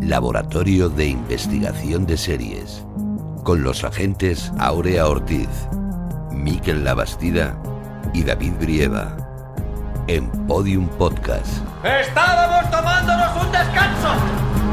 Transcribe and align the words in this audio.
Laboratorio 0.00 0.88
de 0.88 1.08
Investigación 1.08 2.06
de 2.06 2.16
Series. 2.16 2.84
Con 3.42 3.62
los 3.62 3.84
agentes 3.84 4.52
Aurea 4.58 5.06
Ortiz, 5.08 5.48
Miquel 6.30 6.84
Labastida 6.84 7.60
y 8.14 8.22
David 8.22 8.52
Brieva. 8.60 9.16
En 10.06 10.30
Podium 10.46 10.88
Podcast. 10.88 11.58
Estábamos 11.84 12.70
tomándonos 12.70 13.44
un 13.44 13.52
descanso. 13.52 14.67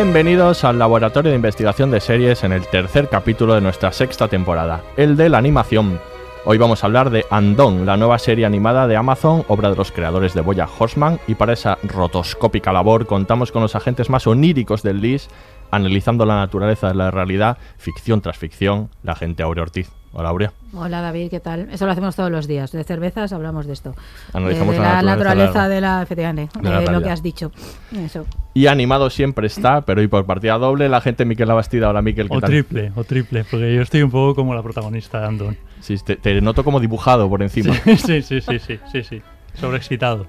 Bienvenidos 0.00 0.62
al 0.62 0.78
Laboratorio 0.78 1.32
de 1.32 1.36
Investigación 1.36 1.90
de 1.90 1.98
Series 2.00 2.44
en 2.44 2.52
el 2.52 2.64
tercer 2.68 3.08
capítulo 3.08 3.56
de 3.56 3.60
nuestra 3.60 3.90
sexta 3.90 4.28
temporada, 4.28 4.84
el 4.96 5.16
de 5.16 5.28
la 5.28 5.38
animación. 5.38 5.98
Hoy 6.44 6.56
vamos 6.56 6.84
a 6.84 6.86
hablar 6.86 7.10
de 7.10 7.26
Andon, 7.30 7.84
la 7.84 7.96
nueva 7.96 8.20
serie 8.20 8.46
animada 8.46 8.86
de 8.86 8.94
Amazon, 8.94 9.44
obra 9.48 9.70
de 9.70 9.74
los 9.74 9.90
creadores 9.90 10.34
de 10.34 10.40
Boya 10.40 10.68
Horseman, 10.78 11.18
y 11.26 11.34
para 11.34 11.52
esa 11.52 11.78
rotoscópica 11.82 12.72
labor 12.72 13.08
contamos 13.08 13.50
con 13.50 13.62
los 13.62 13.74
agentes 13.74 14.08
más 14.08 14.28
oníricos 14.28 14.84
del 14.84 15.00
LIS, 15.00 15.30
analizando 15.72 16.24
la 16.24 16.36
naturaleza 16.36 16.86
de 16.86 16.94
la 16.94 17.10
realidad, 17.10 17.58
ficción 17.76 18.20
tras 18.20 18.38
ficción, 18.38 18.90
la 19.02 19.14
agente 19.14 19.42
Aurea 19.42 19.64
Ortiz. 19.64 19.97
Hola 20.18 20.30
Aurea. 20.30 20.52
Hola 20.74 21.00
David, 21.00 21.30
¿qué 21.30 21.38
tal? 21.38 21.68
Eso 21.70 21.86
lo 21.86 21.92
hacemos 21.92 22.16
todos 22.16 22.28
los 22.28 22.48
días. 22.48 22.72
De 22.72 22.82
cervezas 22.82 23.32
hablamos 23.32 23.68
de 23.68 23.72
esto. 23.72 23.94
Analizamos 24.32 24.74
Eh, 24.74 24.78
de 24.78 24.82
la 24.84 24.94
la, 25.00 25.14
naturaleza 25.14 25.14
naturaleza 25.14 25.68
de 25.68 25.74
de 25.76 25.80
la, 25.80 26.02
efectivamente, 26.02 26.58
de 26.60 26.68
la 26.70 26.82
eh, 26.82 26.90
lo 26.90 27.00
que 27.00 27.10
has 27.10 27.22
dicho. 27.22 27.52
Eso. 27.96 28.26
Y 28.52 28.66
animado 28.66 29.10
siempre 29.10 29.46
está, 29.46 29.82
pero 29.82 30.00
hoy 30.00 30.08
por 30.08 30.26
partida 30.26 30.58
doble, 30.58 30.88
la 30.88 30.96
agente 30.96 31.24
Miquel 31.24 31.46
Labastida. 31.46 31.88
Hola 31.88 32.02
Miquel, 32.02 32.28
¿qué 32.28 32.36
O 32.36 32.40
tal? 32.40 32.50
triple, 32.50 32.90
o 32.96 33.04
triple, 33.04 33.44
porque 33.48 33.72
yo 33.72 33.80
estoy 33.80 34.02
un 34.02 34.10
poco 34.10 34.34
como 34.34 34.56
la 34.56 34.62
protagonista 34.64 35.20
de 35.20 35.26
Andon. 35.28 35.56
Sí, 35.78 35.94
te, 36.04 36.16
te 36.16 36.40
noto 36.40 36.64
como 36.64 36.80
dibujado 36.80 37.28
por 37.28 37.40
encima. 37.40 37.72
Sí, 37.84 38.20
sí, 38.22 38.40
sí, 38.40 38.58
sí, 38.58 38.80
sí, 38.90 39.04
sí. 39.04 39.22
Sobreexcitado. 39.54 40.26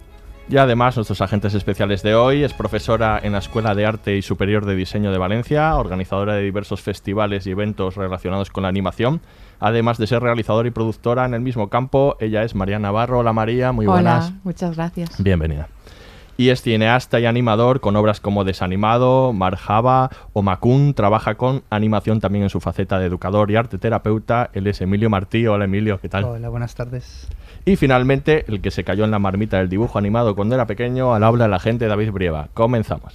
Y 0.49 0.57
además, 0.57 0.97
nuestros 0.97 1.21
agentes 1.21 1.53
especiales 1.55 2.03
de 2.03 2.13
hoy 2.13 2.43
es 2.43 2.53
profesora 2.53 3.19
en 3.21 3.33
la 3.33 3.37
Escuela 3.39 3.73
de 3.73 3.85
Arte 3.87 4.17
y 4.17 4.21
Superior 4.21 4.65
de 4.65 4.75
Diseño 4.75 5.11
de 5.11 5.17
Valencia, 5.17 5.75
organizadora 5.75 6.33
de 6.35 6.43
diversos 6.43 6.81
festivales 6.81 7.45
y 7.47 7.51
eventos 7.51 7.95
relacionados 7.95 8.49
con 8.51 8.63
la 8.63 8.69
animación. 8.69 9.21
Además 9.59 9.97
de 9.97 10.07
ser 10.07 10.21
realizadora 10.21 10.67
y 10.67 10.71
productora 10.71 11.25
en 11.25 11.33
el 11.33 11.41
mismo 11.41 11.69
campo, 11.69 12.15
ella 12.19 12.43
es 12.43 12.55
María 12.55 12.79
Navarro. 12.79 13.19
Hola 13.19 13.33
María, 13.33 13.71
muy 13.71 13.85
buenas. 13.85 14.33
muchas 14.43 14.75
gracias. 14.75 15.21
Bienvenida. 15.21 15.67
Y 16.37 16.51
es 16.51 16.61
cineasta 16.61 17.19
y 17.19 17.25
animador 17.25 17.81
con 17.81 17.97
obras 17.97 18.21
como 18.21 18.45
Desanimado, 18.45 19.33
Marjava 19.33 20.09
o 20.31 20.41
Macún. 20.41 20.93
Trabaja 20.93 21.35
con 21.35 21.63
animación 21.69 22.21
también 22.21 22.43
en 22.43 22.49
su 22.49 22.61
faceta 22.61 22.97
de 22.97 23.07
educador 23.07 23.51
y 23.51 23.57
arte 23.57 23.77
terapeuta. 23.77 24.49
Él 24.53 24.67
es 24.67 24.79
Emilio 24.79 25.09
Martí. 25.09 25.45
Hola 25.47 25.65
Emilio, 25.65 25.99
¿qué 25.99 26.07
tal? 26.07 26.23
Hola, 26.23 26.47
buenas 26.47 26.75
tardes. 26.75 27.27
Y 27.65 27.75
finalmente, 27.75 28.45
el 28.47 28.61
que 28.61 28.71
se 28.71 28.85
cayó 28.85 29.03
en 29.03 29.11
la 29.11 29.19
marmita 29.19 29.57
del 29.57 29.67
dibujo 29.67 29.97
animado 29.97 30.33
cuando 30.33 30.55
era 30.55 30.65
pequeño, 30.65 31.13
al 31.13 31.25
habla 31.25 31.49
la 31.49 31.59
gente 31.59 31.87
David 31.87 32.11
Brieva. 32.11 32.47
Comenzamos. 32.53 33.13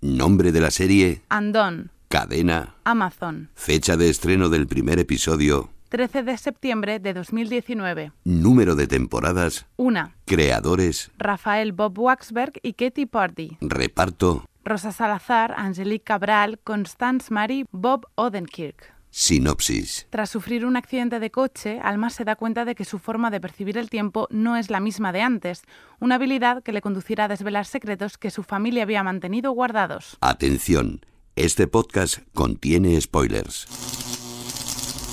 Nombre 0.00 0.50
de 0.50 0.60
la 0.60 0.70
serie, 0.72 1.22
Andón, 1.28 1.90
cadena, 2.08 2.74
Amazon, 2.84 3.50
fecha 3.54 3.96
de 3.96 4.08
estreno 4.08 4.48
del 4.48 4.66
primer 4.66 4.98
episodio, 4.98 5.70
13 5.90 6.22
de 6.22 6.38
septiembre 6.38 6.98
de 7.00 7.12
2019. 7.14 8.12
número 8.24 8.74
de 8.74 8.86
temporadas, 8.86 9.66
Una, 9.76 10.14
creadores, 10.24 11.10
Rafael 11.18 11.72
Bob 11.72 11.98
Waxberg 11.98 12.52
y 12.62 12.72
Katie 12.74 13.06
Party. 13.06 13.58
reparto, 13.60 14.44
Rosa 14.64 14.92
Salazar, 14.92 15.54
Angelique 15.56 16.04
Cabral, 16.04 16.58
Constance 16.64 17.32
Mary, 17.32 17.66
Bob 17.72 18.06
Odenkirk. 18.16 18.94
sinopsis. 19.10 20.06
Tras 20.10 20.28
sufrir 20.30 20.64
un 20.66 20.76
accidente 20.76 21.18
de 21.20 21.30
coche, 21.30 21.80
Alma 21.82 22.10
se 22.10 22.24
da 22.24 22.36
cuenta 22.36 22.64
de 22.66 22.74
que 22.74 22.84
su 22.84 22.98
forma 22.98 23.30
de 23.30 23.40
percibir 23.40 23.76
el 23.78 23.88
tiempo 23.88 24.28
no 24.30 24.56
es 24.56 24.68
la 24.70 24.80
misma 24.80 25.12
de 25.12 25.22
antes, 25.22 25.62
una 26.00 26.16
habilidad 26.16 26.62
que 26.62 26.72
le 26.72 26.82
conducirá 26.82 27.24
a 27.24 27.28
desvelar 27.28 27.64
secretos 27.64 28.18
que 28.18 28.30
su 28.30 28.42
familia 28.42 28.82
había 28.82 29.02
mantenido 29.02 29.52
guardados. 29.52 30.18
Atención, 30.20 31.00
este 31.44 31.68
podcast 31.68 32.18
contiene 32.34 33.00
spoilers. 33.00 33.66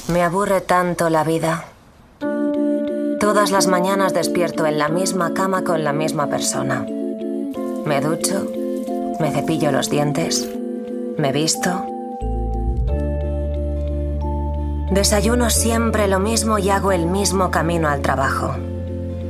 Me 0.07 0.23
aburre 0.23 0.61
tanto 0.61 1.09
la 1.09 1.23
vida. 1.23 1.65
Todas 3.19 3.51
las 3.51 3.67
mañanas 3.67 4.13
despierto 4.13 4.65
en 4.65 4.77
la 4.77 4.89
misma 4.89 5.33
cama 5.33 5.63
con 5.63 5.83
la 5.83 5.93
misma 5.93 6.27
persona. 6.27 6.85
Me 7.85 8.01
ducho, 8.01 8.51
me 9.19 9.31
cepillo 9.31 9.71
los 9.71 9.89
dientes, 9.89 10.49
me 11.17 11.31
visto. 11.31 11.85
Desayuno 14.91 15.49
siempre 15.49 16.07
lo 16.07 16.19
mismo 16.19 16.57
y 16.57 16.69
hago 16.69 16.91
el 16.91 17.05
mismo 17.05 17.51
camino 17.51 17.87
al 17.87 18.01
trabajo. 18.01 18.55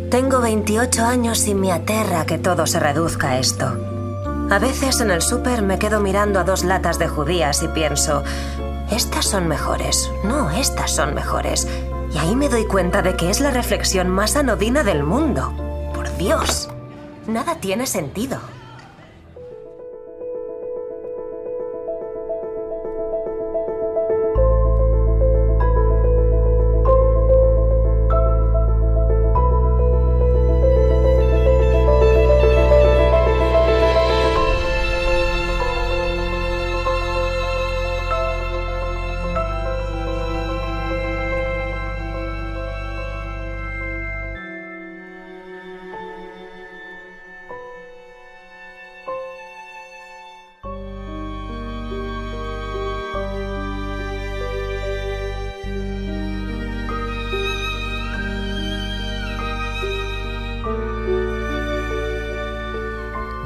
Tengo 0.10 0.40
28 0.40 1.04
años 1.04 1.46
y 1.48 1.56
me 1.56 1.72
aterra 1.72 2.26
que 2.26 2.38
todo 2.38 2.68
se 2.68 2.80
reduzca 2.80 3.32
a 3.32 3.40
esto. 3.40 3.95
A 4.50 4.60
veces 4.60 5.02
en 5.02 5.10
el 5.12 5.22
súper 5.22 5.62
me 5.64 5.80
quedo 5.80 6.00
mirando 6.00 6.40
a 6.40 6.44
dos 6.44 6.64
latas 6.64 7.00
de 7.00 7.08
judías 7.08 7.64
y 7.64 7.68
pienso, 7.68 8.24
estas 8.92 9.26
son 9.26 9.48
mejores, 9.48 10.10
no, 10.24 10.52
estas 10.52 10.92
son 10.92 11.16
mejores. 11.16 11.68
Y 12.14 12.18
ahí 12.18 12.36
me 12.36 12.48
doy 12.48 12.66
cuenta 12.66 13.02
de 13.02 13.16
que 13.16 13.30
es 13.30 13.40
la 13.40 13.52
reflexión 13.52 14.08
más 14.08 14.36
anodina 14.36 14.84
del 14.84 15.04
mundo. 15.04 15.52
Por 15.94 16.16
Dios, 16.18 16.70
nada 17.28 17.56
tiene 17.56 17.88
sentido. 17.88 18.40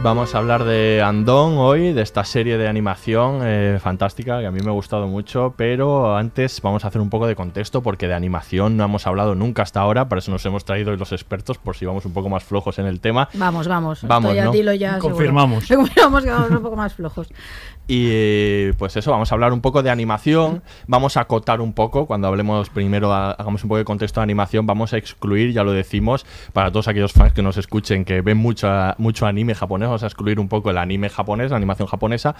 Vamos 0.09 0.33
a 0.33 0.39
hablar 0.39 0.63
de 0.63 1.03
Andón 1.05 1.59
hoy, 1.59 1.93
de 1.93 2.01
esta 2.01 2.23
serie 2.23 2.57
de 2.57 2.67
animación 2.67 3.41
eh, 3.43 3.77
fantástica 3.79 4.39
que 4.39 4.47
a 4.47 4.51
mí 4.51 4.59
me 4.59 4.69
ha 4.69 4.73
gustado 4.73 5.05
mucho, 5.07 5.53
pero 5.55 6.15
antes 6.17 6.59
vamos 6.63 6.83
a 6.83 6.87
hacer 6.87 6.99
un 6.99 7.11
poco 7.11 7.27
de 7.27 7.35
contexto 7.35 7.83
porque 7.83 8.07
de 8.07 8.15
animación 8.15 8.75
no 8.75 8.83
hemos 8.85 9.05
hablado 9.05 9.35
nunca 9.35 9.61
hasta 9.61 9.81
ahora, 9.81 10.09
por 10.09 10.17
eso 10.17 10.31
nos 10.31 10.43
hemos 10.47 10.65
traído 10.65 10.89
hoy 10.89 10.97
los 10.97 11.11
expertos 11.11 11.59
por 11.59 11.75
si 11.77 11.85
vamos 11.85 12.05
un 12.07 12.13
poco 12.13 12.27
más 12.27 12.43
flojos 12.43 12.79
en 12.79 12.87
el 12.87 12.99
tema. 13.01 13.29
Vamos, 13.35 13.67
vamos. 13.67 14.01
Vamos, 14.01 14.31
Esto 14.31 14.35
ya 14.35 14.45
¿no? 14.45 14.51
dilo 14.51 14.73
ya. 14.73 14.93
seguro. 14.95 15.13
Confirmamos. 15.13 15.67
Confirmamos 15.75 16.23
que 16.23 16.31
vamos 16.31 16.49
un 16.49 16.61
poco 16.63 16.75
más 16.75 16.93
flojos. 16.95 17.27
Y 17.87 18.07
eh, 18.11 18.73
pues 18.77 18.95
eso, 18.97 19.09
vamos 19.11 19.31
a 19.31 19.35
hablar 19.35 19.51
un 19.53 19.61
poco 19.61 19.81
de 19.83 19.89
animación, 19.89 20.61
vamos 20.87 21.17
a 21.17 21.21
acotar 21.21 21.59
un 21.59 21.73
poco, 21.73 22.05
cuando 22.07 22.27
hablemos 22.27 22.69
primero, 22.69 23.11
a- 23.13 23.31
hagamos 23.31 23.63
un 23.63 23.67
poco 23.69 23.77
de 23.79 23.85
contexto 23.85 24.19
de 24.19 24.23
animación, 24.23 24.65
vamos 24.67 24.93
a 24.93 24.97
excluir, 24.97 25.53
ya 25.53 25.63
lo 25.63 25.71
decimos, 25.71 26.23
para 26.53 26.71
todos 26.71 26.87
aquellos 26.87 27.13
fans 27.13 27.33
que 27.33 27.41
nos 27.41 27.57
escuchen, 27.57 28.05
que 28.05 28.21
ven 28.21 28.37
mucho, 28.37 28.67
mucho 28.99 29.25
anime 29.25 29.55
japonés, 29.55 29.89
vamos 29.99 30.03
a 30.03 30.07
excluir 30.07 30.39
un 30.39 30.47
poco 30.47 30.69
el 30.71 30.77
anime 30.77 31.09
japonés, 31.09 31.51
la 31.51 31.57
animación 31.57 31.87
japonesa, 31.87 32.33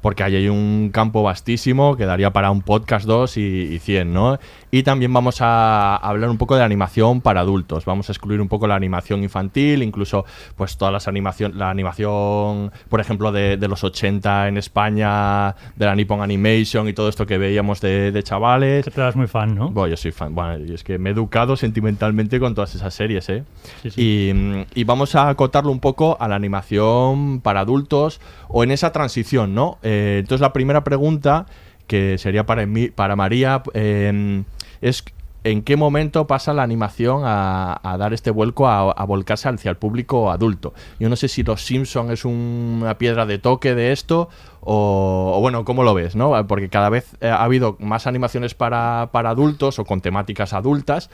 porque 0.00 0.22
ahí 0.22 0.36
hay 0.36 0.48
un 0.48 0.90
campo 0.92 1.22
vastísimo 1.22 1.96
que 1.96 2.06
daría 2.06 2.32
para 2.32 2.50
un 2.50 2.62
podcast 2.62 3.06
2 3.06 3.36
y, 3.36 3.40
y 3.40 3.78
100, 3.78 4.12
¿no? 4.12 4.38
Y 4.70 4.82
también 4.82 5.12
vamos 5.12 5.40
a 5.40 5.96
hablar 5.96 6.30
un 6.30 6.36
poco 6.36 6.56
de 6.56 6.62
animación 6.62 7.20
para 7.20 7.40
adultos. 7.40 7.84
Vamos 7.84 8.08
a 8.08 8.12
excluir 8.12 8.40
un 8.40 8.48
poco 8.48 8.66
la 8.66 8.74
animación 8.74 9.22
infantil, 9.22 9.82
incluso 9.82 10.24
pues 10.56 10.76
todas 10.76 10.92
las 10.92 11.08
animación, 11.08 11.58
la 11.58 11.70
animación, 11.70 12.70
por 12.88 13.00
ejemplo, 13.00 13.32
de, 13.32 13.56
de 13.56 13.68
los 13.68 13.82
80 13.82 14.48
en 14.48 14.58
España, 14.58 15.54
de 15.76 15.86
la 15.86 15.94
Nippon 15.94 16.20
Animation 16.20 16.88
y 16.88 16.92
todo 16.92 17.08
esto 17.08 17.26
que 17.26 17.38
veíamos 17.38 17.80
de, 17.80 18.12
de 18.12 18.22
chavales. 18.22 18.84
Que 18.84 18.90
te 18.90 19.00
das 19.00 19.16
muy 19.16 19.26
fan, 19.26 19.54
¿no? 19.54 19.70
Bueno, 19.70 19.88
yo 19.88 19.96
soy 19.96 20.12
fan. 20.12 20.34
Bueno, 20.34 20.72
es 20.72 20.84
que 20.84 20.98
me 20.98 21.10
he 21.10 21.12
educado 21.12 21.56
sentimentalmente 21.56 22.38
con 22.38 22.54
todas 22.54 22.74
esas 22.74 22.92
series, 22.94 23.28
¿eh? 23.30 23.44
Sí, 23.82 23.90
sí. 23.90 24.02
Y, 24.02 24.80
y 24.80 24.84
vamos 24.84 25.14
a 25.14 25.30
acotarlo 25.30 25.72
un 25.72 25.80
poco 25.80 26.16
a 26.20 26.28
la 26.28 26.36
animación 26.36 27.40
para 27.40 27.60
adultos 27.60 28.20
o 28.48 28.64
en 28.64 28.70
esa 28.70 28.92
transición, 28.92 29.54
¿no? 29.54 29.78
Eh, 29.88 30.18
entonces 30.18 30.42
la 30.42 30.52
primera 30.52 30.84
pregunta, 30.84 31.46
que 31.86 32.18
sería 32.18 32.44
para, 32.44 33.16
María, 33.16 33.62
eh, 33.72 34.42
es 34.82 35.02
en 35.44 35.62
qué 35.62 35.76
momento 35.76 36.26
pasa 36.26 36.52
la 36.52 36.62
animación 36.62 37.22
a, 37.24 37.96
dar 37.98 38.12
este 38.12 38.30
vuelco 38.30 38.68
a, 38.68 39.02
volcarse 39.06 39.48
hacia 39.48 39.70
el 39.70 39.78
público 39.78 40.30
adulto. 40.30 40.74
Yo 41.00 41.08
no 41.08 41.16
sé 41.16 41.28
si 41.28 41.42
Los 41.42 41.64
Simpson 41.64 42.10
es 42.10 42.26
un- 42.26 42.80
una 42.82 42.98
piedra 42.98 43.24
de 43.24 43.38
toque 43.38 43.74
de 43.74 43.92
esto 43.92 44.28
o, 44.60 45.38
bueno, 45.40 45.64
¿cómo 45.64 45.84
lo 45.84 45.94
ves? 45.94 46.14
¿no? 46.16 46.46
Porque 46.46 46.68
cada 46.68 46.90
vez 46.90 47.14
eh, 47.22 47.28
ha 47.28 47.42
habido 47.42 47.76
más 47.80 48.06
animaciones 48.06 48.52
para, 48.54 49.08
para 49.10 49.30
adultos 49.30 49.78
o 49.78 49.86
con 49.86 50.02
temáticas 50.02 50.52
adultas. 50.52 51.08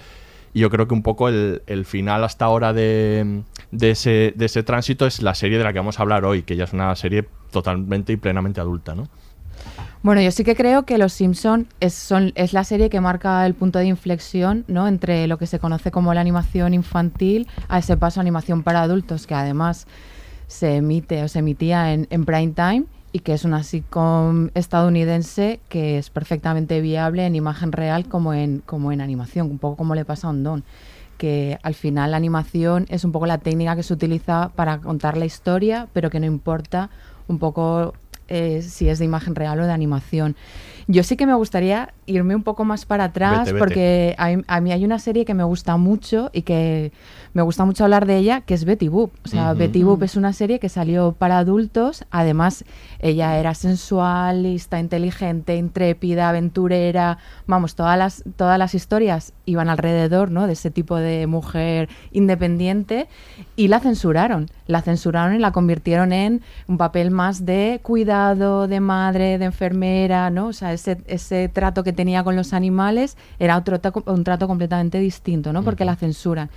Y 0.52 0.60
yo 0.60 0.70
creo 0.70 0.88
que 0.88 0.94
un 0.94 1.02
poco 1.02 1.28
el, 1.28 1.62
el 1.68 1.84
final 1.84 2.24
hasta 2.24 2.44
ahora 2.44 2.72
de, 2.72 3.42
de 3.74 3.90
ese, 3.90 4.32
de 4.36 4.46
ese 4.46 4.62
tránsito 4.62 5.06
es 5.06 5.20
la 5.22 5.34
serie 5.34 5.58
de 5.58 5.64
la 5.64 5.72
que 5.72 5.78
vamos 5.78 5.98
a 5.98 6.02
hablar 6.02 6.24
hoy, 6.24 6.42
que 6.42 6.56
ya 6.56 6.64
es 6.64 6.72
una 6.72 6.94
serie 6.96 7.26
totalmente 7.50 8.12
y 8.12 8.16
plenamente 8.16 8.60
adulta, 8.60 8.94
¿no? 8.94 9.08
Bueno, 10.02 10.20
yo 10.20 10.30
sí 10.30 10.44
que 10.44 10.54
creo 10.54 10.84
que 10.84 10.98
Los 10.98 11.14
Simpson 11.14 11.66
es, 11.80 11.94
son, 11.94 12.32
es 12.34 12.52
la 12.52 12.64
serie 12.64 12.90
que 12.90 13.00
marca 13.00 13.46
el 13.46 13.54
punto 13.54 13.78
de 13.78 13.86
inflexión 13.86 14.64
¿no? 14.68 14.86
entre 14.86 15.26
lo 15.26 15.38
que 15.38 15.46
se 15.46 15.58
conoce 15.58 15.90
como 15.90 16.12
la 16.12 16.20
animación 16.20 16.74
infantil 16.74 17.48
a 17.68 17.78
ese 17.78 17.96
paso 17.96 18.20
a 18.20 18.22
animación 18.22 18.62
para 18.62 18.82
adultos, 18.82 19.26
que 19.26 19.34
además 19.34 19.86
se 20.46 20.76
emite 20.76 21.22
o 21.22 21.28
se 21.28 21.38
emitía 21.38 21.94
en, 21.94 22.06
en 22.10 22.26
prime 22.26 22.52
time 22.52 22.84
y 23.12 23.20
que 23.20 23.32
es 23.32 23.46
una 23.46 23.62
sitcom 23.62 24.50
estadounidense 24.54 25.60
que 25.70 25.96
es 25.96 26.10
perfectamente 26.10 26.82
viable 26.82 27.24
en 27.24 27.34
imagen 27.34 27.72
real 27.72 28.06
como 28.06 28.34
en, 28.34 28.58
como 28.66 28.92
en 28.92 29.00
animación, 29.00 29.50
un 29.50 29.58
poco 29.58 29.76
como 29.76 29.94
le 29.94 30.04
pasa 30.04 30.26
a 30.26 30.30
Ondón 30.30 30.64
que 31.18 31.58
al 31.62 31.74
final 31.74 32.10
la 32.10 32.16
animación 32.16 32.86
es 32.88 33.04
un 33.04 33.12
poco 33.12 33.26
la 33.26 33.38
técnica 33.38 33.76
que 33.76 33.82
se 33.82 33.92
utiliza 33.92 34.50
para 34.54 34.80
contar 34.80 35.16
la 35.16 35.24
historia, 35.24 35.88
pero 35.92 36.10
que 36.10 36.20
no 36.20 36.26
importa 36.26 36.90
un 37.28 37.38
poco 37.38 37.94
eh, 38.28 38.62
si 38.62 38.88
es 38.88 38.98
de 38.98 39.04
imagen 39.04 39.34
real 39.34 39.60
o 39.60 39.66
de 39.66 39.72
animación. 39.72 40.36
Yo 40.86 41.02
sí 41.02 41.16
que 41.16 41.26
me 41.26 41.34
gustaría 41.34 41.94
irme 42.06 42.34
un 42.36 42.42
poco 42.42 42.64
más 42.64 42.84
para 42.84 43.04
atrás 43.04 43.40
Vete, 43.40 43.52
vete. 43.52 43.58
porque 43.58 44.14
a, 44.18 44.56
a 44.56 44.60
mí 44.60 44.72
hay 44.72 44.84
una 44.84 44.98
serie 44.98 45.24
que 45.24 45.34
me 45.34 45.44
gusta 45.44 45.76
mucho 45.76 46.30
y 46.32 46.42
que 46.42 46.92
me 47.32 47.42
gusta 47.42 47.64
mucho 47.64 47.84
hablar 47.84 48.06
de 48.06 48.18
ella, 48.18 48.42
que 48.42 48.54
es 48.54 48.64
Betty 48.64 48.88
Boop. 48.88 49.12
O 49.24 49.28
sea. 49.28 49.54
Betty 49.54 49.82
Boop 49.82 50.02
es 50.02 50.16
una 50.16 50.32
serie 50.32 50.58
que 50.60 50.68
salió 50.68 51.12
para 51.12 51.38
adultos. 51.38 52.04
Además, 52.10 52.64
ella 53.00 53.38
era 53.38 53.54
sensual, 53.54 54.42
lista, 54.42 54.78
inteligente, 54.78 55.56
intrépida, 55.56 56.28
aventurera. 56.28 57.18
Vamos, 57.46 57.74
todas 57.74 57.98
las, 57.98 58.22
todas 58.36 58.58
las 58.58 58.74
historias 58.74 59.32
iban 59.46 59.68
alrededor 59.68 60.30
¿no? 60.30 60.46
de 60.46 60.52
ese 60.52 60.70
tipo 60.70 60.96
de 60.96 61.26
mujer 61.26 61.88
independiente 62.12 63.08
y 63.56 63.68
la 63.68 63.80
censuraron. 63.80 64.48
La 64.66 64.82
censuraron 64.82 65.34
y 65.34 65.38
la 65.38 65.50
convirtieron 65.52 66.12
en 66.12 66.42
un 66.68 66.78
papel 66.78 67.10
más 67.10 67.44
de 67.44 67.80
cuidado, 67.82 68.68
de 68.68 68.80
madre, 68.80 69.38
de 69.38 69.46
enfermera, 69.46 70.30
¿no? 70.30 70.48
O 70.48 70.52
sea, 70.52 70.72
ese, 70.74 70.98
ese 71.06 71.48
trato 71.48 71.82
que 71.82 71.92
tenía 71.92 72.22
con 72.24 72.36
los 72.36 72.52
animales 72.52 73.16
era 73.38 73.56
otro 73.56 73.80
un 74.06 74.24
trato 74.24 74.46
completamente 74.46 74.98
distinto, 74.98 75.52
¿no? 75.52 75.62
Porque 75.62 75.84
la 75.84 75.96
censuran. 75.96 76.50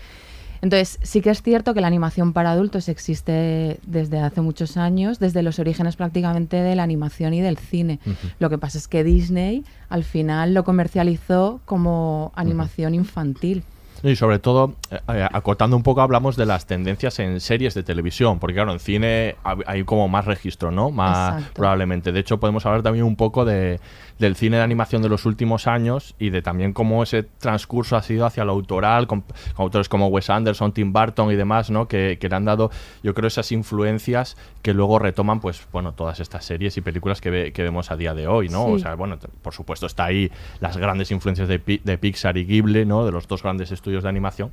Entonces, 0.62 1.00
sí 1.04 1.22
que 1.22 1.30
es 1.30 1.42
cierto 1.42 1.74
que 1.74 1.82
la 1.82 1.88
animación 1.88 2.34
para 2.34 2.52
adultos 2.52 2.90
existe 2.90 3.80
desde 3.86 4.20
hace 4.20 4.42
muchos 4.42 4.78
años, 4.78 5.20
desde 5.20 5.44
los 5.44 5.60
orígenes 5.60 5.96
prácticamente 5.96 6.58
de 6.58 6.76
la 6.76 6.84
animación 6.84 7.34
y 7.34 7.42
del 7.42 7.58
cine. 7.58 8.00
Ujú. 8.06 8.16
Lo 8.40 8.50
que 8.50 8.58
pasa 8.58 8.78
es 8.78 8.88
que 8.88 9.04
Disney 9.04 9.64
al 9.90 10.04
final 10.04 10.54
lo 10.54 10.64
comercializó 10.64 11.60
como 11.66 12.32
animación 12.36 12.96
infantil. 12.96 13.64
Y 14.04 14.16
sobre 14.16 14.38
todo, 14.38 14.76
eh, 14.92 15.00
eh, 15.08 15.28
acotando 15.32 15.76
un 15.76 15.82
poco, 15.82 16.02
hablamos 16.02 16.36
de 16.36 16.46
las 16.46 16.68
tendencias 16.68 17.18
en 17.20 17.40
series 17.40 17.74
de 17.74 17.82
televisión, 17.84 18.38
porque 18.40 18.54
claro, 18.54 18.72
en 18.72 18.80
cine 18.80 19.36
hay 19.66 19.84
como 19.86 20.08
más 20.08 20.26
registro, 20.26 20.72
¿no? 20.72 20.92
Más 20.92 21.34
Exacto. 21.34 21.54
probablemente. 21.56 22.12
De 22.12 22.20
hecho, 22.20 22.40
podemos 22.40 22.66
hablar 22.66 22.84
también 22.84 23.06
un 23.06 23.16
poco 23.16 23.44
de, 23.44 23.80
del 24.20 24.36
cine 24.36 24.58
de 24.58 24.64
animación 24.64 25.02
de 25.02 25.10
los 25.10 25.26
últimos 25.26 25.68
años 25.68 26.16
y 26.20 26.30
de 26.32 26.42
también 26.42 26.74
cómo 26.74 27.04
ese 27.04 27.24
transcurso 27.24 27.96
ha 27.96 28.02
sido 28.02 28.26
hacia 28.26 28.46
lo 28.46 28.52
autoral, 28.54 29.08
con, 29.08 29.22
con 29.22 29.36
autores 29.58 29.90
como 29.90 30.08
Wes 30.08 30.30
Anderson, 30.30 30.72
Tim 30.74 30.92
Burton 30.94 31.32
y 31.32 31.36
demás, 31.36 31.70
¿no? 31.70 31.88
Que, 31.88 32.18
que 32.20 32.30
le 32.30 32.36
han 32.36 32.46
dado, 32.46 32.72
yo 33.04 33.14
creo, 33.14 33.28
esas 33.28 33.52
influencias 33.52 34.38
que 34.62 34.74
luego 34.74 35.00
retoman, 35.00 35.40
pues, 35.40 35.68
bueno, 35.72 35.94
todas 35.94 36.20
estas 36.20 36.46
series 36.46 36.78
y 36.78 36.82
películas 36.82 37.22
que, 37.22 37.30
ve- 37.30 37.52
que 37.54 37.64
vemos 37.64 37.92
a 37.92 37.96
día 37.98 38.14
de 38.14 38.28
hoy, 38.28 38.50
¿no? 38.50 38.66
Sí. 38.66 38.72
O 38.74 38.80
sea, 38.80 38.96
bueno, 38.96 39.18
por 39.42 39.54
supuesto 39.54 39.86
está 39.86 40.06
ahí 40.06 40.32
las 40.60 40.78
grandes 40.78 41.12
influencias 41.12 41.48
de, 41.48 41.60
de 41.84 41.98
Pixar 41.98 42.38
y 42.38 42.46
Ghibli, 42.46 42.86
¿no? 42.86 43.06
De 43.06 43.12
los 43.12 43.28
dos 43.28 43.44
grandes 43.44 43.72
estudios 43.72 44.04
de 44.04 44.10
animación. 44.10 44.52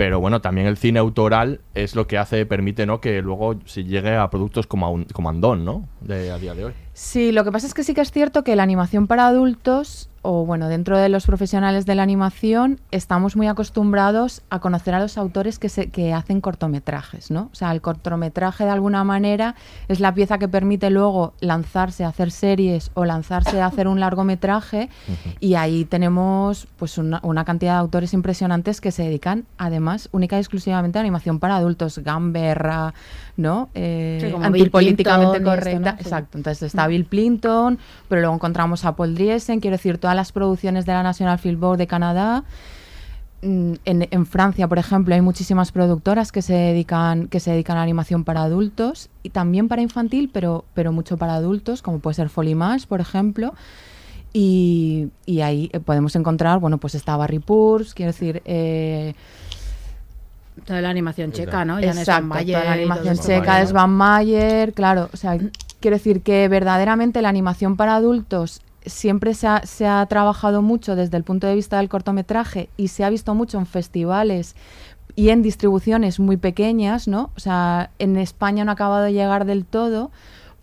Pero 0.00 0.18
bueno, 0.18 0.40
también 0.40 0.66
el 0.66 0.78
cine 0.78 0.98
autoral 0.98 1.60
es 1.74 1.94
lo 1.94 2.06
que 2.06 2.16
hace, 2.16 2.46
permite, 2.46 2.86
¿no? 2.86 3.02
Que 3.02 3.20
luego 3.20 3.56
se 3.66 3.84
llegue 3.84 4.16
a 4.16 4.30
productos 4.30 4.66
como, 4.66 4.90
un- 4.90 5.04
como 5.04 5.28
Andón, 5.28 5.66
¿no? 5.66 5.90
De, 6.00 6.30
a 6.30 6.38
día 6.38 6.54
de 6.54 6.64
hoy. 6.64 6.72
Sí, 6.94 7.32
lo 7.32 7.44
que 7.44 7.52
pasa 7.52 7.66
es 7.66 7.74
que 7.74 7.84
sí 7.84 7.92
que 7.92 8.00
es 8.00 8.10
cierto 8.10 8.42
que 8.42 8.56
la 8.56 8.62
animación 8.62 9.06
para 9.06 9.26
adultos, 9.26 10.08
o 10.22 10.44
bueno, 10.44 10.68
dentro 10.68 10.98
de 10.98 11.08
los 11.08 11.26
profesionales 11.26 11.86
de 11.86 11.94
la 11.94 12.02
animación, 12.02 12.78
estamos 12.90 13.36
muy 13.36 13.46
acostumbrados 13.46 14.42
a 14.50 14.60
conocer 14.60 14.94
a 14.94 15.00
los 15.00 15.16
autores 15.16 15.58
que, 15.58 15.68
se, 15.68 15.90
que 15.90 16.12
hacen 16.12 16.40
cortometrajes, 16.40 17.30
¿no? 17.30 17.48
O 17.52 17.54
sea, 17.54 17.72
el 17.72 17.80
cortometraje 17.80 18.64
de 18.64 18.70
alguna 18.70 19.02
manera 19.04 19.54
es 19.88 20.00
la 20.00 20.14
pieza 20.14 20.38
que 20.38 20.48
permite 20.48 20.90
luego 20.90 21.32
lanzarse 21.40 22.04
a 22.04 22.08
hacer 22.08 22.30
series 22.30 22.90
o 22.94 23.04
lanzarse 23.04 23.60
a 23.60 23.66
hacer 23.66 23.88
un 23.88 24.00
largometraje 24.00 24.88
y 25.40 25.54
ahí 25.54 25.84
tenemos 25.84 26.68
pues 26.76 26.98
una, 26.98 27.20
una 27.22 27.44
cantidad 27.44 27.74
de 27.74 27.78
autores 27.80 28.12
impresionantes 28.12 28.80
que 28.80 28.92
se 28.92 29.04
dedican 29.04 29.44
además 29.56 30.08
única 30.12 30.36
y 30.36 30.40
exclusivamente 30.40 30.98
a 30.98 31.00
animación 31.00 31.38
para 31.38 31.56
adultos, 31.56 31.98
Gamberra, 31.98 32.94
¿no? 33.36 33.70
Eh, 33.74 34.18
Sí, 34.20 34.30
como 34.30 34.50
Bill 34.50 34.62
antipolíticamente 34.62 35.38
Clinton 35.38 35.54
y 35.54 35.58
esto, 35.58 35.70
correcta, 35.70 35.96
exacto. 36.02 36.38
Entonces 36.38 36.62
está 36.64 36.86
Bill 36.86 37.06
Clinton, 37.06 37.78
pero 38.08 38.20
luego 38.20 38.34
encontramos 38.34 38.84
a 38.84 38.94
Paul 38.96 39.14
Driesen, 39.14 39.60
quiero 39.60 39.76
decir, 39.76 39.98
todas 40.10 40.16
las 40.16 40.32
producciones 40.32 40.86
de 40.86 40.92
la 40.92 41.04
National 41.04 41.38
Film 41.38 41.60
Board 41.60 41.78
de 41.78 41.86
Canadá. 41.86 42.42
Mm, 43.42 43.74
En, 43.84 44.08
en 44.10 44.26
Francia, 44.26 44.66
por 44.66 44.78
ejemplo, 44.78 45.14
hay 45.14 45.20
muchísimas 45.20 45.70
productoras 45.70 46.32
que 46.32 46.42
se 46.42 46.52
dedican 46.52 47.28
que 47.28 47.38
se 47.38 47.52
dedican 47.52 47.76
a 47.76 47.82
animación 47.82 48.24
para 48.24 48.42
adultos 48.42 49.08
y 49.22 49.30
también 49.30 49.68
para 49.68 49.82
infantil, 49.82 50.28
pero 50.32 50.64
pero 50.74 50.90
mucho 50.92 51.16
para 51.16 51.34
adultos, 51.36 51.80
como 51.80 52.00
puede 52.00 52.14
ser 52.14 52.28
Folimash, 52.28 52.86
por 52.86 53.00
ejemplo. 53.00 53.54
Y, 54.32 55.08
y 55.26 55.42
ahí 55.42 55.70
eh, 55.72 55.78
podemos 55.80 56.14
encontrar, 56.16 56.58
bueno, 56.58 56.78
pues 56.78 56.94
está 56.96 57.16
Barry 57.16 57.38
Purs, 57.38 57.94
quiero 57.94 58.12
decir, 58.12 58.42
eh, 58.44 59.14
Toda 60.66 60.80
la 60.80 60.90
animación 60.90 61.32
checa, 61.32 61.64
¿no? 61.64 61.78
Exacto, 61.78 62.28
Van 62.28 62.46
toda 62.46 62.64
la 62.64 62.70
Mayer 62.70 62.72
animación 62.72 63.16
checa 63.18 63.62
es 63.62 63.72
Van 63.72 63.90
Mayer, 63.90 64.72
claro. 64.74 65.08
O 65.12 65.16
sea, 65.16 65.38
quiero 65.80 65.96
decir 65.96 66.20
que 66.22 66.48
verdaderamente 66.48 67.22
la 67.22 67.28
animación 67.28 67.76
para 67.76 67.94
adultos 67.94 68.60
siempre 68.86 69.34
se 69.34 69.46
ha, 69.46 69.62
se 69.66 69.86
ha 69.86 70.04
trabajado 70.06 70.62
mucho 70.62 70.96
desde 70.96 71.16
el 71.16 71.24
punto 71.24 71.46
de 71.46 71.54
vista 71.54 71.78
del 71.78 71.88
cortometraje 71.88 72.68
y 72.76 72.88
se 72.88 73.04
ha 73.04 73.10
visto 73.10 73.34
mucho 73.34 73.58
en 73.58 73.66
festivales 73.66 74.54
y 75.16 75.30
en 75.30 75.42
distribuciones 75.42 76.20
muy 76.20 76.36
pequeñas, 76.36 77.08
¿no? 77.08 77.30
O 77.36 77.40
sea, 77.40 77.90
en 77.98 78.16
España 78.16 78.64
no 78.64 78.70
ha 78.70 78.74
acabado 78.74 79.04
de 79.04 79.12
llegar 79.12 79.44
del 79.44 79.64
todo 79.64 80.10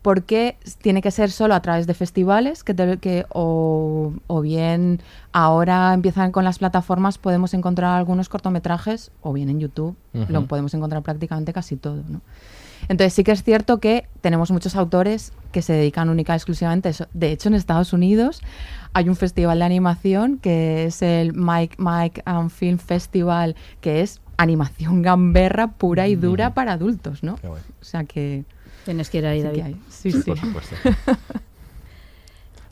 porque 0.01 0.55
tiene 0.81 1.01
que 1.01 1.11
ser 1.11 1.31
solo 1.31 1.53
a 1.53 1.61
través 1.61 1.85
de 1.85 1.93
festivales 1.93 2.63
que, 2.63 2.73
te- 2.73 2.97
que 2.97 3.25
o, 3.29 4.13
o 4.27 4.41
bien 4.41 5.01
ahora 5.33 5.93
empiezan 5.93 6.31
con 6.31 6.45
las 6.45 6.59
plataformas 6.59 7.17
podemos 7.17 7.53
encontrar 7.53 7.97
algunos 7.97 8.29
cortometrajes 8.29 9.11
o 9.21 9.33
bien 9.33 9.49
en 9.49 9.59
YouTube 9.59 9.95
lo 10.29 10.45
podemos 10.47 10.73
encontrar 10.73 11.01
prácticamente 11.03 11.51
casi 11.51 11.75
todo 11.75 12.03
¿no? 12.07 12.21
Entonces 12.89 13.13
sí 13.13 13.23
que 13.23 13.31
es 13.31 13.43
cierto 13.43 13.79
que 13.79 14.07
tenemos 14.21 14.51
muchos 14.51 14.75
autores 14.75 15.33
que 15.51 15.61
se 15.61 15.73
dedican 15.73 16.09
única 16.09 16.33
y 16.33 16.37
exclusivamente 16.37 16.89
a 16.89 16.91
eso 16.91 17.07
de 17.13 17.31
hecho 17.31 17.49
en 17.49 17.55
Estados 17.55 17.93
Unidos 17.93 18.41
hay 18.93 19.09
un 19.09 19.15
festival 19.15 19.59
de 19.59 19.65
animación 19.65 20.37
que 20.37 20.85
es 20.85 21.01
el 21.01 21.33
Mike 21.33 21.75
Mike 21.77 22.21
and 22.25 22.49
Film 22.49 22.77
Festival 22.77 23.55
que 23.81 24.01
es 24.01 24.21
animación 24.37 25.01
gamberra 25.01 25.71
pura 25.71 26.07
y 26.07 26.15
dura 26.15 26.53
para 26.53 26.73
adultos 26.73 27.23
¿no? 27.23 27.39
o 27.43 27.85
sea 27.85 28.03
que 28.03 28.45
Tienes 28.87 29.09
que 29.09 29.17
ir 29.17 29.25
ahí, 29.25 29.41
David. 29.41 29.75
Sí, 29.89 30.13
sí. 30.13 30.21
por 30.21 30.39
supuesto. 30.39 30.75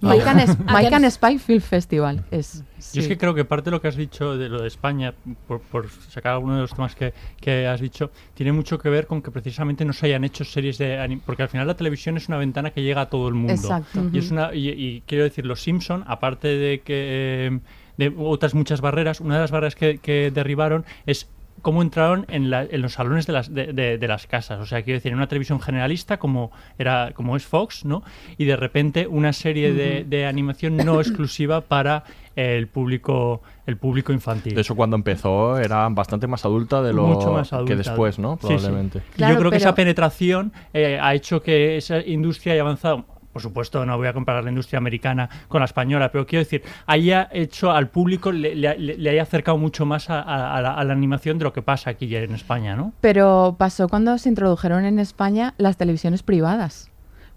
Mike 0.02 0.24
and, 0.30 0.58
Ah, 0.68 0.82
que- 0.82 0.94
and 0.96 1.10
Spy 1.10 1.38
Film 1.40 1.62
Festival. 1.62 2.24
Es, 2.32 2.64
Yo 2.94 3.00
es 3.00 3.06
sí. 3.06 3.08
que 3.08 3.18
creo 3.18 3.34
que 3.34 3.46
parte 3.46 3.66
de 3.66 3.72
lo 3.72 3.82
que 3.82 3.88
has 3.88 3.96
dicho 3.96 4.38
de 4.38 4.50
lo 4.50 4.62
de 4.62 4.68
España, 4.68 5.14
por, 5.48 5.62
por 5.62 5.90
sacar 5.90 6.34
alguno 6.34 6.56
de 6.56 6.62
los 6.62 6.74
temas 6.74 6.96
que, 6.96 7.14
que 7.40 7.68
has 7.68 7.80
dicho, 7.82 8.12
tiene 8.34 8.52
mucho 8.52 8.78
que 8.78 8.90
ver 8.90 9.08
con 9.08 9.22
que 9.22 9.32
precisamente 9.32 9.86
no 9.86 9.94
se 9.94 10.08
hayan 10.08 10.24
hecho 10.24 10.44
series 10.44 10.78
de 10.78 11.00
anime, 11.00 11.22
porque 11.26 11.44
al 11.44 11.50
final 11.50 11.66
la 11.68 11.76
televisión 11.76 12.18
es 12.18 12.28
una 12.28 12.38
ventana 12.38 12.72
que 12.72 12.82
llega 12.84 13.02
a 13.02 13.10
todo 13.10 13.28
el 13.28 13.34
mundo. 13.34 13.54
Exacto. 13.54 14.04
Y 14.12 14.18
es 14.18 14.32
una 14.32 14.54
y, 14.54 14.70
y 14.70 15.04
quiero 15.08 15.24
decir, 15.24 15.46
los 15.46 15.62
Simpson, 15.62 16.04
aparte 16.08 16.48
de 16.50 16.80
que 16.82 17.50
eh, 17.52 17.60
de 17.98 18.14
otras 18.18 18.54
muchas 18.54 18.82
barreras, 18.82 19.22
una 19.22 19.36
de 19.36 19.42
las 19.42 19.52
barreras 19.52 19.76
que, 19.76 20.00
que 20.00 20.30
derribaron 20.32 20.84
es 21.06 21.30
cómo 21.62 21.82
entraron 21.82 22.26
en, 22.30 22.50
la- 22.50 22.64
en 22.64 22.82
los 22.82 22.94
salones 22.94 23.26
de 23.28 23.34
las, 23.34 23.54
de, 23.54 23.74
de- 23.74 23.98
de 23.98 24.08
las 24.08 24.28
casas. 24.28 24.60
O 24.60 24.66
sea, 24.66 24.84
quiero 24.84 24.98
decir, 24.98 25.12
en 25.12 25.18
una 25.18 25.28
televisión 25.28 25.60
generalista 25.62 26.18
como, 26.18 26.52
era, 26.78 27.12
como 27.14 27.36
es 27.38 27.46
Fox, 27.46 27.86
¿no? 27.86 28.04
Y 28.38 28.46
de 28.46 28.56
repente 28.56 29.08
una 29.08 29.34
serie 29.34 29.74
de, 29.74 30.04
de 30.04 30.26
animación 30.26 30.78
no 30.78 31.00
exclusiva 31.02 31.62
para 31.62 32.04
el 32.36 32.68
público, 32.68 33.42
el 33.66 33.78
público 33.78 34.12
infantil. 34.12 34.54
De 34.56 34.62
hecho, 34.62 34.76
cuando 34.76 34.96
empezó 34.98 35.58
era 35.58 35.88
bastante 35.90 36.28
más 36.28 36.44
adulta 36.44 36.82
de 36.82 36.92
lo 36.94 37.04
Mucho 37.08 37.32
más 37.32 37.50
que 37.66 37.76
después, 37.78 38.20
¿no? 38.20 38.34
Sí, 38.34 38.40
sí. 38.42 38.48
Probablemente. 38.48 38.98
Y 39.14 39.18
Claro, 39.18 39.34
Yo 39.36 39.40
creo 39.40 39.52
que 39.52 39.58
esa 39.58 39.74
penetración 39.76 40.52
eh, 40.74 41.00
ha 41.02 41.14
hecho 41.16 41.42
que 41.42 41.78
esa 41.78 42.00
industria 42.00 42.54
haya 42.54 42.62
avanzado. 42.64 43.06
Por 43.36 43.42
supuesto, 43.42 43.86
no 43.86 43.98
voy 43.98 44.08
a 44.08 44.14
comparar 44.14 44.46
la 44.46 44.50
industria 44.50 44.78
americana 44.78 45.30
con 45.50 45.60
la 45.60 45.66
española, 45.66 46.10
pero 46.10 46.26
quiero 46.26 46.46
decir, 46.46 46.64
haya 46.86 47.28
hecho 47.34 47.70
al 47.70 47.90
público, 47.90 48.32
le, 48.32 48.56
le- 48.56 48.78
le- 48.80 48.98
le 48.98 49.10
haya 49.10 49.24
acercado 49.24 49.58
mucho 49.58 49.86
más 49.86 50.10
a, 50.10 50.22
a- 50.22 50.56
a 50.56 50.62
la, 50.62 50.74
a 50.74 50.82
la 50.86 50.94
animación 50.94 51.38
de 51.38 51.44
lo 51.44 51.52
que 51.52 51.62
pasa 51.62 51.90
aquí 51.90 52.16
en 52.16 52.34
España, 52.34 52.78
¿no? 52.78 52.94
Pero 53.02 53.58
pasó 53.60 53.90
cuando 53.90 54.18
se 54.20 54.30
introdujeron 54.30 54.86
en 54.86 55.00
España 55.00 55.54
las 55.58 55.76
televisiones 55.76 56.24
privadas. 56.24 56.90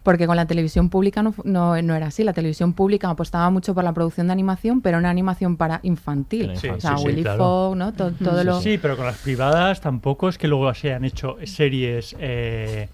Porque 0.05 0.29
con 0.29 0.37
la 0.37 0.47
televisión 0.47 0.89
pública 0.89 1.25
no, 1.25 1.33
fu- 1.33 1.43
no, 1.45 1.83
no 1.83 1.97
era 1.97 2.07
así. 2.07 2.23
La 2.23 2.33
televisión 2.33 2.75
pública 2.75 3.11
apostaba 3.11 3.51
mucho 3.51 3.75
por 3.75 3.83
la 3.83 3.93
producción 3.93 4.29
de 4.29 4.33
animación, 4.35 4.81
pero 4.81 4.99
una 4.99 5.11
animación 5.11 5.57
para 5.57 5.81
infantil. 5.83 6.53
Sí, 6.55 6.69
o 6.69 6.81
sea, 6.81 6.97
sí, 6.97 7.03
sí, 7.03 7.07
Willy 7.09 7.23
claro. 7.23 7.39
Fogg, 7.39 7.77
¿no? 7.77 7.93
To- 7.93 8.13
todo 8.13 8.45
lo... 8.45 8.61
Sí, 8.61 8.79
pero 8.81 8.97
con 8.97 9.05
las 9.07 9.19
privadas 9.19 9.81
tampoco 9.81 10.29
es 10.29 10.39
que 10.39 10.47
luego 10.47 10.73
se 10.75 10.91
hayan 10.91 11.05
hecho 11.05 11.37
series 11.43 12.15
eh, 12.21 12.89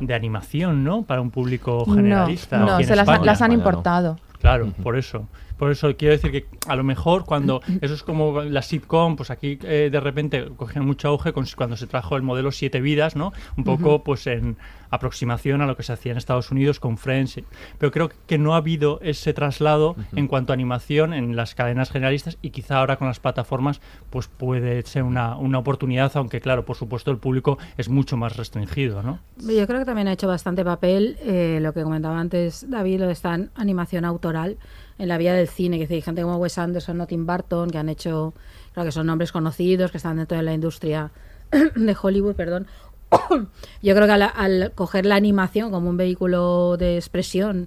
de 0.00 0.14
animación, 0.14 0.84
¿no? 0.84 1.02
Para 1.02 1.20
un 1.20 1.30
público 1.30 1.84
generalista. 1.86 2.58
No, 2.58 2.66
no 2.66 2.78
se 2.78 2.96
las, 2.96 3.08
España. 3.08 3.24
las 3.24 3.42
han 3.42 3.52
importado. 3.52 4.18
Claro, 4.40 4.68
por 4.82 4.96
eso. 4.96 5.26
Por 5.62 5.70
eso 5.70 5.96
quiero 5.96 6.10
decir 6.14 6.32
que 6.32 6.46
a 6.66 6.74
lo 6.74 6.82
mejor 6.82 7.24
cuando 7.24 7.60
eso 7.80 7.94
es 7.94 8.02
como 8.02 8.42
la 8.42 8.62
sitcom, 8.62 9.14
pues 9.14 9.30
aquí 9.30 9.60
eh, 9.62 9.90
de 9.92 10.00
repente 10.00 10.48
cogió 10.56 10.82
mucho 10.82 11.06
auge 11.06 11.32
con- 11.32 11.46
cuando 11.56 11.76
se 11.76 11.86
trajo 11.86 12.16
el 12.16 12.22
modelo 12.22 12.50
Siete 12.50 12.80
Vidas, 12.80 13.14
¿no? 13.14 13.32
Un 13.56 13.62
poco 13.62 14.02
pues 14.02 14.26
en 14.26 14.56
aproximación 14.90 15.62
a 15.62 15.66
lo 15.66 15.76
que 15.76 15.84
se 15.84 15.92
hacía 15.92 16.10
en 16.10 16.18
Estados 16.18 16.50
Unidos 16.50 16.80
con 16.80 16.98
Friends. 16.98 17.38
y- 17.38 17.44
Pero 17.78 17.92
creo 17.92 18.10
que 18.26 18.38
no 18.38 18.54
ha 18.54 18.56
habido 18.56 18.98
ese 19.02 19.32
traslado 19.34 19.94
en 20.16 20.26
cuanto 20.26 20.52
a 20.52 20.54
animación 20.54 21.14
en 21.14 21.36
las 21.36 21.54
cadenas 21.54 21.90
generalistas 21.92 22.38
y 22.42 22.50
quizá 22.50 22.78
ahora 22.80 22.96
con 22.96 23.06
las 23.06 23.20
plataformas 23.20 23.80
pues 24.10 24.26
puede 24.26 24.82
ser 24.82 25.04
una, 25.04 25.36
una 25.36 25.60
oportunidad, 25.60 26.10
aunque 26.16 26.40
claro, 26.40 26.64
por 26.64 26.74
supuesto 26.74 27.12
el 27.12 27.18
público 27.18 27.56
es 27.76 27.88
mucho 27.88 28.16
más 28.16 28.36
restringido, 28.36 29.00
¿no? 29.04 29.20
Yo 29.38 29.64
creo 29.68 29.78
que 29.78 29.84
también 29.86 30.08
ha 30.08 30.12
hecho 30.14 30.26
bastante 30.26 30.64
papel 30.64 31.18
eh, 31.22 31.60
lo 31.62 31.72
que 31.72 31.84
comentaba 31.84 32.18
antes 32.18 32.68
David, 32.68 32.98
lo 32.98 33.06
de 33.06 33.12
esta 33.12 33.38
animación 33.54 34.04
autoral 34.04 34.56
en 35.02 35.08
la 35.08 35.18
vida 35.18 35.34
del 35.34 35.48
cine, 35.48 35.84
que 35.84 35.92
hay 35.92 36.00
gente 36.00 36.22
como 36.22 36.36
Wes 36.36 36.58
Anderson 36.58 37.00
o 37.00 37.06
Tim 37.08 37.26
Burton 37.26 37.70
que 37.70 37.78
han 37.78 37.88
hecho, 37.88 38.34
creo 38.72 38.84
que 38.84 38.92
son 38.92 39.08
nombres 39.08 39.32
conocidos, 39.32 39.90
que 39.90 39.96
están 39.96 40.16
dentro 40.16 40.36
de 40.36 40.44
la 40.44 40.54
industria 40.54 41.10
de 41.50 41.96
Hollywood, 42.00 42.36
perdón. 42.36 42.68
Yo 43.82 43.94
creo 43.96 44.06
que 44.06 44.12
al, 44.12 44.22
al 44.22 44.72
coger 44.76 45.04
la 45.04 45.16
animación 45.16 45.72
como 45.72 45.90
un 45.90 45.96
vehículo 45.96 46.76
de 46.76 46.98
expresión 46.98 47.66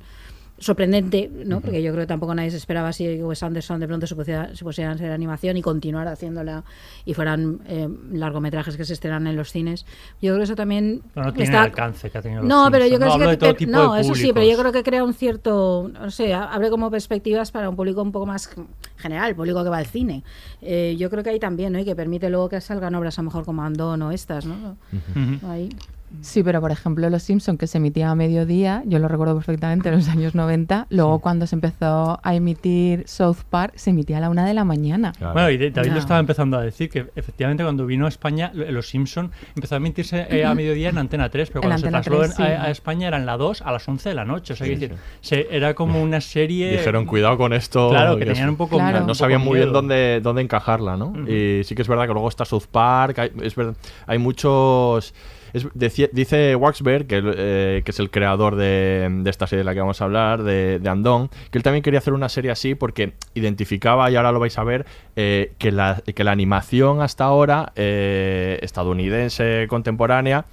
sorprendente, 0.57 1.29
¿no? 1.45 1.59
Porque 1.59 1.83
yo 1.83 1.91
creo 1.91 2.03
que 2.03 2.07
tampoco 2.07 2.33
nadie 2.33 2.49
se 2.49 2.57
esperaba 2.57 2.93
si 2.93 3.21
Wes 3.21 3.43
Anderson 3.43 3.79
de 3.79 3.87
pronto 3.87 4.07
se, 4.07 4.15
pusiera, 4.15 4.55
se 4.55 4.63
pusieran 4.63 4.93
hacer 4.95 5.11
animación 5.11 5.57
y 5.57 5.61
continuar 5.61 6.07
haciéndola 6.07 6.63
y 7.03 7.13
fueran 7.13 7.59
eh, 7.67 7.89
largometrajes 8.13 8.77
que 8.77 8.85
se 8.85 8.93
estrenan 8.93 9.27
en 9.27 9.35
los 9.35 9.51
cines. 9.51 9.85
Yo 10.21 10.29
creo 10.31 10.37
que 10.37 10.43
eso 10.43 10.55
también 10.55 11.01
Pero 11.13 11.25
no 11.27 11.33
tiene 11.33 11.43
está- 11.45 11.59
el 11.59 11.65
alcance 11.65 12.09
que 12.09 12.17
ha 12.17 12.21
tenido 12.21 12.41
los 12.41 12.49
no, 12.49 12.69
pero 12.71 12.85
yo 12.87 12.97
creo 12.97 13.09
No, 13.17 13.55
que 13.55 13.65
no, 13.67 13.95
eso 13.97 14.15
sí, 14.15 14.31
pero 14.33 14.45
yo 14.49 14.57
creo 14.57 14.71
que 14.71 14.83
crea 14.83 15.03
un 15.03 15.13
cierto, 15.13 15.91
no 15.93 16.09
sé, 16.09 16.33
abre 16.33 16.69
como 16.69 16.89
perspectivas 16.89 17.51
para 17.51 17.69
un 17.69 17.75
público 17.75 18.01
un 18.01 18.11
poco 18.13 18.25
más 18.25 18.49
general, 18.97 19.29
el 19.29 19.35
público 19.35 19.63
que 19.63 19.69
va 19.69 19.77
al 19.79 19.85
cine. 19.87 20.23
Eh, 20.61 20.95
yo 20.97 21.09
creo 21.09 21.21
que 21.23 21.31
ahí 21.31 21.39
también, 21.39 21.73
¿no? 21.73 21.79
Y 21.79 21.85
que 21.85 21.95
permite 21.95 22.29
luego 22.29 22.47
que 22.49 22.61
salgan 22.61 22.95
obras 22.95 23.19
a 23.19 23.21
lo 23.21 23.25
mejor 23.25 23.43
como 23.45 23.61
Andón 23.63 24.01
o 24.03 24.11
estas, 24.11 24.45
¿no? 24.45 24.77
Ahí. 25.49 25.69
Sí, 26.21 26.43
pero 26.43 26.61
por 26.61 26.71
ejemplo 26.71 27.09
Los 27.09 27.23
Simpson 27.23 27.57
que 27.57 27.67
se 27.67 27.77
emitía 27.77 28.09
a 28.09 28.15
mediodía, 28.15 28.83
yo 28.85 28.99
lo 28.99 29.07
recuerdo 29.07 29.35
perfectamente 29.35 29.89
en 29.89 29.95
los 29.95 30.07
años 30.07 30.33
90, 30.33 30.87
luego 30.89 31.19
cuando 31.19 31.45
se 31.45 31.55
empezó 31.55 32.19
a 32.23 32.35
emitir 32.35 33.03
South 33.07 33.37
Park 33.49 33.73
se 33.75 33.89
emitía 33.89 34.17
a 34.17 34.21
la 34.21 34.29
una 34.29 34.45
de 34.45 34.53
la 34.53 34.63
mañana. 34.63 35.11
Claro. 35.17 35.33
Bueno, 35.33 35.49
y 35.49 35.57
David 35.71 35.89
No. 35.89 35.93
lo 35.95 35.99
estaba 35.99 36.19
empezando 36.19 36.57
a 36.57 36.61
decir, 36.61 36.89
que 36.89 37.07
efectivamente 37.15 37.63
cuando 37.63 37.85
vino 37.85 38.05
a 38.05 38.09
España, 38.09 38.51
lo- 38.53 38.71
Los 38.71 38.87
Simpson 38.87 39.31
empezó 39.55 39.75
a 39.75 39.77
emitirse 39.77 40.25
eh, 40.29 40.45
a 40.45 40.53
mediodía 40.55 40.89
en 40.89 40.97
Antena 40.99 41.29
3, 41.29 41.49
pero 41.49 41.61
cuando 41.61 41.79
se 41.79 41.89
trasladó 41.89 42.21
3, 42.23 42.39
en- 42.39 42.45
a, 42.45 42.47
sí. 42.47 42.53
a 42.67 42.71
España 42.71 43.07
eran 43.07 43.25
la 43.25 43.35
2 43.37 43.61
a 43.61 43.71
las 43.71 43.87
11 43.87 44.09
de 44.09 44.15
la 44.15 44.25
noche. 44.25 44.53
O 44.53 44.55
sea, 44.55 44.67
Sí, 44.67 44.75
decir, 44.75 44.95
se- 45.21 45.47
era 45.51 45.73
como 45.73 46.01
una 46.01 46.21
serie... 46.21 46.71
Dijeron, 46.71 47.05
cuidado 47.05 47.37
con 47.37 47.51
esto. 47.51 47.89
Claro, 47.89 48.17
que 48.17 48.25
tenían 48.25 48.49
un 48.49 48.55
poco... 48.57 48.77
Claro. 48.77 48.97
un 48.99 49.01
no 49.03 49.07
poco 49.07 49.15
sabían 49.15 49.41
muy 49.41 49.57
bien 49.59 49.73
dónde, 49.73 50.21
dónde 50.21 50.41
encajarla, 50.43 50.95
¿no? 50.97 51.07
Ujú. 51.07 51.29
Y 51.29 51.63
sí 51.65 51.75
que 51.75 51.81
es 51.81 51.87
verdad 51.87 52.07
que 52.07 52.13
luego 52.13 52.29
está 52.29 52.45
South 52.45 52.67
Park, 52.71 53.19
hay, 53.19 53.31
es 53.41 53.55
verdad, 53.55 53.75
hay 54.07 54.17
muchos... 54.17 55.13
dice 55.73 56.55
Waxberg, 56.55 57.07
que, 57.07 57.21
eh, 57.23 57.81
que 57.83 57.91
es 57.91 57.99
el 57.99 58.09
creador 58.09 58.55
de, 58.55 59.23
esta 59.25 59.47
serie 59.47 59.59
de 59.59 59.63
la 59.65 59.73
que 59.73 59.79
vamos 59.79 60.01
a 60.01 60.05
hablar, 60.05 60.43
de, 60.43 60.79
de 60.79 61.29
que 61.51 61.57
él 61.57 61.63
también 61.63 61.83
quería 61.83 61.99
hacer 61.99 62.13
una 62.13 62.29
serie 62.29 62.51
así 62.51 62.75
porque 62.75 63.13
identificaba, 63.33 64.09
y 64.11 64.15
ahora 64.15 64.31
lo 64.31 64.39
vais 64.39 64.57
a 64.57 64.63
ver, 64.63 64.85
eh, 65.15 65.53
que, 65.57 65.71
la, 65.71 66.01
animación 66.27 67.01
hasta 67.01 67.25
ahora, 67.25 67.71
eh, 67.75 68.59
estadounidense, 68.61 69.67
contemporánea, 69.69 70.45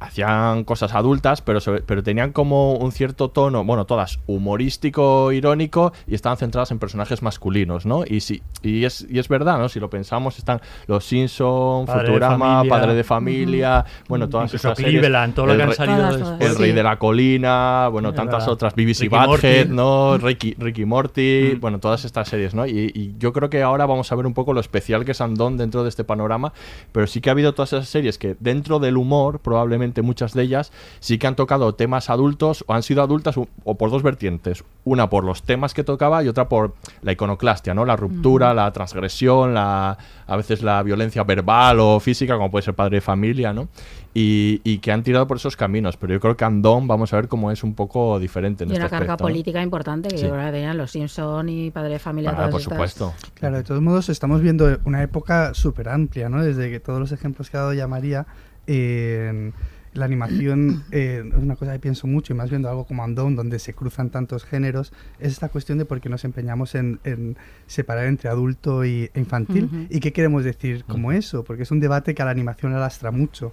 hacían 0.00 0.64
cosas 0.64 0.94
adultas, 0.94 1.42
pero, 1.42 1.60
sobre- 1.60 1.82
pero 1.82 2.02
tenían 2.02 2.32
como 2.32 2.74
un 2.74 2.92
cierto 2.92 3.28
tono, 3.30 3.64
bueno, 3.64 3.84
todas 3.86 4.18
humorístico, 4.26 5.32
irónico, 5.32 5.92
y 6.06 6.14
estaban 6.14 6.36
centradas 6.36 6.70
en 6.70 6.78
personajes 6.78 7.22
masculinos, 7.22 7.86
¿no? 7.86 8.04
Y 8.06 8.20
sí, 8.20 8.42
y 8.62 8.84
es, 8.84 9.06
y 9.08 9.18
es 9.18 9.28
verdad, 9.28 9.58
¿no? 9.58 9.68
Si 9.68 9.78
lo 9.80 9.88
pensamos, 9.88 10.38
están 10.38 10.60
Los 10.86 11.04
Simpson, 11.04 11.86
Padre 11.86 12.06
Futurama. 12.08 12.64
Padre 12.68 12.94
de 12.94 13.04
Familia, 13.04 13.84
bueno, 14.08 14.28
todas 14.28 14.50
series. 14.50 14.74
Cleveland, 14.76 15.34
todo 15.34 15.46
lo 15.46 15.52
El 15.52 15.58
que 15.58 15.62
han 15.62 15.68
re- 15.70 15.74
salido 15.76 15.96
Todas, 15.98 16.16
después. 16.18 16.38
todas. 16.38 16.52
el 16.52 16.58
Rey 16.58 16.72
de 16.72 16.82
la 16.82 16.98
Colina, 16.98 17.88
bueno, 17.90 18.10
Es 18.10 18.14
tantas 18.16 18.40
verdad. 18.40 18.52
otras, 18.52 18.74
BBC 18.74 19.02
Ricky 19.04 19.08
Badhead. 19.08 19.68
¿no? 19.68 20.18
Ricky, 20.18 20.54
Ricky 20.58 20.84
Morty, 20.84 21.52
Mm. 21.56 21.60
bueno, 21.60 21.78
todas 21.78 22.04
estas 22.04 22.28
series, 22.28 22.54
¿no? 22.54 22.66
Y, 22.66 22.90
y 22.94 23.14
yo 23.18 23.32
creo 23.32 23.48
que 23.48 23.62
ahora 23.62 23.86
vamos 23.86 24.10
a 24.10 24.14
ver 24.16 24.26
un 24.26 24.34
poco 24.34 24.52
lo 24.52 24.60
especial 24.60 25.04
que 25.04 25.12
es 25.12 25.20
Andón 25.20 25.56
dentro 25.56 25.82
de 25.82 25.88
este 25.88 26.04
panorama, 26.04 26.52
pero 26.92 27.06
sí 27.06 27.20
que 27.20 27.30
ha 27.30 27.32
habido 27.32 27.54
todas 27.54 27.72
esas 27.72 27.88
series 27.88 28.18
que 28.18 28.36
dentro 28.40 28.78
del 28.80 28.96
humor, 28.96 29.38
probablemente 29.40 29.77
muchas 30.02 30.34
de 30.34 30.42
ellas, 30.42 30.72
sí 31.00 31.18
que 31.18 31.26
han 31.26 31.36
tocado 31.36 31.74
temas 31.74 32.10
adultos 32.10 32.64
o 32.66 32.74
han 32.74 32.82
sido 32.82 33.02
adultas 33.02 33.36
o, 33.38 33.48
o 33.64 33.76
por 33.76 33.90
dos 33.90 34.02
vertientes. 34.02 34.64
Una 34.84 35.08
por 35.10 35.24
los 35.24 35.42
temas 35.42 35.74
que 35.74 35.84
tocaba 35.84 36.22
y 36.24 36.28
otra 36.28 36.48
por 36.48 36.74
la 37.02 37.12
iconoclastia, 37.12 37.74
¿no? 37.74 37.84
La 37.84 37.96
ruptura, 37.96 38.54
la 38.54 38.70
transgresión, 38.72 39.54
la, 39.54 39.98
a 40.26 40.36
veces 40.36 40.62
la 40.62 40.82
violencia 40.82 41.24
verbal 41.24 41.78
o 41.80 42.00
física, 42.00 42.36
como 42.36 42.50
puede 42.50 42.64
ser 42.64 42.74
padre 42.74 42.96
de 42.96 43.00
familia, 43.00 43.52
¿no? 43.52 43.68
Y, 44.14 44.60
y 44.64 44.78
que 44.78 44.90
han 44.90 45.02
tirado 45.02 45.26
por 45.26 45.36
esos 45.36 45.54
caminos, 45.56 45.96
pero 45.96 46.14
yo 46.14 46.20
creo 46.20 46.36
que 46.36 46.44
Andón 46.44 46.88
vamos 46.88 47.12
a 47.12 47.16
ver 47.16 47.28
cómo 47.28 47.50
es 47.52 47.62
un 47.62 47.74
poco 47.74 48.18
diferente 48.18 48.64
en 48.64 48.70
Y 48.70 48.72
este 48.72 48.82
una 48.82 48.90
carga 48.90 49.12
aspecto, 49.12 49.24
¿no? 49.24 49.28
política 49.28 49.62
importante, 49.62 50.08
que 50.08 50.16
Sí. 50.16 50.24
yo 50.24 50.30
creo 50.32 50.46
que 50.46 50.52
tenían 50.52 50.76
los 50.78 50.90
Simpson 50.90 51.48
y 51.48 51.70
Padre 51.70 51.92
de 51.94 51.98
Familia. 51.98 52.30
Ah, 52.32 52.48
por 52.50 52.60
estas. 52.60 52.62
supuesto. 52.64 53.14
Claro, 53.34 53.58
de 53.58 53.62
todos 53.64 53.80
modos 53.82 54.08
estamos 54.08 54.40
viendo 54.40 54.78
una 54.84 55.02
época 55.02 55.52
súper 55.54 55.90
amplia, 55.90 56.28
¿no? 56.30 56.42
Desde 56.42 56.70
que 56.70 56.80
todos 56.80 56.98
los 56.98 57.12
ejemplos 57.12 57.50
que 57.50 57.58
ha 57.58 57.60
dado 57.60 57.74
ya 57.74 57.86
María, 57.86 58.26
eh, 58.68 59.50
la 59.94 60.04
animación 60.04 60.84
eh, 60.92 61.24
es 61.26 61.42
una 61.42 61.56
cosa 61.56 61.72
que 61.72 61.78
pienso 61.78 62.06
mucho, 62.06 62.32
y 62.32 62.36
más 62.36 62.50
viendo 62.50 62.68
algo 62.68 62.84
como 62.84 63.02
Andón, 63.02 63.36
donde 63.36 63.58
se 63.58 63.74
cruzan 63.74 64.10
tantos 64.10 64.44
géneros, 64.44 64.92
es 65.18 65.32
esta 65.32 65.48
cuestión 65.48 65.78
de 65.78 65.84
por 65.84 66.00
qué 66.00 66.08
nos 66.08 66.24
empeñamos 66.24 66.74
en, 66.74 67.00
en 67.04 67.36
separar 67.66 68.06
entre 68.06 68.28
adulto 68.28 68.84
y, 68.84 69.10
e 69.12 69.20
infantil, 69.20 69.88
y 69.90 70.00
qué 70.00 70.12
queremos 70.12 70.44
decir 70.44 70.84
como 70.84 71.12
eso, 71.12 71.44
porque 71.44 71.64
es 71.64 71.70
un 71.70 71.80
debate 71.80 72.14
que 72.14 72.22
a 72.22 72.24
la 72.24 72.30
animación 72.30 72.72
le 72.72 72.78
lastra 72.78 73.10
mucho. 73.10 73.52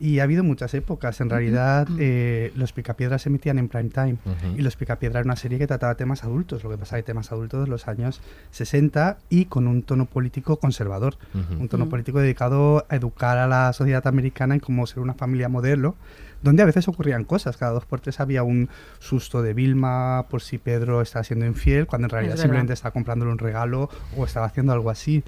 Y 0.00 0.20
ha 0.20 0.22
habido 0.22 0.44
muchas 0.44 0.74
épocas. 0.74 1.20
En 1.20 1.28
realidad, 1.28 1.88
eh, 1.98 2.52
los 2.54 2.72
Picapiedras 2.72 3.22
se 3.22 3.28
emitían 3.30 3.58
en 3.58 3.68
prime 3.68 3.88
time. 3.90 4.16
Y 4.56 4.62
Los 4.62 4.76
Picapiedra 4.76 5.18
era 5.20 5.26
una 5.26 5.34
serie 5.36 5.58
que 5.58 5.66
trataba 5.66 5.96
temas 5.96 6.22
adultos. 6.22 6.62
Lo 6.62 6.70
que 6.70 6.78
pasa 6.78 6.96
es 6.96 7.02
que 7.02 7.06
temas 7.06 7.32
adultos 7.32 7.64
de 7.64 7.68
los 7.70 7.88
años 7.88 8.20
60 8.52 9.18
y 9.28 9.46
con 9.46 9.66
un 9.66 9.82
tono 9.82 10.06
político 10.06 10.58
conservador. 10.58 11.16
Un 11.58 11.68
tono 11.68 11.86
Mm. 11.86 11.88
político 11.88 12.20
dedicado 12.20 12.86
a 12.88 12.96
educar 12.96 13.38
a 13.38 13.46
la 13.48 13.72
sociedad 13.72 14.06
americana 14.06 14.54
en 14.54 14.60
cómo 14.60 14.86
ser 14.86 15.00
una 15.00 15.14
familia 15.14 15.48
modelo, 15.48 15.96
donde 16.42 16.62
a 16.62 16.66
veces 16.66 16.86
ocurrían 16.86 17.24
cosas. 17.24 17.56
Cada 17.56 17.72
dos 17.72 17.84
por 17.84 18.00
tres 18.00 18.20
había 18.20 18.44
un 18.44 18.68
susto 19.00 19.42
de 19.42 19.54
Vilma 19.54 20.26
por 20.30 20.40
si 20.42 20.58
Pedro 20.58 21.02
estaba 21.02 21.24
siendo 21.24 21.44
infiel, 21.46 21.86
cuando 21.88 22.06
en 22.06 22.10
realidad 22.10 22.36
simplemente 22.36 22.72
estaba 22.72 22.92
comprándole 22.92 23.32
un 23.32 23.38
regalo 23.38 23.90
o 24.16 24.24
estaba 24.24 24.46
haciendo 24.46 24.72
algo 24.72 24.90
así. 24.90 25.24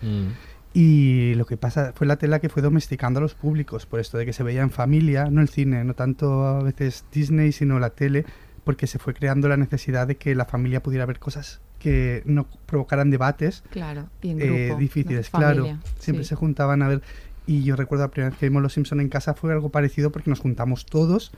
Y 0.73 1.35
lo 1.35 1.47
que 1.47 1.57
pasa 1.57 1.93
fue 1.95 2.07
la 2.07 2.17
tela 2.17 2.39
que 2.39 2.49
fue 2.49 2.63
domesticando 2.63 3.19
a 3.19 3.23
los 3.23 3.35
públicos, 3.35 3.87
por 3.87 3.99
esto 3.99 4.19
de 4.19 4.27
que 4.27 4.33
se 4.33 4.43
veía 4.43 4.63
en 4.63 4.71
familia, 4.71 5.27
no 5.31 5.41
el 5.41 5.49
cine, 5.49 5.83
no 5.85 5.95
tanto 5.95 6.47
a 6.47 6.63
veces 6.63 7.05
Disney, 7.13 7.51
sino 7.51 7.81
la 7.81 7.91
tele, 7.91 8.25
porque 8.63 8.87
se 8.87 8.99
fue 8.99 9.15
creando 9.15 9.49
la 9.49 9.57
necesidad 9.57 10.07
de 10.07 10.17
que 10.17 10.35
la 10.35 10.45
familia 10.45 10.83
pudiera 10.83 11.07
ver 11.07 11.19
cosas 11.19 11.61
que 11.81 12.23
no 12.27 12.47
provocaran 12.67 13.11
debates 13.11 13.65
Claro, 13.71 14.09
y 14.23 14.31
en 14.31 14.41
eh, 14.41 14.67
grupo, 14.67 14.81
difíciles, 14.81 15.33
¿no? 15.33 15.39
claro. 15.39 15.79
Siempre 15.99 16.25
sí. 16.25 16.29
se 16.29 16.35
juntaban 16.37 16.83
a 16.83 16.89
ver. 16.89 17.03
Y 17.47 17.65
yo 17.65 17.75
recuerdo 17.75 18.05
la 18.05 18.11
primera 18.11 18.31
vez 18.31 18.39
que 18.39 18.49
vimos 18.49 18.63
Los 18.63 18.75
Simpson 18.75 19.01
en 19.01 19.09
casa 19.09 19.35
fue 19.35 19.53
algo 19.53 19.71
parecido 19.71 20.13
porque 20.13 20.31
nos 20.31 20.39
juntamos 20.39 20.87
todos 20.87 21.33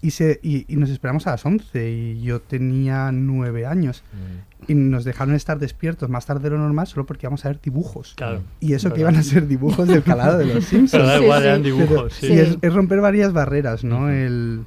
y, 0.00 0.10
se, 0.12 0.38
y, 0.42 0.64
y 0.72 0.76
nos 0.76 0.90
esperamos 0.90 1.26
a 1.26 1.32
las 1.32 1.44
11 1.44 1.90
y 1.90 2.20
yo 2.22 2.40
tenía 2.40 3.10
nueve 3.12 3.66
años. 3.66 4.02
Y 4.66 4.74
nos 4.74 5.04
dejaron 5.04 5.34
estar 5.34 5.58
despiertos 5.58 6.08
más 6.08 6.26
tarde 6.26 6.44
de 6.44 6.50
lo 6.50 6.58
normal 6.58 6.86
solo 6.86 7.06
porque 7.06 7.26
íbamos 7.26 7.44
a 7.44 7.48
ver 7.48 7.60
dibujos. 7.60 8.14
Claro. 8.16 8.42
Y 8.60 8.72
eso 8.74 8.88
que 8.88 9.02
Verdad. 9.02 9.12
iban 9.12 9.16
a 9.16 9.22
ser 9.22 9.46
dibujos 9.46 9.88
del 9.88 10.02
calado 10.02 10.38
de 10.38 10.46
los 10.46 10.64
Simpsons. 10.66 10.90
Pero 10.92 11.06
da 11.06 11.20
igual, 11.20 11.42
eran 11.44 11.62
Pero- 11.62 11.76
dibujos, 11.76 12.12
sí. 12.14 12.26
y 12.26 12.38
es, 12.38 12.58
es 12.60 12.72
romper 12.74 13.00
varias 13.00 13.32
barreras, 13.32 13.84
¿no? 13.84 14.08
El 14.10 14.64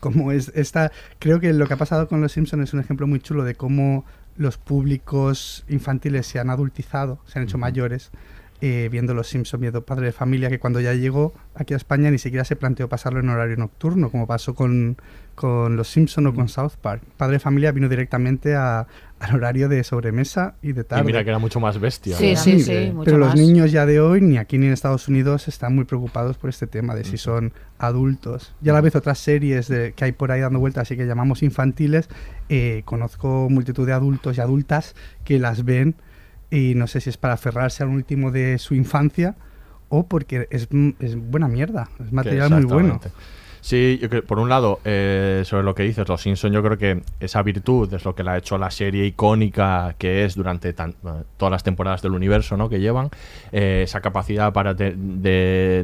como 0.00 0.32
es 0.32 0.50
esta 0.54 0.90
creo 1.20 1.40
que 1.40 1.52
lo 1.52 1.66
que 1.66 1.74
ha 1.74 1.76
pasado 1.78 2.06
con 2.08 2.20
los 2.20 2.32
Simpsons 2.32 2.64
es 2.64 2.74
un 2.74 2.80
ejemplo 2.80 3.06
muy 3.06 3.20
chulo 3.20 3.44
de 3.44 3.54
cómo 3.54 4.04
los 4.36 4.58
públicos 4.58 5.64
infantiles 5.68 6.26
se 6.26 6.38
han 6.38 6.50
adultizado, 6.50 7.18
se 7.26 7.38
han 7.38 7.44
hecho 7.44 7.56
mayores 7.56 8.10
eh, 8.60 8.88
viendo 8.90 9.12
los 9.14 9.28
Simpsons, 9.28 9.60
viendo 9.60 9.84
Padre 9.84 10.06
de 10.06 10.12
Familia, 10.12 10.48
que 10.48 10.58
cuando 10.58 10.80
ya 10.80 10.92
llegó 10.94 11.34
aquí 11.54 11.74
a 11.74 11.76
España 11.76 12.10
ni 12.10 12.18
siquiera 12.18 12.44
se 12.44 12.56
planteó 12.56 12.88
pasarlo 12.88 13.20
en 13.20 13.28
horario 13.28 13.56
nocturno, 13.56 14.10
como 14.10 14.26
pasó 14.26 14.54
con, 14.54 14.96
con 15.34 15.76
los 15.76 15.88
Simpsons 15.88 16.26
o 16.28 16.34
con 16.34 16.48
South 16.48 16.72
Park. 16.80 17.02
Padre 17.16 17.34
de 17.34 17.40
Familia 17.40 17.72
vino 17.72 17.88
directamente 17.88 18.54
a- 18.54 18.86
al 19.18 19.34
horario 19.34 19.68
de 19.70 19.82
sobremesa 19.82 20.56
y 20.60 20.72
de 20.72 20.84
tarde. 20.84 21.02
Y 21.02 21.06
mira 21.06 21.24
que 21.24 21.30
era 21.30 21.38
mucho 21.38 21.58
más 21.58 21.78
bestia. 21.80 22.16
Sí, 22.16 22.32
¿no? 22.34 22.36
sí, 22.40 22.60
sí, 22.60 22.90
mucho 22.92 23.04
Pero 23.06 23.16
los 23.18 23.28
más. 23.28 23.38
niños 23.38 23.72
ya 23.72 23.86
de 23.86 23.98
hoy, 24.00 24.20
ni 24.20 24.36
aquí 24.36 24.58
ni 24.58 24.66
en 24.66 24.72
Estados 24.74 25.08
Unidos, 25.08 25.48
están 25.48 25.74
muy 25.74 25.84
preocupados 25.86 26.36
por 26.36 26.50
este 26.50 26.66
tema 26.66 26.94
de 26.94 27.04
si 27.04 27.16
son 27.16 27.52
adultos. 27.78 28.54
Y 28.62 28.68
a 28.68 28.72
la 28.72 28.80
vez 28.80 28.94
otras 28.96 29.18
series 29.18 29.68
de- 29.68 29.92
que 29.94 30.04
hay 30.04 30.12
por 30.12 30.32
ahí 30.32 30.40
dando 30.40 30.58
vueltas 30.58 30.90
y 30.90 30.96
que 30.96 31.06
llamamos 31.06 31.42
infantiles, 31.42 32.08
eh, 32.48 32.82
conozco 32.84 33.48
multitud 33.50 33.86
de 33.86 33.92
adultos 33.92 34.36
y 34.36 34.40
adultas 34.40 34.94
que 35.24 35.38
las 35.38 35.64
ven 35.64 35.94
y 36.50 36.74
no 36.74 36.86
sé 36.86 37.00
si 37.00 37.10
es 37.10 37.16
para 37.16 37.34
aferrarse 37.34 37.82
al 37.82 37.88
último 37.90 38.30
de 38.30 38.58
su 38.58 38.74
infancia 38.74 39.34
o 39.88 40.06
porque 40.06 40.48
es, 40.50 40.68
es 41.00 41.16
buena 41.16 41.48
mierda, 41.48 41.88
es 42.00 42.12
material 42.12 42.50
muy 42.50 42.64
bueno. 42.64 43.00
Sí, 43.66 43.98
yo 44.00 44.08
creo- 44.08 44.22
por 44.24 44.38
un 44.38 44.48
lado, 44.48 44.78
eh, 44.84 45.42
sobre 45.44 45.64
lo 45.64 45.74
que 45.74 45.82
dices, 45.82 46.06
Los 46.08 46.22
Simpson, 46.22 46.52
yo 46.52 46.62
creo 46.62 46.78
que 46.78 47.02
esa 47.18 47.42
virtud 47.42 47.92
es 47.92 48.04
lo 48.04 48.14
que 48.14 48.22
la 48.22 48.34
ha 48.34 48.38
hecho 48.38 48.58
la 48.58 48.70
serie 48.70 49.04
icónica 49.06 49.96
que 49.98 50.24
es 50.24 50.36
durante 50.36 50.72
tan- 50.72 50.94
bueno, 51.02 51.24
todas 51.36 51.50
las 51.50 51.64
temporadas 51.64 52.00
del 52.00 52.12
universo 52.12 52.56
¿no? 52.56 52.68
que 52.68 52.78
llevan. 52.78 53.10
Eh, 53.50 53.80
esa 53.82 54.00
capacidad 54.00 54.52
para 54.52 54.72
de, 54.74 54.92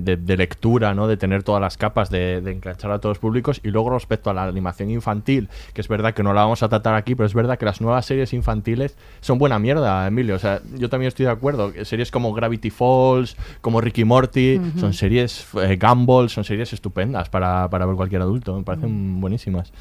de- 0.00 0.16
de 0.16 0.36
lectura, 0.36 0.94
¿no? 0.94 1.08
de 1.08 1.16
tener 1.16 1.42
todas 1.42 1.60
las 1.60 1.76
capas, 1.76 2.08
de, 2.08 2.36
enganchar 2.36 2.92
a 2.92 3.00
todos 3.00 3.16
los 3.16 3.18
públicos. 3.18 3.60
Y 3.64 3.70
luego 3.72 3.90
respecto 3.90 4.30
a 4.30 4.34
la 4.34 4.44
animación 4.44 4.88
infantil, 4.90 5.48
que 5.74 5.80
es 5.80 5.88
verdad 5.88 6.14
que 6.14 6.22
no 6.22 6.32
la 6.34 6.42
vamos 6.42 6.62
a 6.62 6.68
tratar 6.68 6.94
aquí, 6.94 7.16
pero 7.16 7.26
es 7.26 7.34
verdad 7.34 7.58
que 7.58 7.64
las 7.64 7.80
nuevas 7.80 8.06
series 8.06 8.32
infantiles 8.32 8.96
son 9.20 9.38
buena 9.38 9.58
mierda, 9.58 10.06
Emilio. 10.06 10.36
O 10.36 10.38
sea, 10.38 10.60
yo 10.78 10.88
también 10.88 11.08
estoy 11.08 11.26
de 11.26 11.32
acuerdo. 11.32 11.72
Series 11.84 12.12
como 12.12 12.32
Gravity 12.32 12.70
Falls, 12.70 13.36
como 13.60 13.80
Ricky 13.80 14.04
Morty, 14.04 14.60
son 14.78 14.92
series 14.94 15.48
eh, 15.60 15.76
Gumball, 15.82 16.30
son 16.30 16.44
series 16.44 16.72
estupendas 16.72 17.28
para, 17.28 17.68
para 17.72 17.86
ver 17.86 17.96
cualquier 17.96 18.22
adulto. 18.22 18.56
Me 18.56 18.62
parecen 18.62 19.20
buenísimas. 19.20 19.72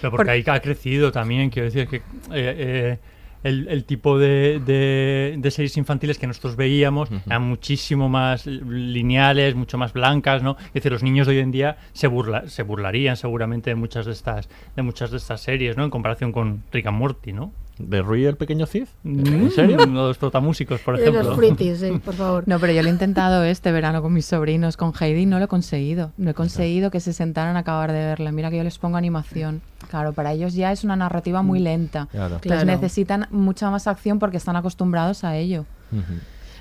Pero 0.00 0.10
porque 0.10 0.30
ahí 0.32 0.44
ha 0.46 0.60
crecido 0.60 1.12
también, 1.12 1.50
quiero 1.50 1.66
decir 1.66 1.86
que 1.86 1.96
eh, 1.98 2.02
eh, 2.32 2.98
el, 3.44 3.68
el 3.68 3.84
tipo 3.84 4.18
de, 4.18 4.58
de- 4.64 5.36
de 5.38 5.50
series 5.50 5.76
infantiles 5.76 6.18
que 6.18 6.26
nosotros 6.26 6.56
veíamos 6.56 7.10
eran 7.26 7.42
muchísimo 7.42 8.08
más 8.08 8.46
lineales, 8.46 9.54
mucho 9.54 9.78
más 9.78 9.92
blancas, 9.92 10.42
¿no? 10.42 10.56
Es 10.68 10.72
decir, 10.74 10.90
los 10.92 11.02
niños 11.02 11.26
de 11.26 11.34
hoy 11.34 11.38
en 11.40 11.50
día 11.50 11.76
se 11.92 12.06
burla, 12.06 12.48
se 12.48 12.62
burlarían 12.62 13.16
seguramente 13.16 13.70
de 13.70 13.76
muchas 13.76 14.06
de 14.06 14.12
estas, 14.12 14.48
de 14.76 14.82
muchas 14.82 15.10
de 15.10 15.18
estas 15.18 15.40
series, 15.40 15.76
¿no? 15.76 15.84
En 15.84 15.90
comparación 15.90 16.32
con 16.32 16.62
Rick 16.72 16.86
and 16.86 16.98
Morty, 16.98 17.32
¿no? 17.32 17.52
¿De 17.78 18.02
Rui 18.02 18.24
el 18.24 18.36
pequeño 18.36 18.66
Cid? 18.66 18.84
Mm, 19.02 19.26
¿En 19.26 19.50
serio? 19.50 19.84
Los 19.86 20.16
protamúsicos, 20.16 20.80
por 20.80 20.96
De 20.96 21.02
ejemplo. 21.02 21.24
los 21.24 21.34
fruitis, 21.36 21.78
sí, 21.80 21.90
por 22.04 22.14
favor. 22.14 22.44
No, 22.46 22.60
pero 22.60 22.72
yo 22.72 22.82
lo 22.82 22.88
he 22.88 22.92
intentado 22.92 23.42
este 23.42 23.72
verano 23.72 24.00
con 24.00 24.12
mis 24.12 24.26
sobrinos, 24.26 24.76
con 24.76 24.92
Heidi, 24.98 25.22
y 25.22 25.26
no 25.26 25.38
lo 25.40 25.46
he 25.46 25.48
conseguido. 25.48 26.12
No 26.16 26.30
he 26.30 26.34
conseguido 26.34 26.92
que 26.92 27.00
se 27.00 27.12
sentaran 27.12 27.56
a 27.56 27.60
acabar 27.60 27.90
de 27.90 27.98
verla. 27.98 28.30
Mira 28.30 28.50
que 28.50 28.58
yo 28.58 28.62
les 28.64 28.78
pongo 28.78 28.96
animación. 28.96 29.60
Claro, 29.90 30.12
para 30.12 30.32
ellos 30.32 30.54
ya 30.54 30.70
es 30.70 30.84
una 30.84 30.94
narrativa 30.94 31.42
muy 31.42 31.58
lenta. 31.58 32.06
Claro. 32.12 32.36
Entonces 32.36 32.62
Claro. 32.62 32.66
necesitan 32.66 33.26
mucha 33.30 33.68
más 33.70 33.88
acción 33.88 34.20
porque 34.20 34.36
están 34.36 34.54
acostumbrados 34.54 35.24
a 35.24 35.36
ello. 35.36 35.66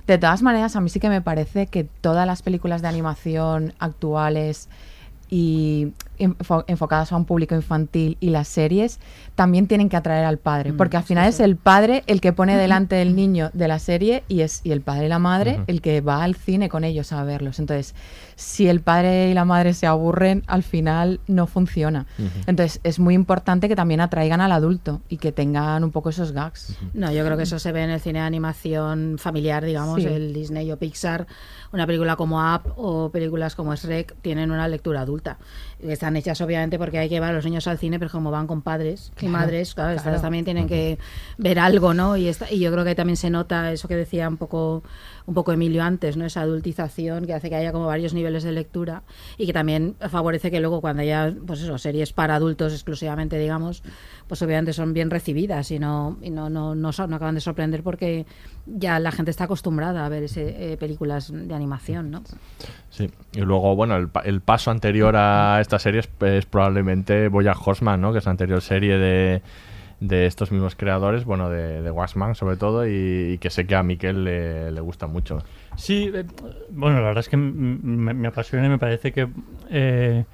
De 0.07 0.17
todas 0.17 0.41
maneras, 0.41 0.75
a 0.75 0.81
mí 0.81 0.89
sí 0.89 0.99
que 0.99 1.09
me 1.09 1.21
parece 1.21 1.67
que 1.67 1.83
todas 2.01 2.25
las 2.27 2.41
películas 2.41 2.81
de 2.81 2.87
animación 2.87 3.73
actuales 3.79 4.67
y 5.35 5.93
enfo- 6.19 6.63
enfocadas 6.67 7.11
a 7.11 7.15
un 7.17 7.25
público 7.25 7.55
infantil 7.55 8.17
y 8.19 8.29
las 8.29 8.47
series 8.47 8.99
también 9.33 9.65
tienen 9.65 9.89
que 9.89 9.97
atraer 9.97 10.25
al 10.25 10.37
padre, 10.37 10.73
Mm, 10.73 10.77
porque 10.77 10.95
al 10.97 11.01
sí, 11.03 11.07
final 11.07 11.23
sí. 11.25 11.29
es 11.29 11.39
el 11.39 11.55
padre 11.55 12.03
el 12.05 12.21
que 12.21 12.33
pone 12.33 12.55
delante 12.55 12.95
del 12.97 13.15
niño 13.15 13.49
de 13.53 13.67
la 13.67 13.79
serie 13.79 14.23
y 14.27 14.41
es 14.41 14.61
y 14.63 14.69
el 14.71 14.81
padre 14.81 15.07
y 15.07 15.09
la 15.09 15.17
madre 15.17 15.53
Ujú. 15.55 15.63
el 15.65 15.81
que 15.81 16.01
va 16.01 16.23
al 16.23 16.35
cine 16.35 16.69
con 16.69 16.83
ellos 16.83 17.11
a 17.13 17.23
verlos. 17.23 17.57
Entonces, 17.57 17.95
si 18.35 18.67
el 18.67 18.81
padre 18.81 19.31
y 19.31 19.33
la 19.33 19.43
madre 19.43 19.73
se 19.73 19.87
aburren, 19.87 20.43
al 20.45 20.61
final 20.61 21.19
no 21.25 21.47
funciona. 21.47 22.05
Ujú. 22.19 22.29
Entonces, 22.45 22.79
es 22.83 22.99
muy 22.99 23.15
importante 23.15 23.67
que 23.67 23.75
también 23.75 23.99
atraigan 24.01 24.39
al 24.39 24.51
adulto 24.51 25.01
y 25.09 25.17
que 25.17 25.31
tengan 25.31 25.83
un 25.83 25.89
poco 25.89 26.09
esos 26.11 26.31
gags. 26.31 26.77
No, 26.93 27.11
yo 27.11 27.25
creo 27.25 27.37
que 27.37 27.43
eso 27.43 27.57
se 27.57 27.71
ve 27.71 27.81
en 27.83 27.89
el 27.89 27.99
cine 27.99 28.19
de 28.19 28.25
animación 28.25 29.15
familiar, 29.17 29.65
digamos, 29.65 29.99
Sí. 30.03 30.07
el 30.07 30.31
Disney 30.31 30.71
o 30.71 30.77
Pixar. 30.77 31.25
Una 31.73 31.87
película 31.87 32.15
como 32.15 32.37
Up 32.37 32.71
o 32.77 33.09
películas 33.09 33.55
como 33.55 33.75
Shrek 33.75 34.15
tienen 34.21 34.51
una 34.51 34.67
lectura 34.67 35.01
adulta. 35.01 35.39
Están 35.91 36.15
hechas 36.15 36.39
obviamente 36.41 36.77
porque 36.77 36.97
hay 36.99 37.09
que 37.09 37.15
llevar 37.15 37.31
a 37.31 37.33
los 37.33 37.45
niños 37.45 37.67
al 37.67 37.77
cine, 37.77 37.99
pero 37.99 38.09
como 38.11 38.31
van 38.31 38.47
con 38.47 38.61
padres 38.61 39.11
y 39.19 39.27
madres, 39.27 39.73
claro, 39.75 39.91
estas 39.91 40.03
claro. 40.03 40.21
también 40.21 40.45
tienen 40.45 40.67
que 40.67 40.97
ver 41.37 41.59
algo, 41.59 41.93
¿no? 41.93 42.15
Y, 42.17 42.27
esta- 42.27 42.51
y 42.51 42.59
yo 42.59 42.71
creo 42.71 42.85
que 42.85 42.95
también 42.95 43.17
se 43.17 43.29
nota 43.29 43.71
eso 43.71 43.87
que 43.87 43.95
decía 43.95 44.27
un 44.29 44.37
poco, 44.37 44.83
un 45.25 45.33
poco 45.33 45.51
Emilio 45.51 45.83
antes, 45.83 46.15
¿no? 46.17 46.25
Esa 46.25 46.41
adultización 46.41 47.25
que 47.25 47.33
hace 47.33 47.49
que 47.49 47.55
haya 47.55 47.71
como 47.71 47.85
varios 47.87 48.13
niveles 48.13 48.43
de 48.43 48.51
lectura 48.51 49.03
y 49.37 49.45
que 49.45 49.53
también 49.53 49.95
favorece 50.09 50.49
que 50.51 50.59
luego 50.59 50.79
cuando 50.81 51.01
haya, 51.01 51.33
pues 51.45 51.61
eso, 51.61 51.77
series 51.77 52.13
para 52.13 52.35
adultos 52.35 52.73
exclusivamente, 52.73 53.37
digamos, 53.37 53.83
pues 54.27 54.41
obviamente 54.41 54.73
son 54.73 54.93
bien 54.93 55.09
recibidas 55.09 55.69
y 55.71 55.79
no, 55.79 56.17
y 56.21 56.29
no, 56.29 56.49
no, 56.49 56.75
no, 56.75 56.91
no 56.91 57.15
acaban 57.15 57.35
de 57.35 57.41
sorprender 57.41 57.83
porque 57.83 58.25
ya 58.65 58.99
la 58.99 59.11
gente 59.11 59.31
está 59.31 59.43
acostumbrada 59.45 60.05
a 60.05 60.09
ver 60.09 60.23
ese, 60.23 60.73
eh, 60.73 60.77
películas 60.77 61.29
de 61.33 61.53
animación, 61.53 62.11
¿no? 62.11 62.23
Sí, 62.89 63.09
y 63.33 63.41
luego, 63.41 63.75
bueno, 63.75 63.95
el, 63.97 64.09
el 64.23 64.41
paso 64.41 64.71
anterior 64.71 65.15
a 65.17 65.59
esta 65.59 65.72
serie 65.79 66.01
es, 66.01 66.09
es 66.21 66.45
probablemente 66.45 67.27
Boya 67.27 67.53
Horseman, 67.53 68.01
¿no? 68.01 68.11
Que 68.11 68.19
es 68.19 68.25
la 68.25 68.31
anterior 68.31 68.61
serie 68.61 68.97
de, 68.97 69.41
de 69.99 70.25
estos 70.25 70.51
mismos 70.51 70.75
creadores, 70.75 71.23
bueno, 71.23 71.49
de, 71.49 71.81
de 71.81 71.91
Waxman 71.91 72.35
sobre 72.35 72.57
todo, 72.57 72.85
y, 72.87 73.37
que 73.39 73.49
sé 73.49 73.65
que 73.65 73.75
a 73.75 73.83
Miquel 73.83 74.23
le, 74.25 74.71
le 74.71 74.81
gusta 74.81 75.07
mucho. 75.07 75.39
Sí, 75.77 76.11
eh, 76.13 76.25
bueno, 76.69 76.97
la 76.97 77.07
verdad 77.07 77.21
es 77.21 77.29
que 77.29 77.37
me, 77.37 78.13
me 78.13 78.27
apasiona 78.27 78.65
y 78.65 78.69
me 78.69 78.79
parece 78.79 79.11
que 79.11 79.27
eh, 79.69 80.25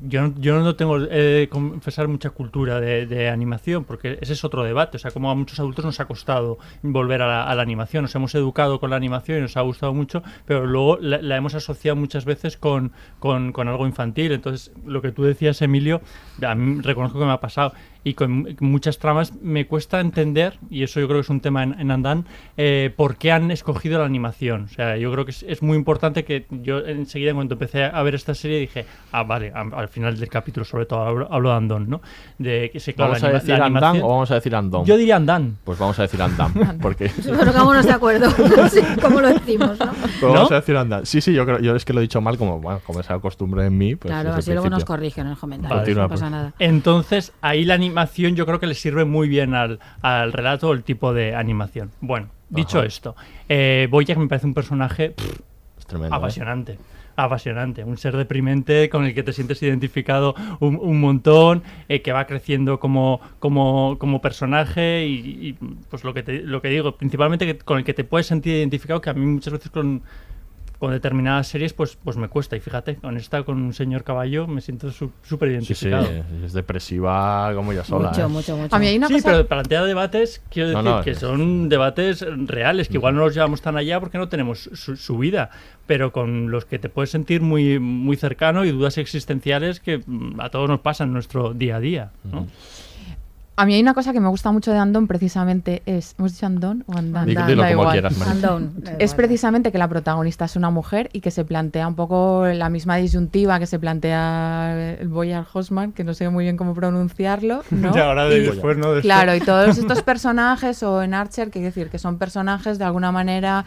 yo, 0.00 0.32
yo 0.38 0.60
no 0.60 0.76
tengo, 0.76 0.98
he 0.98 1.22
de 1.22 1.48
confesar, 1.48 2.06
mucha 2.08 2.30
cultura 2.30 2.80
de, 2.80 3.06
de 3.06 3.28
animación, 3.30 3.84
porque 3.84 4.18
ese 4.20 4.34
es 4.34 4.44
otro 4.44 4.62
debate. 4.62 4.98
O 4.98 5.00
sea, 5.00 5.10
como 5.10 5.30
a 5.30 5.34
muchos 5.34 5.58
adultos 5.58 5.84
nos 5.84 6.00
ha 6.00 6.04
costado 6.04 6.58
volver 6.82 7.22
a 7.22 7.54
la, 7.54 7.62
animación. 7.62 8.02
Nos 8.02 8.14
hemos 8.14 8.34
educado 8.34 8.78
con 8.78 8.90
la 8.90 8.96
animación 8.96 9.38
y 9.38 9.40
nos 9.42 9.56
ha 9.56 9.62
gustado 9.62 9.94
mucho, 9.94 10.22
pero 10.44 10.66
luego 10.66 10.98
la, 11.00 11.36
hemos 11.36 11.54
asociado 11.54 11.96
muchas 11.96 12.24
veces 12.26 12.56
con, 12.56 12.92
con, 13.18 13.52
con 13.52 13.68
algo 13.68 13.86
infantil. 13.86 14.32
Entonces, 14.32 14.72
lo 14.84 15.00
que 15.00 15.12
tú 15.12 15.22
decías, 15.22 15.62
Emilio, 15.62 16.02
a 16.42 16.54
mí 16.54 16.80
reconozco 16.82 17.18
que 17.18 17.24
me 17.24 17.32
ha 17.32 17.40
pasado. 17.40 17.72
Y 18.06 18.14
con 18.14 18.54
muchas 18.60 19.00
tramas 19.00 19.32
me 19.42 19.66
cuesta 19.66 19.98
entender, 19.98 20.60
y 20.70 20.84
eso 20.84 21.00
yo 21.00 21.08
creo 21.08 21.18
que 21.18 21.22
es 21.24 21.28
un 21.28 21.40
tema 21.40 21.64
en, 21.64 21.74
en 21.80 21.90
Andan, 21.90 22.24
eh, 22.56 22.92
por 22.96 23.16
qué 23.16 23.32
han 23.32 23.50
escogido 23.50 23.98
la 23.98 24.04
animación. 24.04 24.66
O 24.66 24.68
sea, 24.68 24.96
yo 24.96 25.10
creo 25.10 25.24
que 25.24 25.32
es, 25.32 25.42
es 25.42 25.60
muy 25.60 25.76
importante 25.76 26.24
que 26.24 26.46
yo 26.50 26.78
enseguida, 26.86 27.34
cuando 27.34 27.54
empecé 27.56 27.82
a 27.82 28.00
ver 28.04 28.14
esta 28.14 28.32
serie, 28.36 28.60
dije, 28.60 28.86
ah, 29.10 29.24
vale, 29.24 29.50
a- 29.52 29.62
al 29.76 29.88
final 29.88 30.16
del 30.20 30.28
capítulo, 30.28 30.64
sobre 30.64 30.86
todo, 30.86 31.00
hablo, 31.00 31.26
hablo 31.32 31.50
de 31.50 31.56
Andón, 31.56 31.90
¿no? 31.90 32.00
De 32.38 32.70
que 32.72 32.78
se 32.78 32.94
claro, 32.94 33.10
¿Vamos 33.10 33.22
la 33.24 33.28
a 33.28 33.32
decir 33.40 33.54
Andan 33.54 34.00
o 34.00 34.08
vamos 34.08 34.30
a 34.30 34.34
decir 34.36 34.54
Andón? 34.54 34.84
Yo 34.84 34.96
diría 34.96 35.16
Andan. 35.16 35.56
Pues 35.64 35.76
vamos 35.76 35.98
a 35.98 36.02
decir 36.02 36.22
Andan, 36.22 36.78
porque... 36.80 37.10
Pero 37.24 37.52
vámonos 37.52 37.86
de 37.86 37.92
acuerdo, 37.92 38.30
sí, 38.70 38.82
como 39.02 39.20
lo 39.20 39.30
decimos, 39.30 39.80
¿no? 39.80 39.86
Pues 40.20 40.22
¿No? 40.22 40.32
Vamos 40.32 40.52
a 40.52 40.54
decir 40.60 40.76
Andan. 40.76 41.04
Sí, 41.06 41.20
sí, 41.20 41.34
yo 41.34 41.44
creo, 41.44 41.58
yo 41.58 41.74
es 41.74 41.84
que 41.84 41.92
lo 41.92 41.98
he 41.98 42.02
dicho 42.02 42.20
mal, 42.20 42.38
como, 42.38 42.60
bueno, 42.60 42.80
como 42.86 43.00
esa 43.00 43.18
costumbre 43.18 43.66
en 43.66 43.76
mí, 43.76 43.96
pues 43.96 44.12
claro, 44.12 44.32
así 44.32 44.52
luego 44.52 44.70
nos 44.70 44.84
corrigen 44.84 45.24
en 45.24 45.30
los 45.30 45.40
comentarios, 45.40 45.96
no 45.96 46.08
pasa 46.08 46.20
pues. 46.26 46.30
nada. 46.30 46.54
Entonces, 46.60 47.32
ahí 47.42 47.64
la 47.64 47.74
animación 47.74 47.95
yo 48.36 48.44
creo 48.46 48.60
que 48.60 48.66
le 48.66 48.74
sirve 48.74 49.04
muy 49.04 49.28
bien 49.28 49.54
al, 49.54 49.78
al 50.02 50.32
relato, 50.32 50.72
el 50.72 50.82
tipo 50.82 51.14
de 51.14 51.34
animación. 51.34 51.90
Bueno, 52.00 52.28
dicho 52.50 52.78
Ajá. 52.78 52.86
esto, 52.86 53.16
eh, 53.48 53.88
Bojack 53.90 54.18
me 54.18 54.26
parece 54.28 54.46
un 54.46 54.54
personaje 54.54 55.10
pff. 55.10 55.40
¿eh? 55.92 56.08
apasionante. 56.10 56.78
Apasionante, 57.18 57.82
un 57.82 57.96
ser 57.96 58.14
deprimente 58.14 58.90
con 58.90 59.06
el 59.06 59.14
que 59.14 59.22
te 59.22 59.32
sientes 59.32 59.62
identificado 59.62 60.34
un, 60.60 60.76
un 60.76 61.00
montón, 61.00 61.62
eh, 61.88 62.02
que 62.02 62.12
va 62.12 62.26
creciendo 62.26 62.78
como, 62.78 63.22
como, 63.38 63.96
como 63.98 64.20
personaje 64.20 65.06
y, 65.06 65.14
y, 65.48 65.52
pues 65.88 66.04
lo 66.04 66.12
que, 66.12 66.22
te- 66.22 66.42
lo 66.42 66.60
que 66.60 66.68
digo, 66.68 66.92
principalmente 66.98 67.46
que- 67.46 67.56
con 67.56 67.78
el 67.78 67.84
que 67.84 67.94
te 67.94 68.04
puedes 68.04 68.26
sentir 68.26 68.56
identificado, 68.56 69.00
que 69.00 69.08
a 69.08 69.14
mí 69.14 69.24
muchas 69.24 69.54
veces 69.54 69.70
con, 69.70 70.02
con 70.78 70.92
determinadas 70.92 71.48
series 71.48 71.72
pues, 71.72 71.96
pues 72.02 72.16
me 72.16 72.28
cuesta. 72.28 72.56
Y 72.56 72.60
fíjate, 72.60 72.96
con 72.96 73.16
esta, 73.16 73.42
con 73.44 73.60
un 73.62 73.72
señor 73.72 74.04
caballo, 74.04 74.46
me 74.46 74.60
siento 74.60 74.90
su- 74.90 75.10
súper 75.22 75.48
Sí, 75.62 75.74
sí, 75.74 75.88
identificado. 75.88 76.24
es 76.44 76.52
depresiva 76.52 77.50
como 77.54 77.72
ya 77.72 77.84
sola. 77.84 78.10
Mucho, 78.10 78.22
¿eh? 78.22 78.28
mucho, 78.28 78.56
mucho. 78.56 78.76
A 78.76 78.78
mí 78.78 78.86
hay 78.86 78.96
una 78.98 79.08
sí, 79.08 79.14
cosa... 79.14 79.30
pero 79.30 79.46
plantea 79.46 79.84
debates, 79.84 80.42
quiero 80.50 80.68
decir, 80.70 80.84
no, 80.84 81.02
que 81.02 81.10
es- 81.12 81.18
son 81.18 81.68
debates 81.68 82.24
reales, 82.46 82.88
que 82.88 82.94
igual 82.94 83.14
no 83.14 83.20
los 83.24 83.34
llevamos 83.34 83.62
tan 83.62 83.76
allá 83.76 83.98
porque 84.00 84.18
no 84.18 84.28
tenemos 84.28 84.68
su, 84.74 84.96
su 84.96 85.18
vida, 85.18 85.50
pero 85.86 86.12
con 86.12 86.50
los 86.50 86.64
que 86.66 86.78
te 86.78 86.88
puedes 86.88 87.10
sentir 87.10 87.40
muy, 87.40 87.78
muy 87.78 88.16
cercano 88.16 88.64
y 88.64 88.70
dudas 88.72 88.98
existenciales 88.98 89.80
que 89.80 90.02
mm, 90.06 90.40
a 90.40 90.50
todos 90.50 90.68
nos 90.68 90.80
pasan 90.80 91.08
en 91.08 91.12
nuestro 91.14 91.54
día 91.54 91.76
a 91.76 91.80
día. 91.80 92.10
¿no? 92.30 92.46
A 93.58 93.64
mí 93.64 93.72
hay 93.72 93.80
una 93.80 93.94
cosa 93.94 94.12
que 94.12 94.20
me 94.20 94.28
gusta 94.28 94.52
mucho 94.52 94.70
de 94.70 94.76
Andón 94.76 95.06
precisamente 95.06 95.82
es... 95.86 96.14
¿Hemos 96.18 96.34
dicho 96.34 96.44
Andón 96.44 96.84
o 96.88 96.92
Andán? 96.98 97.26
Dilo- 97.26 97.36
Da 97.46 97.54
como 97.54 97.70
igual. 97.70 97.92
quieras. 97.92 98.20
Andón. 98.20 98.84
Es 98.98 99.14
precisamente 99.14 99.72
que 99.72 99.78
la 99.78 99.88
protagonista 99.88 100.44
es 100.44 100.56
una 100.56 100.68
mujer 100.68 101.08
y 101.14 101.20
que 101.22 101.30
se 101.30 101.42
plantea 101.46 101.88
un 101.88 101.94
poco 101.94 102.44
la 102.46 102.68
misma 102.68 102.96
disyuntiva 102.96 103.58
que 103.58 103.66
se 103.66 103.78
plantea 103.78 104.96
el 105.00 105.08
Boyar 105.08 105.46
Hosman, 105.50 105.92
que 105.92 106.04
no 106.04 106.12
sé 106.12 106.28
muy 106.28 106.44
bien 106.44 106.58
cómo 106.58 106.74
pronunciarlo, 106.74 107.62
¿no? 107.70 107.92
Y 107.96 107.98
ahora 107.98 108.26
de 108.26 108.40
Y- 108.40 108.42
después, 108.42 108.76
¿no? 108.76 108.90
De 108.92 108.98
esto. 108.98 109.06
Claro, 109.08 109.34
y 109.34 109.40
todos 109.40 109.78
estos 109.78 110.02
personajes, 110.02 110.82
o 110.82 111.02
en 111.02 111.14
Archer, 111.14 111.50
que 111.50 111.60
decir 111.62 111.88
que 111.88 111.98
son 111.98 112.18
personajes 112.18 112.78
de 112.78 112.84
alguna 112.84 113.10
manera 113.10 113.64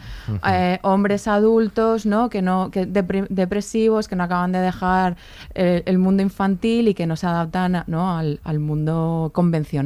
eh, 0.48 0.78
hombres 0.82 1.26
adultos, 1.26 2.06
¿no? 2.06 2.30
Que 2.30 2.42
no, 2.42 2.70
que 2.70 2.86
depre- 2.86 3.26
depresivos, 3.28 4.06
que 4.06 4.14
no 4.14 4.22
acaban 4.22 4.52
de 4.52 4.60
dejar 4.60 5.16
eh, 5.56 5.82
el 5.86 5.98
mundo 5.98 6.22
infantil 6.22 6.86
y 6.86 6.94
que 6.94 7.08
no 7.08 7.16
se 7.16 7.26
adaptan 7.26 7.82
¿no? 7.88 8.16
al, 8.16 8.38
al 8.44 8.60
mundo 8.60 9.32
convencional. 9.34 9.79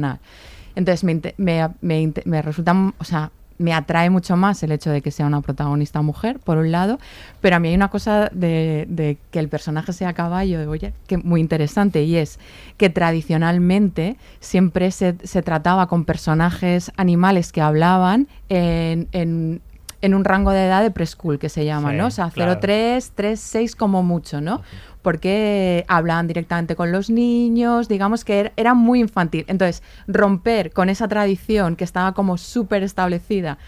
Entonces 0.75 1.03
me, 1.03 1.21
me, 1.37 2.11
me 2.25 2.41
resulta, 2.41 2.73
o 2.97 3.03
sea, 3.03 3.31
me 3.57 3.71
atrae 3.73 4.09
mucho 4.09 4.35
más 4.35 4.61
el 4.63 4.73
hecho 4.73 4.89
de 4.89 5.01
que 5.01 5.11
sea 5.11 5.25
una 5.25 5.39
protagonista 5.39 6.01
mujer, 6.01 6.39
por 6.39 6.57
un 6.57 6.73
lado, 6.73 6.99
pero 7.39 7.55
a 7.55 7.59
mí 7.59 7.69
hay 7.69 7.75
una 7.75 7.87
cosa 7.87 8.29
de, 8.33 8.85
de 8.89 9.17
que 9.31 9.39
el 9.39 9.47
personaje 9.47 9.93
sea 9.93 10.11
caballo 10.11 10.59
de 10.59 10.67
Boyer 10.67 10.93
que 11.07 11.15
muy 11.17 11.39
interesante 11.39 12.03
y 12.03 12.17
es 12.17 12.37
que 12.75 12.89
tradicionalmente 12.89 14.17
siempre 14.39 14.91
se, 14.91 15.15
se 15.23 15.41
trataba 15.41 15.87
con 15.87 16.05
personajes 16.05 16.91
animales 16.97 17.51
que 17.51 17.61
hablaban 17.61 18.27
en, 18.49 19.07
en- 19.11 19.61
en 20.01 20.13
un 20.13 20.23
rango 20.23 20.51
de 20.51 20.65
edad 20.67 20.83
de 20.83 20.91
preschool 20.91 21.39
que 21.39 21.49
se 21.49 21.65
llama, 21.65 21.89
Sí, 21.91 21.97
¿no? 21.97 22.07
O 22.07 22.11
sea, 22.11 22.29
claro. 22.29 22.51
0, 22.51 22.59
3, 22.61 23.11
3, 23.15 23.39
6 23.39 23.75
como 23.75 24.03
mucho, 24.03 24.39
¿no? 24.39 24.61
Porque 25.05 25.85
hablaban 25.87 26.25
directamente 26.25 26.75
con 26.75 26.91
los 26.91 27.11
niños, 27.11 27.87
digamos 27.87 28.25
que 28.25 28.39
era, 28.39 28.51
era 28.57 28.73
muy 28.73 28.99
infantil. 28.99 29.45
Entonces, 29.47 29.83
romper 30.07 30.71
con 30.73 30.89
esa 30.89 31.07
tradición 31.07 31.75
que 31.75 31.83
estaba 31.83 32.13
como 32.13 32.39
súper 32.39 32.81
establecida 32.81 33.59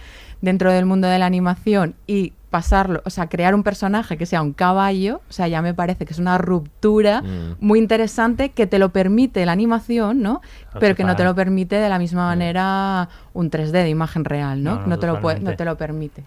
dentro 0.42 0.72
del 0.72 0.88
mundo 0.88 1.08
de 1.08 1.20
la 1.20 1.28
animación 1.28 1.94
y 2.08 2.34
pasarlo, 2.50 3.04
o 3.06 3.12
sea, 3.12 3.28
crear 3.30 3.54
un 3.54 3.62
personaje 3.62 4.18
que 4.18 4.26
sea 4.26 4.42
un 4.42 4.54
caballo, 4.54 5.22
o 5.30 5.34
sea, 5.34 5.48
ya 5.48 5.62
me 5.62 5.76
parece 5.76 6.06
que 6.08 6.14
es 6.14 6.20
una 6.20 6.40
ruptura 6.40 7.22
Mm. 7.22 7.56
muy 7.60 7.78
interesante 7.78 8.50
que 8.50 8.66
te 8.66 8.80
lo 8.80 8.90
permite 8.90 9.46
la 9.46 9.52
animación, 9.52 10.22
¿no? 10.24 10.42
Pero 10.80 10.96
que 10.96 11.04
no 11.04 11.16
te 11.16 11.24
lo 11.24 11.36
permite 11.36 11.76
de 11.76 11.88
la 11.90 12.00
misma 12.00 12.26
manera 12.26 13.10
un 13.34 13.52
3D 13.52 13.84
de 13.84 13.90
imagen 13.90 14.26
real, 14.26 14.64
¿no? 14.64 14.80
No, 14.80 14.88
no, 14.88 14.98
te 15.00 15.06
lo 15.06 15.20
puede- 15.22 15.36
no 15.36 15.52
totalmente. 15.52 15.58
te 15.58 15.66
lo 15.66 15.78
permite. 15.78 16.24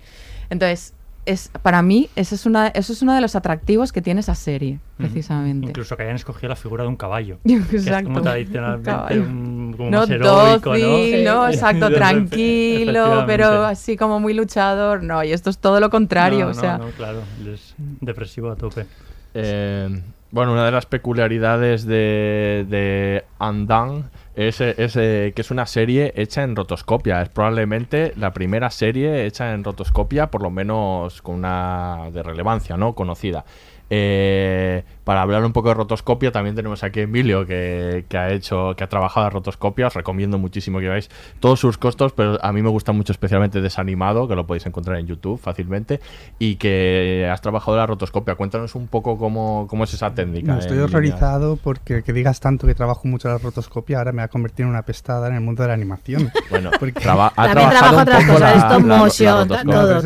Entonces, 0.51 0.95
es, 1.31 1.51
para 1.63 1.83
mí, 1.83 2.09
eso 2.17 2.35
es, 2.35 2.47
una, 2.47 2.69
eso 2.69 2.93
es 2.93 3.03
uno 3.03 3.15
de 3.15 3.21
los 3.21 3.37
atractivos 3.37 3.93
que 3.93 4.03
tiene 4.03 4.21
esa 4.21 4.35
serie, 4.35 4.79
precisamente. 4.97 5.69
Incluso 5.69 5.97
que 5.97 6.03
hayan 6.03 6.17
escogido 6.17 6.49
la 6.49 6.57
figura 6.57 6.85
de 6.85 6.89
un 6.89 6.97
caballo. 6.97 7.39
Que 7.45 7.77
es 7.77 7.87
Exacto. 7.87 8.09
como 8.09 8.23
tradicionalmente 8.23 8.91
caballo. 8.91 9.23
un, 9.23 9.75
como 9.77 9.91
No 9.91 9.99
más 10.01 10.11
heroico, 10.11 10.77
¿no? 10.77 10.89
dócil, 10.89 11.25
¿no? 11.25 11.49
Exacto, 11.49 11.91
tranquilo, 11.95 13.25
pero 13.27 13.65
así 13.65 13.97
como 13.97 14.21
muy 14.21 14.35
luchador. 14.35 15.03
No, 15.03 15.23
y 15.25 15.33
esto 15.33 15.51
es 15.51 15.59
todo 15.59 15.81
lo 15.81 15.91
contrario, 15.91 16.47
No, 16.47 16.51
o 16.51 16.55
sea... 16.55 16.79
No, 16.79 16.87
no, 16.87 16.91
claro, 16.93 17.23
es 17.53 17.75
depresivo 18.01 18.51
a 18.51 18.57
tope. 18.57 18.87
Eh, 19.35 20.03
bueno, 20.31 20.53
una 20.53 20.65
de 20.65 20.73
las 20.73 20.87
peculiaridades 20.87 21.85
de, 21.85 22.67
de 22.69 23.25
Undone 23.39 24.05
es, 24.49 24.59
que 24.59 25.35
es 25.37 25.51
una 25.51 25.67
serie 25.67 26.13
hecha 26.17 26.43
en 26.43 26.57
rotoscopia. 26.57 27.23
Es 27.23 27.29
probablemente 27.29 28.13
la 28.17 28.33
primera 28.33 28.71
serie 28.71 29.27
hecha 29.27 29.53
en 29.53 29.65
rotoscopia, 29.65 30.31
por 30.31 30.43
lo 30.43 30.51
menos 30.51 31.23
con 31.23 31.37
una 31.37 32.11
de 32.13 32.23
relevancia, 32.23 32.77
¿no? 32.77 32.95
Conocida. 32.95 33.45
Eh, 33.93 34.85
para 35.05 35.23
hablar 35.23 35.45
un 35.45 35.53
poco 35.53 35.69
de 35.69 35.75
rotoscopia, 35.75 36.31
también 36.33 36.55
tenemos 36.57 36.83
aquí 36.85 37.01
a 37.01 37.03
Emilio 37.05 37.47
que, 37.47 38.05
que 38.09 38.19
ha 38.19 38.31
hecho, 38.31 38.75
que 38.77 38.85
ha 38.85 38.89
trabajado 38.89 39.27
en 39.27 39.33
rotoscopia. 39.33 39.87
Os 39.87 39.95
recomiendo 39.95 40.39
muchísimo 40.39 40.79
que 40.81 40.89
veáis 40.89 41.11
todos 41.41 41.59
sus 41.61 41.79
costos, 41.79 42.13
pero 42.13 42.39
a 42.45 42.53
mí 42.53 42.63
me 42.63 42.69
gusta 42.69 42.93
mucho 42.93 43.13
especialmente 43.13 43.61
desanimado, 43.61 44.29
que 44.29 44.35
lo 44.37 44.47
podéis 44.47 44.67
encontrar 44.67 44.99
en 44.99 45.07
YouTube 45.07 45.41
fácilmente, 45.41 46.01
y 46.39 46.57
que 46.57 47.29
has 47.33 47.41
trabajado 47.41 47.77
en 47.77 47.81
la 47.81 47.87
rotoscopia. 47.87 48.35
Cuéntanos 48.35 48.75
un 48.75 48.87
poco 48.89 49.17
cómo, 49.19 49.67
cómo 49.69 49.85
es 49.85 49.95
esa 49.95 50.15
técnica. 50.15 50.53
No, 50.53 50.59
estoy 50.59 50.79
horrorizado 50.79 51.57
porque 51.57 52.03
que 52.03 52.13
digas 52.13 52.41
tanto 52.41 52.67
que 52.67 52.75
trabajo 52.75 53.09
mucho 53.09 53.29
en 53.29 53.35
la 53.35 53.39
rotoscopia 53.39 53.99
ahora 53.99 54.13
me 54.13 54.19
va 54.19 54.25
a 54.25 54.29
convertir 54.29 54.65
en 54.65 54.71
una 54.71 54.83
pestada 54.83 55.29
en 55.29 55.35
el 55.35 55.41
mundo 55.41 55.63
de 55.63 55.69
la 55.69 55.75
animación. 55.75 56.31
Bueno, 56.51 56.71
Porque- 56.81 57.01
traba- 57.01 57.33
ha 57.37 57.47
También 57.55 57.69
un 57.69 57.99
otras 58.01 58.25
cosas, 58.27 58.41
la- 58.41 58.55
stop 58.57 58.83
motion, 58.85 59.49
todo, 59.49 59.59
todo, 59.63 59.97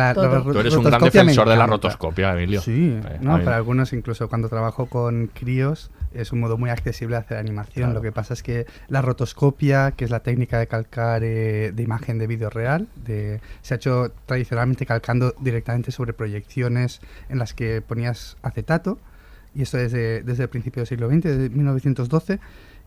a 0.00 0.14
Tú 0.52 0.58
eres 0.58 0.74
un 0.74 0.84
gran 0.84 1.00
defensor 1.02 1.48
de 1.48 1.56
la 1.56 1.66
rotoscopia, 1.66 2.32
Emilio. 2.32 2.60
Sí, 2.60 2.98
Eh, 3.04 3.18
no, 3.20 3.36
a 3.36 3.38
para 3.38 3.56
algunos 3.56 3.92
incluso 3.92 4.11
cuando 4.28 4.48
trabajo 4.48 4.86
con 4.86 5.28
críos 5.28 5.90
es 6.14 6.30
un 6.32 6.40
modo 6.40 6.58
muy 6.58 6.68
accesible 6.70 7.16
de 7.16 7.20
hacer 7.22 7.38
animación. 7.38 7.86
Claro. 7.86 7.94
Lo 7.94 8.02
que 8.02 8.12
pasa 8.12 8.34
es 8.34 8.42
que 8.42 8.66
la 8.88 9.00
rotoscopia, 9.02 9.92
que 9.92 10.04
es 10.04 10.10
la 10.10 10.20
técnica 10.20 10.58
de 10.58 10.66
calcar 10.66 11.22
eh, 11.24 11.72
de 11.74 11.82
imagen 11.82 12.18
de 12.18 12.26
vídeo 12.26 12.50
real, 12.50 12.88
de, 13.04 13.40
se 13.62 13.74
ha 13.74 13.76
hecho 13.76 14.12
tradicionalmente 14.26 14.84
calcando 14.86 15.34
directamente 15.40 15.90
sobre 15.90 16.12
proyecciones 16.12 17.00
en 17.28 17.38
las 17.38 17.54
que 17.54 17.80
ponías 17.80 18.36
acetato, 18.42 18.98
y 19.54 19.62
esto 19.62 19.76
desde, 19.78 20.22
desde 20.22 20.42
el 20.44 20.48
principio 20.48 20.80
del 20.80 20.86
siglo 20.86 21.08
XX, 21.08 21.22
desde 21.22 21.48
1912. 21.50 22.40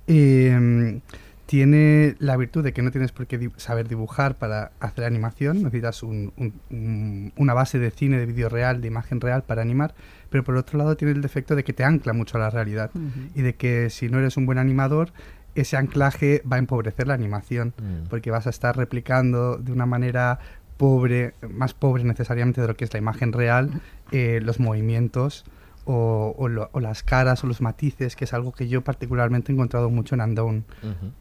eh, 0.07 0.99
tiene 1.47 2.15
la 2.17 2.37
virtud 2.37 2.63
de 2.63 2.73
que 2.73 2.81
no 2.81 2.89
tienes 2.89 3.11
por 3.11 3.27
qué 3.27 3.37
di- 3.37 3.51
saber 3.57 3.87
dibujar 3.87 4.33
para 4.35 4.71
hacer 4.79 5.03
animación, 5.05 5.57
necesitas 5.61 6.01
un- 6.01 6.33
un- 6.37 6.53
un- 6.71 7.33
una 7.37 7.53
base 7.53 7.77
de 7.77 7.91
cine, 7.91 8.17
de 8.17 8.25
vídeo 8.25 8.49
real, 8.49 8.81
de 8.81 8.87
imagen 8.87 9.21
real 9.21 9.43
para 9.43 9.61
animar, 9.61 9.93
pero 10.35 10.43
por 10.43 10.57
otro 10.57 10.77
lado 10.77 10.97
tiene 10.97 11.13
el 11.13 11.21
defecto 11.21 11.55
de 11.55 11.63
que 11.63 11.71
te 11.71 11.85
ancla 11.85 12.11
mucho 12.11 12.35
a 12.37 12.41
la 12.41 12.49
realidad 12.49 12.91
y 13.35 13.41
de 13.41 13.55
que 13.55 13.89
si 13.89 14.09
no 14.09 14.19
eres 14.19 14.35
un 14.35 14.45
buen 14.45 14.57
animador, 14.57 15.13
ese 15.55 15.77
anclaje 15.77 16.43
va 16.51 16.57
a 16.57 16.59
empobrecer 16.59 17.07
la 17.07 17.13
animación, 17.13 17.73
Mm. 17.77 18.07
porque 18.09 18.31
vas 18.31 18.47
a 18.47 18.49
estar 18.49 18.75
replicando 18.75 19.55
de 19.55 19.71
una 19.71 19.85
manera 19.85 20.39
pobre, 20.75 21.35
más 21.49 21.73
pobre 21.73 22.03
necesariamente 22.03 22.59
de 22.59 22.67
lo 22.67 22.75
que 22.75 22.83
es 22.83 22.91
la 22.91 22.99
imagen 22.99 23.31
real, 23.31 23.69
eh, 24.11 24.41
los 24.43 24.59
movimientos 24.59 25.45
o, 25.85 26.35
o 26.37 26.49
lo- 26.49 26.69
o 26.73 26.81
las 26.81 27.01
caras 27.03 27.41
o 27.45 27.47
los 27.47 27.61
matices, 27.61 28.17
que 28.17 28.25
es 28.25 28.33
algo 28.33 28.51
que 28.51 28.67
yo 28.67 28.83
particularmente 28.83 29.53
he 29.53 29.55
encontrado 29.55 29.89
mucho 29.89 30.15
en 30.15 30.21
Undown. 30.21 30.65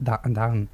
Da- 0.01 0.21
Undown. 0.25 0.69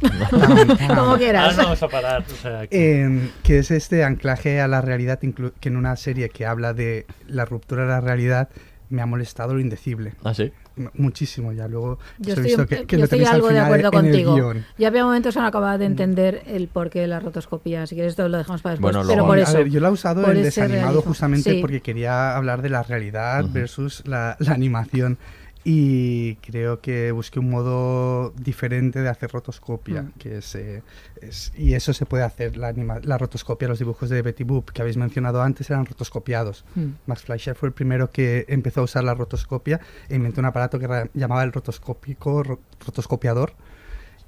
Como 0.00 1.00
Ahora 1.00 1.18
quieras. 1.18 1.56
no 1.56 1.62
vamos 1.64 1.82
a 1.82 1.88
parar. 1.88 2.24
o 2.30 2.34
sea, 2.42 2.66
que- 2.66 3.00
Em, 3.02 3.30
que 3.42 3.58
es 3.58 3.70
este 3.70 4.04
anclaje 4.04 4.60
a 4.60 4.68
la 4.68 4.80
realidad, 4.80 5.18
que 5.18 5.68
en 5.68 5.76
una 5.76 5.96
serie 5.96 6.28
que 6.28 6.46
habla 6.46 6.72
de 6.74 7.06
la 7.26 7.44
ruptura 7.44 7.82
de 7.82 7.88
la 7.88 8.00
realidad 8.00 8.48
me 8.88 9.02
ha 9.02 9.06
molestado 9.06 9.54
lo 9.54 9.60
indecible. 9.60 10.12
¿Ah, 10.22 10.32
sí? 10.32 10.52
Muchísimo, 10.94 11.52
ya 11.52 11.66
luego 11.68 11.98
Yo 12.18 12.34
estoy, 12.34 12.44
visto 12.44 12.66
que, 12.66 12.84
que 12.86 12.96
yo 12.96 12.98
lo 12.98 13.04
estoy 13.04 13.18
tenéis 13.20 13.30
al 13.30 13.36
algo 13.36 13.48
de 13.48 13.58
acuerdo 13.58 13.86
el 13.86 13.90
contigo. 13.92 14.54
Ya 14.78 14.88
había 14.88 15.04
momentos 15.04 15.34
en 15.36 15.42
acababa 15.44 15.78
de 15.78 15.86
entender 15.86 16.42
el 16.46 16.68
porqué 16.68 17.00
de 17.00 17.06
la 17.06 17.18
rotoscopía. 17.18 17.86
Si 17.86 17.94
quieres, 17.94 18.10
esto 18.12 18.28
lo 18.28 18.36
dejamos 18.36 18.60
para 18.62 18.74
después. 18.74 18.94
Bueno, 18.94 19.08
pero 19.08 19.26
por 19.26 19.38
A 19.38 19.42
eso. 19.42 19.56
ver, 19.56 19.70
yo 19.70 19.80
lo 19.80 19.88
he 19.88 19.90
usado 19.90 20.20
ese 20.30 20.42
desanimado 20.42 20.82
realismo. 20.82 21.02
justamente 21.02 21.50
Sí. 21.52 21.60
porque 21.62 21.80
quería 21.80 22.36
hablar 22.36 22.60
de 22.62 22.68
la 22.68 22.82
realidad 22.82 23.46
versus 23.50 24.02
la, 24.06 24.36
la 24.38 24.52
animación. 24.52 25.18
Y 25.68 26.36
creo 26.36 26.80
que 26.80 27.10
busqué 27.10 27.40
un 27.40 27.50
modo 27.50 28.30
diferente 28.40 29.00
de 29.00 29.08
hacer 29.08 29.32
rotoscopia, 29.32 30.02
Mm. 30.02 30.12
que 30.16 30.38
es, 30.38 30.54
eh, 30.54 30.84
es- 31.20 31.52
y 31.58 31.74
eso 31.74 31.92
se 31.92 32.06
puede 32.06 32.22
hacer, 32.22 32.56
la, 32.56 32.68
anima- 32.68 33.00
la 33.02 33.18
rotoscopia, 33.18 33.66
los 33.66 33.80
dibujos 33.80 34.08
de 34.08 34.22
Betty 34.22 34.44
Boop 34.44 34.70
que 34.70 34.82
habéis 34.82 34.96
mencionado 34.96 35.42
antes 35.42 35.68
eran 35.68 35.84
rotoscopiados. 35.84 36.64
Mm. 36.76 36.84
Max 37.06 37.22
Fleischer 37.22 37.56
fue 37.56 37.68
el 37.70 37.72
primero 37.74 38.12
que 38.12 38.44
empezó 38.46 38.82
a 38.82 38.84
usar 38.84 39.02
la 39.02 39.14
rotoscopia 39.14 39.80
e 40.08 40.14
inventó 40.14 40.40
un 40.40 40.44
aparato 40.46 40.78
que 40.78 41.10
llamaba 41.14 41.42
el 41.42 41.52
rotoscópico, 41.52 42.44
ro- 42.44 42.60
rotoscopiador, 42.86 43.54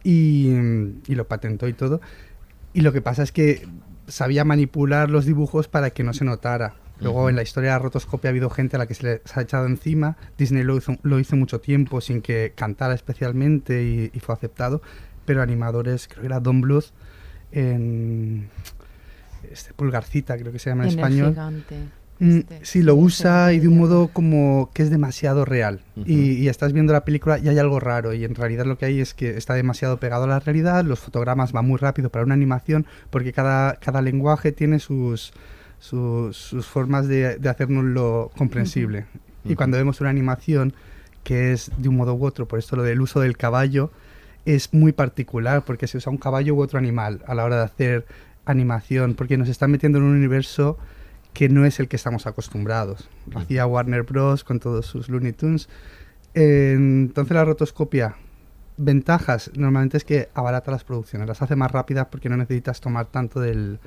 y, 0.02 0.48
y 1.06 1.14
lo 1.14 1.28
patentó 1.28 1.68
y 1.68 1.72
todo. 1.72 2.00
Y 2.72 2.80
lo 2.80 2.92
que 2.92 3.00
pasa 3.00 3.22
es 3.22 3.30
que 3.30 3.64
sabía 4.08 4.44
manipular 4.44 5.08
los 5.08 5.24
dibujos 5.24 5.68
para 5.68 5.90
que 5.90 6.02
no 6.02 6.12
se 6.14 6.24
notara. 6.24 6.74
Luego 7.00 7.28
en 7.28 7.36
la 7.36 7.42
historia 7.42 7.70
de 7.70 7.76
la 7.76 7.82
rotoscopia 7.82 8.28
ha 8.28 8.32
habido 8.32 8.50
gente 8.50 8.76
a 8.76 8.78
la 8.80 8.86
que 8.86 8.94
se 8.94 9.02
les 9.04 9.36
ha 9.36 9.42
echado 9.42 9.66
encima. 9.66 10.16
Disney 10.36 10.64
lo 10.64 10.76
hizo, 10.76 10.96
lo 11.02 11.18
hizo 11.20 11.36
mucho 11.36 11.60
tiempo 11.60 12.00
sin 12.00 12.22
que 12.22 12.52
cantara 12.56 12.94
especialmente 12.94 13.82
y, 13.84 14.10
y 14.12 14.20
fue 14.20 14.34
aceptado. 14.34 14.82
Pero 15.24 15.42
animadores, 15.42 16.08
creo 16.08 16.20
que 16.22 16.26
era 16.26 16.40
Don 16.40 16.60
Bluth 16.60 16.86
en 17.52 18.48
este 19.50 19.72
Pulgarcita, 19.74 20.36
creo 20.38 20.52
que 20.52 20.58
se 20.58 20.70
llama 20.70 20.84
en, 20.84 20.90
En 20.90 20.98
español. 20.98 21.30
gigante. 21.30 21.76
Mm, 22.20 22.38
Este, 22.38 22.60
sí, 22.64 22.82
lo 22.82 22.96
usa 22.96 23.52
y 23.52 23.60
de 23.60 23.68
un 23.68 23.78
modo 23.78 24.08
como 24.08 24.70
que 24.74 24.82
es 24.82 24.90
demasiado 24.90 25.44
real. 25.44 25.80
Ujú. 25.96 26.04
y, 26.10 26.32
y 26.32 26.48
estás 26.48 26.72
viendo 26.72 26.92
la 26.92 27.04
película 27.04 27.38
y 27.38 27.48
hay 27.48 27.58
algo 27.58 27.78
raro. 27.78 28.12
Y 28.12 28.24
en 28.24 28.34
realidad 28.34 28.66
lo 28.66 28.76
que 28.76 28.86
hay 28.86 29.00
es 29.00 29.14
que 29.14 29.36
está 29.36 29.54
demasiado 29.54 29.98
pegado 29.98 30.24
a 30.24 30.26
la 30.26 30.40
realidad. 30.40 30.84
Los 30.84 30.98
fotogramas 30.98 31.52
van 31.52 31.66
muy 31.66 31.78
rápido 31.78 32.10
para 32.10 32.24
una 32.24 32.34
animación 32.34 32.86
porque 33.10 33.32
cada, 33.32 33.76
cada 33.76 34.02
lenguaje 34.02 34.50
tiene 34.50 34.80
sus, 34.80 35.32
su- 35.78 36.30
sus 36.32 36.66
formas 36.66 37.06
de, 37.08 37.36
de 37.38 37.48
hacernoslo 37.48 38.30
comprensible. 38.36 39.06
Y 39.44 39.54
cuando 39.54 39.76
vemos 39.76 40.00
una 40.00 40.10
animación 40.10 40.72
que 41.24 41.52
es 41.52 41.70
de 41.78 41.88
un 41.88 41.96
modo 41.96 42.14
u 42.14 42.24
otro, 42.24 42.46
por 42.46 42.58
esto 42.58 42.76
lo 42.76 42.82
del 42.82 43.00
uso 43.00 43.20
del 43.20 43.36
caballo 43.36 43.90
es 44.44 44.72
muy 44.72 44.92
particular, 44.92 45.62
porque 45.64 45.86
se 45.86 45.98
usa 45.98 46.10
un 46.10 46.18
caballo 46.18 46.54
u 46.54 46.60
otro 46.62 46.78
animal 46.78 47.22
a 47.26 47.34
la 47.34 47.44
hora 47.44 47.56
de 47.58 47.62
hacer 47.64 48.06
animación, 48.46 49.14
porque 49.14 49.36
nos 49.36 49.48
están 49.48 49.70
metiendo 49.70 49.98
en 49.98 50.04
un 50.04 50.14
universo 50.16 50.78
que 51.34 51.48
no 51.50 51.64
es 51.66 51.80
el 51.80 51.88
que 51.88 51.96
estamos 51.96 52.26
acostumbrados. 52.26 53.08
Lo 53.30 53.40
hacía 53.40 53.66
Warner 53.66 54.02
Bros. 54.04 54.42
con 54.44 54.58
todos 54.58 54.86
sus 54.86 55.08
Looney 55.08 55.32
Tunes. 55.32 55.68
Eh, 56.34 56.72
entonces 56.76 57.34
la 57.34 57.44
rotoscopia, 57.44 58.16
ventajas, 58.76 59.50
normalmente 59.54 59.96
es 59.98 60.04
que 60.04 60.28
abarata 60.34 60.70
las 60.70 60.84
producciones, 60.84 61.28
las 61.28 61.42
hace 61.42 61.56
más 61.56 61.70
rápidas 61.70 62.06
porque 62.10 62.28
no 62.28 62.36
necesitas 62.36 62.80
tomar 62.80 63.06
tanto 63.06 63.40
del, 63.40 63.78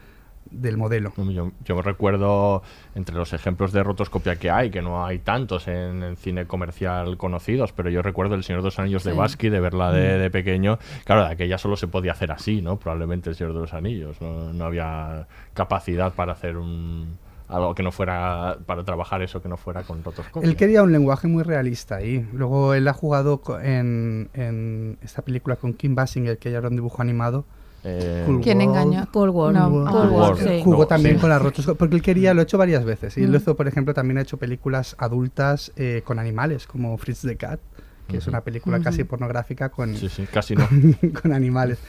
del 0.51 0.77
modelo. 0.77 1.11
Yo, 1.17 1.51
yo 1.65 1.81
recuerdo 1.81 2.61
entre 2.95 3.15
los 3.15 3.33
ejemplos 3.33 3.71
de 3.71 3.83
rotoscopia 3.83 4.35
que 4.35 4.51
hay, 4.51 4.69
que 4.69 4.81
no 4.81 5.05
hay 5.05 5.19
tantos 5.19 5.67
en 5.67 6.03
el 6.03 6.17
cine 6.17 6.45
comercial 6.45 7.17
conocidos, 7.17 7.71
pero 7.73 7.89
yo 7.89 8.01
recuerdo 8.01 8.35
El 8.35 8.43
Señor 8.43 8.61
de 8.61 8.65
los 8.67 8.79
Anillos 8.79 9.03
de 9.03 9.11
Sí. 9.11 9.17
Basqui, 9.17 9.49
de 9.49 9.59
verla 9.59 9.91
de, 9.91 10.17
Mm. 10.17 10.21
de 10.21 10.29
pequeño. 10.31 10.79
Claro, 11.05 11.25
de 11.25 11.31
aquella 11.31 11.57
solo 11.57 11.75
se 11.77 11.87
podía 11.87 12.11
hacer 12.11 12.31
así, 12.31 12.61
¿no? 12.61 12.77
Probablemente 12.77 13.29
El 13.29 13.35
Señor 13.35 13.53
de 13.53 13.59
los 13.59 13.73
Anillos. 13.73 14.19
No, 14.21 14.51
no 14.53 14.65
había 14.65 15.27
capacidad 15.53 16.13
para 16.13 16.33
hacer 16.33 16.57
un 16.57 17.17
algo 17.47 17.75
que 17.75 17.83
no 17.83 17.91
fuera, 17.91 18.59
para 18.65 18.85
trabajar 18.85 19.21
eso 19.21 19.41
que 19.41 19.49
no 19.49 19.57
fuera 19.57 19.83
con 19.83 20.01
rotoscopia. 20.05 20.47
Él 20.49 20.55
quería 20.55 20.83
un 20.83 20.93
lenguaje 20.93 21.27
muy 21.27 21.43
realista 21.43 21.95
ahí. 21.97 22.25
Luego 22.31 22.73
él 22.73 22.87
ha 22.87 22.93
jugado 22.93 23.41
en, 23.61 24.29
en 24.33 24.97
esta 25.01 25.21
película 25.21 25.57
con 25.57 25.73
Kim 25.73 25.93
Basinger, 25.93 26.37
que 26.37 26.49
ya 26.49 26.59
era 26.59 26.69
un 26.69 26.75
dibujo 26.75 27.01
animado. 27.01 27.43
Eh, 27.83 28.23
Cool 28.27 28.41
¿Quién 28.41 28.59
World. 28.59 28.69
engañó? 28.77 29.07
Cold 29.11 29.33
War. 29.33 29.53
No, 29.53 29.69
Cold 29.69 30.11
War, 30.11 30.33
War. 30.33 30.37
sí. 30.37 30.61
Jugó 30.63 30.79
No, 30.83 30.87
también 30.87 31.15
sí. 31.15 31.21
con 31.21 31.29
la 31.29 31.39
rotoscopia, 31.39 31.77
porque 31.79 31.95
él 31.95 32.01
quería, 32.01 32.33
lo 32.33 32.41
ha 32.41 32.43
hecho 32.43 32.57
varias 32.57 32.85
veces. 32.85 33.17
Y 33.17 33.21
él 33.23 33.29
Mm. 33.29 33.31
lo 33.31 33.37
hizo, 33.37 33.55
por 33.55 33.67
ejemplo, 33.67 33.93
también 33.93 34.17
ha 34.19 34.21
hecho 34.21 34.37
películas 34.37 34.95
adultas 34.99 35.71
eh, 35.75 36.01
con 36.05 36.19
animales, 36.19 36.67
como 36.67 36.95
Fritz 36.97 37.21
the 37.21 37.35
Cat, 37.37 37.59
que 38.07 38.17
es 38.17 38.23
Ujú. 38.23 38.31
una 38.31 38.41
película 38.41 38.77
Ujú. 38.77 38.83
casi 38.83 39.03
pornográfica 39.03 39.69
con, 39.69 39.95
Sí, 39.95 40.09
sí, 40.09 40.27
casi 40.31 40.55
no. 40.55 40.67
con 41.21 41.33
animales. 41.33 41.79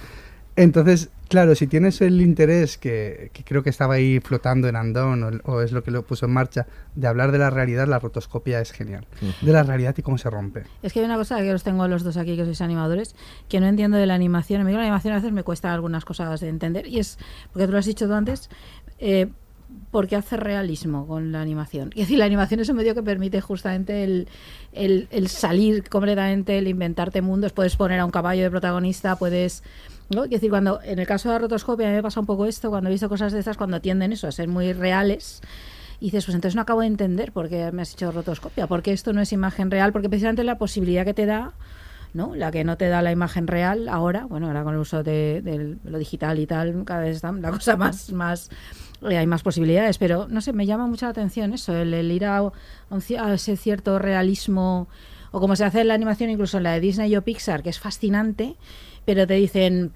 Entonces, 0.55 1.09
claro, 1.29 1.55
si 1.55 1.67
tienes 1.67 2.03
el 2.03 2.21
interés 2.21 2.77
que, 2.77 3.31
que 3.33 3.43
creo 3.43 3.63
que 3.63 3.71
estaba 3.71 3.95
ahí 3.95 4.21
flotando 4.21 4.69
en 4.69 4.77
Andón 4.77 5.41
o, 5.45 5.51
o 5.51 5.61
es 5.63 5.73
lo 5.73 5.83
que 5.83 5.91
lo 5.91 6.03
puso 6.05 6.27
en 6.27 6.33
marcha, 6.33 6.67
de 6.95 7.07
hablar 7.07 7.33
de 7.33 7.39
la 7.39 7.49
realidad, 7.49 7.89
la 7.89 7.99
rotoscopia 7.99 8.61
es 8.61 8.71
genial. 8.71 9.07
De 9.41 9.53
la 9.53 9.63
realidad 9.63 9.95
y 9.97 10.03
cómo 10.03 10.19
se 10.19 10.29
rompe. 10.29 10.65
Es 10.83 10.93
que 10.93 10.99
hay 11.01 11.07
una 11.07 11.17
cosa 11.17 11.39
que 11.41 11.55
os 11.55 11.63
tengo 11.63 11.89
los 11.89 12.03
dos 12.03 12.19
aquí, 12.19 12.37
que 12.37 12.45
sois 12.45 12.61
animadores, 12.61 13.15
que 13.49 13.61
no 13.61 13.67
entiendo 13.67 13.97
de 13.97 14.07
la 14.07 14.15
animación. 14.15 14.61
A 14.61 14.65
mí 14.65 14.73
la 14.73 14.81
animación 14.83 15.15
a 15.15 15.17
veces 15.17 15.33
me 15.33 15.43
cuesta 15.43 15.73
algunas 15.73 16.05
cosas 16.05 16.39
de 16.41 16.49
entender. 16.51 16.87
Y 16.87 16.99
es, 16.99 17.19
porque 17.53 17.65
tú 17.67 17.73
lo 17.73 17.79
has 17.79 17.87
dicho 17.87 18.07
tú 18.07 18.13
antes, 18.13 18.51
eh, 18.99 19.29
porque 19.91 20.17
hace 20.17 20.37
realismo 20.37 21.07
con 21.07 21.33
la 21.33 21.41
animación. 21.41 21.93
Es 21.95 22.01
decir, 22.01 22.19
la 22.19 22.27
animación 22.27 22.61
es 22.61 22.69
un 22.69 22.77
medio 22.77 22.95
que 22.95 23.03
permite 23.03 23.41
justamente 23.41 24.05
el, 24.05 24.29
el- 24.75 25.09
el 25.11 25.29
salir 25.29 25.89
completamente, 25.89 26.59
el 26.59 26.69
inventarte 26.69 27.23
mundos. 27.23 27.55
Puedes 27.55 27.75
poner 27.77 28.01
a 28.01 28.05
un 28.05 28.11
caballo 28.11 28.43
de 28.43 28.51
protagonista, 28.51 29.17
puedes... 29.17 29.63
Es 30.25 30.31
decir, 30.31 30.51
cuando 30.51 30.81
en 30.83 30.99
el 30.99 31.07
caso 31.07 31.29
de 31.29 31.35
la 31.35 31.39
rotoscopia 31.41 31.87
a 31.87 31.91
mí 31.91 31.97
me 31.97 32.03
pasa 32.03 32.21
un 32.21 32.27
poco 32.27 32.47
esto, 32.47 32.71
cuando 32.71 32.89
he 32.89 32.93
visto 32.93 33.09
cosas 33.09 33.33
de 33.33 33.39
estas, 33.39 33.57
cuando 33.57 33.81
tienden 33.81 34.13
eso, 34.13 34.29
a 34.29 34.33
ser 34.33 34.49
muy 34.49 34.73
reales, 34.73 35.41
y 36.01 36.07
dices, 36.07 36.25
pues 36.27 36.35
entonces 36.35 36.57
no 36.57 36.63
acabo 36.63 36.81
de 36.81 36.87
entender 36.89 37.33
por 37.33 37.49
qué 37.49 37.71
me 37.73 37.83
has 37.83 37.93
hecho 37.93 38.11
rotoscopia, 38.13 38.67
porque 38.67 38.93
esto 38.93 39.13
no 39.13 39.21
es 39.21 39.33
imagen 39.33 39.71
real, 39.71 39.93
porque 39.93 40.09
precisamente 40.09 40.45
la 40.45 40.59
posibilidad 40.59 41.05
que 41.05 41.15
te 41.15 41.27
da, 41.27 41.53
¿no? 42.13 42.35
La 42.35 42.51
que 42.51 42.65
no 42.65 42.77
te 42.77 42.89
da 42.89 43.01
la 43.03 43.13
imagen 43.13 43.47
real 43.47 43.89
ahora, 43.89 44.27
bueno, 44.27 44.49
ahora 44.49 44.65
con 44.65 44.75
el 44.75 44.81
uso 44.81 45.03
de, 45.03 45.79
lo 45.85 45.99
digital 45.99 46.39
y 46.39 46.47
tal, 46.47 46.85
cada 46.85 47.01
vez 47.03 47.17
está 47.17 47.33
la 47.33 47.51
cosa 47.51 47.77
más, 47.77 48.13
más 48.13 48.51
eh, 49.09 49.17
hay 49.17 49.27
más 49.27 49.43
posibilidades, 49.43 49.97
pero 49.99 50.27
no 50.29 50.41
sé, 50.41 50.53
me 50.53 50.67
llama 50.67 50.87
mucho 50.87 51.07
la 51.07 51.11
atención 51.11 51.53
eso, 51.55 51.75
el, 51.75 51.95
ir 52.11 52.25
a, 52.27 52.43
un 52.43 52.53
ci- 53.01 53.19
a 53.19 53.33
ese 53.33 53.57
cierto 53.57 53.99
realismo, 53.99 54.89
o 55.31 55.41
como 55.41 55.57
se 55.57 55.65
hace 55.65 55.81
en 55.81 55.89
la 55.89 55.95
animación, 55.95 56.29
incluso 56.31 56.59
en 56.59 56.65
la 56.65 56.73
de 56.73 56.81
Disney 56.81 57.17
o 57.17 57.23
Pixar, 57.23 57.63
que 57.63 57.71
es 57.71 57.79
fascinante, 57.79 58.57
pero 59.07 59.27
te 59.27 59.35
dicen, 59.35 59.93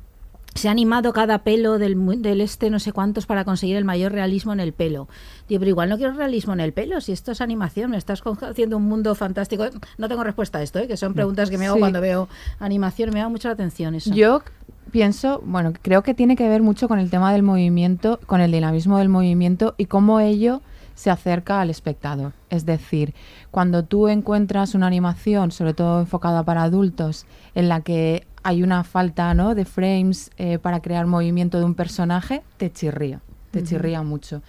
se 0.56 0.68
ha 0.68 0.70
animado 0.70 1.12
cada 1.12 1.38
pelo 1.38 1.78
del, 1.78 2.22
del 2.22 2.40
este 2.40 2.70
no 2.70 2.78
sé 2.78 2.92
cuántos 2.92 3.26
para 3.26 3.44
conseguir 3.44 3.76
el 3.76 3.84
mayor 3.84 4.12
realismo 4.12 4.52
en 4.52 4.60
el 4.60 4.72
pelo. 4.72 5.08
Digo, 5.48 5.60
pero 5.60 5.68
igual 5.68 5.88
no 5.88 5.96
quiero 5.96 6.12
realismo 6.14 6.52
en 6.52 6.60
el 6.60 6.72
pelo, 6.72 7.00
si 7.00 7.12
esto 7.12 7.32
es 7.32 7.40
animación, 7.40 7.90
me 7.90 7.96
estás 7.96 8.22
haciendo 8.42 8.76
un 8.76 8.84
mundo 8.84 9.14
fantástico. 9.14 9.64
No 9.98 10.08
tengo 10.08 10.24
respuesta 10.24 10.58
a 10.58 10.62
esto, 10.62 10.78
¿eh? 10.78 10.88
que 10.88 10.96
son 10.96 11.14
preguntas 11.14 11.50
que 11.50 11.58
me 11.58 11.66
hago 11.66 11.76
Sí. 11.76 11.80
cuando 11.80 12.00
veo 12.00 12.28
animación, 12.58 13.10
me 13.12 13.20
da 13.20 13.28
mucho 13.28 13.48
la 13.48 13.54
atención 13.54 13.94
eso. 13.94 14.12
Yo 14.14 14.42
pienso, 14.90 15.42
bueno, 15.44 15.72
creo 15.82 16.02
que 16.02 16.14
tiene 16.14 16.36
que 16.36 16.48
ver 16.48 16.62
mucho 16.62 16.88
con 16.88 16.98
el 16.98 17.10
tema 17.10 17.32
del 17.32 17.42
movimiento, 17.42 18.18
con 18.26 18.40
el 18.40 18.50
dinamismo 18.52 18.98
del 18.98 19.08
movimiento 19.08 19.74
y 19.76 19.86
cómo 19.86 20.20
ello 20.20 20.62
se 20.94 21.10
acerca 21.10 21.60
al 21.60 21.68
espectador. 21.68 22.32
Es 22.48 22.64
decir, 22.64 23.12
cuando 23.50 23.84
tú 23.84 24.08
encuentras 24.08 24.74
una 24.74 24.86
animación, 24.86 25.50
sobre 25.52 25.74
todo 25.74 26.00
enfocada 26.00 26.42
para 26.42 26.62
adultos, 26.62 27.26
en 27.54 27.68
la 27.68 27.82
que 27.82 28.26
hay 28.46 28.62
una 28.62 28.84
falta 28.84 29.34
¿no? 29.34 29.54
de 29.56 29.64
frames 29.64 30.30
eh, 30.38 30.58
para 30.58 30.80
crear 30.80 31.06
movimiento 31.06 31.58
de 31.58 31.64
un 31.64 31.74
personaje, 31.74 32.42
te 32.58 32.72
chirría, 32.72 33.20
te 33.50 33.64
chirría 33.64 34.02
mucho. 34.02 34.40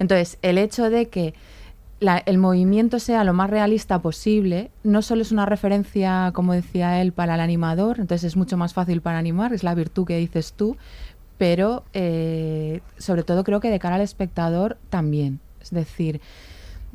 Entonces, 0.00 0.38
el 0.42 0.58
hecho 0.58 0.90
de 0.90 1.06
que 1.08 1.34
la- 2.00 2.18
el 2.18 2.38
movimiento 2.38 2.98
sea 2.98 3.22
lo 3.22 3.32
más 3.32 3.48
realista 3.48 4.00
posible, 4.02 4.70
no 4.82 5.02
solo 5.02 5.22
es 5.22 5.30
una 5.30 5.46
referencia, 5.46 6.32
como 6.34 6.52
decía 6.52 7.00
él, 7.00 7.12
para 7.12 7.36
el 7.36 7.40
animador, 7.40 8.00
entonces 8.00 8.24
es 8.24 8.36
mucho 8.36 8.56
más 8.56 8.74
fácil 8.74 9.00
para 9.00 9.18
animar, 9.18 9.52
es 9.52 9.62
la 9.62 9.74
virtud 9.74 10.04
que 10.04 10.18
dices 10.18 10.52
tú, 10.54 10.76
pero 11.38 11.84
eh, 11.92 12.80
sobre 12.98 13.22
todo 13.22 13.44
creo 13.44 13.60
que 13.60 13.70
de 13.70 13.78
cara 13.78 13.94
al 13.96 14.02
espectador 14.02 14.78
también. 14.90 15.38
Es 15.60 15.70
decir, 15.70 16.20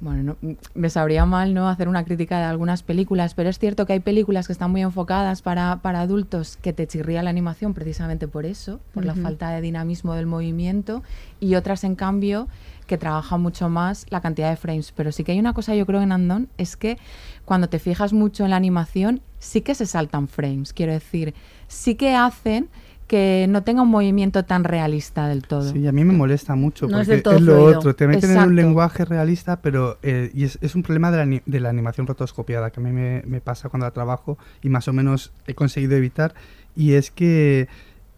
bueno, 0.01 0.35
no- 0.41 0.55
me 0.75 0.89
sabría 0.89 1.25
mal 1.25 1.53
no 1.53 1.67
hacer 1.69 1.87
una 1.87 2.03
crítica 2.05 2.37
de 2.39 2.45
algunas 2.45 2.83
películas, 2.83 3.33
pero 3.33 3.49
es 3.49 3.59
cierto 3.59 3.85
que 3.85 3.93
hay 3.93 3.99
películas 3.99 4.47
que 4.47 4.53
están 4.53 4.71
muy 4.71 4.81
enfocadas 4.81 5.41
para, 5.41 5.77
para 5.81 6.01
adultos 6.01 6.57
que 6.61 6.73
te 6.73 6.87
chirría 6.87 7.21
la 7.23 7.29
animación 7.29 7.73
precisamente 7.73 8.27
por 8.27 8.45
eso, 8.45 8.79
por 8.93 9.05
la 9.05 9.13
falta 9.23 9.49
de 9.51 9.61
dinamismo 9.61 10.13
del 10.13 10.25
movimiento, 10.25 11.03
y 11.39 11.55
otras, 11.55 11.83
en 11.83 11.95
cambio, 11.95 12.47
que 12.87 12.97
trabajan 12.97 13.41
mucho 13.41 13.69
más 13.69 14.05
la 14.09 14.19
cantidad 14.21 14.49
de 14.49 14.55
frames. 14.55 14.91
Pero 14.95 15.11
sí 15.11 15.23
que 15.23 15.33
hay 15.33 15.39
una 15.39 15.53
cosa, 15.53 15.75
yo 15.75 15.85
creo, 15.85 16.01
en 16.01 16.11
Andon, 16.11 16.49
es 16.57 16.75
que 16.75 16.97
cuando 17.45 17.69
te 17.69 17.79
fijas 17.79 18.13
mucho 18.13 18.43
en 18.45 18.49
la 18.49 18.55
animación, 18.55 19.21
sí 19.37 19.61
que 19.61 19.75
se 19.75 19.85
saltan 19.85 20.27
frames. 20.27 20.73
Quiero 20.73 20.91
decir, 20.93 21.33
sí 21.67 21.95
que 21.95 22.15
hacen 22.15 22.69
que 23.09 23.47
no 23.49 23.63
tenga 23.63 23.81
un 23.81 23.89
movimiento 23.89 24.45
tan 24.45 24.63
realista 24.63 25.27
del 25.27 25.41
todo. 25.43 25.73
Sí, 25.73 25.85
a 25.87 25.91
mí 25.91 26.05
me 26.05 26.13
molesta 26.13 26.55
mucho 26.55 26.87
No 26.87 27.01
es 27.01 27.07
porque 27.07 27.15
del 27.15 27.23
todo 27.23 27.35
es 27.35 27.41
lo 27.41 27.53
fluido. 27.55 27.79
otro. 27.79 27.95
Te 27.95 28.07
meten 28.07 28.31
en 28.31 28.43
un 28.43 28.55
lenguaje 28.55 29.03
realista, 29.03 29.61
pero 29.61 29.97
eh, 30.03 30.31
y 30.33 30.45
es, 30.45 30.59
es 30.61 30.75
un 30.75 30.83
problema 30.83 31.11
de 31.11 31.25
la, 31.25 31.41
de 31.45 31.59
la 31.59 31.69
animación 31.69 32.07
rotoscopiada 32.07 32.69
que 32.69 32.79
a 32.79 32.83
mí 32.83 32.91
me, 32.91 33.23
me 33.25 33.41
pasa 33.41 33.67
cuando 33.67 33.87
la 33.87 33.91
trabajo 33.91 34.37
y 34.61 34.69
más 34.69 34.87
o 34.87 34.93
menos 34.93 35.33
he 35.47 35.55
conseguido 35.55 35.97
evitar. 35.97 36.35
Y 36.75 36.93
es 36.93 37.09
que 37.09 37.67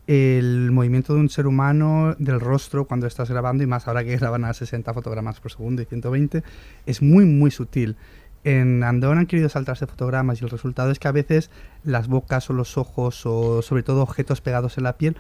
el 0.08 0.72
movimiento 0.72 1.14
de 1.14 1.22
un 1.22 1.30
ser 1.30 1.48
humano, 1.48 2.16
del 2.20 2.42
rostro, 2.42 2.86
cuando 2.86 3.08
estás 3.08 3.30
grabando, 3.30 3.64
y 3.64 3.68
más 3.68 3.88
ahora 3.88 4.04
que 4.04 4.18
graban 4.18 4.44
a 4.44 4.54
60 4.54 4.94
fotogramas 4.94 5.40
por 5.40 5.52
segundo 5.52 5.82
y 5.82 5.86
120, 5.86 6.44
es 6.86 7.02
muy, 7.02 7.26
muy 7.26 7.50
sutil. 7.50 7.96
En 8.44 8.84
Andón 8.84 9.18
han 9.20 9.28
querido 9.28 9.50
saltarse 9.50 9.86
fotogramas 9.88 10.42
y 10.42 10.46
el 10.46 10.50
resultado 10.50 10.90
es 10.92 10.98
que 11.00 11.08
a 11.08 11.12
veces 11.12 11.52
las 11.84 12.08
bocas 12.08 12.50
o 12.50 12.54
los 12.54 12.78
ojos 12.78 13.22
o 13.26 13.62
sobre 13.62 13.84
todo 13.84 14.02
objetos 14.02 14.42
pegados 14.42 14.78
en 14.78 14.84
la 14.86 14.94
piel 14.98 15.16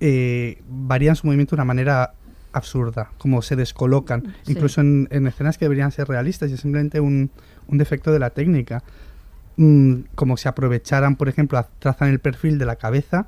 eh, 0.00 0.60
varían 0.68 1.14
su 1.16 1.26
movimiento 1.26 1.54
de 1.54 1.60
una 1.60 1.64
manera 1.64 2.12
absurda, 2.52 3.10
como 3.18 3.40
se 3.42 3.54
descolocan, 3.54 4.34
Sí. 4.42 4.52
incluso 4.52 4.80
en, 4.80 5.08
en 5.10 5.26
escenas 5.26 5.58
que 5.58 5.66
deberían 5.66 5.92
ser 5.92 6.08
realistas 6.08 6.50
y 6.50 6.54
es 6.54 6.60
simplemente 6.60 7.00
un, 7.00 7.30
un 7.68 7.78
defecto 7.78 8.12
de 8.12 8.18
la 8.18 8.30
técnica. 8.30 8.82
Mm, 9.58 10.00
como 10.14 10.36
si 10.36 10.48
aprovecharan, 10.48 11.16
por 11.16 11.28
ejemplo, 11.28 11.56
a- 11.58 11.68
trazan 11.78 12.08
el 12.10 12.18
perfil 12.18 12.58
de 12.58 12.66
la 12.66 12.76
cabeza 12.76 13.26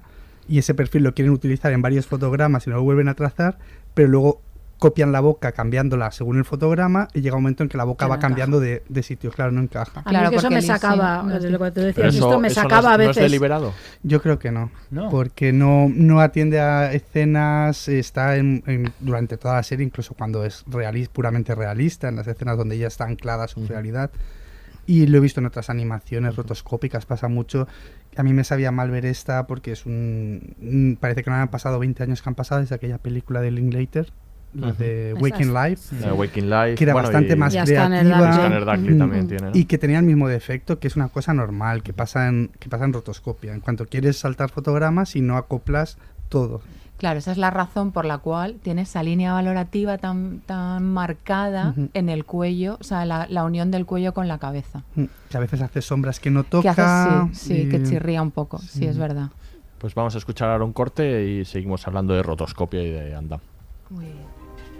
y 0.48 0.58
ese 0.58 0.74
perfil 0.74 1.02
lo 1.04 1.14
quieren 1.14 1.32
utilizar 1.32 1.72
en 1.72 1.80
varios 1.80 2.06
fotogramas 2.06 2.66
y 2.66 2.70
lo 2.70 2.82
vuelven 2.82 3.08
a 3.08 3.14
trazar, 3.14 3.58
pero 3.94 4.08
luego 4.08 4.42
copian 4.78 5.10
la 5.12 5.20
boca 5.20 5.52
cambiándola 5.52 6.10
según 6.12 6.38
el 6.38 6.44
fotograma 6.44 7.08
y 7.12 7.20
llega 7.20 7.36
un 7.36 7.42
momento 7.42 7.62
en 7.64 7.68
que 7.68 7.76
la 7.76 7.84
boca 7.84 8.04
Que 8.04 8.06
no 8.06 8.10
va 8.10 8.14
encaja. 8.16 8.28
cambiando 8.28 8.60
de, 8.60 8.82
de 8.88 9.02
sitio, 9.02 9.30
claro, 9.32 9.50
no 9.52 9.60
encaja. 9.60 10.00
A 10.00 10.02
mí 10.02 10.10
Claro, 10.10 10.30
que 10.30 10.36
eso 10.36 10.50
me 10.50 10.62
sacaba, 10.62 11.24
de 11.38 11.50
lo 11.50 11.58
que 11.58 11.64
tú 11.66 11.74
Pero 11.74 11.86
decías, 11.88 12.14
eso, 12.14 12.26
esto 12.28 12.40
me 12.40 12.48
eso 12.48 12.62
no 12.62 12.68
sacaba 12.70 12.88
es- 12.90 12.94
a 12.94 12.96
¿no 12.98 13.02
es 13.02 13.08
veces. 13.08 13.22
deliberado? 13.24 13.74
Yo 14.02 14.22
creo 14.22 14.38
que 14.38 14.50
no, 14.52 14.70
No. 14.90 15.08
porque 15.10 15.52
no, 15.52 15.90
no 15.92 16.20
atiende 16.20 16.60
a 16.60 16.92
escenas, 16.92 17.88
está 17.88 18.36
en, 18.36 18.62
en- 18.66 18.92
durante 19.00 19.36
toda 19.36 19.54
la 19.56 19.62
serie, 19.62 19.84
incluso 19.84 20.14
cuando 20.14 20.44
es 20.44 20.64
realis- 20.66 21.08
puramente 21.08 21.54
realista, 21.54 22.08
en 22.08 22.16
las 22.16 22.26
escenas 22.28 22.56
donde 22.56 22.78
ya 22.78 22.86
está 22.86 23.04
anclada 23.04 23.48
su 23.48 23.60
Ujú. 23.60 23.68
realidad. 23.70 24.10
Y 24.86 25.06
lo 25.06 25.18
he 25.18 25.20
visto 25.20 25.40
en 25.40 25.46
otras 25.46 25.68
animaciones 25.68 26.36
rotoscópicas, 26.36 27.04
pasa 27.04 27.28
mucho. 27.28 27.68
A 28.16 28.22
mí 28.22 28.32
me 28.32 28.42
sabía 28.42 28.70
mal 28.72 28.90
ver 28.90 29.04
esta 29.04 29.46
porque 29.46 29.72
es 29.72 29.84
un... 29.84 30.54
un- 30.62 30.96
Parece 30.98 31.22
que 31.22 31.30
no 31.30 31.36
han 31.36 31.48
pasado 31.48 31.78
20 31.78 32.02
años 32.04 32.22
que 32.22 32.28
han 32.30 32.34
pasado 32.34 32.60
desde 32.62 32.74
aquella 32.76 32.96
película 32.98 33.40
de 33.42 33.50
Linklater, 33.50 34.12
la 34.54 34.72
de 34.72 35.10
Eh, 35.10 35.14
Waking 35.14 35.52
Life. 35.54 35.96
que 36.76 36.84
era 36.84 36.92
bueno, 36.94 37.08
bastante 37.08 37.32
y- 37.34 37.36
más 37.36 37.54
Y 37.54 37.58
creativa. 37.58 37.88
Darkly. 37.88 38.32
Scanner 38.34 38.64
Darkly 38.64 38.94
Mm. 38.94 38.98
también 38.98 39.28
tiene, 39.28 39.42
¿no? 39.50 39.50
Y 39.54 39.64
que 39.66 39.78
tenía 39.78 39.98
el 39.98 40.04
mismo 40.06 40.28
defecto, 40.28 40.78
que 40.78 40.88
es 40.88 40.96
una 40.96 41.08
cosa 41.08 41.34
normal, 41.34 41.82
que 41.82 41.92
pasa 41.92 42.28
en, 42.28 42.50
que 42.58 42.68
pasa 42.68 42.84
en 42.84 42.92
rotoscopia. 42.92 43.52
En 43.52 43.60
cuanto 43.60 43.86
quieres 43.86 44.16
saltar 44.18 44.50
fotogramas 44.50 45.16
y 45.16 45.20
no 45.20 45.36
acoplas 45.36 45.98
todo. 46.28 46.60
Claro, 46.96 47.20
esa 47.20 47.30
es 47.30 47.38
la 47.38 47.50
razón 47.50 47.92
por 47.92 48.04
la 48.04 48.18
cual 48.18 48.56
tiene 48.60 48.82
esa 48.82 49.04
línea 49.04 49.32
valorativa 49.32 49.98
tan, 49.98 50.40
tan 50.46 50.84
marcada 50.92 51.72
en 51.94 52.08
el 52.08 52.24
cuello, 52.24 52.76
o 52.80 52.82
sea, 52.82 53.04
la, 53.04 53.28
la 53.30 53.44
unión 53.44 53.70
del 53.70 53.86
cuello 53.86 54.12
con 54.12 54.26
la 54.26 54.38
cabeza. 54.38 54.82
Que 55.30 55.36
a 55.36 55.40
veces 55.40 55.62
hace 55.62 55.80
sombras 55.80 56.18
que 56.18 56.30
no 56.32 56.42
Que 56.42 56.50
toca. 56.50 56.72
hace, 57.22 57.34
sí, 57.34 57.62
sí, 57.62 57.68
que 57.68 57.84
chirría 57.84 58.20
un 58.20 58.32
poco, 58.32 58.58
sí, 58.58 58.80
sí. 58.80 58.86
es 58.86 58.98
verdad. 58.98 59.28
Pues 59.78 59.94
vamos 59.94 60.16
a 60.16 60.18
escuchar 60.18 60.50
ahora 60.50 60.64
un 60.64 60.72
corte 60.72 61.24
y 61.24 61.44
seguimos 61.44 61.86
hablando 61.86 62.14
de 62.14 62.22
rotoscopia 62.24 62.82
y 62.82 62.90
de 62.90 63.14
Andam. 63.14 63.38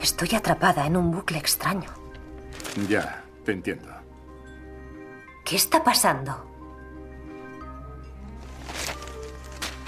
Estoy 0.00 0.34
atrapada 0.34 0.87
en 0.87 0.96
un 0.96 1.11
bucle 1.11 1.38
extraño. 1.38 1.90
Ya, 2.88 3.24
te 3.44 3.52
entiendo. 3.52 3.88
¿Qué 5.44 5.56
está 5.56 5.82
pasando? 5.82 6.44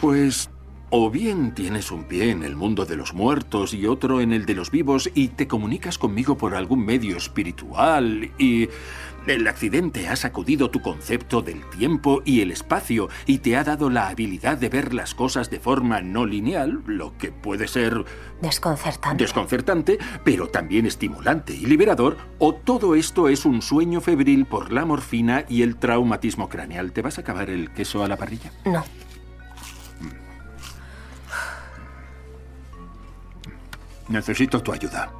Pues 0.01 0.51
o 0.91 1.09
bien 1.09 1.55
tienes 1.55 1.93
un 1.93 2.05
pie 2.05 2.31
en 2.31 2.43
el 2.43 2.57
mundo 2.57 2.85
de 2.85 2.97
los 2.97 3.15
muertos 3.15 3.73
y 3.75 3.87
otro 3.87 4.21
en 4.21 4.33
el 4.33 4.45
de 4.45 4.55
los 4.55 4.73
vivos 4.73 5.09
y 5.15 5.29
te 5.29 5.47
comunicas 5.47 5.99
conmigo 5.99 6.37
por 6.37 6.55
algún 6.55 6.85
medio 6.85 7.17
espiritual 7.17 8.33
y 8.39 8.69
el 9.27 9.47
accidente 9.47 10.09
ha 10.09 10.17
sacudido 10.17 10.71
tu 10.71 10.81
concepto 10.81 11.43
del 11.43 11.69
tiempo 11.71 12.23
y 12.25 12.41
el 12.41 12.51
espacio 12.51 13.09
y 13.27 13.39
te 13.39 13.57
ha 13.57 13.65
dado 13.65 13.91
la 13.91 14.09
habilidad 14.09 14.59
de 14.59 14.69
ver 14.69 14.95
las 14.95 15.15
cosas 15.15 15.51
de 15.51 15.61
forma 15.61 16.01
no 16.01 16.27
lineal, 16.27 16.83
lo 16.87 17.17
que 17.19 17.31
puede 17.31 17.69
ser 17.69 18.05
Desconcertante. 18.41 19.23
desconcertante, 19.23 19.99
pero 20.25 20.49
también 20.49 20.87
estimulante 20.87 21.55
y 21.55 21.67
liberador, 21.67 22.17
o 22.39 22.55
todo 22.55 22.95
esto 22.95 23.29
es 23.29 23.45
un 23.45 23.63
sueño 23.63 24.01
febril 24.01 24.47
por 24.47 24.73
la 24.73 24.85
morfina 24.85 25.45
y 25.49 25.63
el 25.63 25.77
traumatismo 25.77 26.49
craneal. 26.49 26.93
¿Te 26.93 27.03
vas 27.03 27.19
a 27.19 27.21
acabar 27.21 27.51
el 27.51 27.71
queso 27.73 28.03
a 28.03 28.09
la 28.09 28.17
parrilla? 28.17 28.53
No. 28.65 28.85
Necesito 34.09 34.61
tu 34.61 34.73
ayuda. 34.73 35.20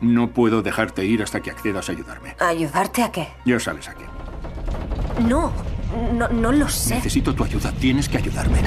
No 0.00 0.30
puedo 0.30 0.62
dejarte 0.62 1.04
ir 1.04 1.22
hasta 1.22 1.40
que 1.40 1.50
accedas 1.50 1.88
a 1.88 1.92
ayudarme. 1.92 2.36
¿Ayudarte 2.40 3.02
a 3.02 3.12
qué? 3.12 3.28
Ya 3.44 3.58
sales 3.58 3.88
aquí. 3.88 4.04
No, 5.28 5.52
no, 6.12 6.28
no 6.28 6.52
lo 6.52 6.68
sé. 6.68 6.96
Necesito 6.96 7.34
tu 7.34 7.44
ayuda. 7.44 7.72
Tienes 7.72 8.08
que 8.08 8.18
ayudarme. 8.18 8.58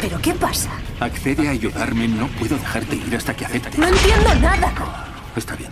¿Pero 0.00 0.20
qué 0.20 0.34
pasa? 0.34 0.70
Accede 1.00 1.48
a 1.48 1.52
ayudarme. 1.52 2.08
No 2.08 2.28
puedo 2.28 2.56
dejarte 2.56 2.96
ir 2.96 3.16
hasta 3.16 3.34
que 3.34 3.44
aceptes. 3.46 3.78
No 3.78 3.88
entiendo 3.88 4.34
nada. 4.36 4.72
Está 5.34 5.56
bien. 5.56 5.70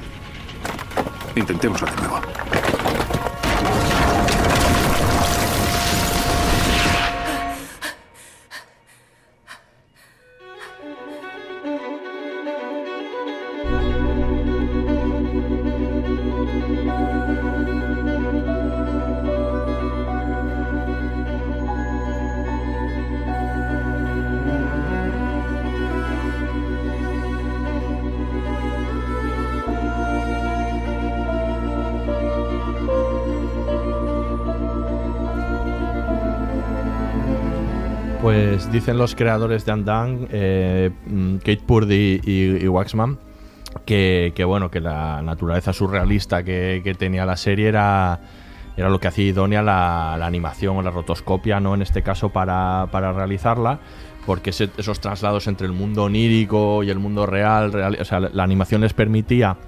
Intentémoslo 1.37 1.87
de 1.87 1.97
nuevo. 1.97 2.21
Pues 38.33 38.73
dicen 38.73 38.97
los 38.97 39.15
creadores 39.15 39.67
de 39.67 39.73
Andan, 39.73 40.27
eh, 40.33 40.91
mm, 41.05 41.37
Kate 41.37 41.61
Purdy 41.67 42.19
y, 42.25 42.67
Waxman, 42.67 43.19
que, 43.85 44.33
bueno, 44.47 44.71
que 44.71 44.81
la 44.81 45.21
naturaleza 45.21 45.75
surrealista 45.75 46.43
que, 46.43 46.97
tenía 46.99 47.27
la 47.27 47.37
serie 47.37 47.69
era, 47.69 48.21
era 48.75 48.89
lo 48.89 48.99
que 49.01 49.09
hacía 49.09 49.27
idónea 49.27 49.61
la, 49.61 50.15
animación 50.15 50.79
o 50.79 50.83
la 50.83 50.91
rotoscopia, 50.91 51.61
¿no? 51.61 51.75
En 51.75 51.83
este 51.83 52.01
caso 52.03 52.31
para, 52.31 52.89
para 52.91 53.13
realizarla, 53.13 53.81
porque 54.25 54.49
esos 54.49 54.99
traslados 54.99 55.47
entre 55.47 55.67
el 55.67 55.75
mundo 55.75 56.05
onírico 56.05 56.83
y 56.83 56.89
el 56.89 56.99
mundo 56.99 57.27
real, 57.27 57.99
o 58.01 58.05
sea, 58.07 58.19
la 58.19 58.45
animación 58.45 58.81
les 58.81 58.95
permitía 58.95 59.59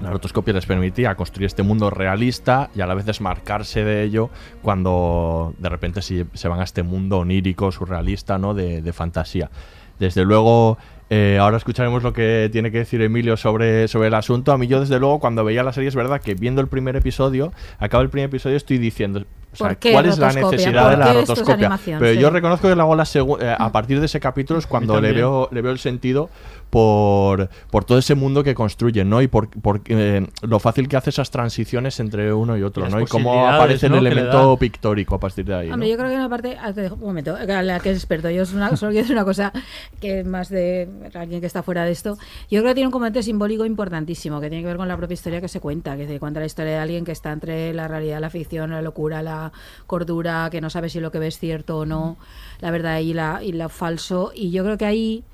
la 0.00 0.10
rotoscopia 0.10 0.52
les 0.52 0.66
permitía 0.66 1.14
construir 1.14 1.46
este 1.46 1.62
mundo 1.62 1.90
realista 1.90 2.70
y 2.74 2.80
a 2.80 2.86
la 2.86 2.94
vez 2.94 3.06
desmarcarse 3.06 3.84
de 3.84 4.02
ello 4.02 4.30
cuando 4.62 5.54
de 5.58 5.68
repente 5.68 6.02
se, 6.02 6.48
van 6.48 6.60
a 6.60 6.64
este 6.64 6.82
mundo 6.82 7.18
onírico, 7.18 7.72
surrealista, 7.72 8.38
¿no? 8.38 8.54
De, 8.54 8.82
de 8.82 8.92
fantasía. 8.92 9.50
Desde 9.98 10.24
luego, 10.24 10.76
eh, 11.08 11.38
ahora 11.40 11.56
escucharemos 11.56 12.02
lo 12.02 12.12
que 12.12 12.48
tiene 12.52 12.70
que 12.72 12.78
decir 12.78 13.00
Emilio 13.00 13.36
sobre, 13.36 13.88
sobre 13.88 14.08
el 14.08 14.14
asunto. 14.14 14.52
A 14.52 14.58
mí 14.58 14.66
yo, 14.66 14.80
desde 14.80 14.98
luego, 14.98 15.20
cuando 15.20 15.44
veía 15.44 15.62
la 15.62 15.72
serie, 15.72 15.88
es 15.88 15.94
verdad 15.94 16.20
que 16.20 16.34
viendo 16.34 16.60
el 16.60 16.66
primer 16.68 16.96
episodio, 16.96 17.52
acaba 17.78 18.02
el 18.02 18.10
primer 18.10 18.28
episodio, 18.28 18.56
estoy 18.56 18.78
diciendo... 18.78 19.20
o 19.20 19.56
sea, 19.56 19.68
¿Por 19.68 19.76
qué 19.78 19.92
¿Cuál 19.92 20.06
es 20.06 20.18
la 20.18 20.32
necesidad 20.32 20.82
¿Por 20.82 20.90
de 20.90 20.96
la 20.96 21.12
rotoscopia? 21.12 21.78
Pero 21.84 22.12
Sí. 22.12 22.18
yo 22.18 22.30
reconozco 22.30 22.68
que 22.68 22.74
luego 22.74 22.94
la 22.96 23.04
eh, 23.04 23.56
a 23.56 23.72
partir 23.72 24.00
de 24.00 24.06
ese 24.06 24.20
capítulo 24.20 24.58
es 24.58 24.66
cuando 24.66 25.00
le 25.00 25.12
veo, 25.12 25.48
le 25.52 25.62
veo 25.62 25.72
el 25.72 25.78
sentido 25.78 26.28
por, 26.70 27.48
por 27.70 27.84
todo 27.84 27.98
ese 27.98 28.14
mundo 28.14 28.42
que 28.44 28.54
construyen, 28.54 29.08
¿no? 29.08 29.22
Y 29.22 29.28
por, 29.28 29.48
por, 29.48 29.80
eh, 29.86 30.26
lo 30.42 30.58
fácil 30.58 30.88
que 30.88 30.96
hace 30.96 31.10
esas 31.10 31.30
transiciones 31.30 31.98
entre 32.00 32.32
uno 32.32 32.56
y 32.58 32.62
otro, 32.62 32.86
Y 32.88 32.90
¿no? 32.92 33.00
Y 33.00 33.06
cómo 33.06 33.46
aparece 33.48 33.88
¿no? 33.88 33.96
el 33.98 34.06
elemento 34.06 34.56
pictórico 34.58 35.14
a 35.14 35.20
partir 35.20 35.44
de 35.44 35.54
ahí. 35.54 35.68
¿no? 35.68 35.74
Hombre, 35.74 35.88
yo 35.88 35.96
creo 35.96 36.08
que 36.08 36.14
en 36.14 36.20
una 36.20 36.28
parte. 36.28 36.56
ah, 36.60 36.72
te 36.72 36.82
dejo 36.82 36.94
Un 36.96 37.00
momento, 37.02 37.34
a 37.36 37.62
la 37.62 37.80
que 37.80 37.90
es 37.90 37.96
experto. 37.98 38.28
Yo 38.30 38.42
una- 38.54 38.76
solo 38.76 38.90
quiero 38.90 39.04
decir 39.04 39.16
una 39.16 39.24
cosa 39.24 39.52
que 40.00 40.24
más 40.24 40.48
de 40.48 40.88
alguien 41.14 41.40
que 41.40 41.46
está 41.46 41.62
fuera 41.62 41.84
de 41.84 41.92
esto. 41.92 42.18
Yo 42.50 42.60
creo 42.60 42.70
que 42.70 42.74
tiene 42.74 42.88
un 42.88 42.92
componente 42.92 43.22
simbólico 43.22 43.64
importantísimo 43.64 44.40
que 44.40 44.48
tiene 44.48 44.62
que 44.62 44.68
ver 44.68 44.76
con 44.76 44.88
la 44.88 44.96
propia 44.96 45.14
historia 45.14 45.40
que 45.40 45.48
se 45.48 45.60
cuenta. 45.60 45.96
Que 45.96 46.06
se 46.06 46.18
cuenta 46.18 46.40
la 46.40 46.46
historia 46.46 46.72
de 46.72 46.78
alguien 46.78 47.04
que 47.04 47.12
está 47.12 47.32
entre 47.32 47.72
la 47.74 47.88
realidad, 47.88 48.20
la 48.20 48.30
ficción, 48.30 48.70
la 48.70 48.82
locura, 48.82 49.22
la 49.22 49.52
cordura, 49.86 50.48
que 50.50 50.60
no 50.60 50.70
sabe 50.70 50.88
si 50.88 51.00
lo 51.00 51.10
que 51.10 51.18
ve 51.18 51.28
es 51.28 51.38
cierto 51.38 51.78
o 51.78 51.86
no, 51.86 52.16
la 52.60 52.70
verdad 52.70 52.98
y 53.00 53.12
la 53.14 53.42
y 53.42 53.52
lo 53.52 53.68
falso. 53.68 54.32
Y 54.34 54.50
yo 54.50 54.64
creo 54.64 54.76
que 54.78 54.84
ahí. 54.84 55.24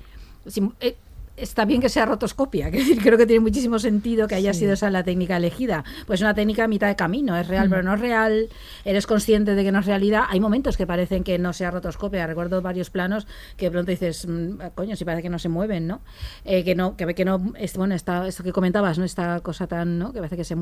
sim- 0.47 0.73
eh, 0.81 0.95
Está 1.35 1.65
bien 1.65 1.81
que 1.81 1.89
sea 1.89 2.05
rotoscopia, 2.05 2.69
que 2.71 2.77
decir, 2.77 3.01
creo 3.01 3.17
que 3.17 3.25
tiene 3.25 3.39
muchísimo 3.39 3.79
sentido 3.79 4.27
que 4.27 4.35
haya 4.35 4.53
Sí. 4.53 4.59
sido 4.61 4.73
esa 4.73 4.91
la 4.91 5.03
técnica 5.03 5.37
elegida. 5.37 5.83
Pues 6.05 6.21
una 6.21 6.35
técnica 6.35 6.65
a 6.65 6.67
mitad 6.67 6.87
de 6.87 6.95
camino, 6.95 7.35
es 7.37 7.47
real, 7.47 7.67
Mm. 7.67 7.69
pero 7.71 7.83
no 7.83 7.95
es 7.95 7.99
real, 7.99 8.49
eres 8.85 9.07
consciente 9.07 9.55
de 9.55 9.63
que 9.63 9.71
no 9.71 9.79
es 9.79 9.85
realidad. 9.87 10.25
Hay 10.29 10.39
momentos 10.39 10.77
que 10.77 10.85
parecen 10.85 11.23
que 11.23 11.39
no 11.39 11.51
sea 11.53 11.71
rotoscopia. 11.71 12.27
Recuerdo 12.27 12.61
varios 12.61 12.91
planos 12.91 13.25
que 13.57 13.65
de 13.65 13.71
pronto 13.71 13.89
dices, 13.89 14.27
mm, 14.27 14.57
coño, 14.75 14.95
si 14.95 15.05
parece 15.05 15.23
que 15.23 15.29
no 15.29 15.39
se 15.39 15.49
mueven, 15.49 15.87
¿no? 15.87 16.01
Eh, 16.45 16.63
que 16.63 16.75
no, 16.75 16.95
que 16.95 17.05
ve 17.05 17.15
que 17.15 17.25
no, 17.25 17.41
es, 17.57 17.75
bueno, 17.77 17.95
está, 17.95 18.27
esto 18.27 18.43
que 18.43 18.51
comentabas, 18.51 18.99
¿no? 18.99 19.05
Esta 19.05 19.39
cosa 19.39 19.65
tan, 19.65 19.97
¿no? 19.97 20.13
Que 20.13 20.19
parece 20.19 20.37
que 20.37 20.43
se 20.43 20.55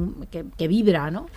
que 0.58 0.68
vibra, 0.70 1.12
¿no? 1.12 1.28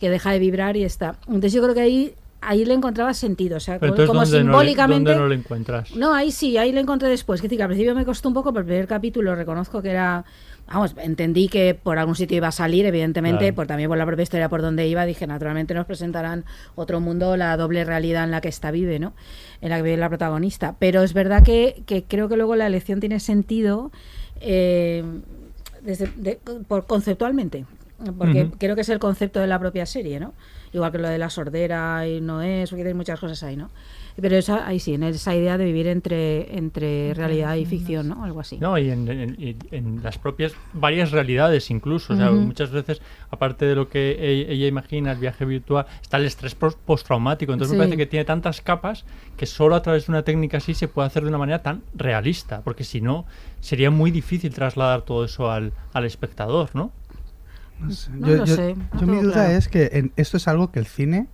Que 0.00 0.10
deja 0.10 0.32
de 0.32 0.38
vibrar 0.38 0.76
y 0.76 0.84
está. 0.84 1.16
Entonces 1.26 1.54
yo 1.54 1.62
creo 1.62 1.74
que 1.74 1.80
ahí 1.80 2.14
ahí 2.42 2.64
le 2.64 2.74
encontraba 2.74 3.14
sentido, 3.14 3.56
o 3.56 3.60
sea, 3.60 3.78
Pero 3.78 3.94
como, 3.94 4.06
como 4.08 4.20
¿dónde, 4.20 4.30
no 4.32 4.38
le, 4.38 4.44
simbólicamente 4.50 5.10
dónde 5.10 5.22
no 5.22 5.28
lo 5.28 5.34
encuentras? 5.34 5.94
no, 5.96 6.12
ahí 6.14 6.30
sí, 6.30 6.58
ahí 6.58 6.72
lo 6.72 6.80
encontré 6.80 7.08
después. 7.08 7.40
Que, 7.40 7.46
decir, 7.48 7.58
que 7.58 7.62
al 7.62 7.68
principio 7.68 7.94
me 7.94 8.04
costó 8.04 8.28
un 8.28 8.34
poco, 8.34 8.52
pero 8.52 8.60
el 8.60 8.66
primer 8.66 8.86
capítulo 8.86 9.34
reconozco 9.34 9.80
que 9.80 9.90
era. 9.90 10.24
Vamos, 10.68 10.94
entendí 10.98 11.48
que 11.48 11.74
por 11.74 11.98
algún 11.98 12.14
sitio 12.14 12.36
iba 12.36 12.48
a 12.48 12.52
salir, 12.52 12.86
evidentemente, 12.86 13.38
Claro. 13.40 13.54
por 13.54 13.66
también 13.66 13.88
por 13.88 13.98
la 13.98 14.06
propia 14.06 14.22
historia 14.22 14.48
por 14.48 14.62
donde 14.62 14.86
iba. 14.86 15.04
Dije, 15.04 15.26
naturalmente 15.26 15.74
nos 15.74 15.86
presentarán 15.86 16.44
otro 16.76 17.00
mundo, 17.00 17.36
la 17.36 17.56
doble 17.56 17.84
realidad 17.84 18.24
en 18.24 18.30
la 18.30 18.40
que 18.40 18.48
esta 18.48 18.70
vive, 18.70 18.98
¿no? 19.00 19.12
En 19.60 19.70
la 19.70 19.76
que 19.78 19.82
vive 19.82 19.96
la 19.96 20.08
protagonista. 20.08 20.76
Pero 20.78 21.02
es 21.02 21.14
verdad 21.14 21.42
que, 21.42 21.82
que 21.86 22.04
creo 22.04 22.28
que 22.28 22.36
luego 22.36 22.54
la 22.56 22.66
elección 22.68 23.00
tiene 23.00 23.18
sentido 23.20 23.90
eh, 24.40 25.04
desde, 25.82 26.06
de- 26.16 26.38
por, 26.68 26.86
conceptualmente. 26.86 27.64
Porque 28.16 28.48
creo 28.58 28.74
que 28.74 28.80
es 28.82 28.88
el 28.88 28.98
concepto 28.98 29.40
de 29.40 29.46
la 29.46 29.58
propia 29.58 29.86
serie, 29.86 30.18
¿no? 30.20 30.34
Igual 30.72 30.90
que 30.92 30.98
lo 30.98 31.08
de 31.08 31.18
la 31.18 31.28
sordera 31.30 32.06
y 32.08 32.20
no 32.20 32.40
es, 32.42 32.70
porque 32.70 32.86
hay 32.86 32.94
muchas 32.94 33.20
cosas 33.20 33.42
ahí, 33.42 33.56
¿no? 33.56 33.70
Pero 34.20 34.36
esa, 34.36 34.66
ahí 34.66 34.78
sí, 34.78 34.92
en 34.92 35.04
esa 35.04 35.34
idea 35.34 35.56
de 35.56 35.64
vivir 35.64 35.86
entre, 35.86 36.56
entre 36.58 37.14
realidad 37.14 37.54
y 37.56 37.64
ficción, 37.64 38.08
¿no? 38.08 38.24
Algo 38.24 38.40
así. 38.40 38.58
No, 38.58 38.76
y 38.76 38.90
en, 38.90 39.08
en- 39.08 39.36
y 39.40 39.56
en 39.70 40.02
las 40.02 40.18
propias 40.18 40.52
varias 40.74 41.12
realidades 41.12 41.70
incluso. 41.70 42.12
O 42.12 42.16
sea, 42.16 42.30
muchas 42.44 42.70
veces, 42.70 43.00
aparte 43.30 43.64
de 43.64 43.74
lo 43.74 43.88
que 43.88 44.12
e- 44.12 44.52
ella 44.52 44.66
imagina, 44.66 45.12
el 45.12 45.18
viaje 45.18 45.46
virtual, 45.46 45.86
está 46.02 46.18
el 46.18 46.26
estrés 46.26 46.54
pos- 46.54 46.76
postraumático. 46.76 47.52
Entonces 47.54 47.72
me 47.72 47.78
parece 47.84 47.96
que 47.96 48.06
tiene 48.06 48.24
tantas 48.26 48.60
capas 48.60 49.06
que 49.38 49.46
solo 49.46 49.76
a 49.76 49.82
través 49.82 50.06
de 50.06 50.12
una 50.12 50.22
técnica 50.22 50.58
así 50.58 50.74
se 50.74 50.88
puede 50.88 51.06
hacer 51.06 51.22
de 51.22 51.30
una 51.30 51.38
manera 51.38 51.62
tan 51.62 51.82
realista. 51.94 52.60
Porque 52.60 52.84
si 52.84 53.00
no, 53.00 53.24
sería 53.60 53.90
muy 53.90 54.10
difícil 54.10 54.52
trasladar 54.52 55.02
todo 55.02 55.24
eso 55.24 55.50
al, 55.50 55.72
al 55.94 56.04
espectador, 56.04 56.68
¿no? 56.74 56.92
No 57.80 57.90
sé. 57.90 58.10
No 58.12 58.28
yo, 58.28 58.36
lo 58.36 58.44
yo- 58.44 58.56
sé, 58.56 58.74
no 58.94 59.00
yo 59.00 59.06
mi 59.06 59.20
duda 59.22 59.32
claro. 59.32 59.52
es 59.52 59.68
que 59.68 59.90
en- 59.92 60.12
esto 60.16 60.36
es 60.36 60.46
algo 60.48 60.70
que 60.70 60.78
el 60.78 60.86
cine 60.86 61.26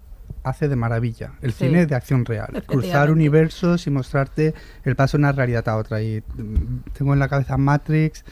hace 0.45 0.69
de 0.69 0.77
maravilla. 0.77 1.33
El 1.43 1.53
Sí. 1.53 1.67
cine 1.67 1.87
de 1.87 1.95
acción 1.95 2.25
real. 2.25 2.63
Cruzar 2.67 3.11
universos 3.11 3.87
y 3.87 3.91
mostrarte 3.91 4.55
el 4.85 4.97
paso 4.97 5.17
de 5.17 5.23
una 5.23 5.33
realidad 5.33 5.69
a 5.69 5.77
otra. 5.77 6.01
Y 6.03 6.23
mm, 6.37 6.91
tengo 6.97 7.13
en 7.13 7.19
la 7.19 7.29
cabeza 7.29 7.57
Matrix, 7.59 8.25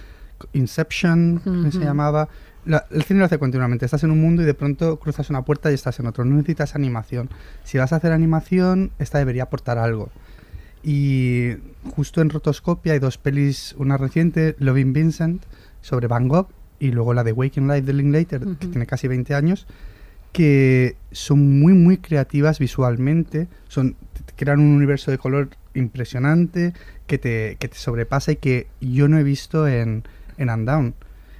Inception, 0.53 1.41
que 1.65 1.73
se 1.73 1.79
llamaba. 1.81 2.29
La- 2.65 2.85
el 2.91 3.03
cine 3.05 3.21
lo 3.21 3.27
hace 3.27 3.39
continuamente. 3.39 3.85
Estás 3.85 4.03
en 4.05 4.11
un 4.11 4.21
mundo 4.21 4.43
y 4.43 4.45
de 4.45 4.55
pronto 4.55 4.99
cruzas 4.99 5.31
una 5.31 5.43
puerta 5.45 5.71
y 5.71 5.75
estás 5.75 5.99
en 6.01 6.07
otro. 6.07 6.25
No 6.25 6.35
necesitas 6.37 6.75
animación. 6.75 7.31
Si 7.65 7.79
vas 7.79 7.93
a 7.93 7.97
hacer 7.97 8.13
animación, 8.13 8.91
esta 8.99 9.19
debería 9.19 9.45
aportar 9.45 9.79
algo. 9.79 10.11
Y 10.83 11.53
justo 11.95 12.21
en 12.23 12.31
Rotoscopia 12.31 12.93
hay 12.93 12.99
dos 12.99 13.19
pelis, 13.19 13.75
una 13.79 13.97
reciente, 13.97 14.57
Loving 14.59 14.93
Vincent, 14.93 15.43
sobre 15.81 16.07
Van 16.07 16.29
Gogh, 16.29 16.49
y 16.79 16.91
luego 16.93 17.15
la 17.15 17.25
de 17.25 17.33
Waking 17.33 17.69
Life 17.69 17.83
de 17.83 17.93
Linklater, 17.93 18.41
que 18.41 18.47
Ujú. 18.47 18.57
tiene 18.71 18.87
casi 18.87 19.09
20 19.09 19.35
años, 19.35 19.67
que 20.33 20.97
son 21.13 21.61
muy, 21.61 21.73
muy 21.73 21.97
creativas 21.99 22.59
visualmente, 22.59 23.49
son, 23.69 23.97
crean 24.37 24.61
un 24.61 24.75
universo 24.77 25.11
de 25.11 25.19
color 25.19 25.49
impresionante, 25.75 26.73
que 27.07 27.19
te, 27.19 27.57
que 27.59 27.69
te 27.69 27.77
sobrepasa 27.77 28.33
y 28.33 28.37
que 28.37 28.67
yo 28.81 29.09
no 29.09 29.19
he 29.19 29.23
visto 29.23 29.67
en, 29.67 30.05
en 30.37 30.51
Undown. 30.51 30.95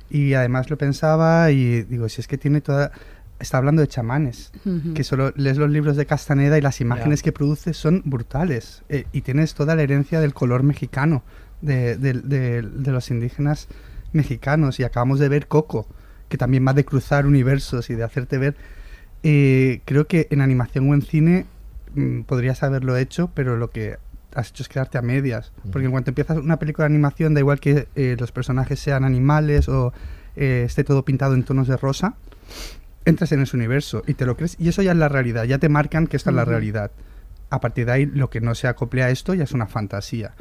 Y 0.09 0.35
además 0.35 0.71
lo 0.71 0.79
pensaba 0.79 1.51
y 1.51 1.83
digo, 1.83 2.09
si 2.09 2.21
es 2.21 2.29
que 2.29 2.39
tiene 2.39 2.61
toda... 2.61 2.93
Está 3.39 3.59
hablando 3.59 3.83
de 3.83 3.89
chamanes, 3.89 4.51
Ujú. 4.65 4.95
que 4.95 5.05
solo 5.05 5.31
lees 5.37 5.59
los 5.59 5.69
libros 5.71 5.97
de 5.99 6.07
Castaneda 6.07 6.57
y 6.57 6.63
las 6.63 6.81
imágenes 6.81 7.23
que 7.23 7.33
produce 7.33 7.75
son 7.75 8.01
brutales. 8.07 8.83
eh, 8.89 9.05
y 9.13 9.21
tienes 9.21 9.53
toda 9.53 9.77
la 9.77 9.83
herencia 9.83 10.21
del 10.21 10.33
color 10.33 10.63
mexicano, 10.63 11.23
de, 11.61 11.99
de- 11.99 12.15
de- 12.15 12.63
de 12.63 12.93
los 12.93 13.11
indígenas 13.11 13.69
mexicanos. 14.17 14.81
Y 14.81 14.85
acabamos 14.85 15.21
de 15.21 15.29
ver 15.29 15.47
Coco, 15.47 15.87
que 16.29 16.39
también 16.39 16.67
va 16.67 16.73
de 16.73 16.85
cruzar 16.85 17.27
universos 17.27 17.91
y 17.91 17.95
de 17.95 18.03
hacerte 18.03 18.39
ver... 18.39 18.57
eh, 19.23 19.81
creo 19.85 20.07
que 20.07 20.27
en 20.31 20.41
animación 20.41 20.89
o 20.91 20.95
en 20.95 21.03
cine 21.03 21.47
mm, 21.95 22.23
podrías 22.23 22.63
haberlo 22.63 22.97
hecho, 22.97 23.31
pero 23.35 23.57
lo 23.57 23.71
que 23.71 23.97
has 24.35 24.51
hecho 24.51 24.63
es 24.63 24.69
quedarte 24.69 24.99
a 24.99 25.03
medias. 25.03 25.53
Porque 25.73 25.87
en 25.87 25.93
cuanto 25.93 26.11
empiezas 26.11 26.37
una 26.39 26.59
película 26.59 26.87
de 26.87 26.95
animación, 26.95 27.35
da 27.35 27.41
igual 27.41 27.59
que 27.59 27.89
eh, 27.97 28.17
los 28.19 28.33
personajes 28.33 28.79
sean 28.79 29.05
animales 29.05 29.69
o 29.69 29.93
eh, 30.37 30.65
esté 30.67 30.85
todo 30.85 31.05
pintado 31.05 31.35
en 31.35 31.43
tonos 31.43 31.69
de 31.69 31.77
rosa, 31.77 32.15
entras 33.05 33.33
en 33.33 33.41
ese 33.41 33.57
universo 33.57 34.03
y 34.07 34.15
te 34.15 34.27
lo 34.27 34.37
crees. 34.37 34.57
Y 34.61 34.69
eso 34.69 34.83
ya 34.83 34.93
es 34.93 34.99
la 34.99 35.09
realidad, 35.09 35.45
ya 35.45 35.59
te 35.59 35.69
marcan 35.69 36.07
que 36.07 36.17
esta 36.17 36.31
es 36.31 36.37
la 36.37 36.45
realidad. 36.45 36.91
A 37.49 37.61
partir 37.61 37.87
de 37.87 37.93
ahí, 37.93 38.07
lo 38.07 38.29
que 38.29 38.41
no 38.41 38.55
se 38.55 38.69
acople 38.69 39.03
a 39.03 39.11
esto 39.11 39.33
ya 39.33 39.45
es 39.45 39.53
una 39.53 39.67
fantasía. 39.67 40.35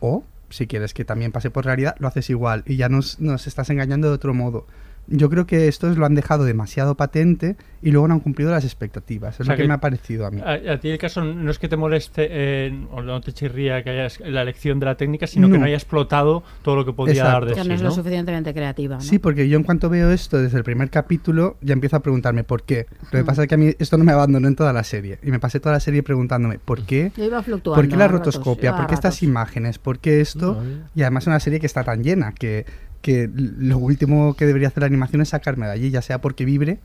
O, 0.00 0.24
si 0.50 0.66
quieres 0.66 0.94
que 0.94 1.04
también 1.04 1.32
pase 1.32 1.50
por 1.50 1.64
realidad, 1.64 1.96
lo 1.98 2.08
haces 2.08 2.30
igual 2.30 2.62
y 2.66 2.76
ya 2.76 2.88
nos, 2.88 3.20
nos 3.20 3.46
estás 3.46 3.70
engañando 3.70 4.08
de 4.08 4.14
otro 4.14 4.34
modo. 4.34 4.66
Yo 5.08 5.30
creo 5.30 5.46
que 5.46 5.68
estos 5.68 5.96
lo 5.96 6.04
han 6.06 6.14
dejado 6.14 6.44
demasiado 6.44 6.96
patente 6.96 7.56
y 7.80 7.92
luego 7.92 8.08
no 8.08 8.14
han 8.14 8.20
cumplido 8.20 8.50
las 8.50 8.64
expectativas. 8.64 9.34
Es 9.34 9.40
O 9.42 9.44
sea 9.44 9.52
lo 9.52 9.56
que, 9.56 9.62
que- 9.62 9.68
me 9.68 9.74
ha 9.74 9.80
parecido 9.80 10.26
a 10.26 10.30
mí. 10.30 10.40
A, 10.44 10.72
a 10.72 10.80
ti 10.80 10.88
el 10.90 10.98
caso 10.98 11.22
no 11.24 11.50
es 11.50 11.58
que 11.58 11.68
te 11.68 11.76
moleste 11.76 12.26
eh, 12.28 12.86
o 12.90 13.02
no 13.02 13.20
te 13.20 13.32
chirría 13.32 13.82
que 13.84 13.90
hayas 13.90 14.18
la 14.20 14.42
elección 14.42 14.80
de 14.80 14.86
la 14.86 14.96
técnica, 14.96 15.26
sino 15.26 15.46
que 15.46 15.54
No. 15.54 15.60
no 15.60 15.64
haya 15.66 15.76
explotado 15.76 16.42
todo 16.62 16.74
lo 16.76 16.84
que 16.84 16.92
podía 16.92 17.22
dar 17.24 17.44
de 17.44 17.50
Exacto. 17.52 17.56
Que 17.56 17.62
sí, 17.62 17.68
no 17.68 17.74
es 17.74 17.82
lo 17.82 17.88
¿no? 17.90 17.94
suficientemente 17.94 18.52
creativa. 18.52 18.96
¿no? 18.96 19.00
Sí, 19.00 19.18
porque 19.18 19.48
yo 19.48 19.56
en 19.56 19.62
cuanto 19.62 19.88
veo 19.88 20.10
esto 20.10 20.38
desde 20.42 20.58
el 20.58 20.64
primer 20.64 20.90
capítulo 20.90 21.56
ya 21.60 21.72
empiezo 21.74 21.96
a 21.96 22.00
preguntarme 22.00 22.42
por 22.44 22.64
qué. 22.64 22.86
Lo 23.04 23.10
que 23.10 23.22
Mm. 23.22 23.26
pasa 23.26 23.42
es 23.42 23.48
que 23.48 23.54
a 23.54 23.58
mí 23.58 23.74
esto 23.78 23.96
no 23.98 24.04
me 24.04 24.12
abandonó 24.12 24.48
en 24.48 24.56
toda 24.56 24.72
la 24.72 24.82
serie. 24.82 25.18
Y 25.22 25.30
me 25.30 25.38
pasé 25.38 25.60
toda 25.60 25.74
la 25.74 25.80
serie 25.80 26.02
preguntándome 26.02 26.58
por 26.58 26.82
qué. 26.82 27.12
Yo 27.16 27.24
iba 27.24 27.42
fluctuando. 27.42 27.80
¿Por 27.80 27.88
qué 27.88 27.96
la 27.96 28.08
ratos, 28.08 28.34
rotoscopia? 28.34 28.70
iba 28.70 28.76
¿Por 28.78 28.86
qué 28.88 28.94
estas 28.94 29.14
ratos. 29.14 29.22
imágenes? 29.22 29.78
¿Por 29.78 29.98
qué 30.00 30.20
esto? 30.20 30.60
Y 30.96 31.02
además 31.02 31.26
una 31.28 31.38
serie 31.38 31.60
que 31.60 31.66
está 31.66 31.84
tan 31.84 32.02
llena 32.02 32.32
que, 32.32 32.66
que 33.06 33.30
lo 33.32 33.78
último 33.78 34.34
que 34.34 34.46
debería 34.46 34.66
hacer 34.66 34.80
la 34.80 34.88
animación 34.88 35.22
es 35.22 35.28
sacarme 35.28 35.66
de 35.66 35.72
allí, 35.72 35.90
ya 35.90 36.02
sea 36.02 36.20
porque 36.20 36.44
vibre, 36.44 36.80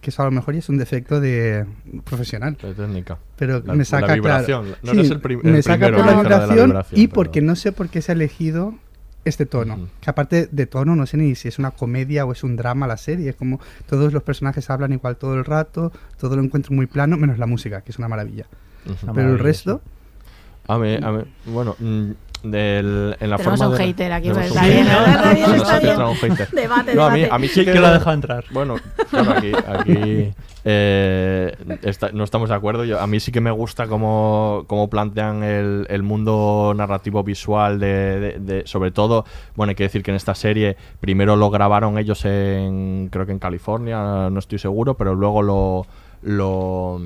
que 0.00 0.10
eso 0.10 0.20
a 0.22 0.24
lo 0.24 0.32
mejor 0.32 0.54
ya 0.54 0.58
es 0.58 0.68
un 0.68 0.78
defecto 0.78 1.20
de 1.20 1.64
profesional. 2.02 2.56
De 2.60 2.74
técnica. 2.74 3.18
Pero 3.36 3.62
La- 3.64 3.74
me 3.74 3.78
la 3.78 3.84
saca 3.84 4.14
vibración. 4.14 4.64
claro, 4.64 4.78
No 4.82 4.90
sí, 4.92 4.98
eres 4.98 5.10
el 5.12 5.20
prim- 5.20 5.40
me 5.44 5.58
el 5.58 5.62
saca 5.62 5.86
primero 5.86 5.98
por 5.98 6.06
la 6.06 6.10
de 6.10 6.16
la 6.16 6.22
vibración, 6.38 6.66
vibración, 6.70 7.00
y 7.00 7.06
pero- 7.06 7.14
porque 7.14 7.40
no 7.40 7.54
sé 7.54 7.70
por 7.70 7.88
qué 7.88 8.02
se 8.02 8.10
ha 8.10 8.14
elegido 8.16 8.74
este 9.24 9.46
tono. 9.46 9.86
Que 10.00 10.10
aparte 10.10 10.48
de 10.50 10.66
tono, 10.66 10.96
no 10.96 11.06
sé 11.06 11.16
ni 11.18 11.36
si 11.36 11.46
es 11.46 11.60
una 11.60 11.70
comedia 11.70 12.24
o 12.24 12.32
es 12.32 12.42
un 12.42 12.56
drama 12.56 12.88
la 12.88 12.96
serie. 12.96 13.28
Es 13.30 13.36
como 13.36 13.60
todos 13.88 14.12
los 14.12 14.24
personajes 14.24 14.68
hablan 14.70 14.92
igual 14.92 15.18
todo 15.18 15.34
el 15.34 15.44
rato, 15.44 15.92
todo 16.18 16.34
lo 16.34 16.42
encuentro 16.42 16.74
muy 16.74 16.86
plano, 16.86 17.16
menos 17.16 17.38
la 17.38 17.46
música, 17.46 17.82
que 17.82 17.92
es 17.92 17.98
una 17.98 18.08
maravilla. 18.08 18.46
Ujú. 18.86 19.12
Pero 19.14 19.28
el 19.34 19.38
resto, 19.38 19.82
A 20.66 20.78
mí, 20.78 20.96
a 21.00 21.12
mí- 21.12 21.24
bueno, 21.46 21.76
mm, 21.78 22.10
del, 22.42 23.16
en 23.20 23.30
la 23.30 23.36
Tenemos 23.36 23.58
forma 23.58 23.72
un 23.72 23.78
de- 23.78 23.84
hater 23.84 24.12
aquí, 24.12 24.30
pues, 24.30 24.50
un 24.50 24.56
está 24.58 24.66
bien, 24.68 24.86
un 24.86 26.14
hater. 26.14 26.48
Debate, 26.52 26.94
No, 26.94 27.04
a 27.04 27.10
mí, 27.10 27.20
debate. 27.20 27.34
a 27.34 27.38
mí 27.38 27.48
sí 27.48 27.54
Sí 27.60 27.64
que, 27.66 27.72
que 27.72 27.80
lo 27.80 27.90
deja 27.92 28.12
entrar. 28.12 28.44
Bueno, 28.50 28.76
claro, 29.10 29.32
aquí, 29.32 29.52
aquí 29.66 30.32
eh, 30.64 31.54
está- 31.82 32.10
no 32.12 32.24
estamos 32.24 32.48
de 32.48 32.54
acuerdo. 32.54 32.84
Yo, 32.84 33.00
a 33.00 33.06
mí 33.06 33.20
sí 33.20 33.32
que 33.32 33.40
me 33.40 33.50
gusta 33.50 33.86
cómo, 33.86 34.64
cómo 34.66 34.88
plantean 34.90 35.42
el, 35.42 35.86
el 35.90 36.02
mundo 36.02 36.72
narrativo 36.76 37.22
visual 37.22 37.78
de, 37.78 38.20
de- 38.20 38.38
de- 38.38 38.66
sobre 38.66 38.90
todo, 38.90 39.24
bueno, 39.56 39.70
hay 39.70 39.74
que 39.76 39.84
decir 39.84 40.02
que 40.02 40.10
en 40.10 40.16
esta 40.16 40.34
serie 40.34 40.76
primero 41.00 41.36
lo 41.36 41.50
grabaron 41.50 41.98
ellos 41.98 42.24
en, 42.24 43.08
creo 43.10 43.26
que 43.26 43.32
en 43.32 43.38
California, 43.38 44.28
no 44.30 44.38
estoy 44.38 44.58
seguro, 44.58 44.94
pero 44.96 45.14
luego 45.14 45.42
lo 45.42 45.86
lo, 46.22 47.00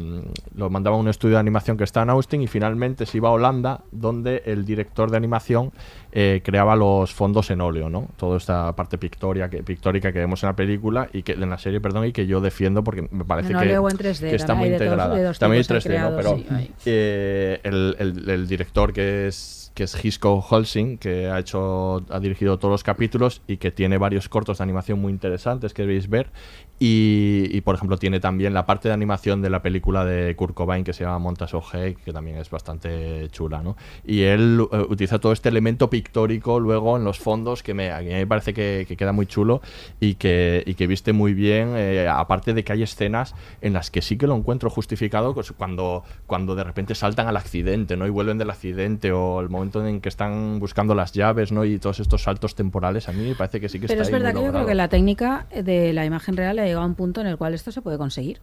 lo 0.57 0.71
mandaba 0.71 0.97
a 0.97 0.99
un 0.99 1.09
estudio 1.09 1.35
de 1.35 1.41
animación 1.41 1.77
que 1.77 1.85
está 1.85 2.03
en 2.03 2.11
Austin 2.11 2.43
y 2.43 2.47
finalmente 2.47 3.07
se 3.07 3.17
iba 3.19 3.29
a 3.29 3.33
Holanda 3.33 3.81
donde 3.93 4.43
el 4.47 4.65
director 4.65 5.11
de 5.11 5.17
animación 5.17 5.73
eh, 6.13 6.43
creaba 6.45 6.77
los 6.77 7.13
fondos 7.13 7.51
en 7.51 7.61
óleo, 7.61 7.89
¿no? 7.91 8.09
Toda 8.17 8.37
esta 8.37 8.75
parte 8.75 8.99
pictoria 8.99 9.49
que, 9.49 9.63
pictórica 9.63 10.13
que 10.13 10.19
vemos 10.19 10.43
en 10.43 10.49
la 10.49 10.57
película 10.57 11.09
y 11.13 11.23
que 11.23 11.33
en 11.33 11.49
la 11.51 11.59
serie, 11.59 11.81
perdón, 11.81 12.07
y 12.07 12.13
que 12.13 12.27
yo 12.27 12.41
defiendo 12.41 12.83
porque 12.85 13.09
me 13.11 13.25
parece 13.25 13.53
En 13.53 13.59
que, 13.59 13.65
óleo 13.65 13.83
o 13.85 13.91
en 13.91 13.97
3D, 13.99 14.31
que 14.31 14.37
está 14.37 14.55
muy 14.55 14.69
integrada. 14.69 15.23
dos 15.23 15.39
También 15.39 15.61
hay 15.61 15.67
tipos 15.67 15.85
3D, 15.85 16.01
¿no? 16.01 16.17
creados, 16.17 16.17
Pero 16.47 16.59
sí, 16.59 16.71
eh, 16.87 17.61
el, 17.65 17.97
el- 17.99 18.31
el 18.31 18.47
director 18.47 18.93
que 18.93 19.27
es 19.29 19.61
que 19.75 19.83
es 19.83 20.05
Hisco 20.05 20.35
Holsing, 20.49 20.99
que 20.99 21.27
ha 21.29 21.41
hecho 21.41 21.97
ha 22.09 22.21
dirigido 22.21 22.61
todos 22.61 22.71
los 22.71 22.85
capítulos 22.85 23.43
y 23.49 23.57
que 23.57 23.73
tiene 23.73 23.99
varios 23.99 24.29
cortos 24.29 24.59
de 24.59 24.63
animación 24.63 25.01
muy 25.01 25.11
interesantes 25.11 25.75
que 25.75 25.83
debéis 25.83 26.09
ver 26.09 26.31
y, 26.79 27.49
y, 27.57 27.61
por 27.61 27.77
ejemplo 27.77 27.97
tiene 27.99 28.19
también 28.19 28.53
la 28.53 28.67
parte 28.67 28.89
de 28.89 28.95
animación 28.95 29.43
de 29.43 29.51
la 29.51 29.63
película 29.63 30.05
de 30.05 30.35
Kurt 30.35 30.55
Cobain 30.55 30.83
que 30.83 30.93
se 30.93 31.05
llama 31.05 31.19
Montas 31.21 31.55
O'Hare, 31.55 31.95
que 32.05 32.13
también 32.13 32.37
es 32.37 32.51
bastante 32.51 33.29
chula, 33.31 33.63
¿no? 33.63 33.77
Y 34.05 34.23
él 34.23 34.61
eh, 34.73 34.85
utiliza 34.89 35.19
todo 35.19 35.33
este 35.33 35.49
elemento 35.49 35.89
pictórico 35.89 36.59
luego 36.59 36.97
en 36.97 37.05
los 37.05 37.19
fondos 37.19 37.63
que 37.63 37.75
me, 37.75 37.93
a 37.93 38.01
mí 38.01 38.07
me 38.07 38.27
parece 38.27 38.53
que, 38.55 38.87
que 38.89 38.97
queda 38.97 39.13
muy 39.13 39.27
chulo 39.27 39.63
y 40.01 40.15
que, 40.15 40.65
y 40.67 40.75
que 40.75 40.87
viste 40.87 41.13
muy 41.13 41.33
bien, 41.33 41.75
eh, 41.77 42.09
aparte 42.09 42.55
de 42.55 42.65
que 42.65 42.73
hay 42.73 42.83
escenas 42.83 43.35
en 43.61 43.73
las 43.73 43.91
que 43.91 44.03
sí 44.03 44.19
que 44.19 44.27
lo 44.27 44.35
encuentro 44.35 44.69
justificado 44.69 45.33
pues, 45.33 45.53
cuando, 45.53 46.03
cuando 46.27 46.55
de 46.55 46.65
repente 46.65 46.95
saltan 46.95 47.29
al 47.29 47.37
accidente, 47.37 47.97
¿no? 47.97 48.07
Y 48.07 48.11
vuelven 48.11 48.39
del 48.39 48.51
accidente 48.51 49.13
o 49.13 49.41
el 49.41 49.49
momento 49.49 49.87
en 49.87 50.01
que 50.01 50.09
están 50.09 50.59
buscando 50.59 50.95
las 50.95 51.13
llaves, 51.13 51.53
¿no? 51.53 51.65
Y 51.65 51.79
todos 51.79 52.01
estos 52.01 52.23
saltos 52.23 52.55
temporales, 52.55 53.09
a 53.09 53.13
mí 53.13 53.29
me 53.29 53.35
parece 53.35 53.61
que 53.61 53.69
sí 53.69 53.79
que 53.79 53.87
Pero 53.87 54.03
es 54.03 54.09
está 54.09 54.17
ahí 54.17 54.23
verdad 54.23 54.39
que 54.39 54.47
yo 54.47 54.53
creo 54.53 54.67
que 54.67 54.75
la 54.75 54.89
técnica 54.89 55.47
de 55.55 55.93
la 55.93 56.05
imagen 56.05 56.37
real 56.37 56.59
ha 56.65 56.67
llegado 56.69 56.85
a 56.85 56.87
un 56.89 56.95
punto 56.95 57.21
en 57.21 57.27
el 57.29 57.37
cual 57.37 57.55
esto 57.55 57.71
se 57.73 57.81
puede 57.83 57.99
conseguir. 57.99 58.41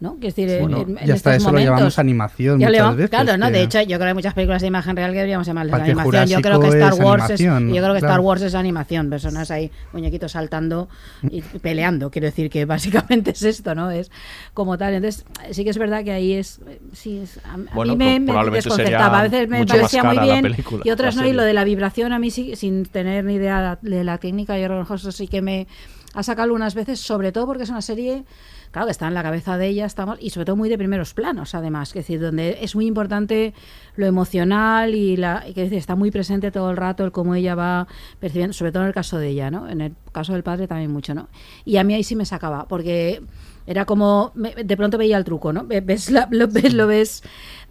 ¿no? 0.00 0.16
Que 0.20 0.28
es 0.28 0.36
decir, 0.36 0.48
en- 0.48 0.62
Bueno, 0.62 0.76
en, 0.82 0.90
en 0.90 1.08
y 1.08 1.10
hasta 1.10 1.14
estos 1.34 1.34
eso 1.34 1.50
lo 1.50 1.58
llamamos 1.58 1.80
momentos- 1.80 1.98
animación 1.98 2.60
Ya 2.60 2.68
muchas 2.68 2.70
le 2.70 2.78
llamamos- 2.78 2.96
veces, 2.98 3.10
Claro, 3.10 3.36
¿no? 3.36 3.46
que- 3.46 3.52
De 3.52 3.62
hecho, 3.62 3.80
yo 3.80 3.86
creo 3.86 3.98
que 3.98 4.04
hay 4.06 4.14
muchas 4.14 4.34
películas 4.34 4.62
de 4.62 4.68
imagen 4.68 4.94
real 4.94 5.10
que 5.10 5.16
deberíamos 5.16 5.46
llamarles 5.48 5.72
Parque 5.72 5.90
animación. 5.90 6.26
Yo 6.28 6.40
creo 6.40 6.60
que 6.60 6.66
Jurásico 6.68 6.84
Star 6.86 6.92
es 6.92 7.04
Wars 7.04 7.24
es, 7.24 7.40
animación, 7.40 7.68
yo 7.74 7.82
creo 7.82 7.92
que 7.94 7.98
Star 7.98 8.10
claro. 8.10 8.22
Wars 8.22 8.42
es 8.42 8.54
animación, 8.54 9.10
personas 9.10 9.50
ahí, 9.50 9.72
muñequitos 9.92 10.30
saltando 10.30 10.88
y 11.28 11.42
peleando. 11.42 12.12
Quiero 12.12 12.26
decir 12.26 12.48
que 12.48 12.64
básicamente 12.64 13.32
es 13.32 13.42
esto, 13.42 13.74
¿no? 13.74 13.90
Es 13.90 14.12
como 14.54 14.78
tal. 14.78 14.94
Entonces, 14.94 15.24
sí 15.50 15.64
que 15.64 15.70
es 15.70 15.78
verdad 15.78 16.04
que 16.04 16.12
ahí 16.12 16.34
es. 16.34 16.60
Sí, 16.92 17.18
es- 17.18 17.40
a, 17.44 17.54
a 17.54 17.74
Bueno, 17.74 17.96
mí 17.96 18.20
me, 18.20 18.20
me 18.20 18.50
desconcertaba. 18.52 19.18
A 19.18 19.22
veces 19.24 19.48
me 19.48 19.66
parecía 19.66 20.04
muy 20.04 20.14
la 20.14 20.22
bien 20.22 20.42
película, 20.42 20.82
y 20.86 20.90
otras 20.90 21.16
la 21.16 21.22
no. 21.22 21.28
Y 21.28 21.32
lo 21.32 21.38
serie. 21.40 21.48
de 21.48 21.54
la 21.54 21.64
vibración, 21.64 22.12
a 22.12 22.20
mí 22.20 22.30
sí, 22.30 22.54
sin 22.54 22.86
tener 22.86 23.24
ni 23.24 23.34
idea 23.34 23.80
de 23.82 24.04
la 24.04 24.18
técnica, 24.18 24.56
yo 24.56 24.66
creo 24.68 24.86
que 24.86 24.94
eso 24.94 25.10
sí 25.10 25.26
que 25.26 25.42
me 25.42 25.66
ha 26.14 26.22
sacado 26.22 26.44
algunas 26.44 26.74
veces, 26.74 27.00
sobre 27.00 27.32
todo 27.32 27.46
porque 27.46 27.64
es 27.64 27.70
una 27.70 27.82
serie, 27.82 28.24
claro, 28.70 28.86
que 28.86 28.92
está 28.92 29.08
en 29.08 29.14
la 29.14 29.22
cabeza 29.22 29.58
de 29.58 29.66
ella, 29.68 29.86
estamos, 29.86 30.18
y 30.20 30.30
sobre 30.30 30.46
todo 30.46 30.56
muy 30.56 30.68
de 30.68 30.78
primeros 30.78 31.14
planos, 31.14 31.54
además, 31.54 31.90
es 31.90 31.94
decir, 31.94 32.20
donde 32.20 32.58
es 32.62 32.74
muy 32.74 32.86
importante 32.86 33.54
lo 33.96 34.06
emocional 34.06 34.94
y 34.94 35.16
la 35.16 35.44
que 35.54 35.64
está 35.76 35.96
muy 35.96 36.10
presente 36.10 36.50
todo 36.50 36.70
el 36.70 36.76
rato 36.76 37.04
el 37.04 37.12
cómo 37.12 37.34
ella 37.34 37.54
va 37.54 37.86
percibiendo, 38.20 38.54
sobre 38.54 38.72
todo 38.72 38.82
en 38.84 38.88
el 38.88 38.94
caso 38.94 39.18
de 39.18 39.28
ella, 39.28 39.50
¿no? 39.50 39.68
En 39.68 39.80
el 39.80 39.94
caso 40.12 40.32
del 40.32 40.42
padre 40.42 40.66
también 40.66 40.90
mucho, 40.90 41.14
¿no? 41.14 41.28
Y 41.64 41.76
a 41.76 41.84
mí 41.84 41.94
ahí 41.94 42.04
sí 42.04 42.16
me 42.16 42.24
sacaba, 42.24 42.66
porque 42.68 43.22
era 43.66 43.84
como 43.84 44.32
de 44.34 44.76
pronto 44.78 44.96
veía 44.96 45.18
el 45.18 45.24
truco, 45.24 45.52
¿no? 45.52 45.66
Ves 45.66 46.10
lo 46.10 46.86
ves 46.86 47.22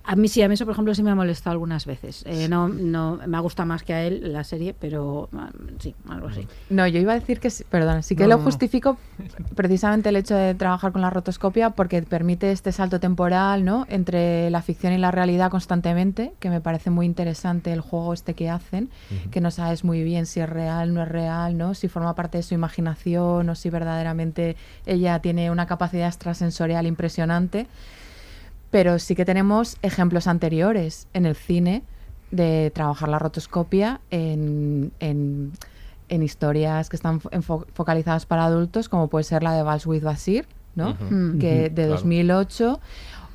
a 0.08 0.16
mí 0.16 0.28
sí, 0.30 0.42
a 0.42 0.48
mí 0.48 0.54
eso 0.56 0.66
por 0.66 0.72
ejemplo 0.72 0.96
sí 0.96 1.04
me 1.04 1.12
ha 1.12 1.16
molestado 1.16 1.52
algunas 1.52 1.86
veces. 1.86 2.24
Eh, 2.26 2.48
no 2.50 2.68
no 2.70 3.20
me 3.28 3.40
gusta 3.42 3.66
más 3.66 3.84
que 3.84 3.94
a 3.94 4.04
él 4.04 4.32
la 4.34 4.44
serie, 4.44 4.74
pero 4.74 5.30
ah, 5.34 5.50
sí, 5.80 5.94
algo 6.10 6.28
así. 6.28 6.48
No, 6.70 6.88
yo 6.88 7.00
iba 7.00 7.12
a 7.12 7.20
decir 7.20 7.40
que, 7.40 7.50
sí- 7.50 7.66
perdón, 7.70 8.02
sí 8.04 8.16
que 8.16 8.24
No, 8.24 8.30
lo 8.30 8.38
no, 8.38 8.44
justifico 8.44 8.98
precisamente 9.56 10.10
el 10.10 10.16
hecho 10.16 10.36
de 10.36 10.56
trabajar 10.56 10.92
con 10.92 11.02
la 11.02 11.10
rotoscopia 11.10 11.72
porque 11.72 12.02
permite 12.02 12.52
este 12.52 12.72
salto 12.72 13.00
temporal, 13.00 13.66
¿no? 13.66 13.86
Entre 13.90 14.50
la 14.50 14.62
ficción 14.62 14.94
y 14.94 14.98
la 14.98 15.12
realidad 15.12 15.52
constantemente, 15.52 16.34
que 16.40 16.50
me 16.50 16.62
parece 16.62 16.90
muy 16.90 17.06
interesante 17.06 17.74
el 17.74 17.82
juego 17.82 18.14
este 18.14 18.34
que 18.34 18.50
hacen, 18.50 18.90
Ujú. 19.12 19.30
que 19.30 19.42
no 19.42 19.52
sabes 19.52 19.84
muy 19.84 20.04
bien 20.04 20.26
si 20.26 20.40
es 20.40 20.50
real, 20.50 20.94
no 20.94 21.02
es 21.04 21.10
real, 21.10 21.58
¿no? 21.58 21.74
Si 21.74 21.88
forma 21.88 22.16
parte 22.16 22.38
de 22.38 22.44
su 22.44 22.54
imaginación 22.54 23.50
o 23.50 23.56
si 23.56 23.70
verdaderamente 23.70 24.56
ella 24.86 25.20
tiene 25.20 25.52
una 25.52 25.66
capacidad 25.66 26.08
extrasensorial 26.08 26.86
impresionante. 26.88 27.68
Pero 28.72 29.00
sí 29.00 29.16
que 29.16 29.26
tenemos 29.26 29.78
ejemplos 29.82 30.28
anteriores 30.28 31.08
en 31.14 31.26
el 31.26 31.36
cine 31.36 31.84
de 32.32 32.72
trabajar 32.76 33.08
la 33.10 33.20
rotoscopia 33.20 34.02
en, 34.12 34.92
en- 35.00 35.54
en 36.10 36.24
historias 36.24 36.90
que 36.90 36.96
están 36.96 37.20
fo- 37.22 37.66
focalizadas 37.74 38.26
para 38.26 38.46
adultos, 38.46 38.90
como 38.90 39.08
puede 39.08 39.24
ser 39.24 39.44
la 39.44 39.54
de 39.54 39.64
Vals 39.64 39.86
with 39.86 40.04
Basir, 40.04 40.46
¿no? 40.76 40.92
Ujú. 40.92 41.38
que 41.40 41.70
de 41.70 41.70
claro. 41.70 41.92
2008 41.92 42.80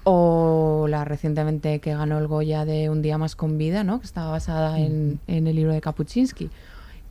o 0.05 0.87
la 0.89 1.05
recientemente 1.05 1.79
que 1.81 1.95
ganó 1.95 2.19
el 2.19 2.27
Goya 2.27 2.65
de 2.65 2.91
Un 2.91 3.03
día 3.03 3.19
más 3.19 3.37
con 3.37 3.57
vida, 3.59 3.85
¿no? 3.85 4.01
que 4.01 4.07
estaba 4.07 4.31
basada 4.31 4.79
en, 4.81 5.21
en 5.27 5.47
el 5.47 5.57
libro 5.57 5.73
de 5.73 5.81
Kapuczynski. 5.81 6.51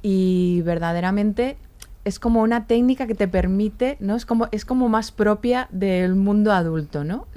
Y 0.02 0.62
verdaderamente 0.64 1.58
es 2.04 2.20
como 2.20 2.42
una 2.42 2.66
técnica 2.66 3.06
que 3.08 3.16
te 3.16 3.28
permite, 3.28 3.98
¿no? 4.00 4.16
Es 4.16 4.26
como, 4.26 4.48
es 4.52 4.66
como 4.66 4.90
más 4.90 5.12
propia 5.12 5.68
del 5.72 6.16
mundo 6.16 6.52
adulto, 6.52 7.04
¿no? 7.04 7.28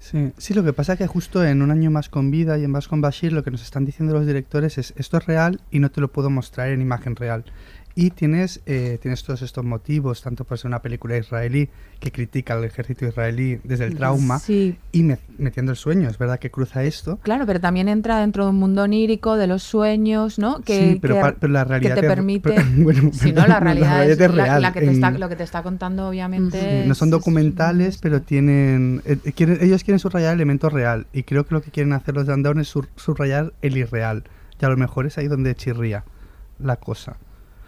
Sí, 0.00 0.32
sí, 0.38 0.54
lo 0.54 0.64
que 0.64 0.72
pasa 0.72 0.94
es 0.94 0.98
que 0.98 1.06
justo 1.06 1.44
en 1.44 1.60
un 1.60 1.70
año 1.70 1.90
más 1.90 2.08
con 2.08 2.30
vida 2.30 2.56
y 2.58 2.64
en 2.64 2.70
más 2.70 2.88
con 2.88 3.02
Bashir 3.02 3.34
lo 3.34 3.44
que 3.44 3.50
nos 3.50 3.62
están 3.62 3.84
diciendo 3.84 4.14
los 4.14 4.26
directores 4.26 4.78
es 4.78 4.94
esto 4.96 5.18
es 5.18 5.26
real 5.26 5.60
y 5.70 5.78
no 5.78 5.90
te 5.90 6.00
lo 6.00 6.08
puedo 6.10 6.30
mostrar 6.30 6.70
en 6.70 6.80
imagen 6.80 7.16
real. 7.16 7.44
Y 7.96 8.10
tienes, 8.10 8.60
eh, 8.66 8.98
tienes 9.02 9.24
todos 9.24 9.42
estos 9.42 9.64
motivos, 9.64 10.22
tanto 10.22 10.44
por 10.44 10.56
ser 10.58 10.68
una 10.68 10.80
película 10.80 11.16
israelí 11.16 11.68
que 11.98 12.12
critica 12.12 12.54
al 12.54 12.64
ejército 12.64 13.04
israelí 13.04 13.58
desde 13.64 13.84
el 13.86 13.96
trauma 13.96 14.38
Sí. 14.38 14.78
y 14.92 15.02
me- 15.02 15.18
metiendo 15.38 15.72
el 15.72 15.76
sueño, 15.76 16.08
es 16.08 16.16
verdad 16.16 16.38
que 16.38 16.50
cruza 16.52 16.84
esto. 16.84 17.18
Claro, 17.22 17.46
pero 17.46 17.60
también 17.60 17.88
entra 17.88 18.20
dentro 18.20 18.44
de 18.44 18.50
un 18.50 18.56
mundo 18.56 18.82
onírico, 18.84 19.36
de 19.36 19.48
los 19.48 19.64
sueños, 19.64 20.38
¿no? 20.38 20.60
Que, 20.60 20.92
sí, 20.92 20.98
pero, 21.02 21.16
que- 21.16 21.32
pero 21.40 21.52
la 21.52 21.64
realidad 21.64 21.94
que 21.96 22.00
te 22.02 22.06
es- 22.06 22.12
permite... 22.14 22.54
bueno, 22.76 23.10
si 23.12 23.32
no, 23.32 23.46
la 23.46 23.58
realidad, 23.60 24.08
es, 24.08 24.18
la- 24.18 24.28
real. 24.28 24.62
la 24.62 24.72
que 24.72 24.80
te 24.80 24.86
en- 24.86 24.92
está, 24.92 25.10
lo 25.10 25.28
que 25.28 25.36
te 25.36 25.42
está 25.42 25.62
contando, 25.64 26.08
obviamente. 26.08 26.82
Sí, 26.82 26.88
no 26.88 26.94
son 26.94 27.08
es- 27.08 27.12
documentales, 27.12 27.98
pero 27.98 28.22
tienen, 28.22 29.02
eh, 29.04 29.18
eh, 29.24 29.32
quieren- 29.32 29.58
ellos 29.60 29.82
quieren 29.82 29.98
subrayar 29.98 30.30
el 30.34 30.38
elemento 30.38 30.70
real 30.70 31.06
y 31.12 31.24
creo 31.24 31.44
que 31.44 31.54
lo 31.54 31.60
que 31.60 31.70
quieren 31.72 31.92
hacer 31.92 32.14
los 32.14 32.26
de 32.26 32.34
Undown 32.34 32.60
es 32.60 32.68
sur- 32.68 32.88
subrayar 32.96 33.52
el 33.62 33.76
irreal. 33.76 34.22
Y 34.60 34.64
a 34.64 34.68
lo 34.68 34.76
mejor 34.76 35.06
es 35.06 35.18
ahí 35.18 35.26
donde 35.26 35.54
chirría 35.56 36.04
la 36.60 36.76
cosa. 36.76 37.16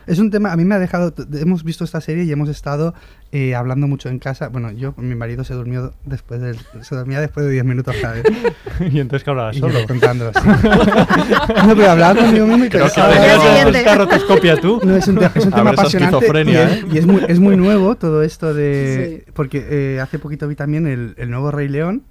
Es 0.07 0.19
un 0.19 0.31
tema, 0.31 0.53
a 0.53 0.57
mí 0.57 0.65
me 0.65 0.75
ha 0.75 0.79
dejado, 0.79 1.15
hemos 1.35 1.65
visto 1.65 1.85
esta 1.85 2.01
serie 2.01 2.25
y 2.25 2.33
hemos 2.33 2.49
estado 2.49 2.95
eh, 3.31 3.55
hablando 3.55 3.87
mucho 3.87 4.09
en 4.09 4.19
casa. 4.19 4.49
Bueno, 4.49 4.71
yo, 4.73 4.95
mi 4.97 5.15
marido 5.15 5.45
se 5.45 5.55
durmió 5.55 5.93
después 6.05 6.41
del, 6.41 6.57
se 6.83 6.95
dormía 6.95 7.21
después 7.21 7.47
de 7.47 7.53
10 7.53 7.65
minutos, 7.65 7.95
¿sabes? 8.01 8.25
y 8.81 8.99
entonces 9.01 9.25
que 9.25 9.31
hablabas 9.31 9.57
Y 9.57 9.61
solo. 9.61 9.79
contándolo 9.87 10.33
así. 10.35 10.49
no, 11.67 11.77
pero 11.77 11.91
hablaba 11.91 12.21
conmigo 12.21 12.47
mismo 12.47 12.65
y 12.65 12.69
Creo 12.69 12.89
que 12.91 13.95
rotoscopia 13.95 14.61
tú. 14.61 14.81
No, 14.85 14.97
es 14.97 15.07
un, 15.09 15.19
te- 15.19 15.31
es 15.39 15.47
un 15.47 15.53
A 15.55 15.57
tema 15.59 15.71
apasionante 15.71 16.17
y 16.17 16.19
esquizofrenia, 16.19 16.65
es, 16.71 16.83
¿eh? 16.83 16.87
y 16.93 16.99
es 16.99 17.07
muy, 17.07 17.23
es 17.29 17.39
muy 17.39 17.57
nuevo 17.57 17.95
todo 17.97 18.23
esto 18.23 18.55
de... 18.55 19.25
Porque 19.35 19.65
eh, 19.69 20.01
hace 20.01 20.19
poquito 20.19 20.49
vi 20.49 20.55
también 20.57 20.87
el, 20.87 21.15
el 21.17 21.31
nuevo 21.31 21.51
Rey 21.51 21.69
León, 21.69 22.03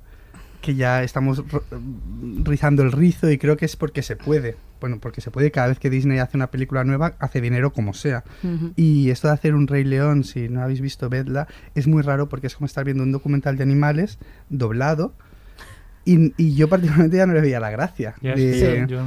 que 0.61 0.75
ya 0.75 1.03
estamos 1.03 1.43
rizando 2.43 2.83
el 2.83 2.91
rizo 2.91 3.29
y 3.29 3.37
creo 3.37 3.57
que 3.57 3.65
es 3.65 3.75
porque 3.75 4.01
se 4.01 4.15
puede. 4.15 4.55
Bueno, 4.81 4.99
porque 4.99 5.21
se 5.21 5.29
puede, 5.31 5.51
cada 5.51 5.67
vez 5.67 5.79
que 5.79 5.91
Disney 5.91 6.17
hace 6.17 6.35
una 6.35 6.51
película 6.51 6.83
nueva, 6.83 7.13
hace 7.19 7.39
dinero 7.39 7.71
como 7.71 7.93
sea. 7.93 8.23
Y 8.75 9.11
esto 9.11 9.27
de 9.27 9.35
hacer 9.35 9.53
un 9.53 9.67
Rey 9.67 9.83
León, 9.83 10.23
si 10.23 10.49
no 10.49 10.61
habéis 10.61 10.81
visto, 10.81 11.07
vedla, 11.07 11.47
es 11.75 11.87
muy 11.87 12.01
raro 12.01 12.27
porque 12.27 12.47
es 12.47 12.55
como 12.55 12.65
estar 12.65 12.83
viendo 12.83 13.03
un 13.03 13.11
documental 13.11 13.55
de 13.57 13.63
animales 13.63 14.17
doblado. 14.49 15.13
Y, 16.11 16.33
y 16.37 16.55
yo 16.55 16.67
particularmente 16.67 17.17
ya 17.17 17.25
no 17.25 17.33
le 17.33 17.41
veía 17.41 17.59
la 17.59 17.69
gracia. 17.69 18.15
De- 18.21 18.85
yo- 18.87 19.01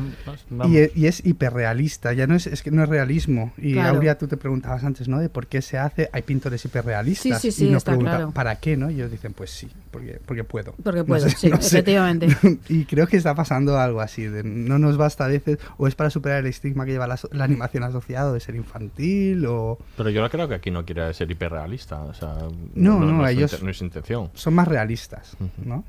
y, 0.69 0.91
y 1.03 1.07
es 1.07 1.25
hiperrealista, 1.25 2.13
ya 2.13 2.27
no 2.27 2.35
es, 2.35 2.47
es 2.47 2.63
que 2.63 2.71
no 2.71 2.83
es 2.83 2.89
realismo. 2.89 3.53
Y 3.59 3.75
Claro. 3.75 3.97
Aurea, 3.97 4.17
tú 4.19 4.27
te 4.29 4.37
preguntabas 4.37 4.85
antes, 4.85 5.09
¿no? 5.09 5.19
De 5.19 5.29
por 5.29 5.47
qué 5.47 5.61
se 5.63 5.79
hace, 5.79 6.09
hay 6.13 6.23
pintores 6.23 6.65
hiperrealistas. 6.65 7.41
Sí, 7.43 7.51
sí, 7.51 7.59
sí, 7.59 7.67
y 7.67 7.71
nos 7.71 7.79
está 7.79 7.93
preguntan, 7.93 8.17
claro. 8.17 8.31
¿para 8.33 8.57
qué, 8.57 8.77
no? 8.77 8.91
Y 8.91 8.95
ellos 8.95 9.11
dicen, 9.11 9.33
pues 9.33 9.51
sí, 9.51 9.69
porque, 9.91 10.21
porque 10.25 10.45
puedo. 10.45 10.75
Porque 10.83 11.01
No 11.01 11.07
puedo, 11.07 11.29
sé, 11.29 11.37
sí, 11.37 11.49
no 11.51 11.61
sé. 11.61 11.79
efectivamente. 11.79 12.29
y 12.69 12.85
creo 12.85 13.07
que 13.07 13.17
está 13.17 13.35
pasando 13.35 13.79
algo 13.79 14.01
así, 14.01 14.25
de 14.25 14.43
no 14.45 14.79
nos 14.79 14.97
basta 14.97 15.25
a 15.25 15.29
veces, 15.29 15.59
o 15.77 15.87
es 15.89 15.95
para 15.95 16.11
superar 16.11 16.39
el 16.41 16.47
estigma 16.47 16.85
que 16.85 16.93
lleva 16.93 17.07
la, 17.07 17.17
so- 17.17 17.29
la 17.33 17.45
animación 17.45 17.83
asociado 17.85 18.33
de 18.33 18.41
ser 18.41 18.55
infantil, 18.55 19.45
o... 19.47 19.79
Pero 19.97 20.11
yo 20.11 20.29
creo 20.31 20.49
que 20.49 20.55
aquí 20.55 20.71
no 20.71 20.85
quiere 20.85 21.13
ser 21.15 21.31
hiperrealista. 21.31 22.01
O 22.03 22.15
sea, 22.15 22.35
No, 22.75 23.01
no, 23.01 23.27
ellos- 23.29 23.63
no 23.63 23.71
es 23.71 23.81
intención. 23.83 24.31
Son 24.35 24.55
más 24.55 24.69
realistas, 24.69 25.37
¿no? 25.65 25.85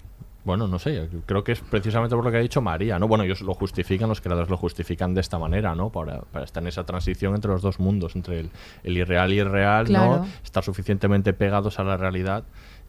Bueno, 0.45 0.67
no 0.67 0.77
sé, 0.79 1.09
creo 1.25 1.43
que 1.43 1.53
es 1.53 1.59
precisamente 1.59 2.15
por 2.15 2.23
lo 2.23 2.29
que 2.31 2.37
ha 2.37 2.39
dicho 2.39 2.61
María, 2.61 2.99
¿no? 2.99 3.07
Bueno, 3.07 3.23
ellos 3.23 3.41
lo 3.41 3.55
justifican, 3.55 4.07
los 4.07 4.21
creadores 4.21 4.49
lo 4.49 4.57
justifican 4.57 5.13
de 5.15 5.21
esta 5.21 5.39
manera, 5.39 5.73
¿no? 5.75 5.89
Para, 5.89 6.21
para 6.21 6.45
estar 6.45 6.61
en 6.63 6.67
esa 6.67 6.85
transición 6.85 7.33
entre 7.33 7.51
los 7.51 7.63
dos 7.63 7.79
mundos, 7.79 8.15
entre 8.15 8.41
el, 8.41 8.49
el 8.83 8.97
irreal 8.97 9.33
y 9.33 9.39
el 9.39 9.49
real, 9.49 9.87
Claro. 9.87 10.17
¿no? 10.17 10.27
Estar 10.43 10.63
suficientemente 10.63 11.33
pegados 11.33 11.79
a 11.79 11.83
la 11.83 11.97
realidad 11.97 12.43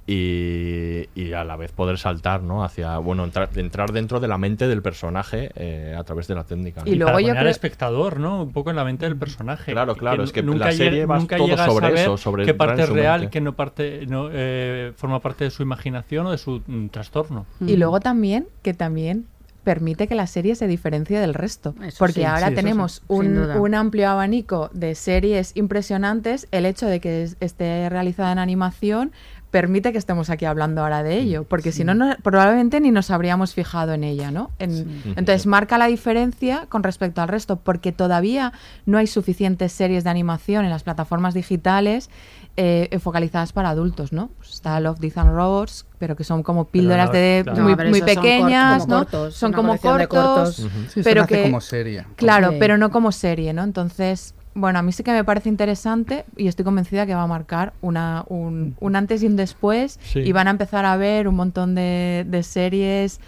y, 0.07 1.09
y 1.15 1.33
a 1.33 1.43
la 1.45 1.57
vez 1.57 1.73
poder 1.73 1.99
saltar, 1.99 2.43
¿no? 2.43 2.63
Hacia, 2.63 2.99
bueno, 2.99 3.25
entrar, 3.25 3.49
entrar 3.57 3.93
dentro 3.93 4.21
de 4.21 4.29
la 4.29 4.39
mente 4.39 4.69
del 4.69 4.81
personaje 4.83 5.51
eh, 5.57 5.97
a 5.99 6.05
través 6.05 6.29
de 6.29 6.35
la 6.37 6.45
técnica. 6.45 6.83
¿no? 6.85 6.91
Y 6.91 6.95
luego 6.95 7.13
para 7.13 7.27
poner 7.27 7.39
al 7.39 7.49
espectador, 7.49 8.21
¿no? 8.21 8.45
Un 8.45 8.53
poco 8.53 8.71
en 8.71 8.77
la 8.77 8.85
mente 8.85 9.05
del 9.07 9.17
personaje. 9.17 9.73
Claro, 9.73 9.97
claro, 9.97 10.23
es 10.23 10.33
que 10.33 10.43
nunca 10.43 10.67
la 10.67 10.73
serie 10.73 11.07
va 11.07 11.19
nunca 11.19 11.37
todo 11.37 11.49
llega 11.49 11.65
a 11.65 11.67
sobre 11.67 11.87
saber 11.87 11.99
eso, 12.01 12.17
sobre 12.17 12.45
qué 12.45 12.55
parte 12.55 12.83
es 12.83 12.89
real, 12.89 13.31
qué 13.31 13.41
no 13.41 13.55
parte 13.55 14.07
no 14.07 14.29
eh, 14.33 14.93
forma 14.97 15.21
parte 15.21 15.45
de 15.45 15.51
su 15.51 15.63
imaginación 15.63 16.27
o 16.27 16.31
de 16.31 16.39
su 16.39 16.63
mm, 16.67 16.89
trastorno. 16.89 17.47
Y 17.61 17.77
luego 17.77 18.01
también 18.01 18.47
que 18.63 18.75
también 18.75 19.27
permite 19.67 20.07
que 20.07 20.15
la 20.15 20.29
serie 20.29 20.55
se 20.55 20.69
diferencie 20.69 21.19
del 21.19 21.35
resto. 21.35 21.75
Eso 21.83 21.97
porque 21.99 22.21
sí, 22.21 22.25
ahora 22.25 22.51
sí, 22.51 22.55
tenemos 22.55 22.93
sí, 22.95 23.03
un, 23.09 23.75
amplio 23.75 24.09
abanico 24.09 24.71
de 24.73 24.95
series 24.95 25.57
impresionantes. 25.57 26.47
El 26.53 26.67
hecho 26.67 26.87
de 26.87 27.01
que 27.01 27.25
es- 27.25 27.37
esté 27.41 27.89
realizada 27.89 28.31
en 28.31 28.39
animación 28.39 29.11
permite 29.51 29.93
que 29.93 29.99
estemos 29.99 30.29
aquí 30.29 30.45
hablando 30.45 30.83
ahora 30.83 31.03
de 31.03 31.19
ello, 31.19 31.45
porque 31.45 31.73
si 31.73 31.85
no, 31.85 31.95
no, 31.95 32.15
probablemente 32.23 32.81
ni 32.81 32.91
nos 32.91 33.11
habríamos 33.11 33.55
fijado 33.55 33.93
en 33.95 34.05
ella, 34.05 34.31
¿no? 34.31 34.51
En- 34.59 35.03
Entonces 35.17 35.47
marca 35.47 35.79
la 35.79 35.87
diferencia 35.87 36.67
con 36.69 36.83
respecto 36.83 37.23
al 37.23 37.29
resto, 37.29 37.57
porque 37.57 37.93
todavía 37.93 38.53
no 38.85 38.99
hay 38.99 39.07
suficientes 39.07 39.73
series 39.73 40.05
de 40.05 40.11
animación 40.11 40.65
en 40.65 40.71
las 40.71 40.83
plataformas 40.83 41.33
digitales 41.35 42.11
eh, 42.59 42.99
focalizadas 43.01 43.53
para 43.53 43.69
adultos, 43.71 44.13
¿no? 44.13 44.29
Pues 44.39 44.51
está 44.55 44.81
Love, 44.81 44.99
Death 44.99 45.19
and 45.19 45.35
Robots, 45.35 45.87
pero 45.99 46.17
que 46.17 46.25
son 46.25 46.43
como 46.43 46.65
píldoras 46.65 47.09
no, 47.09 47.13
de 47.13 47.41
claro. 47.45 47.63
muy, 47.63 47.77
No, 47.77 47.85
muy 47.85 47.99
son 48.01 48.07
pequeñas, 48.07 48.83
como 48.83 48.95
¿no? 48.95 49.01
cortos, 49.03 49.35
son 49.35 49.53
como 49.53 49.77
cortos, 49.79 50.07
cortos. 50.09 50.69
Sí, 50.89 51.01
pero 51.05 51.27
que 51.27 51.43
como 51.43 51.61
serie. 51.61 52.05
Claro, 52.17 52.51
Sí. 52.53 52.57
pero 52.59 52.79
no 52.79 52.91
como 52.91 53.13
serie, 53.13 53.53
¿no? 53.53 53.63
Entonces, 53.63 54.35
bueno, 54.59 54.79
a 54.79 54.83
mí 54.83 54.91
sí 54.91 55.03
que 55.03 55.13
me 55.13 55.23
parece 55.23 55.49
interesante 55.51 56.25
y 56.37 56.49
estoy 56.49 56.65
convencida 56.65 57.05
que 57.07 57.15
va 57.15 57.23
a 57.23 57.27
marcar 57.27 57.75
una, 57.83 58.25
un, 58.29 58.75
un 58.81 58.97
antes 58.97 59.23
y 59.23 59.27
un 59.27 59.37
después 59.37 59.99
Sí. 60.03 60.21
y 60.21 60.33
van 60.33 60.49
a 60.49 60.51
empezar 60.51 60.85
a 60.87 60.97
ver 60.97 61.29
un 61.29 61.35
montón 61.37 61.75
de, 61.75 62.25
de 62.27 62.43
series 62.43 63.21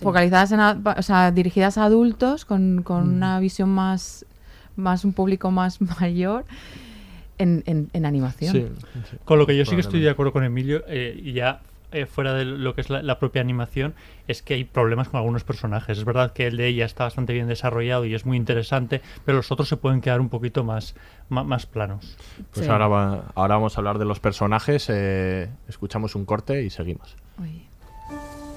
focalizadas 0.00 0.52
en, 0.52 0.60
a- 0.60 0.78
o 0.96 1.02
sea, 1.02 1.30
dirigidas 1.32 1.76
a 1.78 1.84
adultos 1.84 2.44
con, 2.44 2.82
con 2.82 3.08
una 3.08 3.38
visión 3.40 3.68
más, 3.68 4.24
más 4.76 5.04
un 5.04 5.12
público 5.12 5.50
más 5.50 5.80
mayor 6.00 6.44
en, 7.38 7.62
en- 7.66 7.90
en 7.92 8.06
animación. 8.06 8.52
Sí, 8.52 8.66
sí. 9.10 9.16
Con 9.24 9.38
lo 9.38 9.46
que 9.46 9.56
yo 9.56 9.64
sí 9.64 9.74
que 9.74 9.80
estoy 9.80 10.00
de 10.00 10.10
acuerdo 10.10 10.32
con 10.32 10.44
Emilio, 10.44 10.84
eh, 10.88 11.20
y 11.22 11.32
ya 11.32 11.60
eh, 11.94 12.06
fuera 12.06 12.34
de 12.34 12.44
lo 12.44 12.74
que 12.74 12.80
es 12.82 12.90
la, 12.90 13.02
la 13.02 13.18
propia 13.18 13.40
animación, 13.40 13.94
es 14.28 14.42
que 14.42 14.54
hay 14.54 14.64
problemas 14.64 15.08
con 15.08 15.18
algunos 15.18 15.44
personajes. 15.44 15.96
Es 15.98 16.04
verdad 16.04 16.32
que 16.32 16.46
el 16.46 16.56
de 16.56 16.66
ella 16.66 16.84
está 16.84 17.04
bastante 17.04 17.32
bien 17.32 17.46
desarrollado 17.48 18.04
y 18.04 18.14
es 18.14 18.26
muy 18.26 18.36
interesante, 18.36 19.00
pero 19.24 19.36
los 19.36 19.50
otros 19.52 19.68
se 19.68 19.76
pueden 19.76 20.00
quedar 20.00 20.20
un 20.20 20.28
poquito 20.28 20.64
más, 20.64 20.94
más, 21.28 21.66
planos. 21.66 22.16
Pues 22.52 22.66
Sí. 22.66 22.72
ahora, 22.72 22.88
va- 22.88 23.24
ahora 23.34 23.54
vamos 23.56 23.76
a 23.76 23.80
hablar 23.80 23.98
de 23.98 24.04
los 24.04 24.20
personajes. 24.20 24.86
eh, 24.90 25.48
escuchamos 25.68 26.14
un 26.14 26.24
corte 26.24 26.62
y 26.62 26.70
seguimos. 26.70 27.16
Uy. 27.40 27.66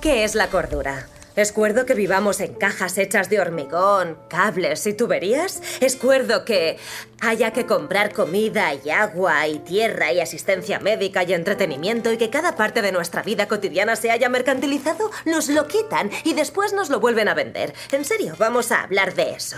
¿Qué 0.01 0.23
es 0.23 0.35
la 0.35 0.47
cordura? 0.47 1.07
¿Es 1.37 1.51
cuerdo 1.51 1.85
que 1.85 1.93
vivamos 1.93 2.39
en 2.39 2.55
cajas 2.55 2.97
hechas 2.97 3.29
de 3.29 3.39
hormigón, 3.39 4.17
cables 4.27 4.87
y 4.87 4.93
tuberías? 4.93 5.61
¿Es 5.81 5.95
cuerdo 5.95 6.45
que 6.45 6.79
haya 7.21 7.53
que 7.53 7.67
comprar 7.67 8.11
comida 8.11 8.73
y 8.73 8.89
agua 8.89 9.47
y 9.47 9.59
tierra 9.59 10.11
y 10.11 10.19
asistencia 10.19 10.79
médica 10.79 11.21
y 11.21 11.33
entretenimiento 11.33 12.11
y 12.11 12.17
que 12.17 12.31
cada 12.31 12.55
parte 12.55 12.81
de 12.81 12.91
nuestra 12.91 13.21
vida 13.21 13.47
cotidiana 13.47 13.95
se 13.95 14.09
haya 14.09 14.29
mercantilizado? 14.29 15.11
Nos 15.25 15.47
lo 15.49 15.67
quitan 15.67 16.09
y 16.23 16.33
después 16.33 16.73
nos 16.73 16.89
lo 16.89 16.99
vuelven 16.99 17.27
a 17.27 17.35
vender. 17.35 17.75
En 17.91 18.03
serio, 18.03 18.33
vamos 18.39 18.71
a 18.71 18.81
hablar 18.81 19.13
de 19.13 19.33
eso. 19.33 19.57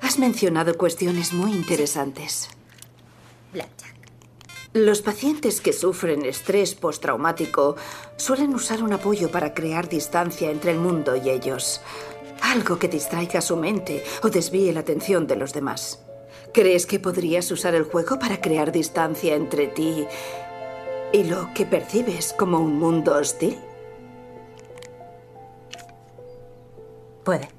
Has 0.00 0.18
mencionado 0.18 0.78
cuestiones 0.78 1.34
muy 1.34 1.52
interesantes. 1.52 2.48
Blackjack. 3.52 3.95
Los 4.76 5.00
pacientes 5.00 5.62
que 5.62 5.72
sufren 5.72 6.26
estrés 6.26 6.74
postraumático 6.74 7.76
suelen 8.16 8.54
usar 8.54 8.82
un 8.82 8.92
apoyo 8.92 9.30
para 9.30 9.54
crear 9.54 9.88
distancia 9.88 10.50
entre 10.50 10.72
el 10.72 10.76
mundo 10.76 11.16
y 11.16 11.30
ellos. 11.30 11.80
Algo 12.42 12.78
que 12.78 12.86
distraiga 12.86 13.40
su 13.40 13.56
mente 13.56 14.04
o 14.22 14.28
desvíe 14.28 14.74
la 14.74 14.80
atención 14.80 15.26
de 15.26 15.36
los 15.36 15.54
demás. 15.54 16.04
¿Crees 16.52 16.84
que 16.84 17.00
podrías 17.00 17.50
usar 17.50 17.74
el 17.74 17.84
juego 17.84 18.18
para 18.18 18.42
crear 18.42 18.70
distancia 18.70 19.34
entre 19.34 19.68
ti 19.68 20.06
y 21.10 21.24
lo 21.24 21.54
que 21.54 21.64
percibes 21.64 22.34
como 22.34 22.60
un 22.60 22.78
mundo 22.78 23.14
hostil? 23.14 23.58
Puede. 27.24 27.55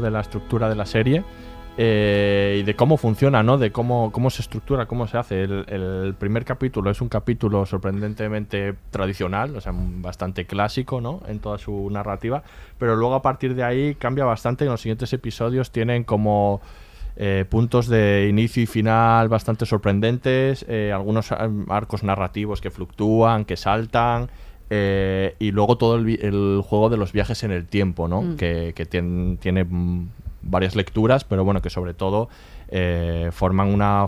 De 0.00 0.10
la 0.10 0.20
estructura 0.20 0.68
de 0.68 0.74
la 0.74 0.86
serie 0.86 1.24
eh, 1.78 2.58
y 2.60 2.62
de 2.62 2.74
cómo 2.74 2.96
funciona, 2.96 3.42
¿no? 3.42 3.58
De 3.58 3.70
cómo, 3.70 4.10
cómo 4.10 4.30
se 4.30 4.40
estructura, 4.40 4.86
cómo 4.86 5.06
se 5.06 5.18
hace. 5.18 5.42
El, 5.42 6.14
primer 6.18 6.44
capítulo 6.46 6.90
es 6.90 7.02
un 7.02 7.08
capítulo 7.08 7.66
sorprendentemente 7.66 8.74
tradicional, 8.90 9.54
o 9.56 9.60
sea, 9.60 9.72
bastante 9.74 10.46
clásico, 10.46 11.02
¿no? 11.02 11.20
En 11.28 11.38
toda 11.40 11.58
su 11.58 11.90
narrativa, 11.90 12.42
pero 12.78 12.96
luego 12.96 13.14
a 13.14 13.22
partir 13.22 13.54
de 13.54 13.62
ahí 13.62 13.94
cambia 13.94 14.24
bastante 14.24 14.64
en 14.64 14.70
los 14.70 14.80
siguientes 14.80 15.12
episodios 15.12 15.70
tienen 15.70 16.04
como... 16.04 16.60
eh, 17.18 17.46
puntos 17.48 17.88
de 17.88 18.26
inicio 18.28 18.62
y 18.62 18.66
final 18.66 19.28
bastante 19.28 19.64
sorprendentes, 19.64 20.66
eh, 20.68 20.92
algunos 20.92 21.32
arcos 21.32 22.02
narrativos 22.02 22.60
que 22.60 22.70
fluctúan, 22.70 23.46
que 23.46 23.56
saltan, 23.56 24.28
eh, 24.70 25.36
y 25.38 25.50
luego 25.52 25.78
todo 25.78 25.96
el, 25.96 26.62
juego 26.62 26.88
de 26.90 26.96
los 26.96 27.12
viajes 27.12 27.42
en 27.44 27.52
el 27.52 27.66
tiempo, 27.66 28.08
¿no? 28.08 28.22
Mm. 28.22 28.36
Que, 28.36 28.72
que 28.74 28.88
tien- 28.88 29.38
tiene 29.38 29.66
varias 30.42 30.76
lecturas, 30.76 31.24
pero 31.24 31.44
bueno, 31.44 31.60
que 31.62 31.70
sobre 31.70 31.94
todo 31.94 32.28
eh, 32.68 33.30
forman 33.32 33.72
una, 33.72 34.06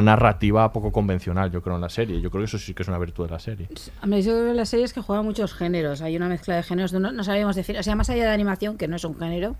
narrativa 0.00 0.72
poco 0.72 0.92
convencional, 0.92 1.50
yo 1.50 1.62
creo, 1.62 1.76
en 1.76 1.82
la 1.82 1.88
serie. 1.88 2.20
Yo 2.20 2.30
creo 2.30 2.42
que 2.42 2.46
eso 2.46 2.58
sí 2.58 2.74
que 2.74 2.82
es 2.82 2.88
una 2.88 2.98
virtud 2.98 3.26
de 3.26 3.30
la 3.30 3.38
serie. 3.38 3.68
Hombre, 4.02 4.22
yo 4.22 4.32
creo 4.32 4.46
que 4.46 4.54
la 4.54 4.66
serie 4.66 4.84
es 4.84 4.92
que 4.92 5.00
juega 5.00 5.22
muchos 5.22 5.52
géneros. 5.54 6.00
Hay 6.02 6.16
una 6.16 6.28
mezcla 6.28 6.56
de 6.56 6.62
géneros. 6.62 6.92
No, 6.92 7.12
no 7.12 7.24
sabíamos 7.24 7.56
decir. 7.56 7.78
O 7.78 7.82
sea, 7.82 7.96
más 7.96 8.08
allá 8.10 8.24
de 8.24 8.30
animación, 8.30 8.78
que 8.78 8.88
no 8.88 8.96
es 8.96 9.04
un 9.04 9.18
género. 9.18 9.56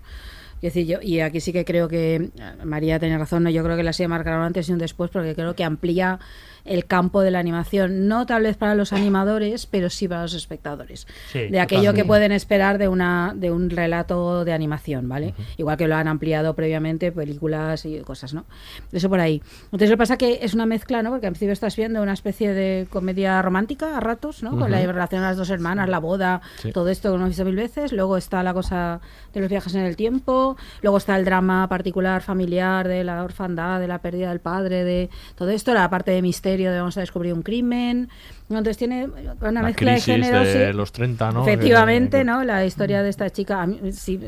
Decir, 0.61 0.85
yo, 0.85 0.99
y 1.01 1.19
aquí 1.21 1.39
sí 1.39 1.53
que 1.53 1.63
creo 1.65 1.87
que 1.87 2.15
eh, 2.15 2.31
María 2.65 2.99
tiene 2.99 3.17
razón. 3.17 3.43
¿no? 3.43 3.49
Yo 3.49 3.63
creo 3.63 3.77
que 3.77 3.83
la 3.83 3.93
serie 3.93 4.07
marcará 4.09 4.37
un 4.37 4.43
antes 4.43 4.67
y 4.69 4.73
un 4.73 4.79
después 4.79 5.09
porque 5.11 5.33
creo 5.35 5.55
que 5.55 5.63
amplía 5.63 6.19
el 6.65 6.85
campo 6.85 7.21
de 7.21 7.31
la 7.31 7.39
animación. 7.39 8.07
No 8.07 8.25
tal 8.25 8.43
vez 8.43 8.57
para 8.57 8.75
los 8.75 8.91
animadores, 8.93 9.65
pero 9.65 9.89
sí 9.89 10.07
para 10.07 10.23
los 10.23 10.33
espectadores. 10.33 11.07
Sí, 11.31 11.47
de 11.47 11.59
aquello 11.59 11.93
que 11.93 12.03
pueden 12.05 12.31
esperar 12.33 12.77
de 12.77 12.87
una 12.89 13.33
de 13.35 13.49
un 13.51 13.69
relato 13.69 14.43
de 14.45 14.51
animación, 14.53 15.07
¿vale? 15.07 15.33
Igual 15.57 15.77
que 15.77 15.87
lo 15.87 15.95
han 15.95 16.07
ampliado 16.07 16.53
previamente 16.55 17.11
películas 17.11 17.85
y 17.85 17.99
cosas, 18.01 18.33
¿no? 18.33 18.45
Eso 18.91 19.09
por 19.09 19.19
ahí. 19.21 19.41
Entonces 19.65 19.89
lo 19.89 19.95
que 19.95 19.99
pasa 19.99 20.17
que 20.17 20.39
es 20.41 20.53
una 20.53 20.65
mezcla, 20.65 21.01
¿no? 21.01 21.09
Porque 21.11 21.27
al 21.27 21.31
principio 21.33 21.53
estás 21.53 21.75
viendo 21.75 22.01
una 22.01 22.13
especie 22.13 22.53
de 22.53 22.85
comedia 22.89 23.41
romántica 23.41 23.95
a 23.97 23.99
ratos, 24.01 24.43
¿no? 24.43 24.51
Con 24.57 24.69
la 24.69 24.79
relación 24.85 25.21
de 25.21 25.27
las 25.27 25.37
dos 25.37 25.49
hermanas, 25.49 25.87
la 25.89 25.99
boda, 25.99 26.41
Sí. 26.57 26.71
todo 26.73 26.89
esto 26.89 27.09
que 27.09 27.15
hemos 27.15 27.29
visto 27.29 27.45
mil 27.45 27.55
veces. 27.55 27.93
Luego 27.93 28.17
está 28.17 28.43
la 28.43 28.53
cosa 28.53 28.99
de 29.33 29.39
los 29.39 29.49
viajes 29.49 29.73
en 29.75 29.81
el 29.85 29.95
tiempo. 29.95 30.48
Luego 30.81 30.97
está 30.97 31.15
el 31.17 31.25
drama 31.25 31.67
particular 31.67 32.21
familiar 32.21 32.87
de 32.87 33.03
la 33.03 33.23
orfandad, 33.23 33.79
de 33.79 33.87
la 33.87 33.99
pérdida 33.99 34.29
del 34.29 34.39
padre, 34.39 34.83
de 34.83 35.09
todo 35.35 35.49
esto. 35.49 35.73
La 35.73 35.89
parte 35.89 36.11
de 36.11 36.21
misterio 36.21 36.71
de 36.71 36.79
vamos 36.79 36.97
a 36.97 37.01
descubrir 37.01 37.33
un 37.33 37.41
crimen. 37.41 38.09
Entonces 38.49 38.77
tiene 38.77 39.07
una 39.41 39.51
La 39.51 39.61
mezcla 39.61 39.93
de 39.93 40.01
géneros. 40.01 40.47
de 40.47 40.67
sí. 40.67 40.73
los 40.73 40.91
30, 40.91 41.31
¿no? 41.31 41.43
Efectivamente, 41.47 42.19
Que- 42.19 42.23
¿no? 42.23 42.43
La 42.43 42.65
historia 42.65 43.03
de 43.03 43.09
esta 43.09 43.29
chica, 43.29 43.61
a 43.61 43.67
mí, 43.67 43.79
sí, 43.91 44.19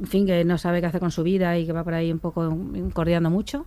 en 0.00 0.06
fin, 0.06 0.26
que 0.26 0.44
no 0.44 0.58
sabe 0.58 0.80
qué 0.80 0.86
hacer 0.86 1.00
con 1.00 1.10
su 1.10 1.22
vida 1.22 1.56
y 1.58 1.66
que 1.66 1.72
va 1.72 1.82
por 1.84 1.94
ahí 1.94 2.12
un 2.12 2.18
poco 2.18 2.56
cordeando 2.92 3.30
mucho. 3.30 3.66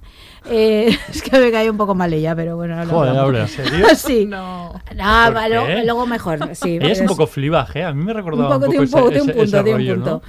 Eh, 0.49 0.95
es 1.09 1.21
que 1.21 1.39
me 1.39 1.51
cae 1.51 1.69
un 1.69 1.77
poco 1.77 1.95
mal 1.95 2.13
ella, 2.13 2.35
pero 2.35 2.55
bueno. 2.55 2.75
no 2.75 2.85
Joder, 2.89 3.09
hablamos. 3.09 3.19
Aure, 3.23 3.41
¿en 3.41 3.47
serio? 3.47 3.85
sí. 3.95 4.25
No. 4.25 4.73
Ah, 4.99 5.25
¿Por 5.27 5.35
va, 5.35 5.49
luego, 5.83 6.05
mejor, 6.05 6.55
sí. 6.55 6.77
Ella 6.81 6.91
es 6.91 7.01
un 7.01 7.07
poco 7.07 7.27
flibaje, 7.27 7.83
a 7.83 7.93
mí 7.93 8.03
me 8.03 8.13
recordaba 8.13 8.55
un 8.57 8.61
tiene 8.69 8.75
poco, 8.75 8.83
un, 8.83 8.91
poco, 8.91 9.09
ese, 9.09 9.19
tiene 9.19 9.21
un 9.31 9.37
punto, 9.39 9.57
ese 9.57 9.63
tiene 9.63 9.71
un 9.71 9.77
rollo, 9.77 9.95
punto. 9.95 10.11
¿no? 10.11 10.21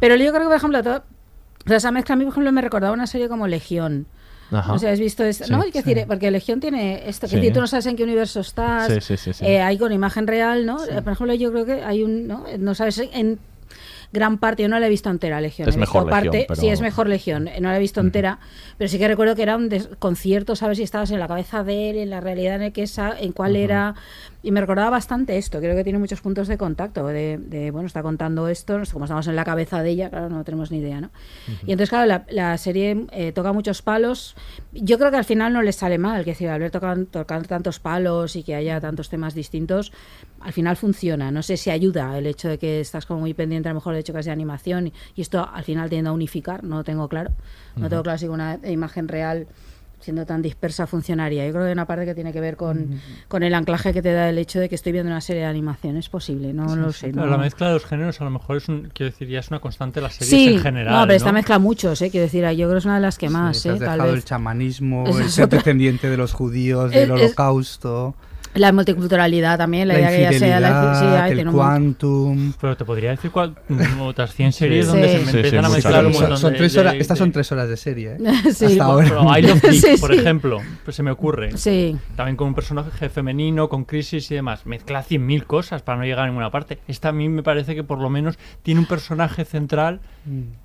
Pero 0.00 0.16
yo 0.16 0.30
creo 0.30 0.40
que, 0.42 0.46
por 0.48 0.56
ejemplo, 0.56 0.82
todo, 0.82 0.96
o 0.96 1.68
sea, 1.68 1.76
esa 1.78 1.90
mezcla 1.90 2.14
a 2.14 2.16
mí, 2.16 2.24
por 2.24 2.32
ejemplo, 2.34 2.52
me 2.52 2.62
recordaba 2.62 2.92
una 2.94 3.06
serie 3.06 3.28
como 3.28 3.46
Legión. 3.48 4.06
Ajá. 4.50 4.72
No 4.72 4.78
sé, 4.78 4.88
has 4.88 4.98
visto 4.98 5.24
esto, 5.24 5.44
Sí, 5.44 5.52
¿no? 5.52 5.60
Hay 5.60 5.70
que 5.70 5.82
sí. 5.82 5.92
decir, 5.92 6.06
porque 6.08 6.30
Legión 6.30 6.58
tiene 6.58 7.06
esto, 7.06 7.26
que 7.26 7.32
Sí. 7.32 7.36
decir, 7.36 7.52
tú 7.52 7.60
no 7.60 7.66
sabes 7.66 7.84
en 7.84 7.96
qué 7.96 8.04
universo 8.04 8.40
estás. 8.40 8.86
Sí, 8.90 9.00
sí, 9.02 9.16
sí, 9.18 9.32
sí. 9.34 9.44
eh, 9.44 9.60
hay 9.60 9.76
con 9.76 9.92
imagen 9.92 10.26
real, 10.26 10.64
¿no? 10.64 10.82
Eh, 10.86 11.02
Por 11.02 11.12
ejemplo, 11.12 11.34
yo 11.34 11.52
creo 11.52 11.66
que 11.66 11.82
hay 11.84 12.02
un, 12.02 12.26
¿no? 12.26 12.44
No 12.58 12.74
sabes 12.74 12.98
en 13.12 13.38
gran 14.12 14.38
parte, 14.38 14.62
yo 14.62 14.68
no 14.68 14.78
la 14.78 14.86
he 14.86 14.90
visto 14.90 15.10
entera, 15.10 15.40
Legión. 15.40 15.68
Es 15.68 15.76
mejor 15.76 16.06
Legión, 16.06 16.24
parte, 16.24 16.44
pero- 16.48 16.60
Sí, 16.60 16.68
es 16.68 16.80
mejor 16.80 17.08
Legión, 17.08 17.44
no 17.60 17.68
la 17.68 17.76
he 17.76 17.80
visto 17.80 18.00
entera, 18.00 18.38
pero 18.78 18.88
sí 18.88 18.98
que 18.98 19.06
recuerdo 19.08 19.36
que 19.36 19.42
era 19.42 19.56
un 19.56 19.68
concierto, 19.98 20.56
¿sabes? 20.56 20.78
Si 20.78 20.84
estabas 20.84 21.10
en 21.10 21.18
la 21.20 21.28
cabeza 21.28 21.64
de 21.64 21.90
él, 21.90 21.96
en 21.98 22.10
la 22.10 22.20
realidad 22.20 22.56
en, 22.56 22.62
el 22.62 22.72
que 22.72 22.82
esa, 22.84 23.18
en 23.18 23.32
cuál 23.32 23.56
era, 23.56 23.94
y 24.42 24.50
me 24.50 24.60
recordaba 24.60 24.90
bastante 24.90 25.36
esto, 25.36 25.58
creo 25.58 25.74
que 25.76 25.84
tiene 25.84 25.98
muchos 25.98 26.20
puntos 26.20 26.48
de 26.48 26.56
contacto, 26.56 27.06
de, 27.08 27.38
de, 27.38 27.70
bueno, 27.70 27.86
está 27.86 28.02
contando 28.02 28.48
esto, 28.48 28.78
no 28.78 28.84
sé, 28.84 28.92
como 28.92 29.04
estamos 29.04 29.26
en 29.26 29.36
la 29.36 29.44
cabeza 29.44 29.82
de 29.82 29.90
ella, 29.90 30.10
claro, 30.10 30.28
no 30.30 30.42
tenemos 30.44 30.70
ni 30.70 30.78
idea, 30.78 31.00
¿no? 31.00 31.10
Y 31.66 31.72
entonces, 31.72 31.90
claro, 31.90 32.06
la, 32.06 32.24
la 32.30 32.56
serie 32.56 33.06
eh, 33.12 33.32
toca 33.32 33.52
muchos 33.52 33.82
palos. 33.82 34.36
Yo 34.72 34.98
creo 34.98 35.10
que 35.10 35.16
al 35.16 35.24
final 35.24 35.52
no 35.52 35.62
les 35.62 35.76
sale 35.76 35.98
mal, 35.98 36.24
que 36.24 36.30
decir, 36.30 36.48
al 36.48 36.60
ver 36.60 36.70
tocar, 36.70 37.04
tocar 37.06 37.46
tantos 37.46 37.78
palos 37.80 38.36
y 38.36 38.42
que 38.42 38.54
haya 38.54 38.80
tantos 38.80 39.08
temas 39.08 39.34
distintos, 39.34 39.92
al 40.40 40.52
final 40.52 40.76
funciona. 40.76 41.30
No 41.30 41.42
sé 41.42 41.56
si 41.56 41.70
ayuda 41.70 42.16
el 42.16 42.26
hecho 42.26 42.48
de 42.48 42.58
que 42.58 42.80
estás 42.80 43.06
como 43.06 43.20
muy 43.20 43.34
pendiente, 43.34 43.68
a 43.68 43.72
lo 43.72 43.76
mejor 43.76 43.96
hecho 44.00 44.12
que 44.12 44.20
es 44.20 44.26
de 44.26 44.32
animación 44.32 44.88
y, 44.88 44.92
y 45.16 45.22
esto 45.22 45.48
al 45.52 45.64
final 45.64 45.88
tiende 45.90 46.08
a 46.10 46.12
unificar, 46.12 46.64
no 46.64 46.76
lo 46.78 46.84
tengo 46.84 47.08
claro. 47.08 47.30
No 47.76 47.82
Ujú. 47.82 47.88
tengo 47.90 48.02
claro 48.02 48.18
si 48.18 48.28
una 48.28 48.58
imagen 48.64 49.08
real 49.08 49.46
siendo 50.00 50.24
tan 50.24 50.42
dispersa 50.42 50.86
funcionaría. 50.86 51.44
Yo 51.44 51.50
creo 51.50 51.64
que 51.64 51.68
hay 51.70 51.72
una 51.72 51.84
parte 51.84 52.04
que 52.04 52.14
tiene 52.14 52.32
que 52.32 52.40
ver 52.40 52.56
con, 52.56 53.00
con 53.26 53.42
el 53.42 53.52
anclaje 53.52 53.92
que 53.92 54.00
te 54.00 54.12
da 54.12 54.28
el 54.28 54.38
hecho 54.38 54.60
de 54.60 54.68
que 54.68 54.76
estoy 54.76 54.92
viendo 54.92 55.10
una 55.10 55.20
serie 55.20 55.42
de 55.42 55.48
animación. 55.48 55.96
Es 55.96 56.08
posible, 56.08 56.52
no 56.52 56.76
lo 56.76 56.92
sé. 56.92 57.08
Pero 57.08 57.24
no- 57.26 57.32
la 57.32 57.36
mezcla 57.36 57.66
de 57.66 57.72
los 57.74 57.84
géneros 57.84 58.20
a 58.20 58.24
lo 58.24 58.30
mejor 58.30 58.58
es 58.58 58.68
un, 58.68 58.90
quiero 58.94 59.10
decir, 59.10 59.26
ya 59.26 59.40
es 59.40 59.48
una 59.50 59.58
constante 59.58 59.98
de 59.98 60.02
las 60.04 60.14
series 60.14 60.30
Sí, 60.30 60.54
en 60.54 60.60
general. 60.60 60.94
no, 60.94 61.00
pero 61.02 61.14
esta 61.14 61.30
¿no? 61.30 61.32
mezcla 61.32 61.58
muchos, 61.58 62.00
¿eh? 62.00 62.10
quiero 62.12 62.26
decir, 62.26 62.42
yo 62.44 62.68
creo 62.68 62.70
que 62.74 62.78
es 62.78 62.84
una 62.84 62.94
de 62.94 63.00
las 63.00 63.18
que 63.18 63.28
más, 63.28 63.60
Te 63.60 63.70
has 63.70 63.74
¿eh? 63.74 63.78
tal 63.80 63.90
dejado 63.98 64.04
vez. 64.12 64.14
el 64.14 64.24
chamanismo, 64.24 65.04
Esa 65.08 65.18
el 65.18 65.26
es 65.26 65.32
ser 65.34 65.44
otra. 65.46 65.58
descendiente 65.58 66.08
de 66.08 66.16
los 66.16 66.32
judíos, 66.32 66.92
Es- 66.92 67.00
del 67.00 67.10
es- 67.18 67.24
holocausto. 67.24 68.14
La 68.58 68.72
multiculturalidad 68.72 69.56
también, 69.58 69.88
la, 69.88 69.94
La 69.94 70.00
idea 70.00 70.10
que 70.30 70.34
ya 70.34 70.38
sea 70.38 70.60
la 70.60 71.28
sí, 71.28 71.38
el 71.40 71.46
quantum. 71.50 72.52
Pero 72.60 72.76
te 72.76 72.84
podría 72.84 73.10
decir 73.10 73.30
cuál- 73.30 73.54
otras 74.00 74.34
100 74.34 74.52
series 74.52 74.86
Sí. 74.86 74.92
donde 74.92 75.08
Sí. 75.08 75.12
se 75.12 75.18
Sí, 75.20 75.24
me 75.26 75.30
sí, 75.32 75.36
empiezan 75.38 75.64
a 75.64 75.68
mezclar 75.68 76.06
un 76.06 76.12
montón 76.12 76.36
Son 76.38 76.52
de- 76.52 76.58
tres 76.58 76.72
de- 76.72 76.80
horas, 76.80 76.92
de- 76.94 76.98
estas 76.98 77.18
son 77.18 77.32
tres 77.32 77.52
horas 77.52 77.68
de 77.68 77.76
serie, 77.76 78.12
¿eh? 78.12 78.18
Sí. 78.54 78.64
Hasta 78.66 78.84
ahora. 78.84 79.08
Pero 79.08 79.38
I 79.38 79.42
Love 79.42 79.62
Dick, 79.62 79.72
Sí, 79.72 79.96
por 80.00 80.12
sí. 80.12 80.18
ejemplo, 80.20 80.58
pues 80.84 80.96
se 80.96 81.02
me 81.02 81.10
ocurre. 81.10 81.56
Sí. 81.56 81.96
También 82.16 82.36
con 82.36 82.48
un 82.48 82.54
personaje 82.54 83.08
femenino, 83.08 83.68
con 83.68 83.84
crisis 83.84 84.30
y 84.30 84.34
demás. 84.34 84.66
Mezcla 84.66 85.02
100.000 85.02 85.44
cosas 85.44 85.82
para 85.82 85.98
no 85.98 86.04
llegar 86.04 86.24
a 86.24 86.26
ninguna 86.28 86.50
parte. 86.50 86.78
Esta 86.88 87.10
a 87.10 87.12
mí 87.12 87.28
me 87.28 87.42
parece 87.42 87.74
que 87.74 87.84
por 87.84 87.98
lo 88.00 88.10
menos 88.10 88.38
tiene 88.62 88.80
un 88.80 88.86
personaje 88.86 89.44
central 89.44 90.00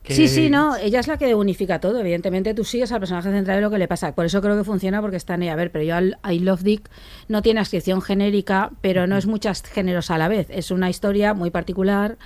que... 0.04 0.14
Sí, 0.14 0.28
sí, 0.28 0.50
no, 0.50 0.76
ella 0.76 1.00
es 1.00 1.08
la 1.08 1.18
que 1.18 1.34
unifica 1.36 1.80
todo. 1.80 2.00
Evidentemente 2.00 2.54
tú 2.54 2.64
sigues 2.64 2.92
al 2.92 3.00
personaje 3.00 3.32
central 3.32 3.58
de 3.58 3.62
lo 3.62 3.70
que 3.70 3.78
le 3.78 3.88
pasa. 3.88 4.14
Por 4.14 4.26
eso 4.26 4.42
creo 4.42 4.58
que 4.58 4.64
funciona 4.64 5.02
porque 5.02 5.18
está 5.18 5.36
en 5.36 5.44
ella. 5.44 5.54
A 5.54 5.56
ver, 5.56 5.72
pero 5.72 5.84
yo 5.86 5.96
al 5.96 6.18
I 6.30 6.40
Love 6.40 6.62
Dick 6.64 6.90
no 7.30 7.42
tiene 7.42 7.60
genérica, 8.02 8.72
pero 8.82 9.08
no 9.08 9.18
es 9.18 9.26
muchos 9.26 9.64
géneros 9.64 10.12
a 10.12 10.18
la 10.18 10.28
vez. 10.28 10.48
Es 10.50 10.72
una 10.72 10.90
historia 10.90 11.34
muy 11.34 11.50
particular, 11.50 12.18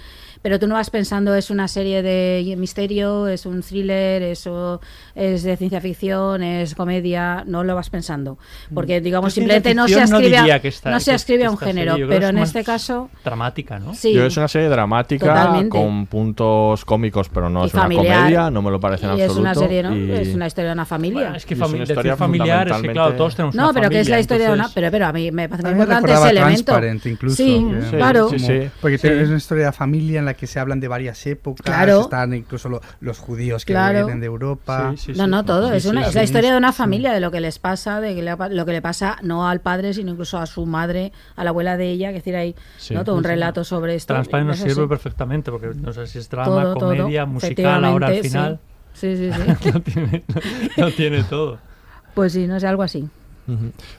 pero 0.41 0.59
tú 0.59 0.67
no 0.67 0.75
vas 0.75 0.89
pensando 0.89 1.33
es 1.35 1.49
una 1.49 1.67
serie 1.67 2.01
de 2.01 2.55
misterio, 2.57 3.27
es 3.27 3.45
un 3.45 3.61
thriller, 3.61 4.21
eso 4.23 4.81
es 5.15 5.43
de 5.43 5.57
ciencia 5.57 5.81
ficción, 5.81 6.43
es 6.43 6.75
comedia, 6.75 7.43
no 7.47 7.63
lo 7.63 7.75
vas 7.75 7.89
pensando. 7.89 8.37
Porque 8.73 9.01
digamos 9.01 9.33
Yo 9.35 9.41
ciencia 9.41 9.55
simplemente 9.55 9.75
no 9.75 9.83
se 9.87 9.93
ficción 9.95 10.09
no 10.09 10.17
ascribe, 10.17 10.37
a- 10.51 10.59
que 10.59 10.73
no 10.89 10.99
se 10.99 11.11
ascribe 11.13 11.45
a 11.45 11.51
un 11.51 11.57
serie, 11.57 11.73
género, 11.73 11.95
pero 12.07 12.25
es 12.25 12.29
en 12.31 12.37
este 12.39 12.63
caso 12.63 13.09
Dramática, 13.23 13.79
¿no? 13.79 13.93
Sí. 13.93 14.13
Yo 14.13 14.25
es 14.25 14.37
una 14.37 14.47
serie 14.47 14.69
dramática 14.69 15.25
Totalmente. 15.25 15.69
con 15.69 16.05
puntos 16.07 16.85
cómicos, 16.85 17.29
pero 17.29 17.49
no 17.49 17.63
Y 17.63 17.67
es 17.67 17.73
una 17.73 17.83
comedia, 17.89 18.49
no 18.51 18.61
me 18.61 18.71
lo 18.71 18.79
parece 18.79 19.05
en 19.05 19.13
y 19.17 19.21
es 19.21 19.29
absoluto. 19.29 19.41
una 19.41 19.55
serie, 19.55 19.83
¿no? 19.83 19.95
y- 19.95 20.11
Es 20.11 20.33
una 20.35 20.47
historia 20.47 20.69
de 20.69 20.73
una 20.73 20.85
familia. 20.85 21.21
Bueno, 21.21 21.35
es 21.35 21.45
que 21.45 21.53
Y 21.53 21.57
es 21.57 21.59
una 21.59 21.67
fami- 21.77 21.81
historia 21.89 22.15
familiar 22.17 22.67
es 22.69 22.77
que, 22.81 22.87
claro, 22.91 23.13
todos 23.15 23.35
tenemos 23.35 23.55
No, 23.55 23.63
una 23.65 23.73
pero 23.73 23.89
que 23.89 23.99
es 23.99 24.09
la 24.09 24.19
historia 24.19 24.47
de 24.47 24.53
una. 24.53 24.63
entonces- 24.63 24.75
Pero, 24.75 24.91
pero 24.91 25.05
a 25.07 25.13
mí 25.13 25.31
me 25.31 25.49
parece 25.49 25.67
muy 25.69 25.81
importante 25.81 26.13
ese 26.13 26.29
elemento. 26.29 27.07
Incluso. 27.07 27.35
Sí, 27.35 27.65
que- 27.91 27.97
claro. 27.97 28.29
Porque 28.81 28.97
Sí. 28.97 29.07
es 29.07 29.27
una 29.27 29.37
historia 29.37 29.65
de 29.67 29.71
familia 29.71 30.19
en 30.19 30.25
la 30.27 30.33
que 30.35 30.45
se 30.47 30.59
hablan 30.59 30.79
de 30.79 30.87
varias 30.87 31.25
épocas. 31.25 31.65
Claro. 31.65 32.01
Están 32.01 32.33
incluso 32.35 32.69
lo- 32.69 32.81
los 32.99 33.17
judíos 33.17 33.65
que 33.65 33.73
Claro. 33.73 34.05
vienen 34.05 34.19
de 34.19 34.27
Europa. 34.27 34.93
no, 35.15 35.25
no, 35.27 35.43
todo. 35.43 35.71
Sí, 35.71 35.77
es, 35.77 35.85
una, 35.85 36.03
sí. 36.03 36.09
es 36.09 36.15
la 36.15 36.23
historia 36.23 36.51
de 36.51 36.57
una 36.57 36.71
familia, 36.71 37.11
de 37.11 37.19
lo 37.19 37.31
que 37.31 37.39
les 37.41 37.57
pasa, 37.59 37.99
de 37.99 38.13
que 38.15 38.21
le- 38.21 38.35
lo 38.51 38.65
que 38.65 38.71
le 38.71 38.81
pasa 38.81 39.17
no 39.23 39.47
al 39.49 39.61
padre, 39.61 39.93
sino 39.93 40.11
incluso 40.11 40.37
a 40.37 40.45
su 40.45 40.65
madre, 40.67 41.11
a 41.35 41.43
la 41.43 41.49
abuela 41.49 41.75
de 41.77 41.89
ella. 41.89 42.09
Que 42.09 42.15
decir, 42.15 42.35
hay 42.35 42.55
Sí. 42.77 42.93
¿no? 42.93 43.03
todo 43.03 43.15
un 43.15 43.23
relato 43.23 43.63
sobre 43.63 43.95
esto. 43.95 44.13
Transparent 44.13 44.49
nos 44.49 44.59
Es 44.61 44.73
sirve 44.73 44.87
perfectamente 44.87 45.51
porque 45.51 45.67
no 45.73 45.91
sé 45.93 46.05
si 46.07 46.19
es 46.19 46.29
drama, 46.29 46.45
Todo, 46.45 46.73
todo, 46.75 46.95
comedia, 46.97 47.25
musical, 47.25 47.83
ahora 47.83 48.07
al 48.07 48.19
final. 48.19 48.59
Sí, 48.93 49.15
sí, 49.15 49.31
sí. 49.31 49.41
sí. 49.61 49.71
lo, 49.73 49.81
tiene, 49.81 50.23
lo 50.77 50.91
tiene 50.91 51.23
todo. 51.23 51.59
pues 52.13 52.33
sí, 52.33 52.47
no 52.47 52.59
sé, 52.59 52.67
algo 52.67 52.83
así. 52.83 53.07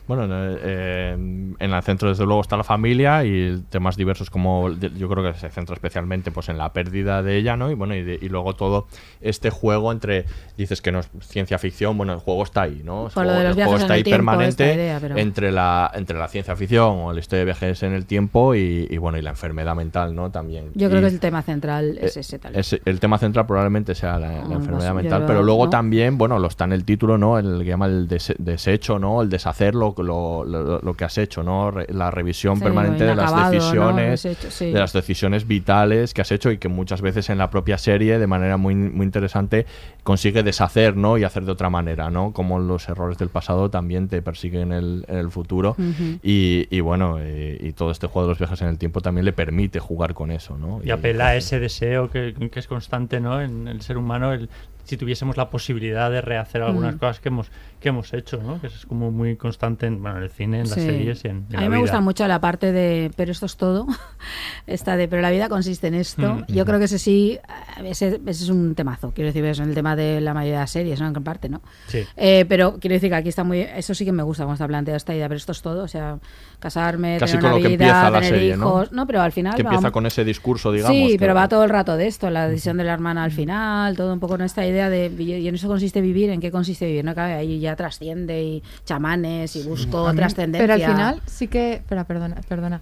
Bueno, 0.06 0.24
eh, 0.26 0.58
eh, 0.62 1.12
en 1.58 1.72
el 1.72 1.82
centro 1.82 2.08
desde 2.08 2.24
luego 2.26 2.40
está 2.42 2.56
la 2.56 2.64
familia 2.64 3.24
y 3.24 3.62
temas 3.70 3.96
diversos 3.96 4.30
como 4.30 4.70
yo 4.70 5.08
creo 5.08 5.22
que 5.32 5.38
se 5.38 5.48
centra 5.50 5.74
especialmente 5.74 6.30
pues 6.30 6.48
en 6.48 6.58
la 6.58 6.72
pérdida 6.72 7.22
de 7.22 7.36
ella, 7.38 7.56
¿no? 7.56 7.70
Y 7.70 7.74
bueno, 7.74 7.94
y, 7.94 8.02
de- 8.02 8.18
y 8.20 8.28
luego 8.28 8.54
todo 8.54 8.86
este 9.20 9.50
juego 9.50 9.90
entre 9.92 10.26
dices 10.56 10.82
que 10.82 10.92
no 10.92 11.00
es 11.00 11.10
ciencia 11.20 11.58
ficción, 11.58 11.96
bueno, 11.96 12.12
el 12.12 12.18
juego 12.20 12.42
está 12.44 12.62
ahí, 12.62 12.82
¿no? 12.84 13.06
El 13.06 13.08
lo 13.08 13.10
juego, 13.10 13.30
de 13.30 13.44
los 13.44 13.44
el 13.44 13.54
juego 13.54 13.54
viajes 13.54 13.74
en 13.74 13.80
está 13.80 13.94
el 13.94 13.98
ahí 13.98 14.02
tiempo, 14.04 14.16
permanente 14.18 14.64
esta 14.64 14.74
idea, 14.74 14.98
pero- 15.00 15.16
entre 15.16 15.52
la 15.52 15.90
entre 15.94 16.18
la 16.18 16.28
ciencia 16.28 16.54
ficción 16.56 16.96
o 16.98 17.12
la 17.12 17.20
historia 17.20 17.40
de 17.40 17.44
viajes 17.46 17.82
en 17.82 17.92
el 17.94 18.04
tiempo 18.06 18.54
y, 18.54 18.86
y, 18.90 18.96
bueno, 18.98 19.18
y 19.18 19.22
la 19.22 19.30
enfermedad 19.30 19.74
mental, 19.74 20.14
¿no? 20.14 20.30
También. 20.30 20.70
Yo 20.74 20.88
creo 20.88 21.00
Y- 21.00 21.04
que 21.04 21.08
el 21.10 21.20
tema 21.20 21.42
central 21.42 21.98
es 22.00 22.16
eh, 22.16 22.20
ese 22.20 22.38
tal 22.38 22.54
es- 22.54 22.78
el 22.84 23.00
tema 23.00 23.18
central 23.18 23.46
probablemente 23.46 23.94
sea 23.94 24.18
la, 24.18 24.28
la 24.30 24.38
Ah, 24.40 24.52
enfermedad 24.52 24.94
mental, 24.94 25.24
pero 25.26 25.42
luego 25.42 25.64
¿no? 25.64 25.70
también, 25.70 26.18
bueno, 26.18 26.38
lo 26.38 26.48
está 26.48 26.64
en 26.64 26.72
el 26.72 26.84
título, 26.84 27.16
¿no? 27.18 27.38
El 27.38 27.58
que 27.60 27.64
llama 27.70 27.86
el 27.86 28.08
dese- 28.08 28.36
desecho, 28.38 28.98
¿no? 28.98 29.22
El 29.22 29.30
deshacer 29.38 29.74
lo, 29.74 29.94
lo, 29.96 30.44
lo- 30.44 30.80
lo 30.80 30.94
que 30.94 31.04
has 31.04 31.16
hecho, 31.18 31.42
¿no? 31.42 31.70
Re- 31.70 31.86
la 31.88 32.10
revisión 32.10 32.56
Sí, 32.56 32.62
permanente 32.64 33.04
de 33.04 33.14
las 33.14 33.50
decisiones, 33.50 34.24
Has 34.26 34.32
hecho, 34.38 34.50
sí. 34.50 34.66
de 34.72 34.78
las 34.78 34.92
decisiones 34.92 35.46
vitales 35.46 36.12
que 36.14 36.20
has 36.22 36.30
hecho 36.32 36.50
y 36.50 36.58
que 36.58 36.68
muchas 36.68 37.00
veces 37.00 37.30
en 37.30 37.38
la 37.38 37.50
propia 37.50 37.78
serie, 37.78 38.18
de 38.18 38.26
manera 38.26 38.56
muy, 38.56 38.74
muy 38.74 39.04
interesante, 39.06 39.66
consigue 40.02 40.42
deshacer, 40.42 40.96
¿no? 40.96 41.18
Y 41.18 41.24
hacer 41.24 41.44
de 41.44 41.52
otra 41.52 41.70
manera, 41.70 42.10
¿no? 42.10 42.32
Como 42.32 42.58
los 42.58 42.88
errores 42.88 43.18
del 43.18 43.28
pasado 43.28 43.70
también 43.70 44.08
te 44.08 44.20
persiguen 44.22 44.72
en 44.72 44.72
el, 44.72 45.04
en 45.08 45.16
el 45.18 45.30
futuro. 45.30 45.76
Y, 46.22 46.66
y 46.70 46.80
bueno, 46.80 47.16
eh, 47.20 47.58
y 47.60 47.72
todo 47.72 47.90
este 47.90 48.06
juego 48.06 48.26
de 48.26 48.32
los 48.32 48.38
viajes 48.38 48.60
en 48.62 48.68
el 48.68 48.78
tiempo 48.78 49.00
también 49.00 49.24
le 49.24 49.32
permite 49.32 49.80
jugar 49.80 50.14
con 50.14 50.30
eso, 50.30 50.56
¿no? 50.58 50.80
Y 50.84 50.90
apela 50.90 51.28
a 51.28 51.36
ese 51.36 51.60
deseo 51.60 52.10
que, 52.10 52.34
que 52.50 52.58
es 52.60 52.66
constante 52.66 53.20
¿no? 53.20 53.40
en 53.40 53.68
el 53.68 53.80
ser 53.82 53.96
humano, 53.98 54.32
el, 54.32 54.48
si 54.84 54.96
tuviésemos 54.96 55.36
la 55.36 55.50
posibilidad 55.50 56.10
de 56.10 56.20
rehacer 56.20 56.62
algunas 56.62 56.94
Mm. 56.94 56.98
cosas 56.98 57.20
que 57.20 57.28
hemos, 57.28 57.50
que 57.80 57.90
hemos 57.90 58.12
hecho, 58.12 58.42
¿no? 58.42 58.60
que 58.60 58.66
es 58.66 58.86
como 58.86 59.10
muy 59.10 59.36
constante 59.36 59.86
en, 59.86 60.02
bueno, 60.02 60.18
en 60.18 60.24
el 60.24 60.30
cine, 60.30 60.56
en 60.60 60.68
las 60.68 60.74
Sí. 60.74 60.80
series 60.80 61.24
y 61.24 61.28
en, 61.28 61.46
y 61.48 61.54
en 61.54 61.56
A 61.56 61.60
mí 61.60 61.64
la 61.64 61.70
me 61.70 61.76
vida. 61.76 61.80
gusta 61.82 62.00
mucho 62.00 62.26
la 62.26 62.40
parte 62.40 62.72
de, 62.72 63.10
pero 63.16 63.30
esto 63.32 63.46
es 63.46 63.56
todo. 63.56 63.86
Esta 64.66 64.96
de, 64.96 65.08
pero 65.08 65.22
la 65.22 65.30
vida 65.30 65.48
consiste 65.48 65.86
en 65.86 65.94
esto. 65.94 66.34
Mm. 66.34 66.44
Yo 66.48 66.64
creo 66.66 66.78
que 66.78 66.84
ese 66.86 66.98
sí, 66.98 67.38
ese, 67.84 68.20
ese 68.26 68.44
es 68.44 68.48
un 68.50 68.74
temazo. 68.74 69.12
Quiero 69.14 69.28
decir, 69.28 69.44
es 69.44 69.58
el 69.60 69.74
tema 69.74 69.96
de 69.96 70.20
la 70.20 70.34
mayoría 70.34 70.56
de 70.56 70.60
las 70.62 70.70
series, 70.70 71.00
¿no? 71.00 71.06
En 71.06 71.12
gran 71.12 71.24
parte, 71.24 71.48
¿no? 71.48 71.62
Sí. 71.86 72.02
Eh, 72.16 72.44
pero 72.48 72.78
quiero 72.80 72.94
decir 72.94 73.08
que 73.10 73.16
aquí 73.16 73.28
está 73.30 73.44
muy. 73.44 73.60
Eso 73.60 73.94
sí 73.94 74.04
que 74.04 74.12
me 74.12 74.22
gusta 74.22 74.42
cómo 74.44 74.54
está 74.54 74.66
planteada 74.66 74.96
esta 74.96 75.14
idea, 75.14 75.28
pero 75.28 75.38
esto 75.38 75.52
es 75.52 75.62
todo. 75.62 75.84
O 75.84 75.88
sea, 75.88 76.18
casarme, 76.58 77.16
Casi 77.18 77.32
tener 77.38 77.42
con 77.42 77.50
una 77.52 77.56
lo 77.58 77.62
que 77.62 77.76
vida, 77.76 77.86
empieza 77.86 78.10
la 78.10 78.20
tener 78.20 78.42
hijos. 78.58 78.92
¿no? 78.92 79.06
pero 79.06 79.22
al 79.22 79.32
final. 79.32 79.54
Que 79.54 79.62
empieza 79.62 79.90
con 79.90 80.04
ese 80.06 80.24
discurso, 80.24 80.72
digamos. 80.72 80.96
Sí, 80.96 81.12
que- 81.12 81.18
pero 81.18 81.34
va 81.34 81.48
todo 81.48 81.64
el 81.64 81.70
rato 81.70 81.96
de 81.96 82.06
esto, 82.06 82.28
la 82.30 82.48
decisión 82.48 82.76
de 82.76 82.84
la 82.84 82.92
hermana 82.92 83.24
al 83.24 83.30
final, 83.32 83.96
todo 83.96 84.12
un 84.12 84.20
poco 84.20 84.34
en 84.34 84.42
esta 84.42 84.66
idea 84.66 84.90
de 84.90 85.12
y 85.18 85.28
y 85.38 85.46
en 85.48 85.54
eso 85.54 85.68
consiste 85.68 86.00
vivir, 86.00 86.30
en 86.30 86.40
qué 86.40 86.50
consiste 86.50 86.86
vivir, 86.86 87.04
no 87.04 87.14
Claro, 87.14 87.38
ahí 87.38 87.58
ya 87.60 87.67
trasciende 87.76 88.42
y 88.42 88.62
chamanes 88.84 89.56
y 89.56 89.62
busco 89.62 90.12
trascendencia. 90.14 90.66
Pero 90.66 90.74
al 90.74 90.92
final 90.94 91.22
sí 91.26 91.48
que. 91.48 91.74
Espera, 91.74 92.04
perdona, 92.04 92.36
perdona. 92.48 92.80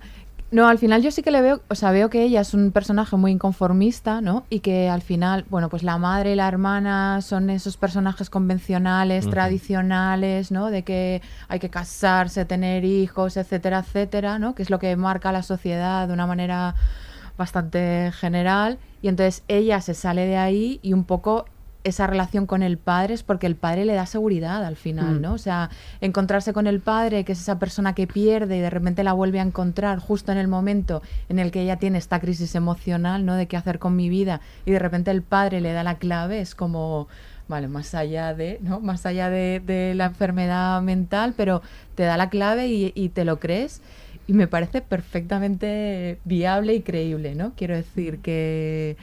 No, 0.53 0.69
al 0.69 0.79
final 0.79 1.03
yo 1.03 1.11
sí 1.11 1.23
que 1.23 1.33
le 1.33 1.43
veo, 1.43 1.61
o 1.69 1.75
sea, 1.75 1.91
veo 1.91 2.09
que 2.09 2.23
ella 2.23 2.41
es 2.41 2.55
un 2.55 2.71
personaje 2.71 3.17
muy 3.17 3.33
inconformista, 3.33 4.21
¿no? 4.21 4.45
Y 4.49 4.61
que 4.61 4.89
al 4.89 5.03
final, 5.03 5.45
bueno, 5.51 5.69
pues 5.69 5.83
la 5.83 5.99
madre 5.99 6.33
y 6.33 6.35
la 6.37 6.47
hermana 6.47 7.21
son 7.21 7.51
esos 7.51 7.77
personajes 7.77 8.31
convencionales, 8.31 9.29
tradicionales, 9.29 10.53
¿no? 10.53 10.71
De 10.71 10.85
que 10.85 11.21
hay 11.49 11.59
que 11.59 11.69
casarse, 11.69 12.45
tener 12.45 12.85
hijos, 12.85 13.37
etcétera, 13.37 13.81
etcétera, 13.81 14.39
¿no? 14.39 14.55
Que 14.55 14.63
es 14.63 14.71
lo 14.71 14.79
que 14.79 14.95
marca 14.95 15.33
la 15.33 15.43
sociedad 15.43 16.07
de 16.07 16.15
una 16.15 16.29
manera 16.29 16.77
bastante 17.37 18.13
general. 18.13 18.79
Y 19.03 19.09
entonces 19.09 19.43
ella 19.49 19.81
se 19.81 19.95
sale 19.95 20.27
de 20.27 20.37
ahí 20.37 20.79
y 20.81 20.93
un 20.93 21.05
poco 21.05 21.47
esa 21.87 22.07
relación 22.07 22.47
con 22.47 22.63
el 22.63 22.79
padre 22.79 23.15
es 23.15 23.23
porque 23.23 23.47
el 23.47 23.57
padre 23.57 23.85
le 23.85 23.95
da 23.95 24.07
seguridad 24.07 24.65
al 24.65 24.77
final, 24.77 25.17
Mm. 25.19 25.21
¿no? 25.23 25.33
O 25.35 25.39
sea, 25.39 25.71
encontrarse 26.01 26.53
con 26.53 26.67
el 26.67 26.81
padre, 26.81 27.25
que 27.25 27.33
es 27.33 27.41
esa 27.41 27.59
persona 27.59 27.95
que 27.95 28.07
pierde 28.07 28.57
y 28.57 28.61
de 28.61 28.71
repente 28.71 29.05
la 29.05 29.13
vuelve 29.13 29.39
a 29.41 29.43
encontrar 29.43 29.99
justo 29.99 30.33
en 30.33 30.39
el 30.39 30.49
momento 30.49 31.03
en 31.29 31.39
el 31.39 31.51
que 31.51 31.63
ella 31.63 31.77
tiene 31.77 31.99
esta 31.99 32.21
crisis 32.21 32.55
emocional, 32.55 33.25
¿no? 33.25 33.35
De 33.35 33.47
qué 33.47 33.57
hacer 33.57 33.79
con 33.79 33.95
mi 33.97 34.09
vida 34.09 34.41
y 34.65 34.73
de 34.73 34.79
repente 34.79 35.11
el 35.11 35.23
padre 35.23 35.61
le 35.61 35.73
da 35.73 35.83
la 35.85 35.95
clave, 35.97 36.41
es 36.41 36.55
como, 36.55 37.09
vale, 37.49 37.69
más 37.69 37.95
allá 37.95 38.35
de, 38.35 38.59
¿no? 38.63 38.81
Más 38.81 39.07
allá 39.07 39.31
de, 39.31 39.63
de 39.65 39.95
la 39.95 40.07
enfermedad 40.07 40.83
mental, 40.83 41.35
pero 41.37 41.63
te 41.95 42.03
da 42.03 42.17
la 42.17 42.29
clave 42.31 42.67
y, 42.69 42.93
y 42.95 43.11
te 43.11 43.25
lo 43.25 43.39
crees. 43.39 43.81
Y 44.29 44.33
me 44.33 44.49
parece 44.49 44.81
perfectamente 44.81 46.19
viable 46.25 46.75
y 46.75 46.81
creíble, 46.83 47.37
¿no? 47.37 47.53
Quiero 47.57 47.77
decir 47.77 48.19
que 48.19 48.97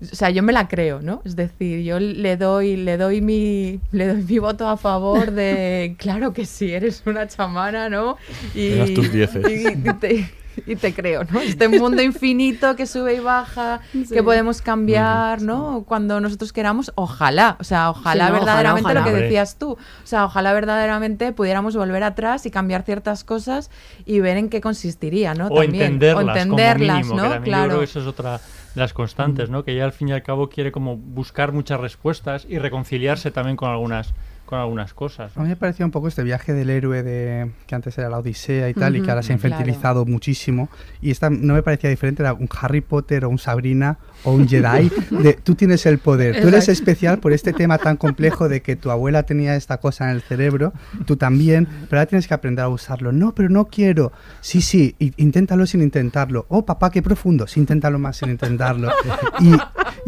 o 0.00 0.14
sea, 0.14 0.30
yo 0.30 0.42
me 0.42 0.52
la 0.52 0.68
creo, 0.68 1.00
¿no? 1.02 1.22
Es 1.24 1.34
decir, 1.36 1.82
yo 1.82 1.98
le 1.98 2.36
doy, 2.36 2.76
le 2.76 2.96
doy 2.96 3.20
mi, 3.20 3.80
le 3.92 4.06
doy 4.08 4.22
mi 4.22 4.38
voto 4.38 4.68
a 4.68 4.76
favor 4.76 5.30
de, 5.32 5.94
claro 5.98 6.32
que 6.32 6.46
sí, 6.46 6.72
eres 6.72 7.02
una 7.06 7.26
chamana, 7.26 7.88
¿no? 7.88 8.16
Y, 8.54 8.70
Me 8.70 8.76
das 8.76 8.94
tus 8.94 9.10
dieces. 9.12 9.44
y- 9.48 9.88
y 9.88 9.92
te, 9.94 10.30
y 10.66 10.74
te 10.76 10.92
creo, 10.92 11.22
¿no? 11.24 11.40
Este 11.40 11.68
mundo 11.68 12.02
infinito 12.02 12.74
que 12.74 12.86
sube 12.86 13.14
y 13.14 13.20
baja, 13.20 13.80
que 14.12 14.22
podemos 14.24 14.60
cambiar, 14.60 15.40
¿no? 15.42 15.84
Cuando 15.86 16.20
nosotros 16.20 16.52
queramos, 16.52 16.90
ojalá, 16.96 17.56
o 17.60 17.64
sea, 17.64 17.90
ojalá 17.90 18.26
Sí, 18.26 18.32
no, 18.32 18.36
ojalá, 18.38 18.52
verdaderamente 18.54 18.86
ojalá. 18.90 19.00
lo 19.00 19.06
que 19.06 19.22
decías 19.22 19.56
tú, 19.56 19.72
o 19.72 19.78
sea, 20.06 20.24
ojalá 20.24 20.52
verdaderamente 20.52 21.32
pudiéramos 21.32 21.76
volver 21.76 22.02
atrás 22.02 22.44
y 22.46 22.50
cambiar 22.50 22.82
ciertas 22.82 23.22
cosas 23.24 23.70
y 24.04 24.18
ver 24.20 24.36
en 24.36 24.48
qué 24.48 24.60
consistiría, 24.60 25.34
¿no? 25.34 25.46
o 25.46 25.60
También. 25.60 25.84
entenderlas, 25.84 26.24
o 26.24 26.38
entenderlas, 26.40 26.88
como 26.88 26.98
mínimo, 26.98 27.16
¿no? 27.16 27.22
que 27.22 27.28
también 27.34 27.40
yo 27.40 27.44
claro. 27.44 27.68
creo 27.68 27.78
que 27.80 27.84
eso 27.84 28.00
es 28.00 28.06
otra 28.06 28.40
las 28.74 28.92
constantes, 28.92 29.50
¿no? 29.50 29.64
Que 29.64 29.72
ella 29.72 29.84
al 29.84 29.92
fin 29.92 30.08
y 30.08 30.12
al 30.12 30.22
cabo 30.22 30.48
quiere 30.48 30.72
como 30.72 30.96
buscar 30.96 31.52
muchas 31.52 31.80
respuestas 31.80 32.46
y 32.48 32.58
reconciliarse 32.58 33.30
también 33.30 33.56
con 33.56 33.70
algunas 33.70 34.14
con 34.48 34.58
algunas 34.58 34.94
cosas. 34.94 35.36
A 35.36 35.42
mí 35.42 35.48
me 35.50 35.56
parecía 35.56 35.84
un 35.84 35.92
poco 35.92 36.08
este 36.08 36.22
viaje 36.22 36.54
del 36.54 36.70
héroe 36.70 37.02
de 37.02 37.50
que 37.66 37.74
antes 37.74 37.98
era 37.98 38.08
la 38.08 38.18
Odisea 38.18 38.70
y 38.70 38.72
tal, 38.72 38.96
y 38.96 39.02
que 39.02 39.10
ahora 39.10 39.22
se 39.22 39.32
ha 39.32 39.34
infantilizado 39.34 40.06
muchísimo. 40.06 40.70
Y 41.02 41.10
esta 41.10 41.28
no 41.28 41.52
me 41.52 41.62
parecía 41.62 41.90
diferente, 41.90 42.22
era 42.22 42.32
un 42.32 42.48
Harry 42.58 42.80
Potter 42.80 43.26
o 43.26 43.28
un 43.28 43.38
Sabrina 43.38 43.98
o 44.24 44.32
un 44.32 44.48
Jedi. 44.48 44.90
De, 45.10 45.34
tú 45.34 45.54
tienes 45.54 45.84
el 45.84 45.98
poder, 45.98 46.40
tú 46.40 46.48
eres 46.48 46.66
Exacto. 46.66 46.72
especial 46.72 47.18
por 47.18 47.34
este 47.34 47.52
tema 47.52 47.76
tan 47.76 47.98
complejo 47.98 48.48
de 48.48 48.62
que 48.62 48.74
tu 48.74 48.90
abuela 48.90 49.24
tenía 49.24 49.54
esta 49.54 49.76
cosa 49.76 50.04
en 50.04 50.16
el 50.16 50.22
cerebro, 50.22 50.72
tú 51.04 51.16
también, 51.16 51.68
pero 51.90 52.00
ahora 52.00 52.06
tienes 52.06 52.26
que 52.26 52.32
aprender 52.32 52.64
a 52.64 52.70
usarlo. 52.70 53.12
No, 53.12 53.34
pero 53.34 53.50
no 53.50 53.66
quiero. 53.66 54.12
Sí, 54.40 54.62
sí, 54.62 54.96
inténtalo 54.98 55.66
sin 55.66 55.82
intentarlo. 55.82 56.46
Oh, 56.48 56.64
papá, 56.64 56.90
qué 56.90 57.02
profundo. 57.02 57.46
Sí, 57.46 57.60
inténtalo 57.60 57.98
más 57.98 58.16
sin 58.16 58.30
intentarlo. 58.30 58.90
Y, 59.40 59.52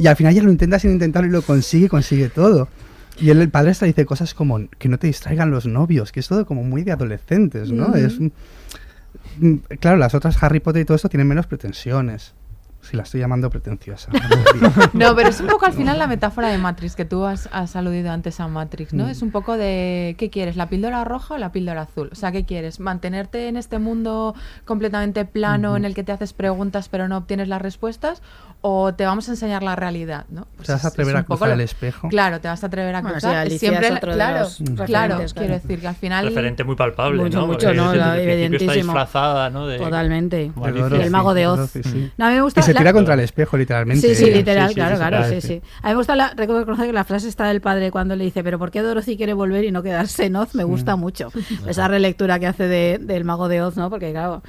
y 0.03 0.07
al 0.07 0.17
final 0.17 0.35
ya 0.35 0.43
lo 0.43 0.51
intenta 0.51 0.79
sin 0.79 0.93
intentarlo 0.93 1.29
y 1.29 1.33
lo 1.33 1.43
consigue, 1.43 1.89
consigue 1.89 2.31
todo. 2.31 2.69
Y 3.21 3.31
él, 3.31 3.41
el 3.41 3.51
padre 3.51 3.71
hasta 3.71 3.87
dice 3.87 4.07
cosas 4.07 4.35
como 4.35 4.69
que 4.79 4.89
no 4.89 4.99
te 4.99 5.07
distraigan 5.07 5.51
los 5.51 5.67
novios, 5.67 6.13
que 6.13 6.21
es 6.21 6.29
todo 6.29 6.47
como 6.47 6.63
muy 6.65 6.83
de 6.83 6.93
adolescentes, 6.93 7.71
¿no? 7.71 7.95
Es 7.95 8.19
mm, 8.19 9.57
claro, 9.79 9.99
las 9.99 10.15
otras 10.15 10.43
Harry 10.43 10.61
Potter 10.61 10.83
y 10.83 10.85
todo 10.85 10.97
esto 10.97 11.09
tienen 11.09 11.29
menos 11.29 11.47
pretensiones. 11.47 12.35
Si 12.83 12.97
la 12.97 13.03
estoy 13.03 13.21
llamando 13.21 13.51
pretenciosa. 13.51 14.11
No, 14.95 15.15
pero 15.15 15.29
es 15.29 15.41
un 15.41 15.47
poco 15.47 15.67
al 15.67 15.73
final 15.73 15.99
la 15.99 16.07
metáfora 16.07 16.49
de 16.49 16.59
Matrix, 16.59 16.97
que 16.97 17.05
tú 17.05 17.25
has, 17.25 17.49
has 17.53 17.77
aludido 17.77 18.11
antes 18.11 18.41
a 18.41 18.49
Matrix, 18.49 18.93
¿no? 18.95 19.07
Mm. 19.07 19.11
Es 19.11 19.23
un 19.23 19.31
poco 19.31 19.57
de, 19.57 20.15
¿qué 20.19 20.31
quieres? 20.31 20.57
¿La 20.57 20.69
píldora 20.69 21.05
roja 21.05 21.35
o 21.35 21.39
la 21.39 21.53
píldora 21.53 21.83
azul? 21.83 22.09
O 22.13 22.15
sea, 22.15 22.33
¿qué 22.33 22.45
quieres? 22.45 22.81
¿Mantenerte 22.81 23.49
en 23.49 23.57
este 23.57 23.79
mundo 23.79 24.35
completamente 24.65 25.25
plano 25.25 25.69
Ujú. 25.71 25.77
en 25.77 25.85
el 25.85 25.95
que 25.95 26.03
te 26.05 26.13
haces 26.13 26.33
preguntas 26.33 26.89
pero 26.89 27.09
no 27.09 27.17
obtienes 27.19 27.49
las 27.49 27.63
respuestas? 27.63 28.23
¿O 28.63 28.93
te 28.93 29.07
vamos 29.07 29.27
a 29.29 29.33
enseñar 29.33 29.63
la 29.63 29.75
realidad, 29.75 30.27
¿no? 30.29 30.47
Pues 30.57 30.67
¿Te 30.67 30.73
vas 30.73 30.85
a 30.85 30.89
atrever 30.89 31.17
a 31.17 31.23
poco 31.23 31.29
cruzar 31.37 31.49
lo- 31.49 31.55
el 31.55 31.61
espejo? 31.63 32.09
Claro, 32.11 32.41
te 32.43 32.49
vas 32.49 32.63
a 32.63 32.67
atrever 32.67 32.95
a 32.95 33.01
Bueno, 33.01 33.19
sí, 33.19 33.27
cruzar. 33.27 33.51
Siempre, 33.51 33.87
es 33.89 33.93
otro 33.97 34.11
de 34.11 34.17
claro, 34.17 34.41
los 34.41 34.59
claro, 34.85 35.17
quiero 35.35 35.55
decir 35.55 35.81
que 35.81 35.89
al 35.89 35.95
final... 35.95 36.27
Referente 36.27 36.65
muy 36.65 36.77
palpable, 36.77 37.23
Mucho, 37.23 37.39
¿no? 37.41 37.47
mucho, 37.47 37.59
Porque 37.69 37.75
no, 37.75 37.93
desde 37.93 38.11
está 38.11 38.23
evidentísimo. 38.23 38.75
disfrazada, 38.75 39.49
¿no? 39.49 39.67
De, 39.67 39.79
Totalmente. 39.79 40.45
El 40.45 40.53
Alicia. 40.63 40.83
Dorothy, 40.83 41.03
el 41.05 41.11
mago 41.11 41.33
de 41.33 41.47
Oz. 41.47 41.57
Dorothy, 41.73 41.83
sí. 41.85 42.13
No, 42.19 42.27
a 42.27 42.29
mí 42.29 42.35
me 42.35 42.43
gusta 42.43 42.61
se 42.71 42.75
la- 42.75 42.81
tira 42.81 42.93
contra 42.93 43.15
el 43.15 43.21
espejo, 43.21 43.57
literalmente. 43.57 44.07
Sí, 44.09 44.15
sí, 44.15 44.31
literal, 44.31 44.69
Sí, 44.69 44.75
sí, 44.75 44.81
claro, 44.81 44.97
sí, 44.97 44.99
claro, 45.09 45.29
sí. 45.29 45.41
sí. 45.41 45.63
A 45.83 45.89
mí 45.89 45.93
me 45.93 45.95
gusta 45.97 46.17
la, 46.17 46.31
reconocer 46.35 46.87
que 46.87 46.93
la 46.93 47.05
frase 47.05 47.29
está 47.29 47.47
del 47.49 47.61
padre 47.61 47.91
cuando 47.91 48.17
le 48.17 48.25
dice, 48.25 48.43
pero 48.43 48.59
¿por 48.59 48.71
qué 48.71 48.81
Dorothy 48.83 49.17
quiere 49.17 49.33
volver 49.33 49.65
y 49.65 49.71
no 49.71 49.83
quedarse 49.83 50.27
en 50.27 50.37
Oz? 50.37 50.55
Me 50.55 50.65
gusta 50.65 50.97
mucho. 50.97 51.29
Esa 51.67 51.89
relectura 51.89 52.39
que 52.39 52.47
hace 52.47 52.67
de- 52.69 52.99
del 53.01 53.25
mago 53.25 53.49
de 53.49 53.63
Oz, 53.63 53.77
¿no? 53.77 53.91
Porque 53.91 54.11
claro, 54.13 54.43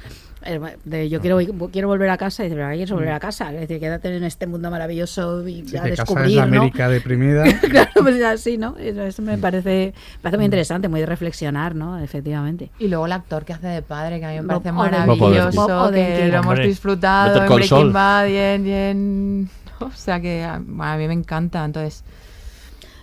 de 0.84 1.08
yo 1.08 1.20
quiero, 1.20 1.38
quiero 1.70 1.88
volver 1.88 2.10
a 2.10 2.16
casa 2.16 2.42
y 2.42 2.46
dice, 2.46 2.54
pero 2.56 2.64
¿para 2.66 2.72
qué 2.72 2.78
quieres 2.78 2.92
volver 2.92 3.12
a 3.12 3.20
casa? 3.20 3.52
Es 3.52 3.60
decir, 3.60 3.80
quédate 3.80 4.16
en 4.16 4.24
este 4.24 4.46
mundo 4.46 4.70
maravilloso 4.70 5.46
y 5.48 5.66
Si 5.66 5.76
a 5.76 5.82
descubrir, 5.82 6.38
en 6.38 6.50
¿no? 6.50 6.56
América 6.58 6.88
deprimida. 6.88 7.44
claro, 7.70 7.90
pues 8.00 8.22
así, 8.22 8.58
¿no? 8.58 8.76
Eso, 8.78 9.02
eso 9.02 9.22
me 9.22 9.38
parece, 9.38 9.94
me 10.16 10.20
parece 10.22 10.36
muy 10.38 10.44
interesante, 10.46 10.88
muy 10.88 11.00
de 11.00 11.06
reflexionar, 11.06 11.74
¿no? 11.74 11.98
Efectivamente. 11.98 12.70
Y 12.78 12.88
luego 12.88 13.06
el 13.06 13.12
actor 13.12 13.44
que 13.44 13.52
hace 13.52 13.66
de 13.68 13.82
padre, 13.82 14.18
que 14.20 14.26
a 14.26 14.30
mí 14.30 14.34
me 14.40 14.54
Bob 14.54 14.62
parece 14.62 14.70
Odenkirk. 14.70 15.06
maravilloso, 15.06 15.66
Bob 15.66 15.92
que 15.92 16.28
lo 16.28 16.36
hemos 16.38 16.58
disfrutado 16.58 17.40
Better 17.40 17.42
en 17.50 17.56
Breaking. 17.56 17.92
Bad 17.92 18.26
y 18.26 18.36
en... 18.36 18.66
y 18.66 18.72
en- 18.72 19.50
O 19.80 19.90
sea 19.94 20.20
que 20.20 20.44
a, 20.44 20.54
a 20.54 20.96
mí 20.96 21.06
me 21.08 21.14
encanta, 21.14 21.64
entonces... 21.64 22.04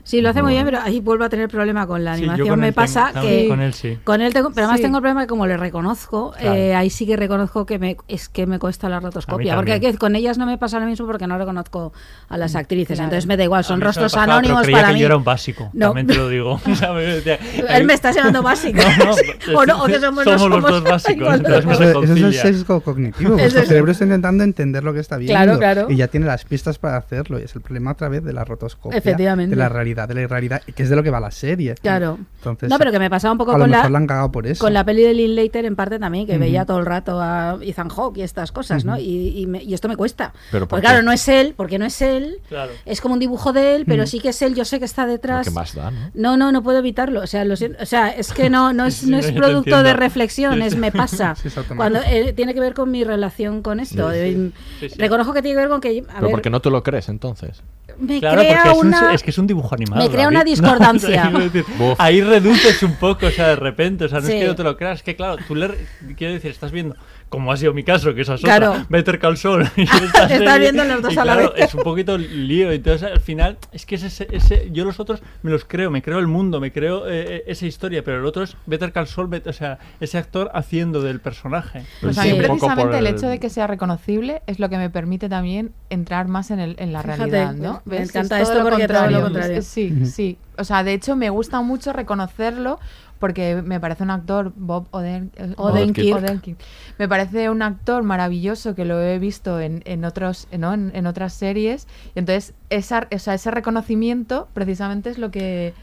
Sí, 0.10 0.22
lo 0.22 0.30
hace 0.30 0.42
muy 0.42 0.54
bien, 0.54 0.66
pero 0.66 0.80
ahí 0.82 1.02
vuelvo 1.02 1.24
a 1.24 1.30
tener 1.30 1.48
problema 1.50 1.86
con 1.86 2.04
la 2.04 2.16
Sí, 2.16 2.22
animación. 2.24 2.48
con 2.50 2.60
me 2.60 2.68
tengo- 2.72 2.76
pasa 2.78 3.12
que 3.22 3.48
con 3.48 3.62
él 3.62 3.74
sí. 3.76 4.00
con 4.04 4.22
él 4.22 4.34
tengo, 4.34 4.50
pero 4.50 4.62
además 4.66 4.78
Sí. 4.80 4.84
tengo 4.86 4.98
el 4.98 5.02
problema 5.04 5.22
que 5.22 5.28
como 5.28 5.46
le 5.46 5.56
reconozco, 5.56 6.32
Claro. 6.32 6.56
eh, 6.56 6.74
ahí 6.74 6.90
sí 6.90 7.06
que 7.06 7.16
reconozco 7.16 7.68
que 7.68 7.78
me 7.78 7.96
es 8.08 8.28
que 8.28 8.48
me 8.48 8.58
cuesta 8.58 8.90
la 8.90 9.00
rotoscopia, 9.00 9.56
porque 9.56 9.96
con 10.00 10.16
ellas 10.16 10.40
no 10.40 10.48
me 10.48 10.58
pasa 10.58 10.80
lo 10.80 10.88
mismo 10.88 11.06
porque 11.06 11.28
no 11.28 11.38
reconozco 11.38 11.94
a 12.28 12.38
las 12.40 12.56
actrices, 12.56 12.96
Claro. 12.98 13.04
entonces 13.04 13.28
me 13.28 13.38
da 13.38 13.44
igual, 13.44 13.60
A 13.60 13.64
son 13.64 13.82
rostros 13.82 14.12
pasaba, 14.12 14.26
pero 14.26 14.38
anónimos 14.40 14.62
creía 14.64 14.78
para 14.78 14.88
que 14.88 14.94
mí. 14.96 15.00
yo 15.02 15.06
era 15.06 15.16
un 15.18 15.24
básico, 15.24 15.70
No. 15.74 15.88
también 15.90 16.08
te 16.08 16.16
lo 16.16 16.28
digo. 16.28 16.60
Él 17.70 17.86
me 17.86 17.94
está 17.94 18.12
llamando 18.12 18.42
básico. 18.42 18.80
No, 18.98 19.06
no, 19.06 19.12
o 19.60 19.66
no, 19.68 19.84
o 19.84 19.86
que 19.86 20.00
somos, 20.00 20.26
no 20.26 20.40
somos 20.40 20.50
los 20.50 20.62
somos 20.64 20.72
dos 20.72 20.84
básicos, 20.84 21.36
Eso, 21.40 21.84
eso 21.84 22.04
es 22.04 22.10
el 22.10 22.34
sesgo 22.34 22.82
cognitivo. 22.82 23.38
Es- 23.38 23.54
cerebro 23.54 23.92
está 23.92 24.06
intentando 24.06 24.44
entender 24.44 24.84
lo 24.84 24.92
que 24.94 25.02
está 25.02 25.18
viendo. 25.18 25.34
Claro, 25.36 25.60
claro. 25.60 25.88
Y 25.92 25.98
ya 25.98 26.08
tiene 26.08 26.26
las 26.26 26.46
pistas 26.46 26.80
para 26.80 26.98
hacerlo. 26.98 27.40
Y 27.40 27.44
es 27.44 27.54
el 27.56 27.62
problema 27.62 27.92
otra 27.92 28.10
vez 28.10 28.24
de 28.24 28.34
la 28.34 28.44
rotoscopia. 28.44 28.98
Efectivamente. 28.98 29.52
De 29.56 29.56
la 29.60 29.70
realidad 29.70 29.99
realidad 30.00 30.08
de 30.08 30.14
la 30.16 30.22
irrealidad, 30.22 30.62
que 30.64 30.84
es 30.84 30.90
de 30.90 30.96
lo 30.96 31.04
que 31.04 31.10
va 31.10 31.20
la 31.20 31.32
serie. 31.32 31.76
Claro. 31.76 32.18
Entonces, 32.38 32.70
no, 32.70 32.78
pero 32.78 32.92
que 32.92 33.00
me 33.00 33.10
pasaba 33.10 33.32
un 33.34 33.38
poco 33.38 33.52
a 33.52 33.58
lo 33.58 33.64
con 33.64 33.72
mejor 33.72 33.86
la, 33.86 33.90
la 33.90 33.98
han 33.98 34.08
cagado 34.08 34.32
por 34.32 34.48
eso. 34.48 34.64
con 34.64 34.74
la 34.74 34.84
peli 34.86 35.04
de 35.04 35.14
Linklater 35.14 35.66
en 35.66 35.76
parte 35.76 36.00
también, 36.00 36.26
que 36.26 36.38
veía 36.38 36.66
todo 36.66 36.80
el 36.80 36.86
rato 36.86 37.20
a 37.22 37.58
Ethan 37.62 37.90
Hawke 37.90 38.18
y 38.18 38.22
estas 38.22 38.52
cosas, 38.52 38.86
¿no? 38.86 38.98
Y, 38.98 39.34
y 39.40 39.46
me- 39.48 39.62
y 39.64 39.74
esto 39.74 39.88
me 39.90 39.98
cuesta. 39.98 40.34
¿Pero 40.52 40.66
por 40.66 40.70
porque 40.70 40.82
qué? 40.84 40.88
claro, 40.88 41.04
no 41.04 41.12
es 41.12 41.28
él, 41.28 41.54
porque 41.58 41.78
no 41.80 41.86
es 41.86 42.02
él, 42.02 42.40
Claro. 42.48 42.72
es 42.86 43.02
como 43.02 43.16
un 43.16 43.20
dibujo 43.20 43.52
de 43.54 43.76
él, 43.76 43.84
pero 43.86 44.08
sí 44.08 44.20
que 44.20 44.30
es 44.30 44.42
él, 44.42 44.56
yo 44.56 44.64
sé 44.66 44.80
que 44.80 44.86
está 44.86 45.06
detrás. 45.06 45.48
¿Qué 45.48 45.54
más 45.54 45.76
da, 45.76 45.92
no? 45.92 46.00
No, 46.14 46.38
no, 46.38 46.52
no 46.52 46.64
puedo 46.64 46.80
evitarlo. 46.80 47.22
O 47.22 47.28
sea, 47.28 47.44
lo 47.46 47.56
o 47.56 47.86
sea 47.86 48.10
es 48.10 48.32
que 48.32 48.50
no, 48.50 48.72
no 48.74 48.86
es, 48.86 48.96
Sí, 48.96 49.10
no 49.10 49.18
es 49.18 49.32
producto 49.32 49.84
de 49.84 49.94
reflexión, 49.94 50.62
es 50.62 50.76
me 50.76 50.92
pasa. 50.92 51.36
Sí. 51.44 51.50
Cuando 51.76 52.00
eh, 52.06 52.34
tiene 52.34 52.54
que 52.54 52.60
ver 52.60 52.74
con 52.74 52.90
mi 52.92 53.04
relación 53.04 53.62
con 53.62 53.80
esto. 53.80 54.12
Sí, 54.12 54.16
sí. 54.18 54.22
Eh, 54.24 54.52
Sí, 54.80 54.90
sí. 54.90 54.96
Reconozco 54.98 55.34
que 55.34 55.42
tiene 55.42 55.56
que 55.56 55.60
ver 55.62 55.70
con 55.70 55.82
que. 55.82 56.00
A 56.08 56.14
Pero 56.14 56.22
ver, 56.22 56.32
porque 56.32 56.50
no 56.50 56.62
te 56.62 56.70
lo 56.70 56.82
crees 56.84 57.10
entonces. 57.10 57.62
me 58.00 58.20
Claro, 58.20 58.40
crea 58.42 58.62
porque 58.64 58.78
es, 58.78 58.84
un- 59.02 59.10
es 59.14 59.24
que 59.24 59.30
es 59.32 59.38
un 59.38 59.48
dibujo 59.48 59.74
animado. 59.76 59.89
Me 59.98 60.10
crea 60.10 60.28
una 60.28 60.44
discordancia. 60.44 61.30
No, 61.30 61.40
decir, 61.40 61.66
ahí 61.98 62.22
reduces 62.22 62.82
un 62.84 62.96
poco, 62.96 63.28
o 63.28 63.32
sea, 63.32 63.50
de 63.50 63.56
repente. 63.56 64.06
O 64.06 64.10
sea, 64.10 64.20
no 64.20 64.28
Sí. 64.28 64.34
es 64.34 64.42
que 64.42 64.48
no 64.48 64.56
te 64.56 64.64
lo 64.64 64.78
creas, 64.78 64.98
es 65.00 65.04
que 65.04 65.16
claro, 65.16 65.38
tú 65.48 65.56
le. 65.56 65.70
Quiero 66.18 66.34
decir, 66.34 66.52
estás 66.52 66.72
viendo, 66.72 66.96
como 67.30 67.52
ha 67.52 67.58
sido 67.58 67.74
mi 67.74 67.84
caso, 67.84 68.14
que 68.16 68.22
esa 68.22 68.34
es 68.36 68.42
Claro. 68.42 68.72
otra, 68.72 68.86
Better 68.90 69.20
Call 69.20 69.38
Saul. 69.38 69.68
y 69.76 69.82
esta 69.84 70.24
Estás 70.34 70.60
viendo 70.60 70.84
los 70.84 71.02
dos 71.02 71.14
y 71.14 71.18
a 71.20 71.26
la 71.26 71.34
claro, 71.36 71.54
vez. 71.54 71.66
Es 71.66 71.76
un 71.76 71.84
poquito 71.84 72.18
lío. 72.18 72.72
Entonces, 72.72 73.04
al 73.12 73.20
final, 73.22 73.58
es 73.72 73.86
que 73.86 73.96
es 73.96 74.04
ese, 74.04 74.28
ese- 74.32 74.70
yo 74.72 74.84
los 74.86 75.00
otros 75.00 75.22
me 75.44 75.52
los 75.52 75.64
creo, 75.64 75.92
me 75.92 76.02
creo 76.02 76.20
el 76.20 76.28
mundo, 76.28 76.60
me 76.60 76.72
creo 76.72 77.04
eh, 77.08 77.44
esa 77.48 77.66
historia, 77.68 78.04
pero 78.04 78.18
el 78.20 78.26
otro 78.26 78.44
es 78.44 78.58
Better 78.66 78.92
Call 78.92 79.08
Saul, 79.08 79.28
Bet- 79.28 79.48
o 79.48 79.54
sea, 79.54 79.78
ese 80.00 80.18
actor 80.18 80.50
haciendo 80.54 81.02
del 81.02 81.20
personaje. 81.20 81.84
Pues 82.02 82.18
a 82.18 82.24
mí 82.24 82.34
precisamente 82.34 82.98
el 82.98 83.08
hecho 83.08 83.28
de 83.28 83.40
que 83.40 83.50
sea 83.50 83.68
reconocible 83.68 84.42
es 84.48 84.60
lo 84.60 84.70
que 84.70 84.78
me 84.78 84.90
permite 84.90 85.30
también 85.30 85.72
entrar 85.92 86.28
más 86.28 86.50
en, 86.52 86.60
el, 86.60 86.76
en 86.80 86.94
la 86.94 87.04
Fíjate, 87.04 87.18
realidad, 87.32 87.54
¿no? 87.54 87.82
me 87.86 88.02
encanta 88.02 88.42
Es 88.42 88.48
esto 88.50 88.64
lo 88.64 88.70
porque 88.70 88.88
todo 88.88 88.94
lo 88.94 89.22
contrario. 89.22 89.22
contrario. 89.22 89.62
Sí, 89.62 90.06
sí. 90.08 90.38
O 90.58 90.64
sea, 90.64 90.84
de 90.84 90.94
hecho 90.94 91.16
me 91.16 91.30
gusta 91.30 91.62
mucho 91.62 91.94
reconocerlo 91.94 92.80
porque 93.20 93.62
me 93.64 93.80
parece 93.80 94.04
un 94.04 94.12
actor, 94.12 94.54
Bob 94.56 94.88
Oden- 94.92 95.30
eh, 95.36 95.54
Odenkirk. 95.58 96.18
Odenkirk. 96.18 96.58
Me 96.98 97.08
parece 97.08 97.50
un 97.50 97.62
actor 97.62 98.02
maravilloso 98.04 98.76
que 98.76 98.86
lo 98.86 99.00
he 99.02 99.20
visto 99.20 99.60
en, 99.60 99.82
en 99.86 100.06
otros, 100.06 100.48
¿no? 100.58 100.74
en, 100.74 100.92
en 100.96 101.06
otras 101.06 101.34
series. 101.34 101.88
Y 102.16 102.20
entonces, 102.20 102.54
esa, 102.70 103.08
o 103.14 103.20
sea, 103.20 103.34
ese 103.34 103.52
reconocimiento 103.52 104.48
precisamente 104.54 105.10
es 105.10 105.18
lo 105.18 105.32
que 105.32 105.74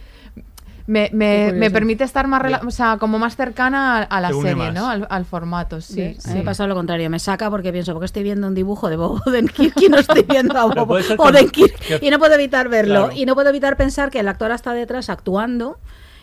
me, 0.88 1.10
me, 1.12 1.52
me 1.52 1.68
permite 1.72 2.04
estar 2.04 2.28
más, 2.28 2.40
rela- 2.42 2.64
o 2.64 2.70
sea, 2.70 2.96
como 2.98 3.18
más 3.18 3.34
cercana 3.34 3.98
a, 3.98 4.02
a 4.04 4.20
la 4.20 4.30
serie, 4.32 4.54
más. 4.54 4.72
¿no? 4.72 4.88
Al, 4.88 5.04
al 5.10 5.24
formato, 5.24 5.80
sí. 5.80 6.00
¿Ves? 6.00 6.24
A 6.26 6.28
mí 6.28 6.32
sí. 6.34 6.38
me 6.38 6.44
pasa 6.44 6.64
lo 6.68 6.76
contrario, 6.76 7.10
me 7.10 7.18
saca 7.18 7.50
porque 7.50 7.72
pienso, 7.72 7.92
porque 7.92 8.06
estoy 8.06 8.22
viendo 8.22 8.46
un 8.46 8.54
dibujo 8.54 8.88
de 8.88 8.96
Bob 8.96 9.20
Odenkirk 9.26 9.80
y 9.82 9.88
no 9.88 9.98
estoy 9.98 10.22
viendo 10.22 10.56
a 10.56 10.66
Bob 10.74 10.90
Odenkirk 11.18 11.74
que- 11.80 11.98
y 12.00 12.08
no 12.10 12.20
puedo 12.20 12.34
evitar 12.34 12.68
verlo. 12.68 13.06
Claro. 13.06 13.12
Y 13.20 13.26
no 13.26 13.34
puedo 13.34 13.48
evitar 13.50 13.76
pensar 13.76 14.10
que 14.10 14.20
el 14.20 14.28
actor 14.28 14.52
está 14.52 14.74
detrás 14.74 15.10
actuando 15.10 15.78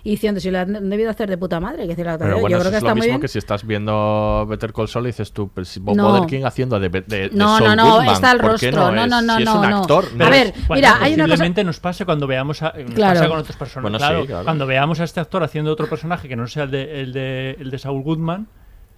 y 0.06 0.12
diciendo, 0.12 0.41
si 0.41 0.51
lo 0.51 0.60
han 0.60 0.89
debido 0.89 1.10
hacer 1.10 1.30
de 1.30 1.38
puta 1.38 1.60
madre, 1.62 1.84
que 1.84 1.89
decir, 1.89 2.06
la 2.06 2.18
Pero 2.18 2.32
yo 2.36 2.41
bueno, 2.41 2.58
creo 2.58 2.60
eso 2.62 2.70
que 2.72 2.76
es 2.76 2.78
está 2.84 2.89
lo 2.89 2.95
muy 2.95 3.01
mismo 3.04 3.14
bien. 3.14 3.22
que 3.22 3.28
si 3.30 3.38
estás 3.39 3.66
viendo 3.66 4.45
Better 4.49 4.74
Call 4.74 4.88
Saul 4.89 5.06
y 5.06 5.08
dices 5.08 5.32
tú, 5.32 5.47
pues, 5.47 5.80
Bob 5.80 5.95
No. 5.95 6.10
Odenkirk 6.10 6.43
haciendo 6.45 6.78
de, 6.80 6.89
de, 6.89 7.01
de 7.01 7.30
No, 7.32 7.58
Saul 7.58 7.70
no, 7.70 7.76
no, 7.78 7.95
Goodman, 7.95 8.14
está 8.14 8.32
el 8.34 8.39
¿por 8.41 8.60
qué 8.60 8.72
rostro. 8.72 8.91
No, 8.91 9.04
es? 9.04 9.10
no, 9.10 9.22
no, 9.22 9.36
Si 9.38 9.43
es 9.43 9.49
no, 9.49 9.62
un 9.62 9.70
no. 9.70 9.78
actor, 9.80 10.06
A 10.20 10.30
ver, 10.30 10.54
Bueno, 10.68 10.76
mira, 10.76 10.97
hay 10.99 11.14
una 11.14 11.24
cosa- 11.24 11.32
posiblemente 11.34 11.64
nos 11.64 11.80
pase 11.80 12.04
cuando 12.06 12.28
veamos 12.28 12.62
a, 12.64 12.74
nos 12.78 12.93
Claro. 12.95 13.14
pasa 13.20 13.30
con 13.30 13.38
otros 13.39 13.56
personajes. 13.58 13.82
Bueno, 13.84 13.97
sí, 13.99 14.06
claro, 14.06 14.26
claro. 14.26 14.43
Cuando 14.43 14.68
veamos 14.68 14.99
a 14.99 15.04
este 15.06 15.20
actor 15.22 15.41
haciendo 15.43 15.72
otro 15.72 15.88
personaje 15.88 16.28
que 16.28 16.36
no 16.36 16.47
sea 16.47 16.64
el 16.64 16.72
de, 16.72 17.01
el 17.01 17.14
de, 17.14 17.58
el 17.62 17.72
de 17.72 17.78
Saul 17.80 18.04
Goodman, 18.04 18.47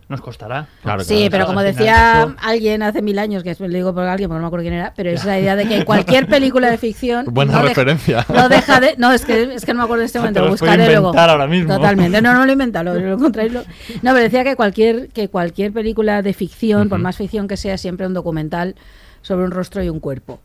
nos 0.08 0.22
costará. 0.22 0.68
Sí, 1.04 1.30
pero 1.32 1.48
como 1.48 1.60
final 1.62 1.74
decía 1.74 2.24
eso- 2.24 2.36
alguien 2.42 2.84
hace 2.84 3.02
mil 3.02 3.18
años, 3.18 3.42
que 3.44 3.56
le 3.60 3.68
digo 3.78 3.94
por 3.94 4.04
alguien 4.04 4.30
porque 4.30 4.38
no 4.38 4.42
me 4.44 4.48
acuerdo 4.48 4.64
quién 4.64 4.76
era, 4.76 4.94
pero 4.96 5.10
es 5.10 5.26
la 5.26 5.40
idea 5.40 5.56
de 5.56 5.68
que 5.68 5.84
cualquier 5.84 6.28
película 6.30 6.70
de 6.70 6.78
ficción. 6.78 7.26
Buena 7.30 7.54
no 7.54 7.58
deja- 7.60 7.70
referencia. 7.70 8.26
no 8.34 8.48
deja 8.48 8.80
de. 8.80 8.96
No, 8.98 9.12
es 9.12 9.26
que, 9.26 9.56
es 9.56 9.66
que 9.66 9.74
no 9.74 9.80
me 9.80 9.84
acuerdo 9.86 10.04
en 10.04 10.06
este 10.06 10.20
Te 10.20 10.22
momento, 10.22 10.42
lo 10.42 10.50
buscaré 10.52 10.86
luego. 10.86 11.08
inventar 11.08 11.30
ahora 11.32 11.48
mismo. 11.48 11.74
Totalmente. 11.76 12.22
No, 12.22 12.34
no 12.34 12.44
lo 12.46 12.50
he 12.50 12.54
inventado, 12.54 12.94
lo, 12.94 13.00
lo 13.18 13.18
lo- 13.18 13.30
No, 13.32 13.66
pero 14.02 14.16
decía 14.20 14.44
que 14.44 14.56
cualquier, 14.56 15.10
que 15.10 15.28
cualquier 15.30 15.72
película 15.74 16.22
de 16.22 16.34
ficción, 16.34 16.88
por 16.88 17.00
más 17.00 17.18
ficción 17.18 17.48
que 17.48 17.58
sea, 17.58 17.78
siempre 17.78 18.06
un 18.06 18.14
documental 18.14 18.76
sobre 19.22 19.46
un 19.46 19.52
rostro 19.52 19.82
y 19.84 19.90
un 19.90 20.00
cuerpo. 20.00 20.40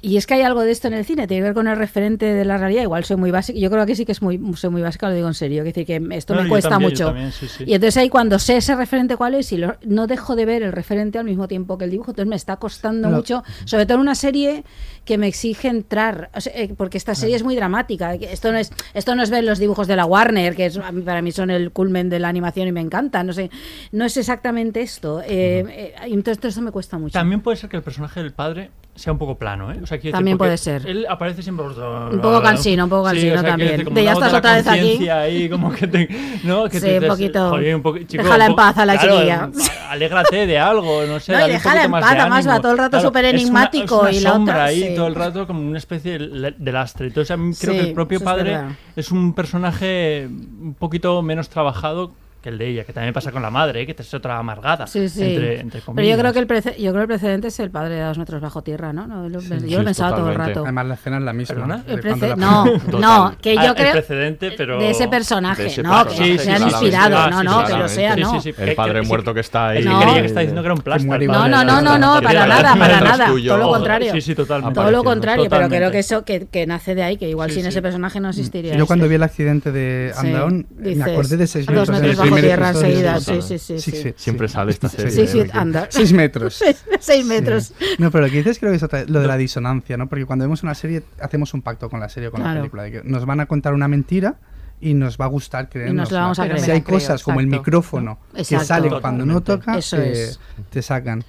Y 0.00 0.16
es 0.16 0.26
que 0.26 0.34
hay 0.34 0.42
algo 0.42 0.62
de 0.62 0.70
esto 0.70 0.86
en 0.88 0.94
el 0.94 1.04
cine, 1.04 1.26
tiene 1.26 1.40
que 1.40 1.44
ver 1.44 1.54
con 1.54 1.66
el 1.68 1.76
referente 1.76 2.26
de 2.26 2.44
la 2.44 2.56
realidad. 2.58 2.82
Igual 2.82 3.04
soy 3.04 3.16
muy 3.16 3.30
básica, 3.30 3.58
yo 3.58 3.70
creo 3.70 3.84
que 3.86 3.94
sí 3.96 4.04
que 4.04 4.12
es 4.12 4.22
muy, 4.22 4.40
soy 4.56 4.70
muy 4.70 4.82
básica, 4.82 5.08
lo 5.08 5.14
digo 5.14 5.28
en 5.28 5.34
serio. 5.34 5.62
Es 5.62 5.66
decir, 5.74 5.86
que 5.86 6.00
esto 6.16 6.34
No, 6.34 6.42
me 6.42 6.48
cuesta 6.48 6.70
también, 6.70 6.90
mucho. 6.92 7.06
también, 7.06 7.32
sí, 7.32 7.46
sí. 7.48 7.64
Y 7.66 7.74
entonces 7.74 7.96
ahí 7.96 8.08
cuando 8.08 8.38
sé 8.38 8.56
ese 8.58 8.74
referente 8.76 9.16
cuál 9.16 9.34
es 9.34 9.50
y 9.52 9.56
lo- 9.58 9.76
no 9.84 10.06
dejo 10.06 10.36
de 10.36 10.44
ver 10.46 10.62
el 10.62 10.72
referente 10.72 11.18
al 11.18 11.24
mismo 11.24 11.48
tiempo 11.48 11.78
que 11.78 11.84
el 11.84 11.90
dibujo, 11.90 12.12
entonces 12.12 12.28
me 12.28 12.36
está 12.36 12.56
costando 12.56 13.08
mucho, 13.16 13.42
sobre 13.64 13.86
todo 13.86 13.96
en 13.96 14.02
una 14.02 14.14
serie 14.14 14.64
que 15.04 15.18
me 15.18 15.26
exige 15.26 15.68
entrar, 15.68 16.30
o 16.34 16.40
sea, 16.40 16.52
eh, 16.54 16.74
porque 16.76 16.98
esta 16.98 17.14
serie 17.14 17.34
es 17.36 17.42
muy 17.42 17.56
dramática. 17.56 18.16
que 18.18 18.32
Esto 18.32 18.52
no 18.52 18.58
es 18.58 18.70
esto 18.94 19.14
no 19.14 19.22
es 19.22 19.30
ver 19.30 19.44
los 19.44 19.58
dibujos 19.58 19.86
de 19.88 19.96
la 19.96 20.04
Warner, 20.04 20.54
que 20.54 20.66
es, 20.66 20.78
para 21.04 21.22
mí 21.22 21.32
son 21.32 21.50
el 21.50 21.70
culmen 21.72 22.08
de 22.08 22.18
la 22.18 22.28
animación 22.28 22.68
y 22.68 22.72
me 22.72 22.80
encanta, 22.80 23.22
no 23.24 23.32
sé, 23.32 23.50
no 23.92 24.04
es 24.04 24.16
exactamente 24.16 24.80
esto. 24.80 25.20
eh, 25.22 25.64
eh, 25.68 25.94
y 26.08 26.12
entonces 26.12 26.38
todo 26.38 26.48
esto 26.48 26.60
me 26.62 26.70
cuesta 26.70 26.98
mucho. 26.98 27.12
También 27.14 27.40
puede 27.40 27.56
ser 27.56 27.68
que 27.70 27.76
el 27.76 27.82
personaje 27.82 28.22
del 28.22 28.32
padre 28.32 28.70
sea 28.98 29.12
un 29.12 29.18
poco 29.18 29.38
plano, 29.38 29.72
¿eh? 29.72 29.78
O 29.82 29.86
sea, 29.86 29.96
decir, 29.96 30.12
También 30.12 30.36
porque 30.36 30.48
puede 30.48 30.58
ser. 30.58 30.86
Él 30.86 31.06
aparece 31.08 31.42
siempre 31.42 31.64
Un 31.66 32.20
poco 32.20 32.42
cansino, 32.42 32.84
un 32.84 32.90
poco 32.90 33.08
Sí, 33.10 33.14
cansino 33.14 33.34
o 33.34 33.38
sea, 33.40 33.48
también. 33.50 33.70
decir, 33.78 33.90
De 33.92 34.04
ya 34.04 34.12
estás 34.12 34.34
otra 34.34 34.54
vez 34.56 34.66
aquí. 34.66 35.08
ahí, 35.08 35.48
como 35.48 35.72
que 35.72 35.86
te, 35.86 36.08
¿no? 36.44 36.64
Que 36.68 36.80
Sí, 36.80 36.86
un 36.86 36.92
dices, 36.94 37.08
poquito. 37.08 37.50
"Joder, 37.50 37.76
un 37.76 37.82
poco- 37.82 37.98
chico, 37.98 38.22
Déjala 38.22 38.44
un 38.46 38.50
en 38.50 38.56
paz 38.56 38.78
a 38.78 38.86
la 38.86 38.96
claro, 38.98 39.14
chiquilla. 39.14 39.50
Alégrate 39.88 40.46
de 40.46 40.58
algo, 40.58 41.02
no 41.06 41.20
sé. 41.20 41.32
No, 41.32 41.38
dale 41.38 41.52
déjala 41.54 41.74
poquito 41.82 41.86
en 41.86 41.92
paz, 42.02 42.10
de 42.12 42.20
además 42.20 42.48
va 42.48 42.60
todo 42.60 42.72
el 42.72 42.78
rato 42.78 42.90
Claro, 42.90 43.08
súper 43.08 43.24
es 43.24 43.30
una- 43.32 43.40
enigmático 43.40 43.96
es 43.96 44.00
una 44.02 44.10
y 44.12 44.20
la 44.20 44.30
sombra 44.32 44.54
otra, 44.54 44.64
ahí 44.66 44.82
sí. 44.82 44.94
todo 44.94 45.06
el 45.06 45.14
rato 45.14 45.46
como 45.46 45.60
una 45.60 45.78
especie 45.78 46.18
de, 46.18 46.72
lastre. 46.72 47.06
Entonces 47.06 47.30
a 47.30 47.36
mí 47.36 47.54
creo 47.58 47.72
Sí, 47.74 47.80
que 47.80 47.86
el 47.88 47.94
propio 47.94 48.18
es 48.18 48.24
padre 48.24 48.58
es 48.96 49.10
un 49.10 49.32
personaje 49.34 50.28
un 50.28 50.74
poquito 50.78 51.22
menos 51.22 51.48
trabajado 51.48 52.12
que 52.42 52.50
el 52.50 52.58
de 52.58 52.68
ella, 52.68 52.84
que 52.84 52.92
también 52.92 53.12
pasa 53.12 53.32
con 53.32 53.42
la 53.42 53.50
madre, 53.50 53.82
¿eh? 53.82 53.86
que 53.86 54.00
es 54.00 54.14
otra 54.14 54.38
amargada. 54.38 54.86
Sí, 54.86 55.08
sí. 55.08 55.22
Entre, 55.24 55.60
entre 55.60 55.82
Pero 55.94 56.06
yo 56.08 56.16
creo 56.18 56.32
que 56.32 56.38
el 56.38 56.46
prece- 56.46 56.76
yo 56.76 56.92
creo 56.92 57.06
que 57.06 57.14
el 57.14 57.18
precedente 57.18 57.48
es 57.48 57.58
el 57.58 57.70
padre 57.70 57.94
de 57.96 58.02
dos 58.02 58.16
metros 58.16 58.40
bajo 58.40 58.62
tierra, 58.62 58.92
¿no? 58.92 59.06
No, 59.08 59.28
lo- 59.28 59.40
yo 59.40 59.76
lo 59.78 59.82
he 59.82 59.84
pensado 59.84 60.14
todo 60.16 60.30
el 60.30 60.36
rato. 60.36 60.62
Además, 60.62 60.86
la 60.86 60.94
escena 60.94 61.16
es 61.18 61.22
la 61.24 61.32
misma. 61.32 61.82
El 61.88 62.00
cuando 62.00 62.26
prece- 62.26 62.28
la- 62.28 62.36
no, 62.36 62.64
no, 63.00 63.36
que 63.42 63.54
yo 63.54 63.60
Ah, 63.60 63.66
el 63.66 63.74
creo 63.74 63.92
precedente, 63.92 64.52
pero 64.56 64.78
de 64.78 64.90
ese 64.90 65.08
personaje, 65.08 65.62
De 65.62 65.68
ese 65.68 65.82
no, 65.82 66.04
que 66.06 66.38
se 66.38 66.52
inspirados, 66.60 67.18
Ah, 67.20 67.30
no, 67.30 67.38
sí, 67.40 67.44
no, 67.46 67.64
que 67.64 67.72
lo 67.82 67.88
sea, 67.88 68.16
no. 68.16 68.40
sí, 68.40 68.52
sí. 68.52 68.62
El 68.62 68.74
padre 68.76 69.02
muerto 69.02 69.34
que 69.34 69.40
está 69.40 69.68
ahí. 69.70 69.78
Es 69.78 69.84
que 69.86 69.90
No. 69.90 70.00
creía 70.00 70.20
que 70.20 70.26
está 70.26 70.40
diciendo 70.40 70.62
que 70.62 70.66
era 70.66 70.74
un 70.74 70.80
plástico. 70.80 71.14
el. 71.14 71.26
No, 71.26 71.48
no, 71.48 71.64
no, 71.64 71.80
no, 71.82 71.98
no, 71.98 72.22
para 72.22 72.46
nada, 72.46 72.74
para 72.76 73.00
nada, 73.00 73.26
todo 73.26 73.58
lo 73.58 73.68
contrario. 73.70 74.12
Sí, 74.12 74.20
sí, 74.20 74.34
totalmente. 74.34 74.74
Todo 74.78 74.90
lo 74.90 75.02
contrario, 75.02 75.46
pero 75.50 75.68
creo 75.68 75.90
que 75.90 75.98
eso 75.98 76.24
que, 76.24 76.46
que 76.46 76.66
nace 76.66 76.94
de 76.94 77.02
ahí, 77.02 77.16
que 77.16 77.28
igual 77.28 77.50
sin 77.50 77.66
ese 77.66 77.82
personaje 77.82 78.20
no 78.20 78.28
existiría. 78.28 78.76
Yo 78.76 78.86
cuando 78.86 79.08
vi 79.08 79.16
el 79.16 79.22
accidente 79.24 79.72
de 79.72 80.12
Andaón, 80.16 80.66
me 80.78 81.02
acordé 81.02 81.36
de 81.36 81.46
seis 81.48 81.68
metros. 81.68 81.88
Bajo 82.30 82.42
tierra 82.42 82.68
episodio. 82.70 82.88
enseguida, 82.88 83.20
sí, 83.20 83.42
sí, 83.42 83.58
sí, 83.58 83.80
sí, 83.80 83.90
sí. 84.02 84.14
Siempre 84.16 84.48
sale 84.48 84.70
esta 84.72 84.88
serie. 84.88 85.10
Sí, 85.10 85.26
sí, 85.26 85.42
de- 85.44 85.50
anda. 85.52 85.86
Seis 85.90 86.12
metros. 86.12 86.62
Seis, 87.00 87.24
metros. 87.26 87.72
Sí. 87.78 87.84
No, 87.98 88.10
pero 88.10 88.26
lo 88.26 88.30
que 88.30 88.38
dices 88.38 88.58
creo 88.58 88.70
que 88.72 88.76
es 88.76 88.82
otra- 88.82 89.04
lo 89.06 89.20
de 89.20 89.26
la 89.26 89.36
disonancia, 89.36 89.96
¿no? 89.96 90.08
Porque 90.08 90.26
cuando 90.26 90.44
vemos 90.44 90.62
una 90.62 90.74
serie, 90.74 91.02
hacemos 91.20 91.54
un 91.54 91.62
pacto 91.62 91.88
con 91.90 92.00
la 92.00 92.08
serie 92.08 92.28
o 92.28 92.30
con 92.32 92.40
la 92.40 92.46
Claro. 92.46 92.60
película. 92.60 92.82
de 92.84 92.90
que 92.92 93.02
nos 93.04 93.24
van 93.26 93.40
a 93.40 93.46
contar 93.46 93.74
una 93.74 93.88
mentira 93.88 94.36
y 94.80 94.94
nos 94.94 95.18
va 95.18 95.24
a 95.24 95.28
gustar 95.28 95.68
creernos. 95.68 95.96
nos 95.96 96.12
la 96.12 96.20
vamos 96.20 96.38
a 96.38 96.44
creer. 96.44 96.60
Si 96.60 96.70
hay 96.70 96.78
la 96.78 96.84
creo, 96.84 96.98
cosas 96.98 97.22
como 97.24 97.40
el 97.40 97.46
exacto. 97.46 97.62
micrófono 97.62 98.18
que 98.36 98.44
salen 98.44 99.00
cuando 99.00 99.26
no 99.26 99.40
toca, 99.42 99.76
Eso 99.76 99.96
eh, 99.96 100.12
es. 100.12 100.40
te 100.70 100.82
sacan. 100.82 101.24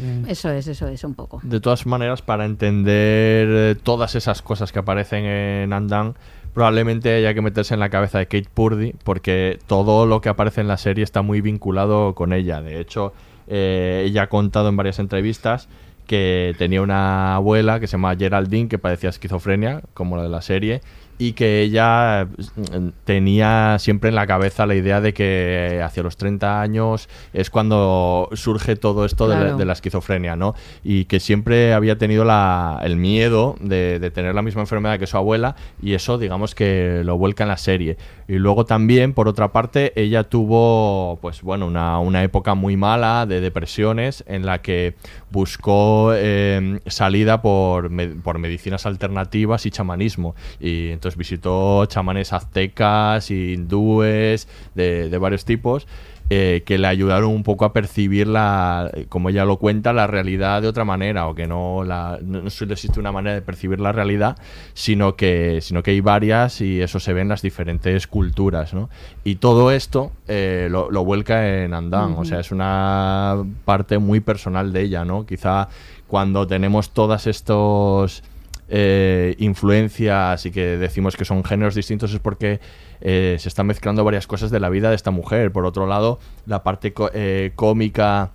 Eh, 0.00 0.22
Eso 0.28 0.48
es, 0.50 0.66
eso 0.68 0.88
es 0.88 1.04
un 1.04 1.12
poco. 1.14 1.38
De 1.42 1.60
todas 1.60 1.84
maneras, 1.84 2.22
para 2.22 2.46
entender 2.46 3.46
eh, 3.50 3.76
todas 3.82 4.14
esas 4.14 4.40
cosas 4.40 4.72
que 4.72 4.78
aparecen 4.78 5.24
en 5.26 5.72
Andan, 5.74 6.14
probablemente 6.58 7.14
haya 7.14 7.34
que 7.34 7.40
meterse 7.40 7.74
en 7.74 7.78
la 7.78 7.88
cabeza 7.88 8.18
de 8.18 8.26
Kate 8.26 8.48
Purdy, 8.52 8.92
porque 9.04 9.60
todo 9.68 10.06
lo 10.06 10.20
que 10.20 10.28
aparece 10.28 10.60
en 10.60 10.66
la 10.66 10.76
serie 10.76 11.04
está 11.04 11.22
muy 11.22 11.40
vinculado 11.40 12.16
con 12.16 12.32
ella. 12.32 12.60
De 12.60 12.80
hecho, 12.80 13.12
eh, 13.46 14.02
ella 14.04 14.24
ha 14.24 14.26
contado 14.28 14.68
en 14.68 14.76
varias 14.76 14.98
entrevistas 14.98 15.68
que 16.08 16.56
tenía 16.58 16.82
una 16.82 17.36
abuela 17.36 17.78
que 17.78 17.86
se 17.86 17.92
llama 17.92 18.16
Geraldine, 18.16 18.68
que 18.68 18.76
padecía 18.76 19.08
esquizofrenia, 19.08 19.82
como 19.94 20.16
la 20.16 20.24
de 20.24 20.30
la 20.30 20.42
serie, 20.42 20.80
y 21.18 21.32
que 21.32 21.62
ella 21.62 22.26
mm, 22.46 22.88
tenía 23.04 23.76
siempre 23.78 24.08
en 24.10 24.14
la 24.14 24.26
cabeza 24.26 24.66
la 24.66 24.74
idea 24.74 25.00
de 25.00 25.12
que 25.12 25.80
hacia 25.84 26.02
los 26.02 26.16
30 26.16 26.60
años 26.60 27.08
es 27.32 27.50
cuando 27.50 28.28
surge 28.34 28.76
todo 28.76 29.04
esto 29.04 29.28
de, 29.28 29.34
la, 29.34 29.40
Claro. 29.40 29.56
de 29.58 29.64
la 29.64 29.72
esquizofrenia, 29.72 30.36
¿no? 30.36 30.54
Y 30.84 31.06
que 31.06 31.20
siempre 31.20 31.72
había 31.74 31.98
tenido 31.98 32.24
la- 32.24 32.80
el 32.82 32.96
miedo 32.96 33.56
de, 33.60 33.98
de 33.98 34.10
tener 34.10 34.34
la 34.34 34.42
misma 34.42 34.60
enfermedad 34.62 34.98
que 34.98 35.06
su 35.06 35.16
abuela 35.16 35.56
y 35.82 35.94
eso, 35.94 36.18
digamos, 36.18 36.54
que 36.54 37.02
lo 37.04 37.18
vuelca 37.18 37.44
en 37.44 37.48
la 37.48 37.56
serie. 37.56 37.96
Y 38.28 38.34
luego 38.34 38.64
también, 38.66 39.14
por 39.14 39.26
otra 39.26 39.52
parte, 39.52 39.92
ella 40.00 40.24
tuvo, 40.24 41.18
pues 41.22 41.42
bueno, 41.42 41.66
una, 41.66 41.98
una 41.98 42.22
época 42.22 42.54
muy 42.54 42.76
mala 42.76 43.24
de 43.26 43.40
depresiones 43.40 44.22
en 44.26 44.44
la 44.44 44.60
que 44.60 44.94
buscó 45.30 46.12
eh, 46.14 46.80
salida 46.86 47.40
por, 47.42 47.90
por 48.22 48.38
medicinas 48.38 48.84
alternativas 48.86 49.64
y 49.66 49.70
chamanismo. 49.70 50.34
Y 50.60 50.88
entonces 50.90 51.07
visitó 51.16 51.86
chamanes 51.86 52.32
aztecas, 52.32 53.30
hindúes, 53.30 54.48
de, 54.74 55.08
de 55.08 55.18
varios 55.18 55.44
tipos. 55.44 55.86
eh, 56.30 56.62
que 56.66 56.76
le 56.76 56.86
ayudaron 56.86 57.30
un 57.30 57.42
poco 57.42 57.64
a 57.64 57.72
percibir 57.72 58.26
la, 58.26 58.90
como 59.08 59.30
ella 59.30 59.46
lo 59.46 59.56
cuenta, 59.56 59.94
la 59.94 60.06
realidad 60.06 60.60
de 60.60 60.68
otra 60.68 60.84
manera, 60.84 61.26
o 61.26 61.34
que 61.34 61.46
no, 61.46 61.84
la, 61.84 62.18
no, 62.22 62.50
solo 62.50 62.74
existe 62.74 63.00
una 63.00 63.12
manera 63.12 63.34
de 63.34 63.40
percibir 63.40 63.80
la 63.80 63.92
realidad, 63.92 64.36
sino 64.74 65.16
que, 65.16 65.60
sino 65.62 65.82
que 65.82 65.92
hay 65.92 66.00
varias 66.02 66.60
y 66.60 66.82
eso 66.82 67.00
se 67.00 67.14
ve 67.14 67.22
en 67.22 67.28
las 67.28 67.40
diferentes 67.40 68.06
culturas, 68.06 68.74
¿no? 68.74 68.90
Y 69.24 69.36
todo 69.36 69.70
esto 69.70 70.12
eh, 70.26 70.68
lo, 70.70 70.90
lo, 70.90 71.02
vuelca 71.02 71.62
en 71.64 71.72
Andan, 71.72 72.12
o 72.18 72.26
sea, 72.26 72.40
es 72.40 72.52
una 72.52 73.42
parte 73.64 73.96
muy 73.96 74.20
personal 74.20 74.72
de 74.72 74.82
ella, 74.82 75.06
¿no? 75.06 75.24
Quizá 75.24 75.68
cuando 76.08 76.46
tenemos 76.46 76.90
todas 76.90 77.26
estos 77.26 78.22
eh, 78.68 79.34
influencias 79.38 80.46
y 80.46 80.50
que 80.50 80.76
decimos 80.76 81.16
que 81.16 81.24
son 81.24 81.44
géneros 81.44 81.74
distintos 81.74 82.12
es 82.12 82.20
porque 82.20 82.60
eh, 83.00 83.36
se 83.38 83.48
están 83.48 83.66
mezclando 83.66 84.04
varias 84.04 84.26
cosas 84.26 84.50
de 84.50 84.60
la 84.60 84.68
vida 84.68 84.90
de 84.90 84.96
esta 84.96 85.10
mujer. 85.10 85.52
Por 85.52 85.66
otro 85.66 85.86
lado, 85.86 86.18
la 86.46 86.62
parte 86.62 86.92
eh, 87.14 87.52
cómica 87.54 88.32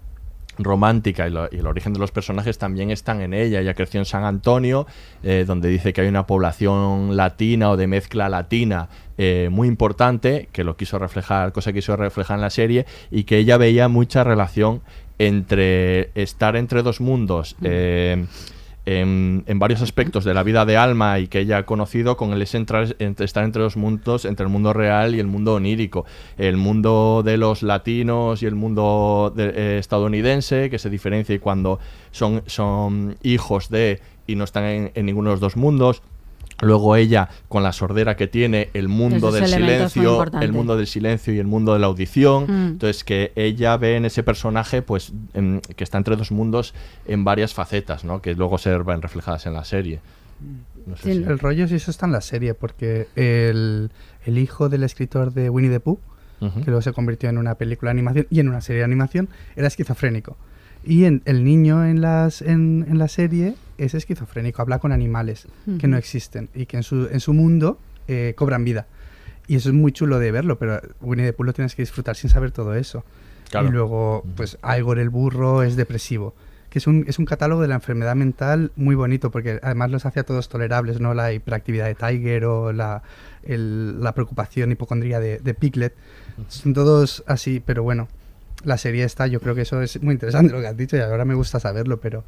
romántica 0.59 1.27
y, 1.27 1.33
y, 1.51 1.59
el 1.59 1.67
origen 1.67 1.93
de 1.93 1.99
los 1.99 2.11
personajes 2.11 2.57
también 2.57 2.91
están 2.91 3.21
en 3.21 3.33
ella. 3.33 3.59
Ella 3.59 3.73
creció 3.73 3.99
en 3.99 4.05
San 4.05 4.23
Antonio, 4.23 4.85
eh, 5.23 5.45
donde 5.47 5.69
dice 5.69 5.93
que 5.93 6.01
hay 6.01 6.07
una 6.07 6.27
población 6.27 7.15
latina 7.15 7.71
o 7.71 7.77
de 7.77 7.87
mezcla 7.87 8.29
latina 8.29 8.89
eh, 9.17 9.49
muy 9.51 9.67
importante, 9.67 10.49
que 10.51 10.63
lo 10.63 10.75
quiso 10.75 10.99
reflejar, 10.99 11.51
cosa 11.51 11.71
que 11.71 11.79
quiso 11.79 11.95
reflejar 11.95 12.37
en 12.37 12.41
la 12.41 12.49
serie, 12.49 12.85
y 13.11 13.23
que 13.23 13.37
ella 13.37 13.57
veía 13.57 13.87
mucha 13.87 14.23
relación 14.23 14.81
entre 15.19 16.09
estar 16.15 16.55
entre 16.55 16.83
dos 16.83 16.99
mundos. 16.99 17.55
Eh, 17.61 18.25
en, 18.85 19.43
varios 19.59 19.81
aspectos 19.81 20.25
de 20.25 20.33
la 20.33 20.43
vida 20.43 20.65
de 20.65 20.77
Alma 20.77 21.19
y 21.19 21.27
que 21.27 21.39
ella 21.39 21.59
ha 21.59 21.65
conocido 21.65 22.17
con 22.17 22.33
el 22.33 22.47
entrar, 22.53 22.95
entre, 22.99 23.25
estar 23.25 23.43
entre 23.43 23.61
los 23.61 23.77
mundos, 23.77 24.25
entre 24.25 24.45
el 24.45 24.51
mundo 24.51 24.73
real 24.73 25.15
y 25.15 25.19
el 25.19 25.27
mundo 25.27 25.55
onírico. 25.55 26.05
El 26.37 26.57
mundo 26.57 27.21
de 27.23 27.37
los 27.37 27.63
latinos 27.63 28.43
y 28.43 28.45
el 28.45 28.55
mundo 28.55 29.31
de, 29.35 29.53
eh, 29.55 29.77
estadounidense, 29.79 30.69
que 30.69 30.79
se 30.79 30.89
diferencia 30.89 31.39
cuando 31.39 31.79
son, 32.11 32.43
son 32.45 33.15
hijos 33.23 33.69
de 33.69 34.01
y 34.25 34.35
no 34.35 34.43
están 34.43 34.63
en, 34.63 34.91
en 34.95 35.05
ninguno 35.05 35.29
de 35.29 35.33
los 35.35 35.41
dos 35.41 35.57
mundos. 35.57 36.01
Luego 36.61 36.95
ella, 36.95 37.29
con 37.49 37.63
la 37.63 37.73
sordera 37.73 38.15
que 38.15 38.27
tiene, 38.27 38.69
el 38.73 38.87
mundo 38.87 39.17
Esos 39.29 39.33
del 39.33 39.43
silencio, 39.47 40.23
el 40.41 40.51
mundo 40.53 40.77
del 40.77 40.87
silencio 40.87 41.33
y 41.33 41.39
el 41.39 41.47
mundo 41.47 41.73
de 41.73 41.79
la 41.79 41.87
audición. 41.87 42.43
Mm. 42.47 42.67
Entonces, 42.73 43.03
que 43.03 43.31
ella 43.35 43.75
ve 43.77 43.95
en 43.97 44.05
ese 44.05 44.23
personaje, 44.23 44.81
pues, 44.81 45.11
en- 45.33 45.61
que 45.61 45.83
está 45.83 45.97
entre 45.97 46.15
dos 46.15 46.31
mundos 46.31 46.73
en 47.07 47.23
varias 47.23 47.53
facetas, 47.53 48.03
¿no? 48.05 48.21
Que 48.21 48.35
luego 48.35 48.57
se 48.57 48.77
ven 48.77 49.01
reflejadas 49.01 49.45
en 49.45 49.53
la 49.53 49.65
serie. 49.65 49.99
No 50.85 50.95
sé 50.97 51.03
si- 51.03 51.11
El 51.23 51.39
rollo 51.39 51.67
sí 51.67 51.75
eso 51.75 51.89
está 51.91 52.05
en 52.05 52.11
la 52.11 52.21
serie, 52.21 52.53
porque 52.53 53.07
el, 53.15 53.89
el 54.25 54.37
hijo 54.37 54.69
del 54.69 54.83
escritor 54.83 55.33
de 55.33 55.49
Winnie 55.49 55.71
the 55.71 55.79
Pooh, 55.79 55.99
que 56.39 56.65
luego 56.65 56.81
se 56.81 56.91
convirtió 56.91 57.29
en 57.29 57.37
una 57.37 57.55
película 57.55 57.89
de 57.89 57.93
animación 57.99 58.27
y 58.29 58.41
en 58.41 58.49
una 58.49 58.59
serie 58.59 58.79
de 58.79 58.85
animación, 58.85 59.29
era 59.55 59.67
esquizofrénico. 59.67 60.35
Y 60.85 61.05
en, 61.05 61.21
el 61.25 61.43
niño 61.43 61.85
en, 61.85 62.01
las, 62.01 62.41
en, 62.41 62.85
en 62.89 62.97
la 62.97 63.07
serie 63.07 63.55
es 63.77 63.93
esquizofrénico, 63.93 64.61
habla 64.61 64.79
con 64.79 64.91
animales 64.91 65.47
que 65.79 65.87
no 65.87 65.97
existen 65.97 66.49
y 66.53 66.65
que 66.65 66.77
en 66.77 66.83
su, 66.83 67.07
en 67.11 67.19
su 67.19 67.33
mundo 67.33 67.79
eh, 68.07 68.33
cobran 68.35 68.63
vida. 68.65 68.87
Y 69.47 69.55
eso 69.55 69.69
es 69.69 69.75
muy 69.75 69.91
chulo 69.91 70.19
de 70.19 70.31
verlo, 70.31 70.57
pero 70.57 70.79
Winnie 71.01 71.25
the 71.25 71.33
Pooh 71.33 71.43
lo 71.45 71.53
tienes 71.53 71.75
que 71.75 71.81
disfrutar 71.81 72.15
sin 72.15 72.29
saber 72.29 72.51
todo 72.51 72.75
eso. 72.75 73.03
Claro. 73.49 73.67
Y 73.67 73.71
luego, 73.71 74.23
pues, 74.35 74.57
Igor 74.77 74.99
el 74.99 75.09
burro 75.09 75.63
es 75.63 75.75
depresivo. 75.75 76.33
Que 76.69 76.79
es 76.79 76.87
un, 76.87 77.05
es 77.07 77.19
un 77.19 77.25
catálogo 77.25 77.61
de 77.61 77.67
la 77.67 77.75
enfermedad 77.75 78.15
mental 78.15 78.71
muy 78.75 78.95
bonito, 78.95 79.29
porque 79.31 79.59
además 79.61 79.91
los 79.91 80.05
hace 80.07 80.21
a 80.21 80.23
todos 80.23 80.49
tolerables, 80.49 80.99
¿no? 80.99 81.13
La 81.13 81.31
hiperactividad 81.31 81.85
de 81.85 81.93
Tiger 81.93 82.45
o 82.45 82.73
la, 82.73 83.03
el- 83.43 84.01
la 84.01 84.13
preocupación 84.15 84.71
hipocondría 84.71 85.19
de, 85.19 85.37
de 85.37 85.53
Piglet. 85.53 85.93
Son 86.47 86.73
todos 86.73 87.23
así, 87.27 87.61
pero 87.63 87.83
bueno, 87.83 88.07
la 88.63 88.77
serie 88.77 89.03
está, 89.03 89.27
yo 89.27 89.39
creo 89.39 89.55
que 89.55 89.61
eso 89.61 89.81
es 89.81 90.01
muy 90.01 90.13
interesante 90.13 90.51
lo 90.53 90.59
que 90.61 90.67
has 90.67 90.77
dicho 90.77 90.95
y 90.97 90.99
ahora 91.01 91.25
me 91.25 91.33
gusta 91.35 91.59
saberlo, 91.59 91.99
pero 91.99 92.23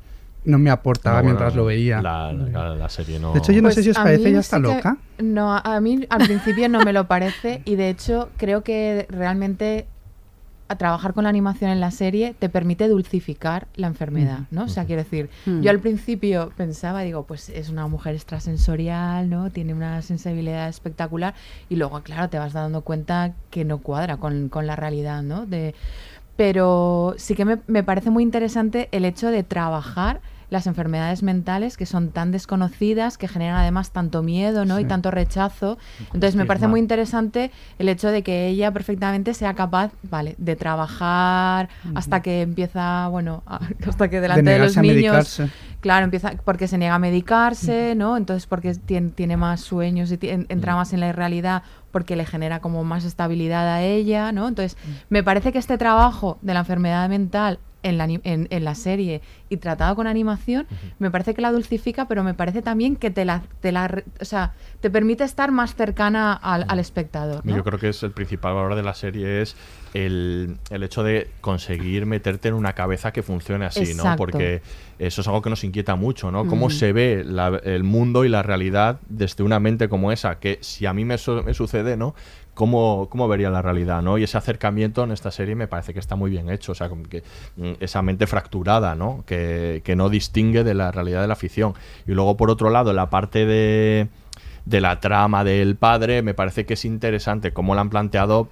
no 0.45 0.59
me 0.59 0.69
aportaba 0.69 1.17
No, 1.17 1.23
bueno, 1.23 1.39
mientras 1.39 1.55
lo 1.55 1.65
veía. 1.65 2.01
La, 2.01 2.31
la- 2.31 2.75
la 2.75 2.89
serie 2.89 3.19
no. 3.19 3.33
De 3.33 3.39
hecho, 3.39 3.51
yo 3.51 3.61
no 3.61 3.67
Pues 3.67 3.75
sé 3.75 3.83
si 3.83 3.89
os 3.89 3.97
a 3.97 4.03
parece, 4.03 4.29
ella 4.29 4.39
está 4.41 4.57
sí 4.57 4.63
que- 4.63 4.67
loca. 4.75 4.97
No, 5.19 5.55
a 5.55 5.79
mí 5.81 6.05
al 6.09 6.25
principio 6.25 6.69
no 6.69 6.83
me 6.83 6.93
lo 6.93 7.07
parece 7.07 7.61
y 7.65 7.75
de 7.75 7.89
hecho 7.89 8.29
creo 8.37 8.61
que 8.63 9.07
realmente 9.09 9.87
a 10.67 10.77
trabajar 10.77 11.13
con 11.13 11.25
la 11.25 11.29
animación 11.29 11.69
en 11.69 11.79
la 11.79 11.91
serie 11.91 12.33
te 12.39 12.49
permite 12.49 12.87
dulcificar 12.87 13.67
la 13.75 13.85
enfermedad, 13.85 14.39
¿no? 14.49 14.63
O 14.63 14.67
sea, 14.67 14.85
quiero 14.85 15.03
decir, 15.03 15.29
Mm. 15.45 15.61
yo 15.61 15.69
al 15.69 15.79
principio 15.79 16.51
pensaba, 16.57 17.01
digo, 17.03 17.23
pues 17.23 17.49
es 17.49 17.69
una 17.69 17.85
mujer 17.85 18.15
extrasensorial, 18.15 19.29
¿no? 19.29 19.51
Tiene 19.51 19.75
una 19.75 20.01
sensibilidad 20.01 20.67
espectacular 20.67 21.35
y 21.69 21.75
luego, 21.75 22.01
claro, 22.01 22.29
te 22.29 22.39
vas 22.39 22.53
dando 22.53 22.81
cuenta 22.81 23.33
que 23.51 23.63
no 23.63 23.77
cuadra 23.77 24.17
con, 24.17 24.49
con 24.49 24.65
la 24.65 24.75
realidad, 24.75 25.21
¿no? 25.21 25.45
De, 25.45 25.75
pero 26.35 27.15
sí 27.17 27.35
que 27.35 27.45
me, 27.45 27.59
me 27.67 27.83
parece 27.83 28.09
muy 28.09 28.23
interesante 28.23 28.89
el 28.91 29.05
hecho 29.05 29.29
de 29.29 29.43
trabajar 29.43 30.21
las 30.49 30.67
enfermedades 30.67 31.23
mentales 31.23 31.77
que 31.77 31.85
son 31.85 32.09
tan 32.09 32.31
desconocidas, 32.31 33.17
que 33.17 33.27
generan 33.27 33.57
además 33.57 33.91
tanto 33.91 34.23
miedo 34.23 34.65
¿no? 34.65 34.79
y 34.79 34.85
tanto 34.85 35.11
rechazo. 35.11 35.77
Entonces 36.13 36.35
me 36.35 36.45
parece 36.45 36.67
muy 36.67 36.79
interesante 36.79 37.51
el 37.79 37.89
hecho 37.89 38.09
de 38.09 38.23
que 38.23 38.47
ella 38.47 38.71
perfectamente 38.71 39.33
sea 39.33 39.53
capaz, 39.53 39.91
vale, 40.03 40.35
de 40.37 40.55
trabajar 40.55 41.69
hasta 41.93 42.21
que 42.21 42.41
empieza, 42.41 43.07
bueno, 43.07 43.43
hasta 43.87 44.09
que 44.09 44.21
delante 44.21 44.49
de, 44.49 44.59
los 44.59 44.75
negarse 44.75 44.79
a 44.79 44.81
niños, 44.81 45.39
medicarse. 45.39 45.49
claro, 45.81 46.05
empieza 46.05 46.33
porque 46.43 46.67
se 46.67 46.77
niega 46.77 46.95
a 46.95 46.99
medicarse, 46.99 47.95
¿no? 47.95 48.17
Entonces 48.17 48.45
porque 48.45 48.75
tiene, 48.75 49.09
tiene 49.09 49.37
más 49.37 49.61
sueños 49.61 50.11
y 50.11 50.19
entra 50.21 50.75
más 50.75 50.93
en 50.93 50.99
la 50.99 51.09
irrealidad 51.09 51.63
porque 51.95 52.17
le 52.17 52.25
genera 52.25 52.59
como 52.59 52.83
más 52.83 53.05
estabilidad 53.05 53.65
a 53.69 53.81
ella, 53.81 54.33
¿no? 54.33 54.49
Entonces 54.49 54.77
me 55.07 55.23
parece 55.23 55.53
que 55.53 55.59
este 55.59 55.77
trabajo 55.77 56.37
de 56.41 56.53
la 56.53 56.59
enfermedad 56.59 57.07
mental 57.07 57.57
en 57.85 57.97
la, 57.97 58.05
en, 58.05 58.47
en 58.49 58.63
la 58.63 58.75
serie 58.75 59.21
y 59.49 59.57
tratado 59.57 59.95
con 59.95 60.07
animación, 60.07 60.67
me 60.99 61.11
parece 61.11 61.33
que 61.33 61.41
la 61.41 61.51
dulcifica, 61.51 62.07
pero 62.07 62.23
me 62.23 62.33
parece 62.33 62.61
también 62.61 62.95
que 62.95 63.11
te 63.11 63.23
la, 63.25 63.43
te 63.61 63.71
la, 63.71 64.03
o 64.19 64.25
sea, 64.25 64.53
te 64.81 64.89
permite 64.89 65.23
estar 65.23 65.51
más 65.51 65.75
cercana 65.75 66.33
al, 66.33 66.65
al 66.67 66.79
espectador. 66.79 67.45
¿no? 67.45 67.55
Yo 67.55 67.63
creo 67.63 67.79
que 67.79 67.89
es 67.89 68.03
el 68.03 68.11
principal 68.11 68.53
valor 68.55 68.75
de 68.75 68.83
la 68.83 68.93
serie 68.93 69.41
es 69.41 69.55
el, 69.93 70.57
el 70.69 70.83
hecho 70.83 71.03
de 71.03 71.29
conseguir 71.41 72.05
meterte 72.05 72.49
en 72.49 72.53
una 72.55 72.73
cabeza 72.73 73.13
que 73.13 73.23
funcione 73.23 73.65
así, 73.65 73.93
¿no? 73.95 74.03
Porque 74.17 74.61
eso 74.99 75.21
es 75.21 75.27
algo 75.27 75.41
que 75.41 75.49
nos 75.49 75.63
inquieta 75.63 75.95
mucho, 75.95 76.31
¿no? 76.31 76.47
Cómo 76.47 76.69
se 76.69 76.91
ve 76.93 77.23
la- 77.25 77.61
el 77.63 77.83
mundo 77.83 78.25
y 78.25 78.29
la 78.29 78.43
realidad 78.43 78.99
desde 79.09 79.43
una 79.43 79.59
mente 79.59 79.87
como 79.89 80.11
esa, 80.11 80.39
que 80.39 80.57
si 80.61 80.85
a 80.85 80.93
mí 80.93 81.05
me, 81.05 81.17
su- 81.17 81.43
me 81.43 81.53
sucede, 81.53 81.95
¿no? 81.97 82.15
¿Cómo, 82.55 83.07
¿Cómo 83.11 83.27
vería 83.27 83.51
la 83.51 83.61
realidad, 83.61 84.01
no? 84.01 84.17
Y 84.17 84.23
ese 84.23 84.37
acercamiento 84.39 85.03
en 85.03 85.11
esta 85.11 85.29
serie 85.29 85.53
me 85.53 85.67
parece 85.67 85.93
que 85.93 85.99
está 85.99 86.15
muy 86.15 86.31
bien 86.31 86.49
hecho, 86.49 86.71
o 86.71 86.75
sea, 86.75 86.89
que 87.09 87.21
mm, 87.57 87.73
esa 87.79 88.01
mente 88.01 88.25
fracturada, 88.25 88.95
¿no? 88.95 89.23
Que, 89.27 89.81
que 89.85 89.95
no 89.95 90.09
distingue 90.09 90.63
de 90.63 90.73
la 90.73 90.91
realidad 90.91 91.21
de 91.21 91.27
la 91.27 91.35
ficción. 91.35 91.73
Y 92.07 92.13
luego, 92.13 92.35
por 92.37 92.49
otro 92.49 92.69
lado, 92.71 92.91
la 92.93 93.09
parte 93.11 93.45
de 93.45 94.07
de 94.65 94.81
la 94.81 94.99
trama 94.99 95.43
del 95.43 95.75
padre, 95.75 96.23
me 96.23 96.33
parece 96.33 96.65
que 96.65 96.73
es 96.73 96.85
interesante 96.85 97.53
cómo 97.53 97.75
la 97.75 97.81
han 97.81 97.91
planteado 97.91 98.49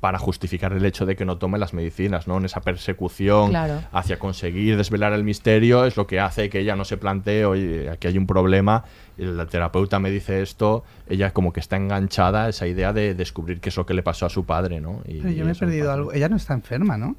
para 0.00 0.18
justificar 0.18 0.72
el 0.72 0.84
hecho 0.86 1.04
de 1.06 1.16
que 1.16 1.24
no 1.26 1.36
tome 1.38 1.58
las 1.58 1.74
medicinas, 1.74 2.26
¿no? 2.26 2.36
En 2.38 2.44
esa 2.46 2.60
persecución 2.62 3.50
Claro. 3.50 3.80
hacia 3.92 4.18
conseguir 4.18 4.76
desvelar 4.76 5.12
el 5.12 5.24
misterio 5.24 5.84
es 5.86 5.96
lo 5.96 6.06
que 6.06 6.20
hace 6.20 6.48
que 6.50 6.60
ella 6.60 6.76
no 6.76 6.84
se 6.84 6.96
plantee, 6.96 7.44
oye, 7.46 7.90
aquí 7.90 8.08
hay 8.08 8.16
un 8.18 8.26
problema, 8.26 8.84
la 9.16 9.46
terapeuta 9.46 9.98
me 9.98 10.10
dice 10.10 10.42
esto, 10.42 10.84
ella 11.08 11.32
como 11.32 11.52
que 11.52 11.60
está 11.60 11.76
enganchada 11.76 12.44
a 12.44 12.48
esa 12.48 12.66
idea 12.66 12.92
de 12.92 13.14
descubrir 13.14 13.60
qué 13.60 13.68
es 13.68 13.76
lo 13.76 13.86
que 13.86 13.94
le 13.94 14.02
pasó 14.02 14.26
a 14.26 14.30
su 14.30 14.44
padre, 14.44 14.80
¿no? 14.80 15.00
Y- 15.06 15.20
Pero 15.20 15.30
yo 15.34 15.44
me 15.44 15.52
he 15.52 15.54
perdido 15.54 15.92
algo. 15.92 16.12
Ella 16.12 16.28
no 16.28 16.36
está 16.36 16.54
enferma, 16.54 16.96
¿no? 16.96 17.14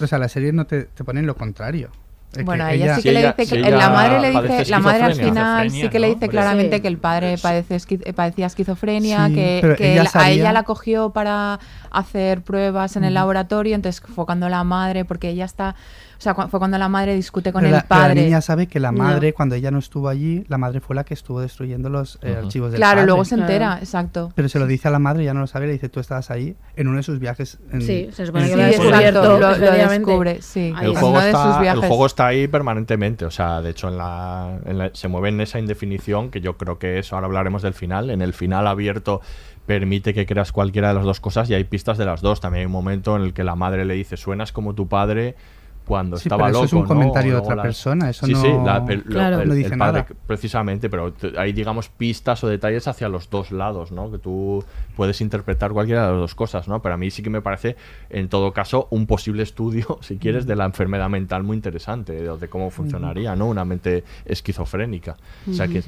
O 0.00 0.06
sea, 0.06 0.18
la 0.18 0.28
serie 0.28 0.52
no 0.52 0.66
te, 0.66 0.84
te 0.84 1.04
pone 1.04 1.22
lo 1.22 1.36
contrario. 1.36 1.90
Es 2.36 2.46
Bueno, 2.46 2.64
a 2.64 2.72
ella, 2.72 2.96
sí 2.96 3.02
que 3.02 3.08
Si 3.10 3.14
le 3.14 3.20
ella- 3.20 3.34
dice 3.36 3.44
si 3.44 3.52
que 3.62 3.68
ella 3.68 3.76
la 3.76 3.90
madre 3.90 4.20
le 4.20 4.30
dice, 4.30 4.70
la 4.70 4.78
madre 4.78 5.02
al 5.02 5.14
final 5.14 5.70
sí 5.70 5.88
que 5.90 5.98
le 5.98 6.08
dice 6.14 6.28
claramente 6.30 6.80
que 6.80 6.88
el 6.88 6.96
padre 6.96 7.36
padece 7.36 7.76
eh, 8.06 8.12
padecía 8.14 8.46
esquizofrenia, 8.46 9.26
Sí, 9.28 9.34
que, 9.34 9.58
pero 9.60 9.76
que 9.76 9.92
ella 9.92 10.04
la- 10.04 10.20
a 10.20 10.30
ella 10.30 10.52
la 10.54 10.62
cogió 10.62 11.10
para 11.10 11.60
hacer 11.90 12.40
pruebas 12.40 12.96
en 12.96 13.04
el 13.04 13.12
laboratorio, 13.14 13.74
entonces 13.74 14.00
fue 14.14 14.24
cuando 14.24 14.48
la 14.48 14.64
madre, 14.64 15.04
porque 15.04 15.28
ella 15.28 15.44
está, 15.44 15.74
sea, 16.22 16.34
cu- 16.34 16.48
fue 16.48 16.58
cuando 16.58 16.78
la 16.78 16.88
madre 16.88 17.14
discute 17.14 17.52
con 17.52 17.60
Pero 17.62 17.68
el 17.68 17.72
la, 17.76 17.82
pero 17.88 18.00
la 18.00 18.06
padre. 18.08 18.22
niña 18.24 18.40
sabe 18.40 18.66
que 18.66 18.80
la 18.80 18.92
No. 18.92 18.98
madre, 18.98 19.32
cuando 19.32 19.54
ella 19.54 19.70
no 19.70 19.78
estuvo 19.78 20.08
allí, 20.08 20.44
la 20.48 20.56
madre 20.58 20.80
fue 20.80 20.96
la 20.96 21.04
que 21.04 21.14
estuvo 21.14 21.40
destruyendo 21.40 21.88
los 21.90 22.18
eh, 22.22 22.36
archivos 22.42 22.70
del 22.72 22.78
Claro, 22.78 22.96
padre. 22.96 23.06
luego 23.06 23.24
se 23.24 23.34
Claro. 23.36 23.50
entera, 23.52 23.78
exacto. 23.80 24.32
Pero 24.34 24.48
se 24.48 24.58
lo 24.58 24.66
dice 24.66 24.88
a 24.88 24.90
la 24.90 24.98
madre, 24.98 25.24
ya 25.24 25.34
no 25.34 25.40
lo 25.40 25.46
sabe, 25.46 25.66
le 25.66 25.72
dice, 25.72 25.88
tú 25.88 26.00
estabas 26.00 26.30
ahí 26.30 26.56
en 26.76 26.88
uno 26.88 26.96
de 26.98 27.02
sus 27.02 27.18
viajes. 27.18 27.58
En, 27.72 27.82
Sí, 27.82 28.08
se 28.12 28.26
supone 28.26 28.44
que 28.44 28.50
Sí, 28.52 28.56
lo 28.56 28.62
descubierto, 28.66 29.38
descubre, 29.88 30.42
sí. 30.42 30.72
El 30.80 30.88
está. 30.88 31.00
juego, 31.00 31.08
uno 31.10 31.20
de 31.20 31.32
sus 31.32 31.40
está, 31.40 31.72
el 31.72 31.78
juego 31.80 32.06
está 32.06 32.26
ahí 32.26 32.48
permanentemente, 32.48 33.24
o 33.24 33.30
sea, 33.30 33.60
de 33.62 33.70
hecho 33.70 33.88
en 33.88 33.98
la, 33.98 34.58
en 34.64 34.78
la- 34.78 34.90
se 34.94 35.08
mueve 35.08 35.28
en 35.30 35.40
esa 35.40 35.58
indefinición 35.58 36.30
que 36.30 36.40
yo 36.40 36.56
creo 36.56 36.78
que 36.78 36.98
eso, 36.98 37.14
ahora 37.16 37.26
hablaremos 37.26 37.62
del 37.62 37.74
final, 37.74 38.10
en 38.10 38.22
el 38.22 38.32
final 38.32 38.66
abierto 38.66 39.20
permite 39.66 40.12
que 40.12 40.26
creas 40.26 40.50
cualquiera 40.52 40.88
de 40.88 40.94
las 40.94 41.04
dos 41.04 41.20
cosas 41.20 41.48
y 41.50 41.54
hay 41.54 41.64
pistas 41.64 41.96
de 41.98 42.04
las 42.04 42.20
dos, 42.20 42.40
también 42.40 42.60
hay 42.62 42.66
un 42.66 42.72
momento 42.72 43.16
en 43.16 43.22
el 43.22 43.32
que 43.32 43.44
la 43.44 43.54
madre 43.54 43.84
le 43.84 43.94
dice, 43.94 44.16
suenas 44.16 44.52
como 44.52 44.74
tu 44.74 44.88
padre 44.88 45.36
cuando 45.86 46.16
Sí, 46.16 46.28
estaba 46.28 46.46
pero 46.46 46.50
eso 46.50 46.62
loco. 46.62 46.66
es 46.66 46.72
un 46.74 46.80
¿no? 46.82 46.88
comentario 46.88 47.32
de 47.34 47.38
otra 47.40 47.60
persona, 47.62 48.10
eso 48.10 48.24
sí, 48.26 48.32
no- 48.32 48.40
Sí, 48.40 48.48
la- 48.64 48.84
el, 48.88 48.98
lo- 49.00 49.04
Claro. 49.04 49.40
el- 49.40 49.48
no 49.48 49.54
el 49.54 49.58
dice 49.62 49.76
padre, 49.76 50.00
nada. 50.02 50.06
precisamente, 50.26 50.88
pero 50.88 51.12
hay, 51.36 51.52
digamos, 51.52 51.88
pistas 51.88 52.42
o 52.44 52.48
detalles 52.48 52.86
hacia 52.88 53.08
los 53.08 53.28
dos 53.30 53.50
lados, 53.52 53.92
¿no? 53.92 54.10
Que 54.10 54.18
tú 54.18 54.64
puedes 54.96 55.20
interpretar 55.20 55.72
cualquiera 55.72 56.06
de 56.06 56.12
las 56.12 56.20
dos 56.20 56.34
cosas, 56.34 56.68
¿no? 56.68 56.80
Pero 56.82 56.94
a 56.94 56.98
mí 56.98 57.10
sí 57.10 57.22
que 57.22 57.30
me 57.30 57.40
parece, 57.42 57.76
en 58.10 58.28
todo 58.28 58.52
caso, 58.52 58.86
un 58.90 59.06
posible 59.06 59.42
estudio, 59.42 59.98
si 60.02 60.18
quieres, 60.18 60.46
de 60.46 60.56
la 60.56 60.64
enfermedad 60.64 61.08
mental 61.08 61.42
muy 61.42 61.56
interesante, 61.56 62.12
de, 62.12 62.36
de 62.38 62.48
cómo 62.48 62.70
funcionaría, 62.70 63.34
¿no? 63.36 63.46
Una 63.48 63.64
mente 63.64 64.04
esquizofrénica. 64.24 65.16
O 65.50 65.52
sea 65.52 65.68
que. 65.68 65.82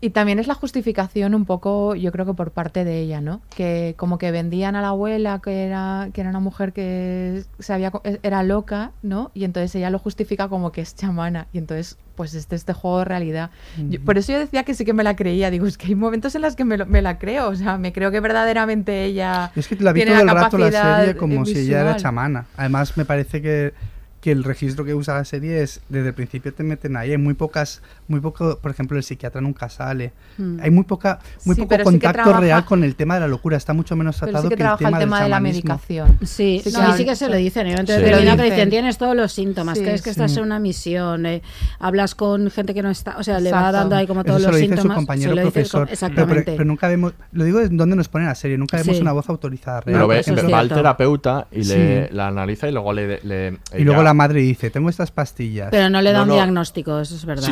Y 0.00 0.10
también 0.10 0.38
es 0.38 0.46
la 0.46 0.54
justificación 0.54 1.34
un 1.34 1.44
poco, 1.44 1.96
yo 1.96 2.12
creo 2.12 2.24
que 2.24 2.34
por 2.34 2.52
parte 2.52 2.84
de 2.84 3.00
ella, 3.00 3.20
¿no? 3.20 3.40
Que 3.50 3.94
como 3.96 4.16
que 4.16 4.30
vendían 4.30 4.76
a 4.76 4.80
la 4.82 4.88
abuela 4.90 5.40
que 5.42 5.64
era, 5.64 6.10
que 6.12 6.20
era 6.20 6.30
una 6.30 6.38
mujer 6.38 6.72
que 6.72 7.42
se 7.58 7.72
había, 7.72 7.90
e- 8.04 8.20
era 8.22 8.44
loca, 8.44 8.92
¿no? 9.02 9.32
Y 9.34 9.42
entonces 9.42 9.74
ella 9.74 9.90
lo 9.90 9.98
justifica 9.98 10.46
como 10.48 10.70
que 10.70 10.82
es 10.82 10.94
chamana. 10.94 11.48
Y 11.52 11.58
entonces, 11.58 11.96
pues 12.14 12.34
este, 12.34 12.54
este 12.54 12.72
juego 12.74 13.00
de 13.00 13.06
realidad. 13.06 13.50
Yo- 13.76 13.96
Ujú. 13.98 14.04
por 14.04 14.18
eso 14.18 14.30
yo 14.30 14.38
decía 14.38 14.62
que 14.62 14.74
sí 14.74 14.84
que 14.84 14.92
me 14.92 15.02
la 15.02 15.16
creía. 15.16 15.50
Digo, 15.50 15.66
es 15.66 15.76
que 15.76 15.88
hay 15.88 15.96
momentos 15.96 16.32
en 16.36 16.42
los 16.42 16.54
que 16.54 16.64
me, 16.64 16.76
lo- 16.78 16.86
me 16.86 17.02
la 17.02 17.18
creo. 17.18 17.48
O 17.48 17.56
sea, 17.56 17.76
me 17.76 17.92
creo 17.92 18.12
que 18.12 18.20
verdaderamente 18.20 19.04
ella. 19.04 19.50
Es 19.56 19.66
que 19.66 19.74
la 19.76 19.92
vi 19.92 20.04
todo 20.04 20.14
el 20.20 20.28
rato 20.28 20.58
la 20.58 20.70
serie 20.70 21.16
como 21.16 21.44
si 21.44 21.58
ella 21.58 21.80
era 21.80 21.82
visual. 21.94 22.00
chamana. 22.02 22.46
Además, 22.56 22.96
me 22.96 23.04
parece 23.04 23.42
que, 23.42 23.74
que 24.20 24.30
el 24.32 24.42
registro 24.44 24.84
que 24.84 24.94
usa 24.94 25.14
la 25.14 25.24
serie 25.24 25.62
es 25.62 25.80
desde 25.88 26.08
el 26.08 26.14
principio 26.14 26.52
te 26.54 26.62
meten 26.64 26.96
ahí. 26.96 27.12
Hay 27.12 27.18
muy 27.18 27.34
pocas, 27.34 27.82
muy 28.08 28.20
poco, 28.20 28.58
por 28.58 28.70
ejemplo, 28.70 28.96
el 28.96 29.04
psiquiatra 29.04 29.40
nunca 29.40 29.68
sale. 29.68 30.12
Mm. 30.38 30.60
Hay 30.62 30.70
muy 30.70 30.84
poca, 30.84 31.18
muy 31.44 31.54
Sí, 31.54 31.60
poco 31.62 31.68
pero 31.68 31.84
sí 31.84 31.90
contacto 31.90 32.22
trabaja- 32.22 32.40
real 32.40 32.64
con 32.64 32.82
el 32.84 32.94
tema 32.96 33.14
de 33.14 33.20
la 33.20 33.28
locura. 33.28 33.56
Está 33.56 33.72
mucho 33.74 33.94
menos 33.96 34.16
Pero 34.18 34.32
tratado 34.32 34.44
sí 34.44 34.48
que 34.50 34.56
que 34.56 34.62
el 34.62 34.66
trabaja 34.66 34.78
tema, 34.84 34.96
el 34.98 35.02
tema 35.04 35.16
del 35.18 35.24
de 35.26 35.30
la 35.30 35.40
medicación. 35.40 36.18
Sí 36.22 36.26
sí, 36.26 36.60
que 36.64 36.70
no, 36.70 36.78
y 36.78 36.82
habla- 36.82 36.96
sí 36.96 37.04
que 37.04 37.16
se 37.16 37.28
lo 37.28 37.36
dicen. 37.36 37.66
En 37.66 37.76
Lo 37.76 37.84
que 37.84 37.98
le 37.98 38.18
dicen, 38.20 38.38
dicen. 38.42 38.70
tienes 38.70 38.98
todos 38.98 39.14
los 39.14 39.32
síntomas, 39.32 39.78
Sí, 39.78 39.84
crees 39.84 40.02
que 40.02 40.10
sí. 40.12 40.20
estás 40.20 40.36
en 40.36 40.42
una 40.44 40.58
misión, 40.58 41.26
eh, 41.26 41.42
hablas 41.78 42.14
con 42.14 42.50
gente 42.50 42.74
que 42.74 42.82
no 42.82 42.90
está, 42.90 43.16
o 43.18 43.22
sea, 43.22 43.40
le 43.40 43.52
va 43.52 43.70
dando 43.72 43.94
ahí 43.96 44.06
como 44.06 44.24
todos 44.24 44.40
Eso 44.40 44.46
se 44.48 44.52
los 44.52 44.52
lo 44.52 44.58
dice 44.62 44.74
síntomas. 44.76 44.94
su 44.94 44.98
compañero 44.98 45.30
se 45.30 45.34
lo 45.36 45.40
dice 45.42 45.46
el 45.48 45.52
profesor. 45.52 45.80
Pero, 45.84 45.92
exactamente. 45.92 46.42
pero- 46.44 46.56
pero 46.56 46.64
nunca 46.66 46.88
vemos, 46.88 47.12
lo 47.32 47.44
digo 47.44 47.60
es 47.60 47.76
donde 47.76 47.96
nos 47.96 48.08
pone 48.08 48.24
la 48.26 48.34
serie, 48.34 48.56
nunca 48.58 48.76
vemos 48.78 48.96
Sí. 48.96 49.02
una 49.02 49.12
voz 49.12 49.28
autorizada 49.28 49.80
real. 49.82 49.94
Pero 49.94 50.08
ve, 50.08 50.50
va 50.52 50.58
al 50.60 50.68
terapeuta 50.68 51.46
y 51.52 51.64
le, 51.64 52.08
Sí. 52.08 52.14
la 52.14 52.28
analiza 52.28 52.68
y 52.68 52.72
luego 52.72 52.92
le... 52.92 53.20
le- 53.22 53.58
y 53.76 53.84
luego 53.84 54.02
la 54.02 54.14
madre 54.14 54.40
dice, 54.40 54.70
tengo 54.70 54.88
estas 54.88 55.10
pastillas. 55.10 55.68
Pero 55.70 55.90
no 55.90 56.00
le 56.00 56.12
da 56.12 56.18
No, 56.18 56.22
un 56.24 56.28
no. 56.30 56.34
diagnóstico, 56.36 57.00
eso 57.00 57.14
es 57.14 57.24
verdad. 57.24 57.48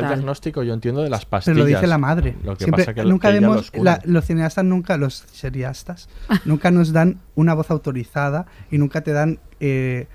Da 0.00 0.08
el 0.08 0.14
diagnóstico, 0.14 0.62
yo 0.62 0.74
entiendo, 0.74 1.02
de 1.02 1.10
las 1.10 1.20
Pero 1.24 1.30
pastillas. 1.30 1.58
lo 1.58 1.64
dice 1.64 1.86
la 1.86 1.98
madre. 1.98 2.36
Lo 2.44 2.56
que 2.56 2.64
Siempre- 2.64 2.84
pasa 2.84 2.94
que 2.94 3.04
nunca 3.04 3.30
vemos, 3.30 3.70
la- 3.74 4.00
los 4.04 4.24
cineastas 4.24 4.64
nunca, 4.64 4.96
los 4.96 5.14
seriastas, 5.32 6.08
nunca 6.44 6.70
nos 6.70 6.92
dan 6.92 7.20
una 7.34 7.54
voz 7.54 7.70
autorizada 7.70 8.46
y 8.70 8.78
nunca 8.78 9.00
te 9.02 9.12
dan 9.12 9.38
eh, 9.60 10.06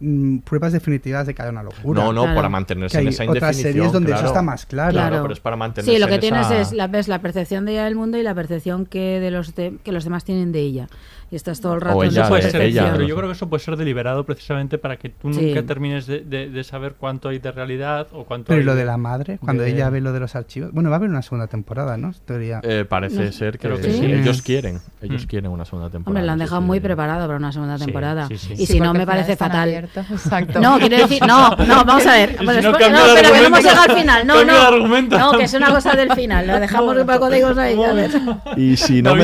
mm, 0.00 0.38
pruebas 0.38 0.72
definitivas 0.72 1.26
de 1.26 1.34
que 1.34 1.42
hay 1.42 1.48
una 1.50 1.62
locura. 1.62 2.02
No, 2.02 2.12
no, 2.12 2.22
Claro. 2.22 2.36
para 2.36 2.48
mantenerse 2.48 2.96
Que 2.98 3.02
en 3.02 3.08
esa 3.08 3.24
otras 3.24 3.36
indefinición. 3.56 3.72
series 3.72 3.92
donde 3.92 4.12
eso 4.12 4.26
está 4.26 4.42
más 4.42 4.64
claro. 4.66 4.92
Claro, 4.92 5.22
pero 5.22 5.34
es 5.34 5.40
para 5.40 5.56
mantenerse 5.56 5.92
Sí, 5.92 5.98
lo 6.00 6.06
que 6.06 6.14
en 6.14 6.20
tienes 6.20 6.46
esa- 6.46 6.60
es 6.60 6.72
la, 6.72 6.86
ves 6.86 7.08
la 7.08 7.20
percepción 7.20 7.64
de 7.64 7.72
ella 7.72 7.84
del 7.84 7.96
mundo 7.96 8.16
y 8.18 8.22
la 8.22 8.34
percepción 8.34 8.86
que 8.86 9.18
de 9.20 9.30
los 9.30 9.54
de- 9.54 9.76
que 9.82 9.90
los 9.92 10.04
demás 10.04 10.24
tienen 10.24 10.52
de 10.52 10.60
ella. 10.60 10.88
Y 11.30 11.36
estás 11.36 11.60
todo 11.60 11.74
el 11.74 11.80
rato 11.82 12.02
en 12.02 12.10
ella 12.10 12.26
puede 12.28 12.42
de 12.44 12.50
ser, 12.50 12.60
ella, 12.62 12.90
pero 12.92 13.04
yo 13.06 13.14
creo 13.14 13.28
que 13.28 13.34
eso 13.34 13.48
puede 13.48 13.62
ser 13.62 13.76
deliberado 13.76 14.24
precisamente 14.24 14.78
para 14.78 14.96
que 14.96 15.10
tú 15.10 15.32
Sí. 15.32 15.42
nunca 15.46 15.62
termines 15.64 16.06
de, 16.06 16.20
de- 16.20 16.48
de 16.48 16.64
saber 16.64 16.94
cuánto 16.98 17.28
hay 17.28 17.38
de 17.38 17.52
realidad 17.52 18.06
o 18.12 18.24
cuánto 18.24 18.46
Pero 18.48 18.56
hay 18.58 18.62
¿y 18.62 18.66
lo 18.66 18.74
de 18.74 18.84
la 18.86 18.96
madre? 18.96 19.38
Cuando 19.38 19.62
de- 19.62 19.70
ella 19.72 19.90
ve 19.90 20.00
lo 20.00 20.12
de 20.12 20.20
los 20.20 20.34
archivos. 20.34 20.72
Bueno, 20.72 20.88
va 20.88 20.96
a 20.96 20.98
haber 20.98 21.10
una 21.10 21.20
segunda 21.22 21.46
temporada, 21.46 21.96
¿no? 21.98 22.12
Teoría. 22.24 22.60
Eh, 22.62 22.86
parece 22.88 23.26
No, 23.26 23.32
ser 23.32 23.58
que 23.58 23.68
creo 23.68 23.76
que 23.76 23.90
sí, 23.92 23.98
sí. 23.98 24.04
ellos 24.06 24.40
quieren. 24.42 24.80
Ellos 25.02 25.24
Mm. 25.24 25.28
quieren 25.28 25.50
una 25.50 25.64
segunda 25.66 25.90
temporada. 25.90 26.10
Hombre, 26.20 26.26
la 26.26 26.32
han 26.32 26.38
dejado 26.38 26.60
sí. 26.62 26.66
muy 26.66 26.80
preparado 26.80 27.26
para 27.26 27.36
una 27.38 27.52
segunda 27.52 27.76
temporada. 27.76 28.26
sí, 28.28 28.38
sí. 28.38 28.52
Y 28.54 28.56
Sí, 28.56 28.66
si 28.66 28.80
no, 28.80 28.94
me 28.94 29.04
parece 29.06 29.36
fatal. 29.36 29.68
Exacto. 29.68 30.60
No, 30.60 30.78
quiero 30.78 30.96
decir, 30.96 31.20
no, 31.26 31.50
no, 31.56 31.56
vamos 31.84 32.06
a 32.06 32.12
ver. 32.12 32.38
Si 32.38 32.44
no 32.46 32.52
después- 32.52 32.90
no, 32.90 32.98
pero 33.14 33.32
que 33.32 33.40
no 33.40 33.46
hemos 33.48 33.62
llegado 33.62 33.82
al 33.82 33.98
final. 33.98 34.26
No, 34.26 34.44
no. 34.44 34.52
argumento. 34.62 35.18
No, 35.18 35.32
que 35.32 35.44
es 35.44 35.52
una 35.52 35.70
cosa 35.70 35.94
del 35.94 36.10
final. 36.14 36.46
Lo 36.46 36.58
dejamos 36.58 36.96
un 36.96 37.06
poco 37.06 37.28
de 37.28 37.40
cosas 37.42 37.58
ahí. 37.58 37.82
a 37.82 37.92
ver. 37.92 38.10
Y 38.56 38.64
en 38.64 38.70
la 38.70 38.76
si 38.78 39.02
no 39.02 39.14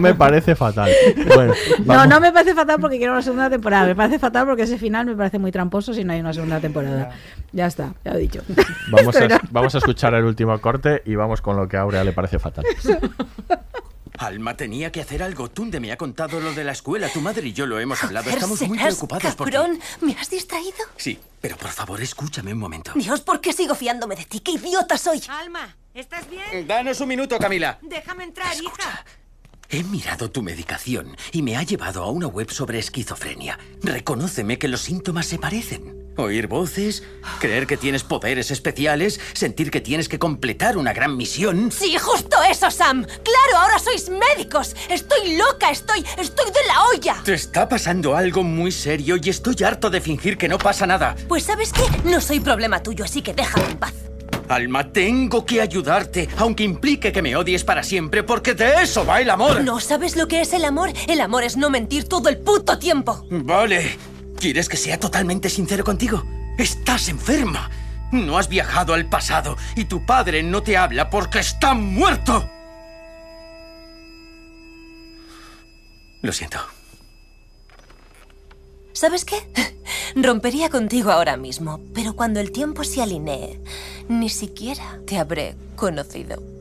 me 0.00 0.14
parece 0.14 0.54
fatal. 0.54 0.65
Bueno, 0.74 1.54
No, 1.84 2.06
no 2.06 2.20
me 2.20 2.32
parece 2.32 2.54
fatal 2.54 2.78
porque 2.80 2.98
quiero 2.98 3.12
una 3.12 3.22
segunda 3.22 3.48
temporada. 3.50 3.86
Me 3.86 3.94
parece 3.96 4.18
fatal 4.18 4.46
porque 4.46 4.62
ese 4.62 4.78
final 4.78 5.06
me 5.06 5.14
parece 5.14 5.38
muy 5.38 5.52
tramposo 5.52 5.92
si 5.94 6.04
no 6.04 6.12
hay 6.12 6.20
una 6.20 6.32
segunda 6.32 6.60
temporada. 6.60 7.10
Ya 7.52 7.66
está, 7.66 7.94
ya 8.04 8.12
lo 8.12 8.18
he 8.18 8.22
dicho. 8.22 8.42
Vamos 8.90 9.16
era- 9.16 9.36
a, 9.36 9.40
vamos 9.50 9.74
a 9.74 9.78
escuchar 9.78 10.14
el 10.14 10.24
último 10.24 10.58
corte 10.60 11.02
y 11.06 11.14
vamos 11.14 11.40
con 11.40 11.56
lo 11.56 11.68
que 11.68 11.76
a 11.76 11.80
Aurea 11.82 12.04
le 12.04 12.12
parece 12.12 12.38
fatal. 12.38 12.64
Alma 14.18 14.56
tenía 14.56 14.90
que 14.90 15.02
hacer 15.02 15.22
algo. 15.22 15.50
Tunde 15.50 15.78
me 15.78 15.92
ha 15.92 15.96
contado 15.98 16.40
lo 16.40 16.54
de 16.54 16.64
la 16.64 16.72
escuela. 16.72 17.08
Tu 17.10 17.20
madre 17.20 17.48
y 17.48 17.52
yo 17.52 17.66
lo 17.66 17.78
hemos 17.78 18.02
hablado. 18.02 18.24
Joder, 18.24 18.38
Estamos 18.38 18.62
muy 18.62 18.78
preocupados 18.78 19.34
por 19.34 19.46
ti. 19.48 19.52
cabrón. 19.52 19.78
¿Me 20.00 20.12
has 20.18 20.30
distraído? 20.30 20.76
Sí, 20.96 21.18
pero 21.40 21.56
por 21.58 21.68
favor, 21.68 22.00
escúchame 22.00 22.52
un 22.54 22.58
momento. 22.58 22.92
Dios, 22.94 23.20
¿por 23.20 23.40
qué 23.42 23.52
sigo 23.52 23.74
fiándome 23.74 24.16
de 24.16 24.24
ti? 24.24 24.40
¡Qué 24.40 24.52
idiota 24.52 24.96
soy! 24.96 25.20
Alma, 25.28 25.76
¿estás 25.92 26.28
bien? 26.30 26.66
Danos 26.66 26.98
un 27.02 27.08
minuto, 27.08 27.38
Camila. 27.38 27.78
Déjame 27.82 28.24
entrar, 28.24 28.54
hija. 28.54 29.04
He 29.68 29.82
mirado 29.82 30.30
tu 30.30 30.42
medicación 30.42 31.16
y 31.32 31.42
me 31.42 31.56
ha 31.56 31.62
llevado 31.62 32.04
a 32.04 32.10
una 32.10 32.28
web 32.28 32.50
sobre 32.50 32.78
esquizofrenia. 32.78 33.58
Reconóceme 33.82 34.58
que 34.58 34.68
los 34.68 34.82
síntomas 34.82 35.26
se 35.26 35.38
parecen. 35.38 36.06
Oír 36.16 36.46
voces, 36.46 37.02
creer 37.40 37.66
que 37.66 37.76
tienes 37.76 38.02
poderes 38.02 38.50
especiales, 38.50 39.20
sentir 39.34 39.70
que 39.70 39.80
tienes 39.80 40.08
que 40.08 40.18
completar 40.18 40.78
una 40.78 40.92
gran 40.92 41.16
misión. 41.16 41.70
Sí, 41.72 41.96
justo 41.98 42.36
eso, 42.48 42.70
Sam. 42.70 43.04
Claro, 43.04 43.58
ahora 43.58 43.78
sois 43.78 44.08
médicos. 44.08 44.74
Estoy 44.88 45.36
loca, 45.36 45.70
estoy, 45.70 46.04
estoy 46.16 46.46
de 46.46 46.66
la 46.68 46.84
olla. 46.94 47.22
Te 47.24 47.34
está 47.34 47.68
pasando 47.68 48.16
algo 48.16 48.44
muy 48.44 48.70
serio 48.70 49.16
y 49.20 49.28
estoy 49.28 49.56
harto 49.64 49.90
de 49.90 50.00
fingir 50.00 50.38
que 50.38 50.48
no 50.48 50.58
pasa 50.58 50.86
nada. 50.86 51.16
Pues 51.28 51.42
sabes 51.42 51.72
qué, 51.72 51.82
no 52.08 52.20
soy 52.20 52.40
problema 52.40 52.82
tuyo, 52.82 53.04
así 53.04 53.20
que 53.20 53.34
déjame 53.34 53.66
en 53.66 53.78
paz. 53.78 53.94
Alma, 54.50 54.92
tengo 54.92 55.44
que 55.44 55.60
ayudarte, 55.60 56.28
aunque 56.38 56.64
implique 56.64 57.12
que 57.12 57.22
me 57.22 57.36
odies 57.36 57.64
para 57.64 57.82
siempre, 57.82 58.22
porque 58.22 58.54
de 58.54 58.82
eso 58.82 59.04
va 59.04 59.20
el 59.20 59.30
amor. 59.30 59.62
¿No 59.64 59.80
sabes 59.80 60.16
lo 60.16 60.28
que 60.28 60.40
es 60.40 60.52
el 60.52 60.64
amor? 60.64 60.92
El 61.08 61.20
amor 61.20 61.44
es 61.44 61.56
no 61.56 61.70
mentir 61.70 62.08
todo 62.08 62.28
el 62.28 62.38
puto 62.38 62.78
tiempo. 62.78 63.26
Vale. 63.30 63.98
¿Quieres 64.38 64.68
que 64.68 64.76
sea 64.76 65.00
totalmente 65.00 65.48
sincero 65.48 65.82
contigo? 65.84 66.24
Estás 66.58 67.08
enferma. 67.08 67.70
No 68.12 68.38
has 68.38 68.48
viajado 68.48 68.94
al 68.94 69.08
pasado 69.08 69.56
y 69.74 69.86
tu 69.86 70.04
padre 70.04 70.42
no 70.42 70.62
te 70.62 70.76
habla 70.76 71.10
porque 71.10 71.40
está 71.40 71.74
muerto. 71.74 72.48
Lo 76.22 76.32
siento. 76.32 76.75
¿Sabes 78.96 79.26
qué? 79.26 79.36
Rompería 80.16 80.70
contigo 80.70 81.10
ahora 81.10 81.36
mismo, 81.36 81.80
pero 81.92 82.16
cuando 82.16 82.40
el 82.40 82.50
tiempo 82.50 82.82
se 82.82 83.02
alinee, 83.02 83.60
ni 84.08 84.30
siquiera 84.30 85.00
te 85.06 85.18
habré 85.18 85.54
conocido. 85.76 86.55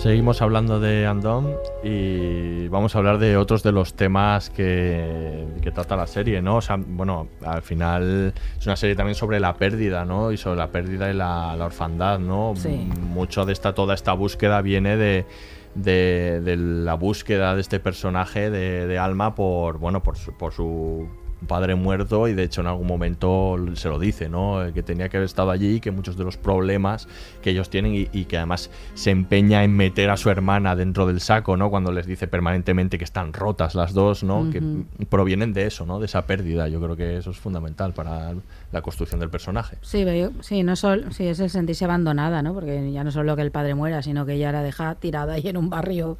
Seguimos 0.00 0.40
hablando 0.40 0.80
de 0.80 1.04
Andom 1.04 1.48
y 1.84 2.68
vamos 2.68 2.94
a 2.94 2.98
hablar 3.00 3.18
de 3.18 3.36
otros 3.36 3.62
de 3.62 3.70
los 3.70 3.92
temas 3.92 4.48
que, 4.48 5.46
que 5.60 5.70
trata 5.72 5.94
la 5.94 6.06
serie, 6.06 6.40
¿no? 6.40 6.56
O 6.56 6.60
sea, 6.62 6.78
bueno, 6.78 7.28
al 7.44 7.60
final 7.60 8.32
es 8.58 8.64
una 8.64 8.76
serie 8.76 8.96
también 8.96 9.14
sobre 9.14 9.40
la 9.40 9.56
pérdida, 9.56 10.06
¿no? 10.06 10.32
Y 10.32 10.38
sobre 10.38 10.56
la 10.56 10.68
pérdida 10.68 11.10
y 11.10 11.12
la, 11.12 11.54
la 11.54 11.66
orfandad, 11.66 12.18
¿no? 12.18 12.54
Sí. 12.56 12.88
Mucho 12.98 13.44
de 13.44 13.52
esta, 13.52 13.74
toda 13.74 13.92
esta 13.92 14.14
búsqueda 14.14 14.62
viene 14.62 14.96
de, 14.96 15.26
de, 15.74 16.40
de 16.42 16.56
la 16.56 16.94
búsqueda 16.94 17.54
de 17.54 17.60
este 17.60 17.78
personaje 17.78 18.48
de, 18.48 18.86
de 18.86 18.98
Alma 18.98 19.34
por, 19.34 19.76
bueno, 19.76 20.02
por 20.02 20.16
su, 20.16 20.32
por 20.32 20.54
su 20.54 21.08
padre 21.46 21.74
muerto 21.74 22.28
y 22.28 22.34
de 22.34 22.44
hecho 22.44 22.60
en 22.60 22.66
algún 22.66 22.86
momento 22.86 23.56
se 23.74 23.88
lo 23.88 23.98
dice, 23.98 24.28
¿no? 24.28 24.64
Eh, 24.64 24.72
Que 24.72 24.82
tenía 24.82 25.08
que 25.08 25.16
haber 25.16 25.26
estado 25.26 25.50
allí, 25.50 25.80
que 25.80 25.90
muchos 25.90 26.16
de 26.16 26.24
los 26.24 26.36
problemas 26.36 27.08
que 27.42 27.50
ellos 27.50 27.70
tienen 27.70 27.94
y, 27.94 28.08
y 28.12 28.24
que 28.26 28.36
además 28.36 28.70
se 28.94 29.10
empeña 29.10 29.64
en 29.64 29.76
meter 29.76 30.10
a 30.10 30.16
su 30.16 30.30
hermana 30.30 30.76
dentro 30.76 31.06
del 31.06 31.20
saco, 31.20 31.56
¿no? 31.56 31.70
Cuando 31.70 31.92
les 31.92 32.06
dice 32.06 32.28
permanentemente 32.28 32.98
que 32.98 33.04
están 33.04 33.32
rotas 33.32 33.74
las 33.74 33.92
dos, 33.94 34.22
¿no? 34.22 34.50
Que 34.50 34.62
provienen 35.08 35.52
de 35.52 35.66
eso, 35.66 35.86
¿no? 35.86 35.98
De 35.98 36.06
esa 36.06 36.26
pérdida. 36.26 36.68
Yo 36.68 36.80
creo 36.80 36.96
que 36.96 37.16
eso 37.16 37.30
es 37.30 37.38
fundamental 37.38 37.92
para 37.92 38.32
la 38.72 38.82
construcción 38.82 39.18
del 39.20 39.30
personaje. 39.30 39.76
Sí, 39.82 40.02
pero 40.04 40.30
yo- 40.30 40.42
sí, 40.42 40.62
no 40.62 40.76
solo, 40.76 41.10
sí, 41.12 41.26
es 41.26 41.40
el 41.40 41.50
sentirse 41.50 41.84
abandonada, 41.84 42.42
¿no? 42.42 42.54
Porque 42.54 42.92
ya 42.92 43.02
no 43.04 43.10
solo 43.10 43.34
que 43.36 43.42
el 43.42 43.50
padre 43.50 43.74
muera, 43.74 44.02
sino 44.02 44.24
que 44.26 44.34
ella 44.34 44.52
la 44.52 44.62
deja 44.62 44.94
tirada 44.94 45.34
ahí 45.34 45.48
en 45.48 45.56
un 45.56 45.70
barrio. 45.70 46.18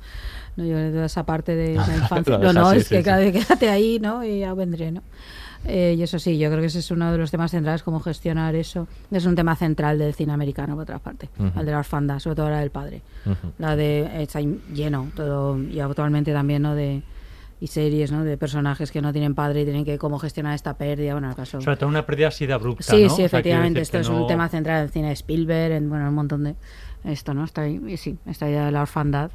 ¿no? 0.56 0.64
Yo 0.64 0.74
toda 0.90 1.06
esa 1.06 1.24
parte 1.24 1.54
de 1.54 1.74
la 1.76 1.96
infancia. 1.96 2.38
No, 2.38 2.52
no, 2.52 2.72
es 2.72 2.84
sí, 2.84 2.88
que 2.90 2.98
sí. 2.98 3.02
claro, 3.04 3.30
quédate 3.32 3.68
ahí, 3.68 3.98
¿no? 4.00 4.24
Y 4.24 4.40
ya 4.40 4.52
vendré, 4.54 4.90
¿no? 4.90 5.02
Eh, 5.64 5.94
y 5.98 6.02
eso 6.02 6.18
sí, 6.18 6.38
yo 6.38 6.48
creo 6.48 6.60
que 6.60 6.66
ese 6.66 6.78
es 6.78 6.90
uno 6.90 7.12
de 7.12 7.18
los 7.18 7.30
temas 7.30 7.50
centrales, 7.50 7.82
cómo 7.82 8.00
gestionar 8.00 8.54
eso. 8.56 8.88
Es 9.10 9.26
un 9.26 9.36
tema 9.36 9.54
central 9.56 9.98
del 9.98 10.14
cine 10.14 10.32
americano, 10.32 10.74
por 10.74 10.82
otra 10.84 10.98
parte, 10.98 11.28
Ujú. 11.38 11.60
el 11.60 11.66
de 11.66 11.72
la 11.72 11.78
orfandad, 11.78 12.18
sobre 12.18 12.36
todo 12.36 12.48
la 12.50 12.60
del 12.60 12.70
padre. 12.70 13.02
Ujú. 13.26 13.52
La 13.58 13.76
de 13.76 14.22
está 14.22 14.40
lleno 14.40 15.08
todo, 15.14 15.58
y 15.62 15.78
actualmente 15.80 16.32
también, 16.32 16.62
¿no? 16.62 16.74
De, 16.74 17.02
y 17.60 17.66
series, 17.66 18.10
¿no? 18.10 18.24
De 18.24 18.38
personajes 18.38 18.90
que 18.90 19.02
no 19.02 19.12
tienen 19.12 19.34
padre 19.34 19.60
y 19.62 19.64
tienen 19.64 19.84
que 19.84 19.98
cómo 19.98 20.18
gestionar 20.18 20.54
esta 20.54 20.78
pérdida. 20.78 21.12
Bueno, 21.12 21.26
en 21.26 21.30
el 21.32 21.36
caso. 21.36 21.60
Sobre 21.60 21.76
todo 21.76 21.88
una 21.88 22.06
pérdida 22.06 22.28
así 22.28 22.46
de 22.46 22.54
abrupta. 22.54 22.82
Sí, 22.84 23.02
¿no? 23.02 23.08
sí, 23.10 23.12
O 23.12 23.16
sea, 23.16 23.26
efectivamente. 23.26 23.80
Esto 23.82 23.98
es 23.98 24.08
no- 24.08 24.22
un 24.22 24.26
tema 24.26 24.48
central 24.48 24.82
del 24.82 24.90
cine 24.90 25.08
de 25.08 25.12
Spielberg, 25.14 25.72
en 25.74 25.88
bueno, 25.90 26.08
un 26.08 26.14
montón 26.14 26.44
de 26.44 26.54
esto, 27.04 27.34
¿no? 27.34 27.44
Está 27.44 27.62
ahí, 27.62 27.80
y 27.86 27.96
sí, 27.96 28.18
esta 28.26 28.48
idea 28.48 28.64
de 28.64 28.72
la 28.72 28.82
orfandad 28.82 29.30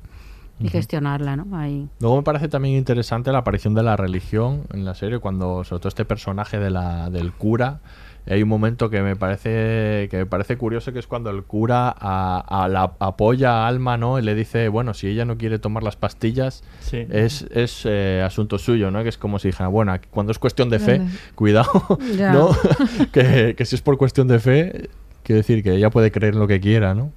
y 0.60 0.64
Ujú. 0.66 0.72
gestionarla, 0.72 1.36
¿no? 1.36 1.56
Ahí. 1.58 1.88
Luego 2.00 2.18
me 2.18 2.24
parece 2.24 2.48
también 2.48 2.76
interesante 2.78 3.32
la 3.32 3.40
aparición 3.40 3.74
de 3.76 3.84
la 3.84 3.96
religión 3.98 4.64
en 4.74 4.86
la 4.86 4.96
serie, 4.96 5.20
cuando 5.20 5.64
sobre 5.64 5.80
todo 5.82 5.90
este 5.90 6.06
personaje 6.06 6.58
de 6.58 6.70
la, 6.72 7.10
del 7.10 7.32
cura. 7.34 7.80
Hay 8.28 8.42
un 8.42 8.50
momento 8.50 8.90
que 8.90 9.02
me 9.02 9.16
parece 9.16 10.08
que 10.10 10.18
me 10.18 10.26
parece 10.26 10.58
curioso 10.58 10.92
que 10.92 11.00
es 11.00 11.08
cuando 11.08 11.30
el 11.30 11.44
cura 11.44 11.94
a, 11.98 12.64
a 12.64 12.68
la, 12.68 12.94
apoya 13.00 13.64
a 13.64 13.68
Alma, 13.68 13.98
¿no? 13.98 14.18
Y 14.18 14.24
le 14.24 14.34
dice, 14.34 14.68
bueno, 14.70 14.94
si 14.94 15.08
ella 15.08 15.26
no 15.26 15.38
quiere 15.38 15.60
tomar 15.60 15.84
las 15.84 15.96
pastillas, 15.96 16.64
Sí. 16.80 17.06
es, 17.12 17.44
es 17.52 17.84
eh, 17.86 18.24
asunto 18.26 18.58
suyo, 18.58 18.90
¿no? 18.90 19.04
Que 19.04 19.10
es 19.10 19.18
como 19.18 19.38
si 19.38 19.50
dijera, 19.50 19.68
bueno, 19.68 19.96
cuando 20.10 20.32
es 20.32 20.40
cuestión 20.40 20.70
de 20.70 20.80
fe, 20.80 21.02
cuidado, 21.36 21.70
Ya. 22.18 22.32
¿no? 22.34 22.50
que, 23.12 23.54
que 23.56 23.66
si 23.66 23.76
es 23.76 23.82
por 23.82 23.98
cuestión 23.98 24.28
de 24.28 24.40
fe, 24.40 24.90
quiere 25.24 25.38
decir 25.38 25.64
que 25.64 25.74
ella 25.76 25.90
puede 25.90 26.12
creer 26.12 26.36
lo 26.36 26.48
que 26.48 26.60
quiera, 26.60 26.94
¿no? 26.96 27.12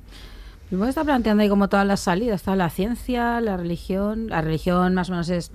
Luego 0.70 0.86
está 0.86 1.02
planteando 1.02 1.42
ahí 1.42 1.48
como 1.48 1.70
todas 1.70 1.86
las 1.86 2.00
salidas. 2.00 2.42
Está 2.42 2.54
la 2.54 2.68
ciencia, 2.68 3.40
la 3.40 3.56
religión. 3.56 4.28
La 4.28 4.42
religión 4.42 4.92
más 4.94 5.08
o 5.08 5.12
menos 5.12 5.30
es 5.30 5.50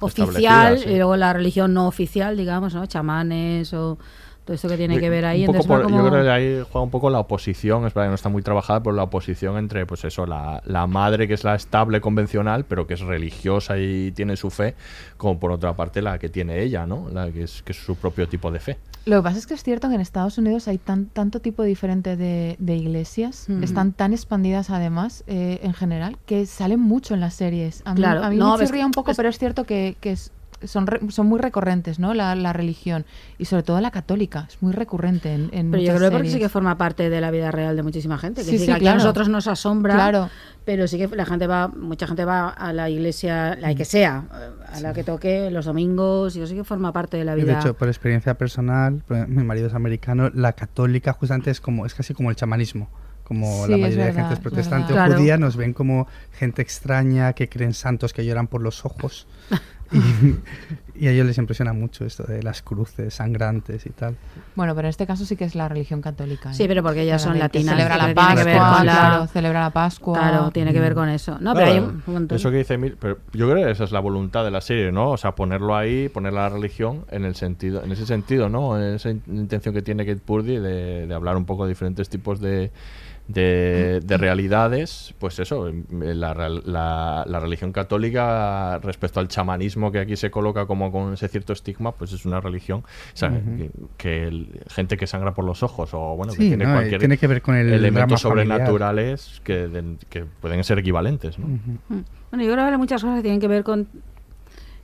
oficial 0.00 0.78
sí. 0.78 0.88
y 0.88 0.96
luego 0.96 1.16
la 1.16 1.34
religión 1.34 1.74
no 1.74 1.86
oficial, 1.86 2.36
digamos, 2.36 2.74
¿no? 2.74 2.86
Chamanes 2.86 3.74
o 3.74 3.98
todo 4.44 4.54
esto 4.54 4.68
que 4.68 4.76
tiene 4.76 4.98
que 5.00 5.08
ver 5.08 5.24
ahí. 5.24 5.40
Un 5.40 5.46
poco 5.46 5.56
Entonces 5.58 5.68
por- 5.68 5.82
como- 5.84 6.04
Yo 6.04 6.10
creo 6.10 6.22
que 6.24 6.30
ahí 6.30 6.62
juega 6.70 6.84
un 6.84 6.90
poco 6.90 7.08
la 7.10 7.18
oposición, 7.20 7.86
es 7.86 7.94
verdad 7.94 8.06
que 8.06 8.10
no 8.10 8.14
está 8.14 8.28
muy 8.28 8.42
trabajada, 8.42 8.82
pero 8.82 8.94
la 8.94 9.04
oposición 9.04 9.56
entre, 9.56 9.86
pues 9.86 10.04
eso, 10.04 10.26
la, 10.26 10.62
la 10.66 10.86
madre 10.86 11.26
que 11.26 11.34
es 11.34 11.44
la 11.44 11.54
estable 11.54 12.00
convencional, 12.00 12.64
pero 12.64 12.86
que 12.86 12.94
es 12.94 13.00
religiosa 13.00 13.78
y 13.78 14.12
tiene 14.12 14.36
su 14.36 14.50
fe, 14.50 14.74
como 15.16 15.38
por 15.40 15.50
otra 15.50 15.72
parte 15.74 16.02
la 16.02 16.18
que 16.18 16.28
tiene 16.28 16.62
ella, 16.62 16.86
¿no? 16.86 17.08
La 17.12 17.30
que 17.30 17.44
es, 17.44 17.62
que 17.62 17.72
es 17.72 17.78
su 17.78 17.96
propio 17.96 18.28
tipo 18.28 18.50
de 18.50 18.60
fe. 18.60 18.76
Lo 19.06 19.16
que 19.18 19.22
pasa 19.22 19.38
es 19.38 19.46
que 19.46 19.54
es 19.54 19.62
cierto 19.62 19.88
que 19.88 19.94
en 19.96 20.00
Estados 20.00 20.38
Unidos 20.38 20.66
hay 20.68 20.78
tan, 20.78 21.06
tanto 21.06 21.40
tipo 21.40 21.62
diferente 21.62 22.16
de, 22.16 22.56
de 22.58 22.76
iglesias, 22.76 23.46
Ujú. 23.50 23.62
están 23.62 23.92
tan 23.92 24.12
expandidas 24.12 24.70
además 24.70 25.24
eh, 25.26 25.60
en 25.62 25.74
general, 25.74 26.16
que 26.26 26.46
salen 26.46 26.80
mucho 26.80 27.12
en 27.14 27.20
las 27.20 27.34
series. 27.34 27.82
A 27.84 27.92
mí, 27.92 27.96
Claro, 27.96 28.22
a 28.24 28.30
mí 28.30 28.36
no, 28.36 28.52
me 28.52 28.58
ves- 28.60 28.68
chirría 28.68 28.86
un 28.86 28.92
poco, 28.92 29.12
pero 29.14 29.28
es 29.28 29.38
cierto 29.38 29.64
que, 29.64 29.96
que 30.00 30.12
es- 30.12 30.32
son, 30.66 30.86
re- 30.86 31.00
son 31.10 31.26
muy 31.26 31.38
recurrentes, 31.40 31.98
¿no? 31.98 32.14
La, 32.14 32.34
la 32.34 32.52
religión. 32.52 33.04
Y 33.38 33.44
sobre 33.46 33.62
todo 33.62 33.80
la 33.80 33.90
católica, 33.90 34.46
es 34.48 34.60
muy 34.62 34.72
recurrente 34.72 35.32
en, 35.34 35.50
en 35.52 35.70
Pero 35.70 35.82
yo 35.82 35.96
creo 35.96 36.10
porque 36.10 36.30
sí 36.30 36.38
que 36.38 36.48
forma 36.48 36.76
parte 36.78 37.10
de 37.10 37.20
la 37.20 37.30
vida 37.30 37.50
real 37.50 37.76
de 37.76 37.82
muchísima 37.82 38.18
gente. 38.18 38.42
Que 38.42 38.50
Sí, 38.50 38.58
sí, 38.58 38.66
sí, 38.66 38.72
que 38.72 38.78
claro. 38.80 38.96
a 38.96 38.98
nosotros 38.98 39.28
nos 39.28 39.46
asombra, 39.48 39.94
Claro. 39.94 40.30
pero 40.64 40.86
sí 40.88 40.98
que 40.98 41.08
la 41.14 41.26
gente 41.26 41.46
va, 41.46 41.68
mucha 41.68 42.06
gente 42.06 42.24
va 42.24 42.48
a 42.48 42.72
la 42.72 42.88
iglesia, 42.90 43.56
la 43.56 43.74
que 43.74 43.84
sea, 43.84 44.24
a 44.72 44.80
la 44.80 44.92
que 44.92 45.04
toque 45.04 45.50
los 45.50 45.64
domingos, 45.66 46.36
y 46.36 46.40
eso 46.40 46.48
sí 46.48 46.54
que 46.54 46.64
forma 46.64 46.92
parte 46.92 47.16
de 47.16 47.24
la 47.24 47.34
vida. 47.34 47.52
De 47.54 47.58
hecho, 47.60 47.74
por 47.74 47.88
experiencia 47.88 48.34
personal, 48.34 49.02
mi 49.28 49.42
marido 49.44 49.66
es 49.68 49.74
americano, 49.74 50.30
la 50.34 50.52
católica 50.54 51.12
justamente 51.12 51.50
es 51.50 51.60
como 51.60 51.86
es 51.86 51.94
casi 51.94 52.14
como 52.14 52.30
el 52.30 52.36
chamanismo. 52.36 52.88
Como 53.24 53.64
Sí, 53.64 53.70
la 53.70 53.78
mayoría 53.78 54.04
de 54.04 54.12
gente 54.12 54.34
es 54.34 54.38
es 54.38 54.40
protestante 54.40 54.92
o 54.92 54.96
Claro. 54.96 55.14
judía, 55.16 55.38
nos 55.38 55.56
ven 55.56 55.72
como 55.72 56.06
gente 56.32 56.60
extraña 56.60 57.32
que 57.32 57.48
creen 57.48 57.72
santos 57.72 58.12
que 58.12 58.22
lloran 58.26 58.48
por 58.48 58.60
los 58.60 58.84
ojos. 58.84 59.26
y, 59.94 60.36
y 61.04 61.08
a 61.08 61.10
ellos 61.12 61.26
les 61.26 61.38
impresiona 61.38 61.72
mucho 61.72 62.04
esto 62.04 62.22
de 62.24 62.42
las 62.42 62.62
cruces 62.62 63.14
sangrantes 63.14 63.86
y 63.86 63.90
tal. 63.90 64.16
Bueno, 64.54 64.74
pero 64.74 64.86
en 64.88 64.90
este 64.90 65.06
caso 65.06 65.24
sí 65.24 65.36
que 65.36 65.44
es 65.44 65.54
la 65.54 65.68
religión 65.68 66.00
católica. 66.02 66.50
¿eh? 66.50 66.54
Sí, 66.54 66.64
pero 66.68 66.82
porque 66.82 67.02
ellas 67.02 67.22
son 67.22 67.38
latinas, 67.38 67.74
Celebra 67.76 67.96
la 67.96 68.06
que 68.08 68.14
tiene 68.14 68.34
que 68.36 68.44
ver 68.44 68.56
Pascua, 68.58 68.76
con 68.78 68.86
la- 68.86 68.92
claro, 68.92 69.26
celebra 69.26 69.60
la 69.60 69.70
Pascua. 69.70 70.18
Claro, 70.18 70.50
tiene 70.50 70.72
que 70.72 70.80
ver 70.80 70.94
con 70.94 71.08
eso. 71.08 71.38
No, 71.40 71.54
pero 71.54 71.66
hay 71.66 71.78
un 71.78 72.02
montón. 72.06 72.36
Eso 72.36 72.50
que 72.50 72.58
dice 72.58 72.74
Emil, 72.74 72.96
pero 72.98 73.18
yo 73.32 73.50
creo 73.50 73.64
que 73.66 73.70
esa 73.72 73.84
es 73.84 73.92
la 73.92 74.00
voluntad 74.00 74.44
de 74.44 74.50
la 74.50 74.60
serie, 74.60 74.92
¿no? 74.92 75.10
O 75.10 75.16
sea, 75.16 75.32
ponerlo 75.34 75.76
ahí, 75.76 76.08
poner 76.08 76.32
la 76.32 76.48
religión 76.48 77.04
en 77.10 77.24
el 77.24 77.34
sentido, 77.34 77.82
en 77.82 77.92
ese 77.92 78.06
sentido, 78.06 78.48
¿no? 78.48 78.76
En 78.80 78.94
esa 78.94 79.10
in- 79.10 79.22
intención 79.28 79.74
que 79.74 79.82
tiene 79.82 80.04
Kate 80.06 80.20
Purdy 80.24 80.58
de, 80.58 81.06
de 81.06 81.14
hablar 81.14 81.36
un 81.36 81.44
poco 81.44 81.64
de 81.64 81.70
diferentes 81.70 82.08
tipos 82.08 82.40
de, 82.40 82.70
de, 83.26 84.00
de 84.04 84.18
realidades, 84.18 85.14
pues 85.18 85.38
eso, 85.38 85.70
la, 85.90 86.34
la, 86.34 87.24
la 87.26 87.40
religión 87.40 87.72
católica 87.72 88.78
respecto 88.82 89.18
al 89.18 89.28
chamanismo 89.28 89.90
que 89.90 89.98
aquí 90.00 90.16
se 90.16 90.30
coloca 90.30 90.66
como 90.66 90.92
con 90.92 91.14
ese 91.14 91.28
cierto 91.28 91.54
estigma, 91.54 91.92
pues 91.92 92.12
es 92.12 92.26
una 92.26 92.40
religión, 92.40 92.80
o 92.80 93.16
sea, 93.16 93.30
Ujú. 93.30 93.56
que, 93.56 93.70
que 93.96 94.24
el- 94.28 94.60
gente 94.68 94.98
que 94.98 95.06
sangra 95.06 95.32
por 95.32 95.46
los 95.46 95.62
ojos 95.62 95.90
o 95.94 96.16
bueno, 96.16 96.32
que 96.34 96.42
Sí, 96.42 96.48
tiene 96.48 96.64
¿no? 96.64 96.72
Y 96.72 96.74
cualquier 96.74 96.98
tiene 96.98 97.16
que 97.16 97.26
ver 97.26 97.40
con 97.40 97.54
el 97.54 97.72
elementos 97.72 98.20
sobrenaturales 98.20 99.40
que, 99.42 99.68
de- 99.68 99.96
que 100.10 100.24
pueden 100.24 100.62
ser 100.62 100.78
equivalentes, 100.78 101.38
¿no? 101.38 101.46
Mm. 101.46 101.78
Bueno, 102.30 102.44
yo 102.44 102.52
creo 102.52 102.66
que 102.66 102.72
hay 102.72 102.76
muchas 102.78 103.00
cosas 103.02 103.16
que 103.18 103.22
tienen 103.22 103.40
que 103.40 103.48
ver 103.48 103.64
con 103.64 103.88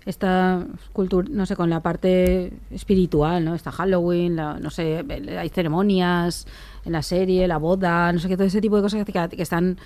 esta 0.07 0.65
cultura, 0.95 1.29
no 1.31 1.45
sé, 1.45 1.57
con 1.57 1.69
la 1.69 1.81
parte 1.81 2.53
espiritual, 2.71 3.45
¿no? 3.45 3.55
Está 3.55 3.71
Halloween, 3.71 4.37
la- 4.37 4.59
no 4.59 4.71
sé, 4.71 5.05
hay 5.39 5.49
ceremonias 5.51 6.47
en 6.85 6.93
la 6.93 7.03
serie, 7.03 7.47
la 7.49 7.59
boda, 7.59 8.13
no 8.13 8.19
sé 8.19 8.29
qué, 8.29 8.37
todo 8.37 8.47
ese 8.47 8.61
tipo 8.61 8.77
de 8.77 8.83
cosas 8.83 9.05
que, 9.05 9.13
que 9.37 9.43
están 9.43 9.79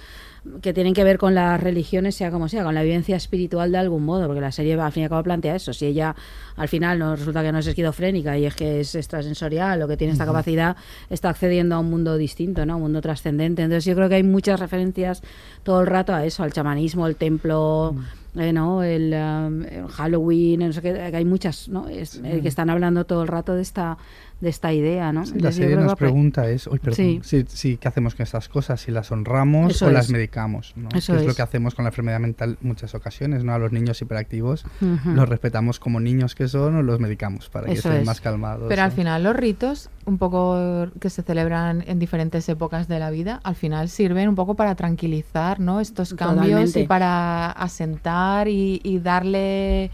que 0.61 0.75
tienen 0.75 0.93
que 0.93 1.05
ver 1.05 1.17
con 1.17 1.35
las 1.35 1.59
religiones, 1.59 2.17
sea 2.17 2.31
como 2.31 2.49
sea, 2.51 2.65
con 2.65 2.75
la 2.75 2.83
vivencia 2.83 3.17
espiritual 3.17 3.73
de 3.73 3.79
algún 3.79 4.05
modo, 4.05 4.27
porque 4.27 4.43
la 4.43 4.53
serie 4.53 4.75
al 4.79 4.93
fin 4.93 5.01
y 5.01 5.05
al 5.05 5.09
cabo 5.11 5.23
plantea 5.23 5.57
eso. 5.57 5.73
Si 5.73 5.87
ella 5.87 6.15
al 6.57 6.69
final 6.69 6.99
no 6.99 7.17
resulta 7.17 7.43
que 7.43 7.51
no 7.51 7.61
es 7.61 7.67
esquizofrénica 7.67 8.37
y 8.37 8.45
es 8.45 8.55
que 8.55 8.81
es 8.81 8.95
extrasensorial 8.95 9.81
o 9.81 9.89
que 9.89 9.97
tiene 9.97 10.13
esta 10.13 10.27
capacidad, 10.27 10.77
está 11.09 11.31
accediendo 11.31 11.77
a 11.77 11.79
un 11.79 11.89
mundo 11.89 12.19
distinto, 12.19 12.67
¿no? 12.67 12.77
Un 12.77 12.83
mundo 12.83 13.01
trascendente. 13.01 13.63
Entonces 13.63 13.87
yo 13.87 13.95
creo 13.95 14.11
que 14.11 14.17
hay 14.17 14.23
muchas 14.23 14.61
referencias 14.61 15.23
todo 15.63 15.81
el 15.81 15.87
rato 15.87 16.13
a 16.15 16.27
eso, 16.27 16.43
al 16.43 16.53
chamanismo, 16.53 17.07
el 17.07 17.17
templo, 17.17 17.95
eh, 18.37 18.53
¿no? 18.53 18.83
El, 18.83 19.15
um, 19.15 19.63
el 19.63 19.87
Halloween, 19.89 20.61
no 20.61 20.73
sé 20.75 20.83
qué, 20.83 20.91
hay 20.91 21.25
muchas, 21.25 21.71
¿no? 21.71 21.89
Es- 21.89 22.21
eh, 22.23 22.41
que 22.43 22.49
están 22.49 22.69
hablando 22.69 23.07
todo 23.07 23.23
el 23.23 23.29
rato 23.29 23.55
de 23.55 23.63
esta 23.63 23.97
de 24.45 24.51
esta 24.51 24.73
idea, 24.73 25.13
¿no? 25.13 25.25
Sí, 25.25 25.33
la 25.33 25.37
Entonces, 25.39 25.57
serie 25.57 25.77
que 25.77 25.83
nos 25.83 25.91
ahí. 25.93 25.97
pregunta 25.97 26.49
es, 26.49 26.69
"Uy, 26.69 26.79
perdón, 26.79 26.95
Sí. 26.97 27.21
sí, 27.25 27.45
sí, 27.49 27.77
¿qué 27.79 27.89
hacemos 27.89 28.15
con 28.15 28.23
estas 28.23 28.49
cosas? 28.49 28.81
Si 28.81 28.93
las 28.93 29.11
honramos 29.11 29.75
Eso 29.75 29.87
o 29.87 29.91
las 29.91 30.11
medicamos, 30.11 30.73
¿no? 30.77 30.89
Eso 30.95 31.15
que 31.15 31.21
es, 31.21 31.27
lo 31.27 31.35
que 31.35 31.43
hacemos 31.43 31.75
con 31.75 31.85
la 31.85 31.89
enfermedad 31.89 32.21
mental 32.21 32.59
en 32.63 32.69
muchas 32.69 32.95
ocasiones, 32.95 33.43
¿no? 33.43 33.53
A 33.55 33.59
los 33.59 33.73
niños 33.73 34.01
hiperactivos 34.01 34.65
los 35.05 35.29
respetamos 35.29 35.81
como 35.81 35.99
niños 35.99 36.35
que 36.37 36.47
son 36.47 36.77
o 36.77 36.83
los 36.83 37.01
medicamos 37.01 37.49
para 37.49 37.67
que 37.67 37.73
Eso 37.73 37.89
estén 37.89 38.03
es. 38.03 38.07
más 38.07 38.21
calmados. 38.21 38.67
Pero 38.69 38.83
al 38.83 38.93
final 38.93 39.25
los 39.25 39.35
ritos, 39.35 39.91
un 40.07 40.19
poco 40.19 40.89
que 41.01 41.11
se 41.11 41.23
celebran 41.23 41.83
en 41.87 41.99
diferentes 41.99 42.49
épocas 42.49 42.87
de 42.87 42.99
la 42.99 43.11
vida, 43.11 43.41
al 43.43 43.55
final 43.57 43.89
sirven 43.89 44.29
un 44.29 44.35
poco 44.35 44.55
para 44.55 44.75
tranquilizar 44.75 45.59
¿no? 45.61 45.81
estos 45.81 46.15
cambios 46.15 46.45
Totalmente. 46.47 46.81
y 46.81 46.87
para 46.87 47.51
asentar 47.51 48.49
y, 48.49 48.81
y 48.85 48.99
darle 48.99 49.91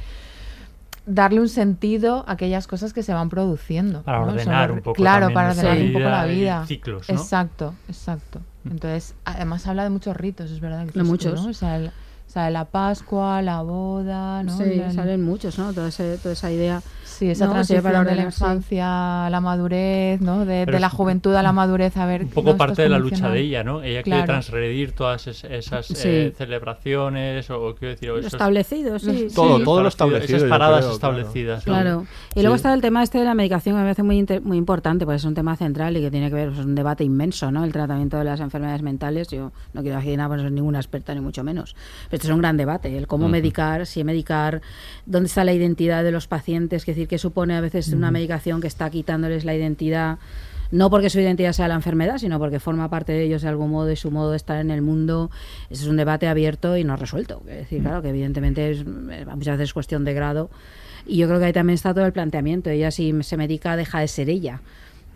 darle 1.07 1.41
un 1.41 1.49
sentido 1.49 2.25
a 2.29 2.33
aquellas 2.33 2.67
cosas 2.67 2.93
que 2.93 3.03
se 3.03 3.13
van 3.15 3.29
produciendo. 3.29 4.03
Para 4.03 4.21
¿no? 4.21 4.33
Ordenar 4.33 4.71
un 4.73 4.81
poco 4.81 4.95
Claro, 4.95 5.33
para 5.33 5.51
ordenar 5.51 5.79
un 5.79 5.93
poco 5.93 6.05
la 6.09 6.25
vida 6.27 6.65
ciclos, 6.67 7.09
¿no? 7.09 7.15
Exacto, 7.15 7.75
exacto. 7.89 8.41
Entonces, 8.65 9.15
además 9.25 9.67
habla 9.67 9.85
de 9.85 9.91
muchos 9.91 10.17
ritos, 10.17 10.51
es 10.51 10.61
verdad. 10.61 10.87
que 10.87 10.93
De 10.93 11.03
dices 11.03 11.05
tú, 11.05 11.11
muchos. 11.11 11.43
¿no? 11.45 11.51
O 11.51 11.55
sea, 11.55 11.77
el- 11.77 11.91
o 12.31 12.33
sea, 12.33 12.49
la 12.49 12.65
Pascua, 12.65 13.43
la 13.43 13.61
boda, 13.63 14.45
¿no? 14.45 14.57
Sí, 14.57 14.81
salen 14.95 15.21
muchos, 15.25 15.59
¿no? 15.59 15.73
Toda, 15.73 15.89
ese- 15.89 16.17
toda 16.19 16.33
esa 16.35 16.53
idea. 16.53 16.81
Sí, 17.05 17.29
esa 17.29 17.47
¿no? 17.47 17.53
transición 17.53 17.83
para 17.83 18.05
de 18.05 18.15
la 18.15 18.23
infancia 18.23 19.27
a 19.27 19.31
la 19.31 19.41
madurez, 19.41 20.21
¿no? 20.23 20.47
De, 20.47 20.65
la 20.65 20.89
juventud 20.89 21.35
a 21.35 21.43
la 21.43 21.53
madurez, 21.53 21.97
a 21.99 22.07
ver... 22.07 22.23
Un 22.23 22.29
poco 22.31 22.53
¿no? 22.53 22.57
parte 22.57 22.81
de 22.83 22.89
la 22.89 22.99
lucha 23.01 23.29
de 23.29 23.41
ella, 23.41 23.63
¿no? 23.65 23.83
Ella 23.83 24.03
quiere 24.05 24.23
transgredir 24.23 24.93
todas 24.93 25.27
es- 25.27 25.43
esas 25.45 25.87
Sí. 25.87 25.95
eh, 26.09 26.35
celebraciones 26.39 27.51
o, 27.51 27.75
quiero 27.75 27.95
decir... 27.95 28.11
o 28.11 28.17
Lo 28.21 28.27
establecido, 28.27 28.99
sí. 28.99 29.27
Todo- 29.35 29.59
sí. 29.59 29.65
todo 29.65 29.83
lo 29.83 29.89
establecido, 29.89 30.37
Esas 30.39 30.49
paradas 30.49 30.85
creo, 30.87 30.99
claro. 30.99 31.17
establecidas. 31.19 31.67
¿no? 31.67 31.73
Claro. 31.73 32.07
Y 32.31 32.35
Sí. 32.35 32.41
luego 32.43 32.55
está 32.57 32.73
el 32.73 32.81
tema 32.81 33.03
este 33.03 33.19
de 33.19 33.25
la 33.25 33.35
medicación, 33.35 33.75
que 33.75 33.79
me 33.81 33.85
parece 33.85 34.03
muy, 34.03 34.19
inter- 34.19 34.41
muy 34.43 34.57
importante, 34.57 35.05
porque 35.05 35.17
es 35.17 35.25
un 35.25 35.35
tema 35.35 35.57
central 35.57 35.97
y 35.97 36.01
que 36.01 36.11
tiene 36.11 36.29
que 36.29 36.35
ver, 36.37 36.49
pues, 36.49 36.61
es 36.61 36.65
un 36.65 36.75
debate 36.75 37.05
inmenso, 37.05 37.51
¿no? 37.51 37.65
El 37.65 37.73
tratamiento 37.73 38.17
de 38.19 38.25
las 38.25 38.41
enfermedades 38.41 38.83
mentales. 38.83 39.29
Yo 39.29 39.53
no 39.75 39.83
quiero 39.83 39.97
imaginar, 39.97 40.29
pues, 40.29 40.39
no 40.41 40.45
soy 40.49 40.55
ninguna 40.55 40.79
experta, 40.79 41.13
ni 41.15 41.21
mucho 41.21 41.43
menos. 41.45 41.75
Pero 42.09 42.20
esto 42.21 42.29
es 42.29 42.35
un 42.35 42.41
gran 42.41 42.57
debate, 42.59 42.97
el 42.97 43.07
cómo 43.07 43.25
Ujú. 43.25 43.33
medicar, 43.33 43.87
si 43.87 44.05
medicar, 44.05 44.61
dónde 45.07 45.27
está 45.29 45.43
la 45.45 45.55
identidad 45.55 46.05
de 46.05 46.13
los 46.13 46.27
pacientes, 46.27 46.83
es 46.83 46.87
decir, 46.87 47.09
qué 47.09 47.19
supone 47.19 47.57
a 47.57 47.61
veces 47.61 47.89
una 47.89 48.09
Ujú. 48.09 48.13
medicación 48.13 48.61
que 48.61 48.67
está 48.67 48.91
quitándoles 48.91 49.45
la 49.45 49.55
identidad 49.55 50.19
no 50.73 50.89
porque 50.89 51.11
su 51.11 51.19
identidad 51.19 51.53
sea 51.53 51.67
la 51.67 51.75
enfermedad, 51.75 52.19
sino 52.19 52.39
porque 52.39 52.61
forma 52.61 52.89
parte 52.89 53.11
de 53.13 53.25
ellos 53.25 53.43
de 53.43 53.49
algún 53.49 53.73
modo 53.73 53.91
y 53.91 53.97
su 53.97 54.13
modo 54.13 54.31
de 54.31 54.37
estar 54.37 54.61
en 54.61 54.71
el 54.71 54.83
mundo. 54.83 55.29
Ese 55.69 55.83
es 55.83 55.89
un 55.89 55.97
debate 55.97 56.29
abierto 56.29 56.77
y 56.77 56.85
no 56.85 56.95
resuelto. 56.95 57.43
Es 57.49 57.57
decir, 57.57 57.83
claro, 57.83 58.03
que 58.03 58.11
evidentemente 58.11 58.71
es, 58.71 58.79
eh, 58.83 59.25
muchas 59.35 59.57
veces 59.59 59.71
es 59.71 59.75
cuestión 59.75 60.05
de 60.05 60.15
grado. 60.15 60.49
Y 61.07 61.17
yo 61.17 61.27
creo 61.27 61.41
que 61.41 61.47
ahí 61.47 61.53
también 61.53 61.75
está 61.75 61.93
todo 61.93 62.07
el 62.07 62.13
planteamiento. 62.13 62.71
Ella 62.71 62.93
si 62.93 63.13
se 63.25 63.37
medica 63.37 63.75
deja 63.75 63.99
de 63.99 64.07
ser 64.07 64.31
ella. 64.31 64.61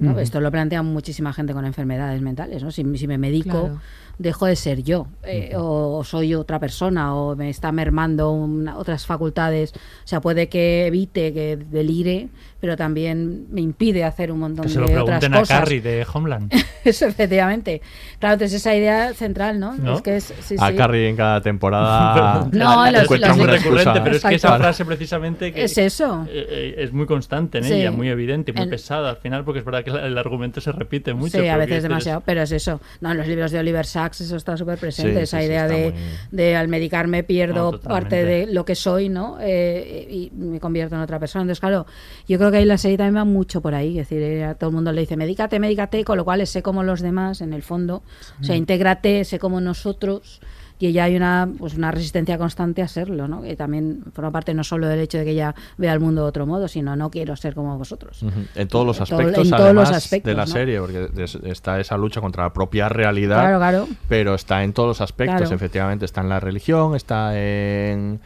¿no? 0.01 0.11
Ujú. 0.11 0.19
Esto 0.19 0.41
lo 0.41 0.51
plantea 0.51 0.83
muchísima 0.83 1.33
gente 1.33 1.53
con 1.53 1.65
enfermedades 1.65 2.21
mentales. 2.21 2.65
¿no? 2.65 2.73
Si, 2.73 2.83
si 2.99 3.07
me 3.07 3.17
medico, 3.17 3.51
Claro. 3.51 3.81
Dejo 4.19 4.47
de 4.47 4.57
ser 4.57 4.83
yo, 4.83 5.07
eh, 5.25 5.53
o, 5.57 5.99
o 5.99 6.05
soy 6.05 6.35
otra 6.35 6.59
persona, 6.61 7.15
o 7.15 7.35
me 7.37 7.51
está 7.51 7.73
mermando 7.73 8.31
una- 8.33 8.77
otras 8.79 9.07
facultades. 9.07 9.73
O 9.75 10.07
sea, 10.07 10.21
puede 10.21 10.49
que 10.49 10.87
evite 10.87 11.33
que 11.33 11.57
delire, 11.57 12.29
pero 12.61 12.77
también 12.77 13.47
me 13.51 13.61
impide 13.61 14.05
hacer 14.05 14.31
un 14.33 14.39
montón 14.39 14.65
Que 14.67 14.71
se 14.73 14.81
lo 14.81 14.87
de 14.87 14.93
otras 14.99 15.19
pregunten 15.21 15.35
a 15.35 15.41
cosas. 15.41 15.59
Carrie 15.61 15.81
de 15.81 16.07
Homeland. 16.13 16.53
Eso, 16.85 17.07
efectivamente. 17.07 17.83
Claro, 18.19 18.35
entonces 18.35 18.61
esa 18.61 18.75
idea 18.75 19.13
central, 19.15 19.59
¿no? 19.59 19.75
¿No? 19.77 19.97
Es 19.97 20.03
que 20.03 20.17
es, 20.17 20.33
sí, 20.43 20.57
a 20.59 20.69
sí. 20.71 20.77
Carrie 20.77 21.09
en 21.09 21.17
cada 21.17 21.41
temporada 21.41 22.47
No, 22.53 22.91
los- 22.91 23.11
los- 23.11 23.37
muy 23.37 23.47
recurrente, 23.47 24.01
pero 24.03 24.17
es 24.17 24.23
que 24.23 24.35
esa 24.37 24.57
frase 24.57 24.85
precisamente 24.85 25.53
que, 25.53 25.65
Es 25.65 25.77
eso. 25.79 26.27
eh, 26.31 26.47
eh, 26.49 26.75
es 26.79 26.93
muy 26.93 27.07
constante 27.07 27.59
en 27.59 27.65
Sí. 27.65 27.73
ella, 27.75 27.91
muy 27.91 28.09
evidente, 28.09 28.53
muy 28.53 28.63
En- 28.65 28.71
pesada 28.71 29.11
al 29.11 29.17
final, 29.17 29.45
porque 29.45 29.59
es 29.61 29.65
verdad 29.65 29.83
que 29.85 29.91
el 29.91 30.17
argumento 30.19 30.61
se 30.61 30.73
repite 30.73 31.15
mucho. 31.15 31.39
Sí, 31.41 31.49
a 31.49 31.57
veces 31.57 31.83
demasiado, 31.83 32.23
pero 32.25 32.43
es 32.43 32.53
eso. 32.53 32.81
No, 33.01 33.11
en 33.13 33.19
los 33.19 33.27
libros 33.27 33.51
de 33.51 33.59
Oliver 33.59 33.87
Sacks 33.87 34.04
eso 34.13 34.37
está 34.37 34.57
súper 34.57 34.79
presente, 34.79 35.19
Sí, 35.19 35.23
esa 35.25 35.41
sí, 35.41 35.47
idea 35.47 35.67
de, 35.69 35.93
muy- 35.93 35.95
de 36.31 36.57
al 36.57 36.69
medicarme 36.69 37.23
pierdo 37.25 37.73
No, 37.73 37.79
parte 37.81 38.25
de 38.25 38.47
lo 38.47 38.65
que 38.65 38.75
soy, 38.75 39.09
¿no? 39.09 39.39
Eh, 39.41 40.07
y 40.11 40.31
me 40.37 40.61
convierto 40.61 40.95
en 40.95 41.01
otra 41.03 41.19
persona. 41.19 41.43
Entonces, 41.43 41.61
claro, 41.61 41.87
yo 42.29 42.39
creo 42.39 42.51
que 42.51 42.59
ahí 42.59 42.65
la 42.65 42.79
serie 42.79 42.97
también 42.97 43.17
va 43.17 43.25
mucho 43.25 43.61
por 43.61 43.75
ahí. 43.75 43.99
Es 43.99 44.09
decir, 44.09 44.23
eh, 44.23 44.45
a 44.45 44.55
todo 44.55 44.71
el 44.71 44.75
mundo 44.77 44.93
le 44.93 45.01
dice, 45.03 45.17
medícate, 45.17 45.59
medícate, 45.59 46.05
con 46.05 46.17
lo 46.17 46.25
cual 46.25 46.47
sé 46.47 46.63
como 46.63 46.83
los 46.83 47.01
demás, 47.01 47.41
en 47.41 47.53
el 47.53 47.63
fondo. 47.63 48.03
O 48.41 48.45
sea, 48.45 48.57
intégrate, 48.57 49.25
sé 49.25 49.39
como 49.39 49.61
nosotros. 49.61 50.41
Y 50.85 50.89
ella 50.89 51.05
hay 51.05 51.17
una, 51.17 51.49
pues 51.59 51.73
una 51.77 51.91
resistencia 51.91 52.37
constante 52.37 52.83
a 52.83 52.89
serlo, 52.89 53.27
¿no? 53.27 53.41
Que 53.41 53.57
también 53.57 54.05
forma 54.13 54.31
parte 54.31 54.53
no 54.53 54.63
solo 54.65 54.87
del 54.87 55.01
hecho 55.01 55.17
de 55.17 55.25
que 55.25 55.31
ella 55.31 55.55
vea 55.79 55.95
el 55.95 55.99
mundo 56.01 56.21
de 56.21 56.29
otro 56.29 56.45
modo, 56.45 56.69
sino 56.69 56.95
no 56.95 57.11
quiero 57.11 57.37
ser 57.37 57.55
como 57.55 57.79
vosotros. 57.79 58.23
En 58.55 58.69
todos 58.69 58.85
los 58.85 59.01
aspectos, 59.01 59.45
en 59.47 59.51
todos 59.51 59.63
además 59.63 59.89
los 59.89 59.97
aspectos, 59.97 60.29
de 60.31 60.35
la 60.35 60.45
¿no? 60.45 60.53
serie, 60.53 60.79
porque 60.81 61.09
es- 61.17 61.37
está 61.37 61.81
esa 61.81 61.97
lucha 61.97 62.21
contra 62.21 62.43
la 62.43 62.53
propia 62.53 62.91
realidad, 62.91 63.41
Claro, 63.41 63.57
claro. 63.59 63.89
pero 64.11 64.35
está 64.35 64.63
en 64.63 64.75
todos 64.75 64.89
los 64.89 65.01
aspectos, 65.01 65.41
Claro. 65.41 65.55
efectivamente, 65.57 66.05
está 66.05 66.21
en 66.21 66.29
la 66.29 66.39
religión, 66.39 66.95
está 66.97 67.33
en 67.41 68.21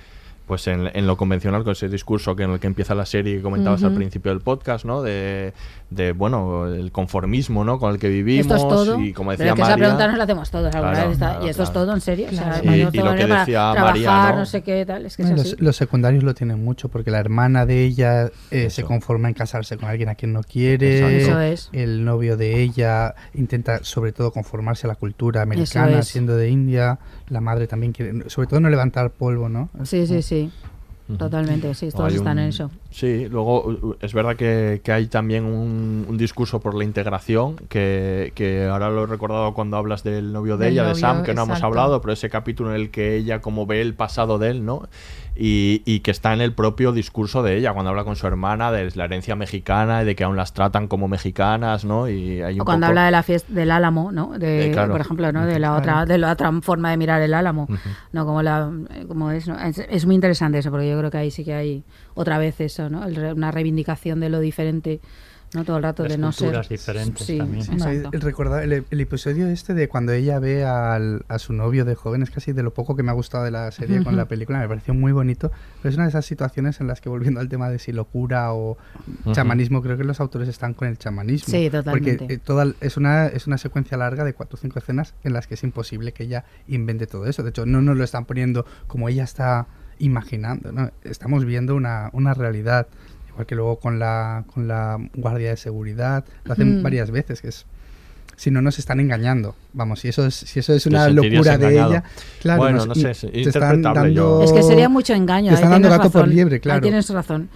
pues 0.48 0.66
en, 0.66 0.90
en 0.94 1.06
lo 1.06 1.18
convencional 1.18 1.62
con 1.62 1.72
ese 1.72 1.90
discurso 1.90 2.35
que 2.35 2.43
en 2.44 2.51
el 2.52 2.59
que 2.59 2.66
empieza 2.66 2.94
la 2.94 3.05
serie 3.05 3.36
que 3.36 3.43
comentabas 3.43 3.85
al 3.85 3.93
principio 3.94 4.32
del 4.32 4.40
podcast, 4.40 4.86
¿no? 4.86 5.02
De, 5.02 5.52
de, 5.90 6.12
bueno, 6.12 6.66
el 6.66 6.93
conformismo, 6.93 7.65
¿no? 7.65 7.78
Con 7.78 7.93
el 7.94 7.98
que 7.98 8.09
vivimos 8.10 8.47
Esto 8.47 8.56
es 8.56 8.69
todo. 8.69 9.01
y 9.01 9.12
como 9.15 9.31
decía 9.31 9.47
es 9.48 9.52
que 9.55 9.60
esa 9.62 9.70
María, 9.70 9.85
pregunta 9.85 10.06
nos 10.09 10.19
la 10.19 10.24
hacemos 10.24 10.51
todos 10.51 10.74
alguna 10.74 10.93
Claro, 10.93 11.09
vez. 11.09 11.15
está- 11.16 11.31
claro, 11.31 11.47
y 11.47 11.48
esto 11.48 11.62
es 11.62 11.73
todo, 11.73 11.94
en 11.94 12.01
serio. 12.02 12.27
O 12.31 12.35
sea, 12.35 12.60
Y- 12.62 12.82
lo 12.82 12.90
que 12.90 13.27
decía 13.27 13.47
trabajar, 13.73 13.81
María, 13.85 14.31
¿no? 14.32 14.36
no 14.40 14.47
sé 14.47 14.62
qué 14.62 14.85
tal. 14.85 15.06
Es 15.06 15.16
que 15.16 15.23
No, 15.23 15.28
es 15.31 15.36
los, 15.36 15.47
así. 15.47 15.56
los 15.59 15.77
secundarios 15.77 16.24
lo 16.24 16.35
tienen 16.35 16.62
mucho 16.62 16.89
porque 16.90 17.10
la 17.10 17.19
hermana 17.20 17.65
de 17.65 17.85
ella 17.85 18.31
eh, 18.51 18.69
se 18.70 18.82
conforma 18.85 19.28
en 19.28 19.35
casarse 19.35 19.78
con 19.78 19.89
alguien 19.89 20.10
a 20.10 20.15
quien 20.15 20.32
no 20.35 20.43
quiere. 20.43 21.23
Eso 21.23 21.40
es. 21.40 21.70
El 21.73 22.05
novio 22.05 22.36
de 22.36 22.60
ella 22.62 23.15
intenta 23.35 23.82
sobre 23.82 24.12
todo 24.12 24.31
conformarse 24.31 24.86
a 24.86 24.89
la 24.89 24.94
cultura 24.97 25.40
americana 25.43 26.01
es. 26.01 26.09
siendo 26.09 26.36
de 26.36 26.51
India. 26.51 26.98
La 27.28 27.40
madre 27.40 27.66
también 27.66 27.93
quiere, 27.93 28.28
sobre 28.28 28.47
todo 28.48 28.60
no 28.60 28.69
levantar 28.69 29.10
polvo, 29.10 29.48
¿no? 29.48 29.69
Sí, 29.85 30.06
sí, 30.06 30.20
sí. 30.23 30.51
Totalmente, 31.16 31.72
sí, 31.74 31.89
todos 31.90 32.12
están 32.12 32.36
un- 32.39 32.44
en 32.44 32.48
eso. 32.51 32.70
Sí, 32.90 33.28
luego 33.30 33.97
es 34.01 34.12
verdad 34.12 34.36
que, 34.36 34.80
que 34.85 34.93
hay 34.93 35.06
también 35.06 35.44
un, 35.44 36.05
un 36.06 36.18
discurso 36.18 36.60
por 36.60 36.74
la 36.74 36.85
integración, 36.85 37.56
que, 37.68 38.32
que 38.35 38.66
ahora 38.66 38.90
lo 38.90 39.05
he 39.05 39.06
recordado 39.06 39.55
cuando 39.55 39.76
hablas 39.78 40.02
del 40.02 40.32
novio 40.32 40.56
de 40.59 40.66
Del 40.66 40.74
ella, 40.74 40.85
de 40.85 40.94
Sam, 40.97 41.22
que 41.22 41.32
no 41.35 41.43
hemos 41.44 41.62
hablado, 41.62 42.01
pero 42.02 42.12
ese 42.12 42.28
capítulo 42.28 42.70
en 42.74 42.76
el 42.80 42.90
que 42.90 43.16
ella 43.16 43.40
como 43.40 43.64
ve 43.66 43.80
el 43.80 43.94
pasado 43.94 44.39
de 44.39 44.51
él, 44.51 44.64
¿no? 44.66 44.86
Y, 45.40 45.82
y 45.85 46.01
que 46.01 46.10
está 46.10 46.35
en 46.35 46.40
el 46.40 46.52
propio 46.52 46.90
discurso 46.90 47.44
de 47.44 47.56
ella, 47.56 47.73
cuando 47.73 47.90
habla 47.90 48.02
con 48.02 48.16
su 48.16 48.27
hermana 48.27 48.73
de 48.73 48.90
la 48.97 49.05
herencia 49.05 49.36
mexicana 49.36 50.02
y 50.02 50.05
de 50.05 50.16
que 50.16 50.24
aún 50.24 50.36
las 50.36 50.52
tratan 50.52 50.89
como 50.89 51.06
mexicanas, 51.06 51.85
¿no? 51.85 52.09
Y 52.09 52.43
hay 52.43 52.56
un 52.56 52.62
O 52.62 52.65
cuando 52.65 52.86
poco- 52.86 52.90
habla 52.90 53.05
de 53.05 53.10
la 53.12 53.23
fiesta 53.23 53.52
del 53.52 53.70
Álamo, 53.70 54.10
¿no? 54.10 54.36
De, 54.36 54.66
Eh, 54.66 54.73
claro. 54.73 54.90
Por 54.90 55.01
ejemplo, 55.01 55.31
¿no? 55.31 55.47
De 55.47 55.60
la 55.60 55.77
otra, 55.77 56.05
de 56.06 56.19
la 56.19 56.32
otra 56.32 56.51
forma 56.60 56.90
de 56.90 56.97
mirar 56.97 57.23
el 57.23 57.35
Álamo, 57.35 57.69
no 58.10 58.27
como 58.27 58.43
la, 58.43 58.69
como 59.06 59.31
es, 59.31 59.47
¿no? 59.47 59.56
es, 59.60 59.78
es 59.78 60.06
muy 60.06 60.16
interesante 60.16 60.59
eso, 60.59 60.73
porque 60.73 60.90
yo 60.90 60.98
creo 60.98 61.10
que 61.12 61.19
ahí 61.19 61.31
sí 61.31 61.44
que 61.44 61.55
hay 61.55 61.85
otra 62.15 62.39
vez 62.39 62.60
eso, 62.60 62.90
¿no? 62.90 63.05
El 63.06 63.15
re- 63.15 63.32
una 63.32 63.52
reivindicación 63.52 64.19
de 64.19 64.31
lo 64.31 64.40
diferente, 64.40 65.01
¿no? 65.55 65.65
Todo 65.65 65.79
el 65.79 65.83
rato 65.83 66.03
Las 66.03 66.12
de 66.12 66.19
no 66.19 66.31
ser. 66.33 66.47
culturas 66.49 66.69
diferentes 66.69 67.27
sí, 67.27 67.39
también. 67.39 67.65
El, 67.83 68.09
el 68.12 68.20
recordar- 68.20 68.62
el, 68.62 68.85
el 68.91 69.01
episodio 69.01 69.47
este 69.49 69.73
de 69.75 69.89
cuando 69.89 70.12
ella 70.12 70.39
ve 70.39 70.65
al- 70.65 71.25
a 71.29 71.39
su 71.39 71.53
novio 71.53 71.85
de 71.85 71.95
joven 71.95 72.23
es 72.23 72.31
casi 72.31 72.53
de 72.53 72.62
lo 72.62 72.75
poco 72.75 72.97
que 72.97 73.03
me 73.03 73.11
ha 73.11 73.15
gustado 73.15 73.45
de 73.45 73.51
la 73.51 73.70
serie 73.70 74.03
con 74.05 74.16
la 74.16 74.27
película, 74.27 74.59
me 74.59 74.69
pareció 74.69 74.93
muy 74.95 75.12
bonito, 75.12 75.51
pero 75.81 75.91
es 75.91 75.97
una 75.97 76.05
de 76.05 76.11
esas 76.11 76.27
situaciones 76.27 76.81
en 76.81 76.87
las 76.87 77.01
que 77.01 77.09
volviendo 77.09 77.41
al 77.41 77.49
tema 77.49 77.70
de 77.70 77.79
si 77.79 77.93
locura 77.93 78.53
o 78.53 78.77
Ujú. 79.23 79.33
chamanismo, 79.33 79.83
creo 79.83 79.97
que 79.97 80.05
los 80.05 80.20
autores 80.20 80.49
están 80.49 80.75
con 80.75 80.87
el 80.89 80.99
chamanismo. 80.99 81.53
Sí, 81.53 81.70
totalmente. 81.70 82.19
Porque 82.19 82.35
eh, 82.35 82.39
toda, 82.39 82.66
es, 82.81 82.97
una, 82.97 83.27
es 83.29 83.47
una 83.47 83.57
secuencia 83.59 83.97
larga 83.97 84.25
de 84.25 84.35
cuatro 84.35 84.57
o 84.57 84.61
cinco 84.61 84.79
escenas 84.79 85.15
en 85.25 85.33
las 85.33 85.47
que 85.47 85.55
es 85.55 85.62
imposible 85.65 86.12
que 86.12 86.25
ella 86.25 86.45
invente 86.66 87.07
todo 87.07 87.27
eso. 87.27 87.43
De 87.43 87.51
hecho, 87.51 87.65
no 87.66 87.81
nos 87.81 87.97
lo 87.97 88.05
están 88.05 88.25
poniendo 88.27 88.66
como 88.87 89.09
ella 89.09 89.25
está 89.25 89.66
imaginando, 89.99 90.73
¿no? 90.73 90.91
Estamos 91.03 91.45
viendo 91.45 91.75
una, 91.75 92.11
una 92.12 92.35
realidad. 92.35 92.87
Igual 93.39 93.47
que 93.47 93.55
luego 93.55 93.78
con 93.78 94.01
la, 94.01 94.44
con 94.52 94.66
la 94.66 94.98
guardia 95.15 95.51
de 95.51 95.56
seguridad, 95.56 96.24
lo 96.43 96.55
hacen 96.55 96.81
Mm. 96.81 96.82
varias 96.82 97.12
veces, 97.12 97.40
que 97.40 97.47
es 97.48 97.66
si 98.39 98.52
no 98.52 98.62
nos 98.62 98.78
están 98.78 99.01
engañando. 99.01 99.56
Vamos, 99.73 99.98
si 100.01 100.09
eso 100.09 100.24
es, 100.24 100.35
si 100.35 100.60
eso 100.60 100.73
es 100.73 100.86
una 100.86 101.09
locura 101.09 101.59
de 101.59 101.73
ella, 101.74 102.05
claro, 102.40 102.62
Bueno, 102.62 102.77
nos- 102.78 102.86
no 102.86 102.94
sé, 102.94 103.10
es 103.10 103.20
te 103.20 103.40
están 103.40 103.82
dando- 103.82 104.43
Es 104.44 104.52
que 104.52 104.62
sería 104.62 104.89
mucho 104.89 105.12
engaño. 105.12 105.48
Te 105.51 105.56
están 105.56 105.70
dando 105.73 105.90
gato 105.90 106.09
por 106.10 106.23
razón. 106.23 106.35
liebre, 106.35 106.55
Ahí 106.56 106.60
claro. 106.60 106.81
tienes 106.81 107.10
razón. 107.10 107.48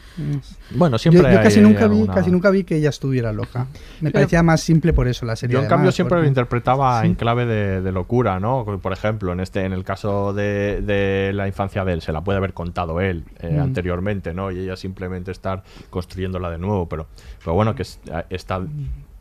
Bueno, 0.74 0.96
Yo, 0.96 0.98
siempre 0.98 1.32
yo 1.32 1.42
casi 1.42 1.60
nunca 1.60 1.86
vi, 1.86 1.94
alguna- 2.00 2.14
casi 2.14 2.30
nunca 2.30 2.50
vi 2.50 2.64
que 2.64 2.76
ella 2.76 2.88
estuviera 2.90 3.32
loca. 3.32 3.66
Me 4.00 4.10
Pero- 4.10 4.12
parecía 4.14 4.42
más 4.42 4.60
simple 4.60 4.92
por 4.92 5.06
eso 5.06 5.24
la 5.24 5.36
serie. 5.36 5.52
Yo 5.54 5.58
en 5.60 5.64
además, 5.66 5.76
cambio 5.78 5.92
siempre 5.92 6.16
porque- 6.16 6.22
lo 6.24 6.28
interpretaba 6.28 7.00
Sí. 7.02 7.06
en 7.06 7.14
clave 7.14 7.46
de, 7.46 7.80
de 7.80 7.92
locura, 7.92 8.40
¿no? 8.40 8.64
Por 8.82 8.92
ejemplo, 8.92 9.32
en 9.32 9.40
este, 9.40 9.64
en 9.64 9.72
el 9.72 9.84
caso 9.84 10.32
de, 10.32 10.82
de 10.84 11.32
la 11.32 11.46
infancia 11.46 11.84
de 11.84 11.92
él, 11.92 12.02
se 12.02 12.12
la 12.12 12.22
puede 12.22 12.38
haber 12.38 12.54
contado 12.54 13.00
él 13.00 13.24
eh, 13.40 13.54
Mm. 13.56 13.60
anteriormente, 13.62 14.34
¿no? 14.34 14.50
Y 14.50 14.58
ella 14.58 14.76
simplemente 14.76 15.30
estar 15.30 15.62
construyéndola 15.90 16.50
de 16.50 16.58
nuevo, 16.58 16.88
pero, 16.88 17.06
pero 17.38 17.54
bueno, 17.54 17.74
que 17.74 17.82
es- 17.82 18.00
está 18.30 18.60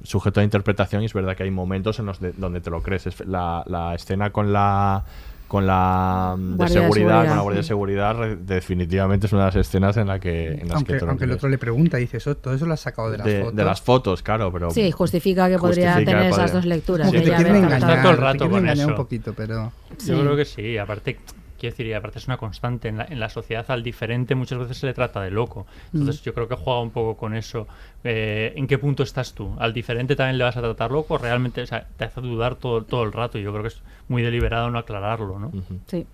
sujeto 0.04 0.40
a 0.40 0.44
interpretación 0.44 1.04
y 1.04 1.06
es 1.06 1.14
verdad 1.14 1.36
que 1.36 1.44
hay 1.44 1.52
momentos 1.52 2.00
en 2.00 2.06
los 2.08 2.20
de- 2.20 2.34
donde 2.34 2.62
te 2.62 2.70
lo 2.70 2.82
crees. 2.82 3.08
Es 3.08 3.26
la, 3.28 3.64
la 3.68 3.94
escena 3.96 4.32
con 4.32 4.52
la 4.54 5.04
con 5.48 5.68
la 5.68 6.36
mm, 6.40 6.56
de 6.56 6.68
seguridad, 6.70 7.28
con 7.28 7.36
la 7.36 7.42
guardia 7.42 7.58
de 7.58 7.64
sí. 7.64 7.68
seguridad, 7.68 8.16
definitivamente 8.38 9.28
es 9.28 9.34
una 9.34 9.42
de 9.42 9.48
las 9.48 9.56
escenas 9.58 9.98
en, 9.98 10.08
la 10.08 10.18
que, 10.18 10.48
en 10.54 10.68
las 10.70 10.78
Aunque, 10.78 10.94
que 10.94 11.00
te 11.00 11.06
aunque 11.06 11.26
el 11.26 11.32
otro 11.34 11.50
le 11.50 11.58
pregunta 11.58 11.98
y 11.98 12.04
dice 12.04 12.18
eso, 12.18 12.38
todo 12.38 12.54
eso 12.54 12.66
lo 12.66 12.74
has 12.74 12.80
sacado 12.80 13.12
de 13.12 13.18
las 13.18 13.28
de, 13.28 13.40
fotos. 13.42 13.56
de 13.58 13.64
las 13.66 13.82
fotos, 13.82 14.24
claro, 14.24 14.50
pero 14.54 14.72
Sí, 14.72 14.90
justifica 14.92 15.50
que 15.50 15.58
podría 15.60 15.92
justifica 15.96 16.10
tener 16.12 16.22
que 16.24 16.30
esas 16.30 16.40
podría- 16.40 16.56
dos 16.56 16.66
lecturas. 16.66 17.08
Como 17.08 17.20
que 17.20 17.26
te 17.26 17.28
ella 17.28 17.36
quieren 17.44 17.56
engañar, 17.66 18.02
todo 18.02 18.12
el 18.12 18.16
te 18.18 18.22
rato 18.22 18.38
quieren 18.38 18.50
con 18.52 18.60
engañar 18.62 18.86
un 18.86 18.92
eso. 18.94 19.02
poquito, 19.02 19.34
pero... 19.34 19.74
Yo 19.90 19.96
Sí. 19.98 20.12
creo 20.14 20.36
que 20.38 20.46
sí, 20.46 20.78
aparte, 20.78 21.20
quiero 21.62 21.74
decir, 21.74 21.86
y 21.88 21.94
aparte 21.94 22.20
es 22.20 22.28
una 22.28 22.36
constante. 22.38 22.90
En 22.90 22.98
la, 22.98 23.06
en 23.06 23.20
la 23.20 23.30
sociedad 23.30 23.64
al 23.70 23.84
diferente 23.84 24.36
muchas 24.36 24.60
veces 24.60 24.78
se 24.78 24.88
le 24.88 24.94
trata 24.94 25.22
de 25.22 25.32
loco. 25.32 25.66
Entonces 25.94 26.22
Mm. 26.22 26.26
yo 26.26 26.34
creo 26.34 26.48
que 26.50 26.56
juega 26.56 26.82
un 26.82 26.92
poco 26.92 27.16
con 27.16 27.34
eso. 27.34 27.68
Eh, 28.04 28.52
¿En 28.56 28.68
qué 28.68 28.78
punto 28.78 29.04
estás 29.04 29.34
tú? 29.34 29.56
¿Al 29.60 29.72
diferente 29.74 30.16
también 30.16 30.38
le 30.38 30.44
vas 30.44 30.58
a 30.58 30.62
tratar 30.62 30.92
loco? 30.92 31.18
Realmente 31.18 31.62
o 31.62 31.66
sea, 31.68 31.88
te 31.98 32.04
hace 32.06 32.20
dudar 32.22 32.56
todo, 32.56 32.84
todo 32.84 33.04
el 33.04 33.14
rato 33.14 33.38
y 33.40 33.44
yo 33.44 33.52
creo 33.52 33.62
que 33.64 33.70
es 33.70 33.82
muy 34.10 34.22
deliberado 34.24 34.70
no 34.72 34.80
aclararlo, 34.80 35.40
¿no? 35.40 35.52
Sí. 35.88 36.06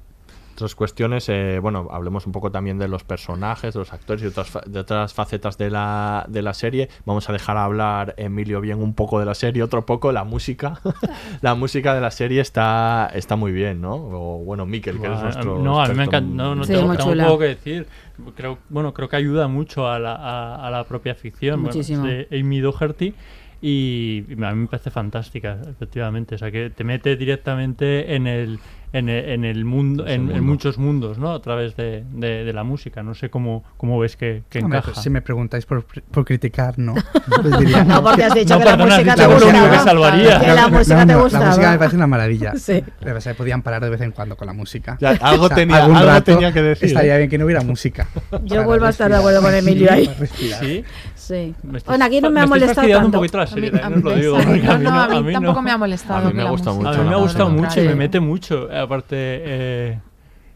Otras 0.58 0.74
cuestiones, 0.74 1.30
eh, 1.30 1.60
bueno, 1.62 1.88
hablemos 1.92 2.26
un 2.26 2.32
poco 2.32 2.50
también 2.50 2.80
de 2.80 2.88
los 2.88 3.04
personajes, 3.04 3.76
de 3.76 3.80
los 3.80 3.94
actores 3.94 4.24
y 4.24 4.26
otras, 4.26 4.50
fa- 4.50 4.64
de 4.66 4.80
otras 4.80 5.14
facetas 5.14 5.56
de 5.60 5.70
la, 5.70 6.26
de 6.28 6.42
la 6.42 6.56
serie. 6.56 6.90
Vamos 7.06 7.30
a 7.30 7.34
dejar 7.34 7.58
hablar, 7.58 8.16
Emilio, 8.18 8.60
bien 8.60 8.82
un 8.82 8.96
poco 8.96 9.20
de 9.20 9.28
la 9.28 9.36
serie, 9.36 9.62
otro 9.62 9.86
poco, 9.86 10.12
la 10.12 10.24
música. 10.24 10.80
la 11.42 11.54
música 11.54 11.94
de 11.94 12.02
la 12.02 12.10
serie 12.10 12.42
está, 12.42 13.08
está 13.14 13.36
muy 13.36 13.52
bien, 13.52 13.82
¿no? 13.82 13.94
O 13.98 14.44
bueno, 14.44 14.66
Miquel, 14.66 15.00
que 15.00 15.06
eres 15.06 15.20
Buah, 15.20 15.24
nuestro. 15.26 15.60
no, 15.60 15.80
a 15.80 15.88
mí 15.90 15.94
me 15.94 16.06
encanta. 16.06 16.28
en- 16.28 16.36
No, 16.36 16.56
no 16.56 16.64
Sí, 16.64 16.74
tengo, 16.74 16.92
tengo 16.98 17.16
poco 17.24 17.38
que 17.38 17.46
decir. 17.46 17.86
Creo, 18.36 18.58
bueno, 18.70 18.96
creo 18.96 19.08
que 19.10 19.16
ayuda 19.16 19.48
mucho 19.48 19.88
a 19.88 20.00
la, 20.00 20.16
a, 20.16 20.66
a 20.68 20.72
la 20.72 20.86
propia 20.86 21.14
ficción. 21.14 21.62
Bueno, 21.62 21.68
Muchísimo. 21.76 22.04
de 22.08 22.28
Amy 22.32 22.62
Doherty. 22.62 23.14
Y, 23.62 24.24
y 24.28 24.44
a 24.44 24.52
mí 24.54 24.62
me 24.62 24.68
parece 24.68 24.90
fantástica, 24.92 25.60
efectivamente. 25.70 26.34
O 26.34 26.38
sea, 26.40 26.50
que 26.52 26.72
te 26.72 26.84
mete 26.84 27.16
directamente 27.16 28.16
en 28.16 28.26
el, 28.28 28.60
en 28.94 29.10
el, 29.10 29.30
en 29.30 29.46
el 29.46 29.66
mundo, 29.66 30.06
en, 30.08 30.14
en 30.14 30.26
mundo. 30.28 30.42
muchos 30.44 30.78
mundos, 30.78 31.18
¿no? 31.18 31.32
A 31.34 31.42
través 31.42 31.76
de, 31.76 32.04
de- 32.14 32.44
de 32.46 32.54
la 32.54 32.64
música. 32.64 33.04
No 33.04 33.14
sé 33.14 33.30
cómo, 33.30 33.64
cómo 33.78 34.00
ves 34.00 34.16
que, 34.16 34.44
que 34.50 34.60
Hombre, 34.60 34.78
encaja. 34.80 34.94
pues 34.94 35.04
si 35.04 35.10
me 35.10 35.22
preguntáis 35.22 35.66
por, 35.66 35.84
por 35.84 36.26
criticar, 36.26 36.78
no. 36.80 36.94
Pues 37.42 37.60
diría, 37.60 37.84
No, 37.84 38.02
porque 38.04 38.24
has 38.24 38.34
dicho 38.34 38.54
No, 38.54 38.60
que 38.60 38.66
la 38.66 38.78
música 38.78 39.16
dicho 39.16 39.16
te 39.16 39.26
único 39.28 39.46
gustaba. 39.46 39.72
que 39.72 39.80
salvaría. 39.80 40.40
Que 40.40 40.48
la 40.54 40.68
música 40.70 41.06
te 41.06 41.16
gustaba. 41.16 41.44
La 41.44 41.50
música 41.52 41.72
me 41.72 41.78
parece 41.78 41.96
una 41.96 42.08
maravilla. 42.08 42.54
Sí. 42.58 42.84
Es 43.06 43.24
que 43.24 43.34
podían 43.34 43.62
parar 43.62 43.82
de 43.84 43.90
vez 43.90 44.02
en 44.02 44.12
cuando 44.12 44.36
con 44.38 44.48
la 44.48 44.54
música. 44.54 44.98
Ya, 45.00 45.12
algo 45.22 45.50
tenía- 45.50 45.78
algún 45.84 45.98
algo 45.98 46.10
rato 46.10 46.24
tenía 46.34 46.52
que 46.54 46.62
decir, 46.62 46.88
Estaría 46.90 47.16
¿eh? 47.16 47.18
bien 47.20 47.30
que 47.30 47.38
no 47.38 47.46
hubiera 47.46 47.62
música. 47.62 48.08
Yo 48.44 48.64
vuelvo 48.64 48.86
a 48.86 48.90
estar 48.90 49.10
de 49.12 49.18
acuerdo 49.18 49.42
con 49.42 49.54
Emilio 49.54 49.92
ahí. 49.92 50.10
¿Sí? 50.60 50.84
Sí. 51.28 51.54
Me 51.64 51.78
estoy- 51.80 51.92
Bueno, 51.92 52.06
aquí 52.06 52.22
no 52.22 52.30
me 52.30 52.42
ha 52.42 52.46
molestado 52.48 52.88
tanto. 52.88 53.06
un 53.06 53.12
poquito 53.12 53.38
la 53.38 53.48
serie, 53.48 53.70
a 53.82 53.90
mí- 53.90 54.02
no, 54.02 54.12
a 54.12 54.16
mí 54.16 54.22
no, 54.84 54.90
a 55.02 55.08
mí 55.22 55.24
no- 55.24 55.32
tampoco 55.34 55.62
me 55.62 55.72
ha 55.72 55.78
molestado. 55.78 56.28
A 56.28 56.32
mí 56.32 56.34
me 56.34 56.46
mucho 56.46 56.70
A 56.72 56.74
mí 56.74 57.10
me 57.10 57.16
ha 57.16 57.18
gustado 57.18 57.50
mucho 57.50 57.80
y 57.80 57.84
Sí. 57.84 57.88
me 57.90 57.96
mete 57.96 58.20
mucho. 58.20 58.70
Aparte, 58.74 59.16
eh, 59.18 60.00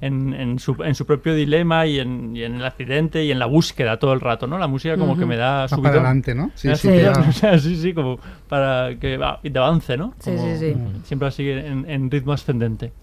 en, 0.04 0.34
en 0.34 0.58
su, 0.58 0.76
en 0.84 0.96
su 0.96 1.06
propio 1.06 1.36
dilema 1.36 1.86
y 1.86 2.00
en, 2.00 2.36
y 2.36 2.42
en 2.44 2.56
el 2.56 2.66
accidente 2.66 3.24
y 3.24 3.32
en 3.32 3.38
la 3.38 3.46
búsqueda 3.46 3.98
todo 4.00 4.14
el 4.14 4.20
rato, 4.20 4.48
¿no? 4.48 4.58
La 4.58 4.66
música 4.66 4.98
como 4.98 5.16
que 5.16 5.28
me 5.28 5.38
da 5.38 5.58
Va 5.62 5.68
subidón. 5.68 5.84
para 5.84 5.96
adelante, 5.98 6.34
¿no? 6.34 6.50
Sí, 6.56 6.70
Me 6.70 6.76
sí, 6.76 6.88
o 7.30 7.32
sea, 7.32 7.60
sí, 7.60 7.76
sí, 7.76 7.94
como 7.94 8.18
para 8.50 8.96
que 9.00 9.18
va, 9.18 9.40
y 9.44 9.50
de 9.50 9.60
avance, 9.60 9.98
¿no? 9.98 10.16
Sí, 10.18 10.32
Como 10.32 10.44
sí, 10.58 10.58
sí. 10.58 10.76
Siempre 11.04 11.28
así 11.28 11.48
en, 11.48 11.88
en 11.88 12.10
ritmo 12.10 12.34
ascendente. 12.34 12.94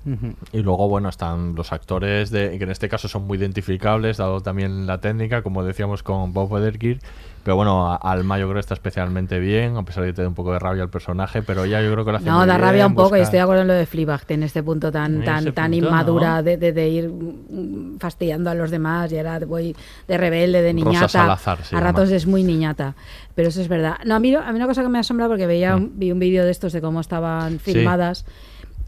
Y 0.52 0.58
luego, 0.58 0.88
bueno, 0.88 1.08
están 1.08 1.54
los 1.54 1.72
actores 1.72 2.30
de, 2.32 2.58
que 2.58 2.64
en 2.64 2.70
este 2.72 2.88
caso 2.88 3.06
son 3.06 3.28
muy 3.28 3.38
identificables, 3.38 4.16
dado 4.16 4.40
también 4.40 4.88
la 4.88 4.98
técnica, 5.00 5.42
como 5.42 5.62
decíamos 5.62 6.02
con 6.02 6.32
Bob 6.32 6.50
Odenkirk. 6.52 7.00
Pero 7.48 7.56
bueno, 7.56 7.98
Alma 8.02 8.38
yo 8.38 8.44
creo 8.44 8.56
que 8.56 8.60
está 8.60 8.74
especialmente 8.74 9.38
bien, 9.38 9.78
a 9.78 9.82
pesar 9.82 10.02
de 10.04 10.10
que 10.10 10.16
te 10.16 10.20
da 10.20 10.28
un 10.28 10.34
poco 10.34 10.52
de 10.52 10.58
rabia 10.58 10.82
el 10.82 10.90
personaje, 10.90 11.40
pero 11.40 11.64
ella 11.64 11.80
yo 11.80 11.90
creo 11.90 12.04
que 12.04 12.10
lo 12.10 12.18
hace 12.18 12.26
No, 12.26 12.40
muy 12.40 12.46
da 12.46 12.56
bien, 12.58 12.60
rabia 12.68 12.86
un 12.86 12.94
poco 12.94 13.16
y 13.16 13.20
estoy 13.20 13.38
de 13.38 13.40
acuerdo 13.40 13.62
en 13.62 13.68
lo 13.68 13.72
de 13.72 13.86
Fleabag, 13.86 14.20
en 14.28 14.42
este 14.42 14.62
punto 14.62 14.92
tan 14.92 15.24
tan 15.24 15.54
tan 15.54 15.72
inmadura 15.72 16.36
¿no? 16.36 16.42
de, 16.42 16.58
de- 16.58 16.72
de 16.74 16.88
ir 16.90 17.08
mm, 17.08 17.96
fastidiando 18.00 18.50
a 18.50 18.54
los 18.54 18.70
demás 18.70 19.10
y 19.12 19.16
ahora 19.16 19.38
voy 19.46 19.74
de 20.06 20.18
rebelde, 20.18 20.60
de 20.60 20.72
Rosa 20.74 20.84
niñata. 20.90 21.08
Salazar 21.08 21.64
se 21.64 21.74
a 21.74 21.80
ratos 21.80 22.10
es 22.10 22.26
muy 22.26 22.44
niñata, 22.44 22.94
pero 23.34 23.48
eso 23.48 23.62
es 23.62 23.68
verdad. 23.68 23.94
No, 24.04 24.16
a 24.16 24.18
mí, 24.18 24.34
a 24.34 24.42
mí 24.52 24.56
una 24.56 24.66
cosa 24.66 24.82
que 24.82 24.88
me 24.90 24.98
asombra 24.98 25.26
porque 25.26 25.46
veía 25.46 25.74
un, 25.74 25.92
vi 25.98 26.12
un 26.12 26.18
vídeo 26.18 26.44
de 26.44 26.50
estos 26.50 26.74
de 26.74 26.82
cómo 26.82 27.00
estaban 27.00 27.60
filmadas. 27.60 28.26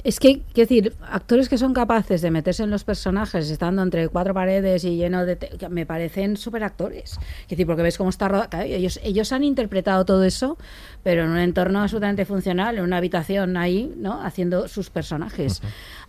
Es 0.02 0.18
que, 0.18 0.43
quiero 0.52 0.68
decir, 0.68 0.94
actores 1.02 1.48
que 1.48 1.59
son 1.59 1.74
capaces 1.74 2.22
de 2.22 2.31
meterse 2.31 2.62
en 2.62 2.70
los 2.70 2.85
personajes 2.85 3.51
estando 3.51 3.82
entre 3.82 4.09
cuatro 4.09 4.32
paredes 4.32 4.85
y 4.85 4.97
lleno 4.97 5.27
de... 5.27 5.39
me 5.68 5.85
parecen 5.86 6.36
súper 6.36 6.64
actores. 6.64 7.18
Quiero 7.18 7.51
decir, 7.51 7.66
porque 7.66 7.82
ves 7.82 7.98
cómo 7.98 8.10
está 8.10 8.28
rodado. 8.28 8.62
ellos, 8.62 8.98
ellos 9.02 9.32
han 9.32 9.44
interpretado 9.44 10.05
todo 10.05 10.24
eso, 10.24 10.56
pero 11.02 11.24
en 11.24 11.31
un 11.31 11.39
entorno 11.39 11.81
absolutamente 11.81 12.24
funcional, 12.24 12.78
en 12.78 12.85
una 12.85 12.97
habitación 12.97 13.56
ahí, 13.56 13.93
¿no? 13.97 14.22
Haciendo 14.22 14.68
sus 14.68 14.90
personajes. 14.90 15.60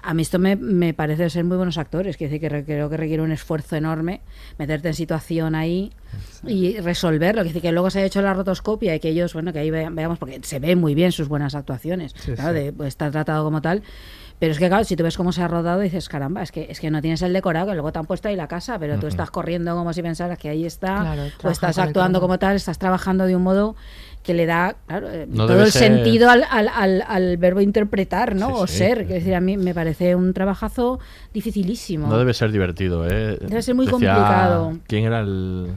A 0.04 0.14
mí 0.14 0.22
esto 0.24 0.40
me, 0.40 0.56
me 0.56 0.94
parece 0.94 1.30
ser 1.30 1.44
muy 1.44 1.58
buenos 1.58 1.78
actores. 1.78 2.18
Quiero 2.18 2.32
decir 2.32 2.42
que 2.42 2.50
re- 2.50 2.66
creo 2.66 2.90
que 2.90 2.98
requiere 2.98 3.22
un 3.22 3.32
esfuerzo 3.32 3.76
enorme 3.76 4.22
meterte 4.58 4.88
en 4.88 4.94
situación 4.96 5.54
ahí 5.56 5.92
y 6.46 6.78
resolverlo. 6.80 7.42
Quiero 7.42 7.50
decir 7.50 7.62
que 7.62 7.72
luego 7.72 7.90
se 7.90 8.00
ha 8.00 8.06
hecho 8.06 8.22
la 8.22 8.34
rotoscopia 8.34 8.96
y 8.96 9.00
que 9.00 9.10
ellos, 9.10 9.34
bueno, 9.34 9.54
que 9.54 9.60
ahí 9.60 9.70
ve- 9.70 9.90
veamos, 9.92 10.18
porque 10.18 10.40
se 10.44 10.60
ven 10.60 10.80
muy 10.80 10.96
bien 10.96 11.12
sus 11.12 11.28
buenas 11.28 11.54
actuaciones. 11.56 12.14
Sí, 12.18 12.34
claro, 12.34 12.58
sí. 12.58 12.64
de- 12.66 12.74
pues, 12.74 12.88
está 12.90 13.12
tratado 13.12 13.44
como 13.44 13.62
tal. 13.62 13.84
Pero 14.40 14.54
es 14.54 14.58
que, 14.58 14.70
claro, 14.70 14.84
si 14.86 14.96
tú 14.96 15.04
ves 15.04 15.16
cómo 15.18 15.32
se 15.32 15.44
ha 15.44 15.48
rodado, 15.48 15.82
dices, 15.82 16.10
caramba, 16.10 16.42
es 16.42 16.52
que, 16.52 16.66
es 16.68 16.80
que 16.80 16.90
no 16.90 17.00
tienes 17.00 17.22
el 17.22 17.32
decorado, 17.32 17.68
que 17.68 17.74
luego 17.74 17.92
te 17.92 18.00
han 18.00 18.06
puesto 18.08 18.28
ahí 18.28 18.36
la 18.36 18.48
casa, 18.48 18.80
pero 18.80 18.98
tú 19.00 19.06
estás 19.06 19.30
corriendo 19.30 19.76
como 19.76 19.94
si 19.94 20.02
pensaras 20.02 20.40
que 20.40 20.50
ahí 20.50 20.66
está, 20.66 21.02
Claro, 21.02 21.22
o 21.44 21.50
estás 21.52 21.78
actuando 21.90 22.20
como 22.22 22.40
tal, 22.40 22.56
estás 22.56 22.80
trabajando 22.80 23.28
de 23.28 23.36
un 23.36 23.44
modo 23.44 23.76
que 24.24 24.34
le 24.36 24.46
da 24.46 24.76
claro, 24.88 25.10
eh, 25.10 25.26
No 25.30 25.48
todo 25.48 25.64
el 25.64 25.72
ser- 25.72 25.96
sentido 25.96 26.30
al, 26.30 26.44
al, 26.50 26.68
al, 26.68 27.04
al 27.08 27.38
verbo 27.38 27.60
interpretar, 27.62 28.36
¿no? 28.36 28.48
Sí, 28.48 28.54
o 28.56 28.68
sí, 28.68 28.78
ser. 28.78 29.00
sí, 29.00 29.06
que 29.08 29.14
decir, 29.16 29.34
a 29.36 29.42
mí 29.42 29.58
me 29.58 29.74
parece 29.74 30.16
un 30.16 30.34
trabajazo 30.34 31.00
dificilísimo. 31.34 32.08
No 32.08 32.18
debe 32.20 32.34
ser 32.34 32.52
divertido, 32.52 33.08
¿eh? 33.08 33.38
Debe 33.42 33.62
ser 33.62 33.74
muy 33.76 33.86
Decía- 33.86 33.92
complicado. 33.94 34.78
¿Quién 34.88 35.06
era 35.06 35.22
el. 35.22 35.68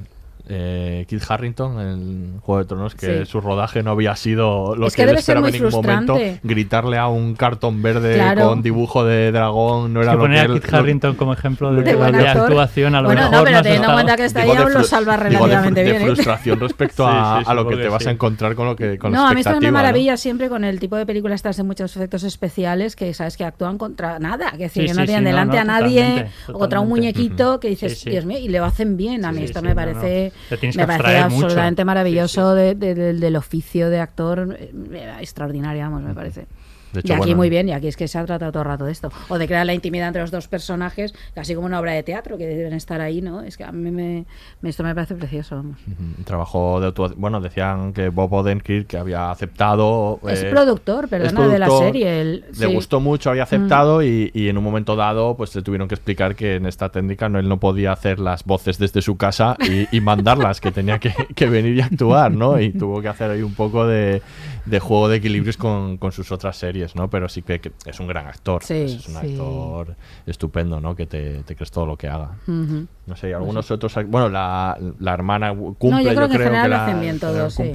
Eh, 0.46 1.06
Kit 1.08 1.22
Harrington 1.26 1.80
en 1.80 2.40
Juego 2.40 2.58
de 2.58 2.64
Tronos? 2.66 2.94
Que 2.94 3.20
Sí. 3.24 3.30
su 3.30 3.40
rodaje 3.40 3.82
no 3.82 3.92
había 3.92 4.14
sido 4.14 4.76
lo 4.76 4.86
Es 4.88 4.94
que, 4.94 5.04
que 5.04 5.10
él 5.10 5.16
esperaba 5.16 5.48
en 5.48 5.54
ningún 5.54 5.70
momento. 5.70 6.18
Gritarle 6.42 6.98
a 6.98 7.08
un 7.08 7.34
cartón 7.34 7.80
verde 7.82 8.14
Claro. 8.16 8.48
con 8.48 8.62
dibujo 8.62 9.04
de 9.04 9.32
dragón 9.32 9.92
no 9.94 10.00
Es 10.00 10.04
era 10.06 10.12
que 10.12 10.16
lo 10.16 10.22
poner 10.22 10.36
que 10.36 10.40
a 10.52 10.54
él- 10.54 10.60
Kit 10.60 10.70
lo- 10.70 10.78
Harrington 10.78 11.14
como 11.16 11.32
ejemplo 11.32 11.72
de, 11.74 11.90
actuación 11.90 12.94
a 12.94 13.00
lo 13.00 13.08
Bueno, 13.08 13.22
no, 13.22 13.30
mejor 13.30 13.44
pero 13.46 13.62
teniendo 13.62 13.88
en 13.88 13.94
cuenta 13.94 14.16
que 14.16 14.24
está 14.26 14.42
ahí, 14.42 14.50
aún 14.50 14.72
lo 14.74 14.84
salva 14.84 15.16
relativamente 15.16 15.82
de 15.82 15.90
bien. 15.90 16.02
¿eh? 16.02 16.04
frustración 16.04 16.60
respecto 16.60 17.06
a, 17.08 17.40
sí, 17.40 17.44
a 17.50 17.54
lo 17.54 17.66
que 17.66 17.76
te 17.76 17.88
vas 17.88 18.02
sí. 18.02 18.08
a 18.08 18.12
encontrar 18.12 18.54
con 18.54 18.66
lo 18.66 18.76
que 18.76 18.98
con 18.98 19.12
No, 19.12 19.24
la 19.24 19.30
a 19.30 19.34
mí 19.34 19.40
esto 19.40 19.58
¿no? 19.60 19.72
maravilla 19.72 20.16
siempre 20.16 20.48
con 20.48 20.64
el 20.64 20.78
tipo 20.78 20.96
de 20.96 21.06
películas 21.06 21.36
estas 21.36 21.56
de 21.56 21.62
muchos 21.62 21.96
efectos 21.96 22.22
especiales 22.22 22.96
que 22.96 23.14
sabes 23.14 23.36
que 23.36 23.44
actúan 23.44 23.78
contra 23.78 24.18
nada, 24.18 24.50
que, 24.52 24.64
decir, 24.64 24.94
no 24.94 25.04
tienen 25.04 25.24
delante 25.24 25.58
a 25.58 25.64
nadie 25.64 26.26
o 26.48 26.58
contra 26.58 26.80
un 26.80 26.88
muñequito 26.88 27.60
que 27.60 27.68
dices. 27.68 28.04
Dios 28.04 28.24
mío, 28.26 28.38
y 28.38 28.48
lo 28.48 28.64
hacen 28.64 28.96
bien. 28.96 29.24
A 29.24 29.32
mí 29.32 29.42
esto 29.42 29.62
me 29.62 29.74
parece, 29.74 30.32
me 30.50 30.56
parece 30.58 30.82
abstraer 30.82 31.24
mucho. 31.30 31.46
absolutamente 31.46 31.84
maravilloso 31.84 32.54
de- 32.54 32.74
de- 32.74 32.94
de- 32.94 33.12
del 33.14 33.36
oficio 33.36 33.90
de 33.90 34.00
actor, 34.00 34.56
eh, 34.58 35.16
extraordinario, 35.20 35.82
vamos, 35.82 36.02
me 36.02 36.14
parece. 36.14 36.46
De 36.94 37.00
y 37.04 37.12
aquí 37.12 37.18
bueno, 37.18 37.36
muy 37.36 37.50
bien, 37.50 37.68
y 37.68 37.72
aquí 37.72 37.88
es 37.88 37.96
que 37.96 38.08
se 38.08 38.18
ha 38.18 38.24
tratado 38.24 38.52
todo 38.52 38.62
el 38.62 38.68
rato 38.68 38.84
de 38.86 38.92
esto. 38.92 39.10
O 39.28 39.36
de 39.38 39.46
crear 39.46 39.66
la 39.66 39.74
intimidad 39.74 40.06
entre 40.08 40.22
los 40.22 40.30
dos 40.30 40.48
personajes, 40.48 41.14
casi 41.34 41.54
como 41.54 41.66
una 41.66 41.80
obra 41.80 41.92
de 41.92 42.02
teatro, 42.02 42.38
que 42.38 42.46
deben 42.46 42.72
estar 42.72 43.00
ahí, 43.00 43.20
¿no? 43.20 43.42
Es 43.42 43.56
que 43.56 43.64
a 43.64 43.72
mí 43.72 43.90
me, 43.90 44.24
esto 44.62 44.82
me 44.82 44.94
parece 44.94 45.14
precioso, 45.14 45.56
vamos. 45.56 45.76
Trabajo 46.24 46.80
de 46.80 46.88
actuación. 46.88 47.20
Bueno, 47.20 47.40
decían 47.40 47.92
que 47.92 48.08
Bob 48.08 48.32
Odenkirk 48.32 48.86
que 48.86 48.96
había 48.96 49.30
aceptado. 49.30 50.20
Es 50.28 50.42
eh, 50.42 50.50
productor, 50.50 51.04
es 51.04 51.10
perdona, 51.10 51.48
de 51.48 51.58
la 51.58 51.68
serie. 51.68 52.20
el- 52.20 52.40
Le 52.48 52.54
sí. 52.54 52.66
Mm. 52.66 52.72
gustó 52.72 53.00
mucho, 53.00 53.30
había 53.30 53.42
aceptado 53.42 54.02
y, 54.02 54.30
y 54.34 54.48
en 54.48 54.56
un 54.58 54.64
momento 54.64 54.96
dado 54.96 55.36
pues 55.36 55.54
le 55.54 55.62
tuvieron 55.62 55.88
que 55.88 55.94
explicar 55.94 56.34
que 56.36 56.56
en 56.56 56.66
esta 56.66 56.88
técnica 56.90 57.28
no, 57.28 57.38
él 57.38 57.48
no 57.48 57.58
podía 57.58 57.92
hacer 57.92 58.18
las 58.20 58.44
voces 58.44 58.78
desde 58.78 59.02
su 59.02 59.16
casa 59.16 59.56
y, 59.60 59.86
y 59.96 60.00
mandarlas, 60.00 60.60
que 60.60 60.70
tenía 60.70 60.98
que, 60.98 61.12
que 61.34 61.46
venir 61.48 61.74
y 61.76 61.80
actuar, 61.80 62.32
¿no? 62.32 62.60
Y 62.60 62.72
tuvo 62.72 63.00
que 63.02 63.08
hacer 63.08 63.30
ahí 63.30 63.42
un 63.42 63.54
poco 63.54 63.86
de, 63.86 64.22
de 64.64 64.80
juego 64.80 65.08
de 65.08 65.16
equilibrios 65.16 65.56
con, 65.56 65.98
con 65.98 66.12
sus 66.12 66.32
otras 66.32 66.56
series, 66.56 66.94
¿no? 66.96 67.10
Pero 67.10 67.28
sí 67.28 67.42
que, 67.42 67.60
que 67.60 67.72
es 67.84 68.00
un 68.00 68.06
gran 68.06 68.26
actor, 68.26 68.62
Sí, 68.64 68.74
es 68.74 69.06
un 69.08 69.14
sí. 69.14 69.26
actor 69.32 69.96
estupendo, 70.26 70.80
¿no? 70.80 70.96
Que 70.96 71.06
te, 71.06 71.42
te 71.42 71.54
crees 71.54 71.70
todo 71.70 71.86
lo 71.86 71.96
que 71.96 72.08
haga. 72.08 72.32
No 72.46 73.16
sé, 73.16 73.30
y 73.30 73.32
algunos 73.32 73.70
otros... 73.70 73.94
Bueno, 74.06 74.28
la, 74.28 74.78
la 74.98 75.12
hermana 75.12 75.54
cumple, 75.54 75.90
No, 75.90 76.00
yo 76.02 76.28
creo 76.28 76.62
que 76.62 76.68
la- 76.68 76.84
hacen 76.86 77.00
bien 77.00 77.18
todos, 77.18 77.54
sí. 77.54 77.72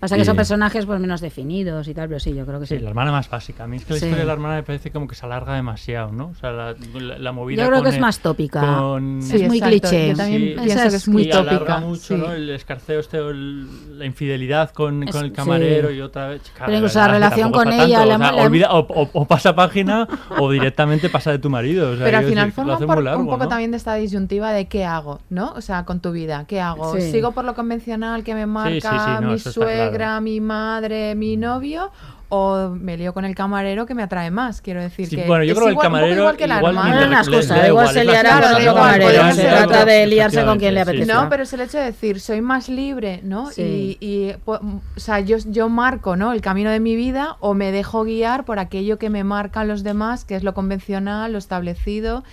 Pasa 0.00 0.16
que 0.16 0.24
son 0.24 0.36
personajes 0.36 0.84
pues 0.86 1.00
menos 1.00 1.20
definidos 1.20 1.88
y 1.88 1.94
tal, 1.94 2.08
pero 2.08 2.20
sí, 2.20 2.34
yo 2.34 2.44
creo 2.46 2.60
que 2.60 2.66
sí. 2.66 2.76
Sí, 2.76 2.82
la 2.82 2.90
hermana 2.90 3.12
más 3.12 3.28
básica. 3.30 3.64
A 3.64 3.66
mí 3.66 3.76
es 3.76 3.84
que 3.84 3.94
la 3.94 3.98
Sí. 3.98 4.04
historia 4.06 4.22
de 4.22 4.26
la 4.26 4.32
hermana 4.34 4.54
me 4.56 4.62
parece 4.62 4.90
como 4.90 5.08
que 5.08 5.14
se 5.14 5.24
alarga 5.26 5.54
demasiado, 5.54 6.12
¿no? 6.12 6.26
O 6.28 6.34
sea, 6.34 6.52
la, 6.52 6.74
la- 7.00 7.18
la 7.18 7.32
movida 7.32 7.62
Yo 7.62 7.68
creo 7.68 7.78
con 7.78 7.84
que 7.84 7.88
es 7.90 7.94
el- 7.96 8.00
más 8.02 8.18
tópica. 8.20 8.60
con- 8.60 9.22
Sí, 9.22 9.36
Es 9.36 9.48
muy 9.48 9.58
exacto. 9.58 9.88
cliché. 9.88 10.08
Yo 10.10 10.16
también 10.16 10.40
Sí, 10.42 10.46
pienso 10.54 10.74
Esa 10.74 10.88
que 10.90 10.96
es 10.96 11.08
muy 11.08 11.22
y 11.24 11.30
alarga 11.32 11.50
tópica. 11.58 11.78
mucho, 11.80 12.00
sí. 12.00 12.14
¿no? 12.14 12.32
El 12.32 12.50
escarceo 12.50 13.00
este, 13.00 13.18
el- 13.18 13.98
la 13.98 14.04
infidelidad 14.04 14.70
con, 14.70 15.02
Es- 15.04 15.10
con 15.14 15.24
el 15.24 15.30
sí. 15.30 15.36
camarero 15.36 15.90
y 15.90 16.00
otra 16.00 16.28
vez... 16.28 16.42
Pero 16.64 16.72
incluso 16.76 16.98
la 16.98 17.08
relación 17.08 17.50
con 17.52 17.68
ella, 17.72 17.78
tanto, 17.78 17.90
la 17.96 18.02
o, 18.02 18.18
sea, 18.18 18.28
hemos- 18.28 18.36
la 18.36 18.42
olvida- 18.44 18.72
o- 18.72 18.86
o- 19.02 19.10
o 19.12 19.24
pasa 19.24 19.54
página 19.54 20.06
o 20.38 20.50
directamente 20.50 21.08
pasa 21.08 21.30
de 21.30 21.38
tu 21.38 21.48
marido. 21.50 21.90
o 21.92 21.96
sea, 21.96 22.04
Pero 22.04 22.18
al 22.18 22.24
final 22.26 22.52
forma 22.52 22.76
un 23.16 23.26
poco 23.26 23.48
también 23.48 23.70
de 23.70 23.76
esta 23.78 23.94
disyuntiva 23.94 24.52
de 24.52 24.66
qué 24.66 24.84
hago, 24.84 25.20
¿no? 25.30 25.52
O 25.52 25.60
sea, 25.60 25.84
con 25.84 26.00
tu 26.00 26.12
vida, 26.12 26.44
¿qué 26.46 26.60
hago? 26.60 26.94
¿Sigo 27.00 27.32
por 27.32 27.44
lo 27.44 27.54
convencional 27.54 28.22
que 28.24 28.34
me 28.34 28.46
marca 28.46 28.72
mi 28.74 28.80
claro. 28.80 29.85
Suegra, 29.88 30.20
mi 30.20 30.40
madre, 30.40 31.14
mi 31.14 31.36
novio? 31.36 31.90
¿O 32.28 32.70
me 32.70 32.96
lío 32.96 33.14
con 33.14 33.24
el 33.24 33.36
camarero 33.36 33.86
que 33.86 33.94
me 33.94 34.02
atrae 34.02 34.32
más? 34.32 34.60
Quiero 34.60 34.82
decir 34.82 35.06
Sí, 35.08 35.14
que 35.14 35.26
bueno, 35.28 35.44
yo 35.44 35.52
es 35.52 35.58
creo 35.58 35.66
que 35.66 35.70
el 35.70 35.72
igual- 35.74 35.86
un 35.86 35.92
poco 35.92 35.94
camarero 36.00 36.20
igual 36.22 36.36
que 36.36 36.46
la 36.48 36.56
igual 36.58 36.76
hermana. 36.76 37.22
igual 37.22 37.66
igual, 37.68 37.88
se 37.90 38.04
liará 38.04 38.40
con 38.40 38.54
otro 38.56 38.74
camarero. 38.74 39.32
Se 39.32 39.42
trata 39.44 39.84
de 39.84 40.06
liarse 40.08 40.44
con 40.44 40.58
quien 40.58 40.74
le 40.74 40.80
apetezca. 40.80 41.14
No, 41.14 41.28
pero 41.28 41.44
es 41.44 41.52
el 41.52 41.60
hecho 41.60 41.78
de 41.78 41.84
decir, 41.84 42.18
soy 42.18 42.40
más 42.40 42.68
libre, 42.68 43.20
¿no? 43.22 43.50
Sí. 43.52 43.96
Y, 44.00 44.06
y, 44.30 44.32
po- 44.44 44.58
o 44.96 44.98
sea, 45.00 45.20
yo, 45.20 45.36
yo 45.46 45.68
marco, 45.68 46.16
¿no? 46.16 46.32
El 46.32 46.40
camino 46.40 46.70
de 46.70 46.80
mi 46.80 46.96
vida 46.96 47.36
o 47.38 47.54
me 47.54 47.70
dejo 47.70 48.02
guiar 48.02 48.44
por 48.44 48.58
aquello 48.58 48.98
que 48.98 49.08
me 49.08 49.22
marcan 49.22 49.68
los 49.68 49.84
demás, 49.84 50.24
que 50.24 50.34
es 50.34 50.42
lo 50.42 50.52
convencional, 50.52 51.30
lo 51.30 51.38
establecido 51.38 52.24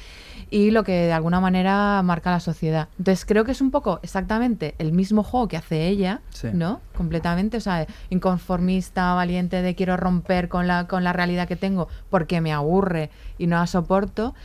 y 0.56 0.70
lo 0.70 0.84
que 0.84 0.92
de 1.08 1.14
alguna 1.14 1.40
manera 1.40 2.00
marca 2.04 2.30
la 2.30 2.40
sociedad. 2.40 2.88
Entonces 3.00 3.26
creo 3.26 3.44
que 3.44 3.54
es 3.54 3.60
un 3.62 3.72
poco 3.72 4.00
exactamente 4.04 4.76
el 4.78 4.92
mismo 4.92 5.24
juego 5.24 5.48
que 5.48 5.58
hace 5.58 5.88
ella, 5.88 6.22
Sí. 6.30 6.50
¿no? 6.54 6.80
Completamente, 6.96 7.58
o 7.58 7.60
sea, 7.60 7.88
inconformista, 8.12 9.16
valiente 9.16 9.62
de 9.64 9.74
quiero 9.74 9.98
romper 9.98 10.50
con 10.50 10.68
la, 10.68 10.88
con 10.88 11.04
la 11.04 11.12
realidad 11.12 11.48
que 11.48 11.56
tengo 11.56 11.88
porque 12.12 12.40
me 12.40 12.54
aburre 12.54 13.10
y 13.40 13.48
no 13.48 13.56
la 13.58 13.66
soporto. 13.66 14.36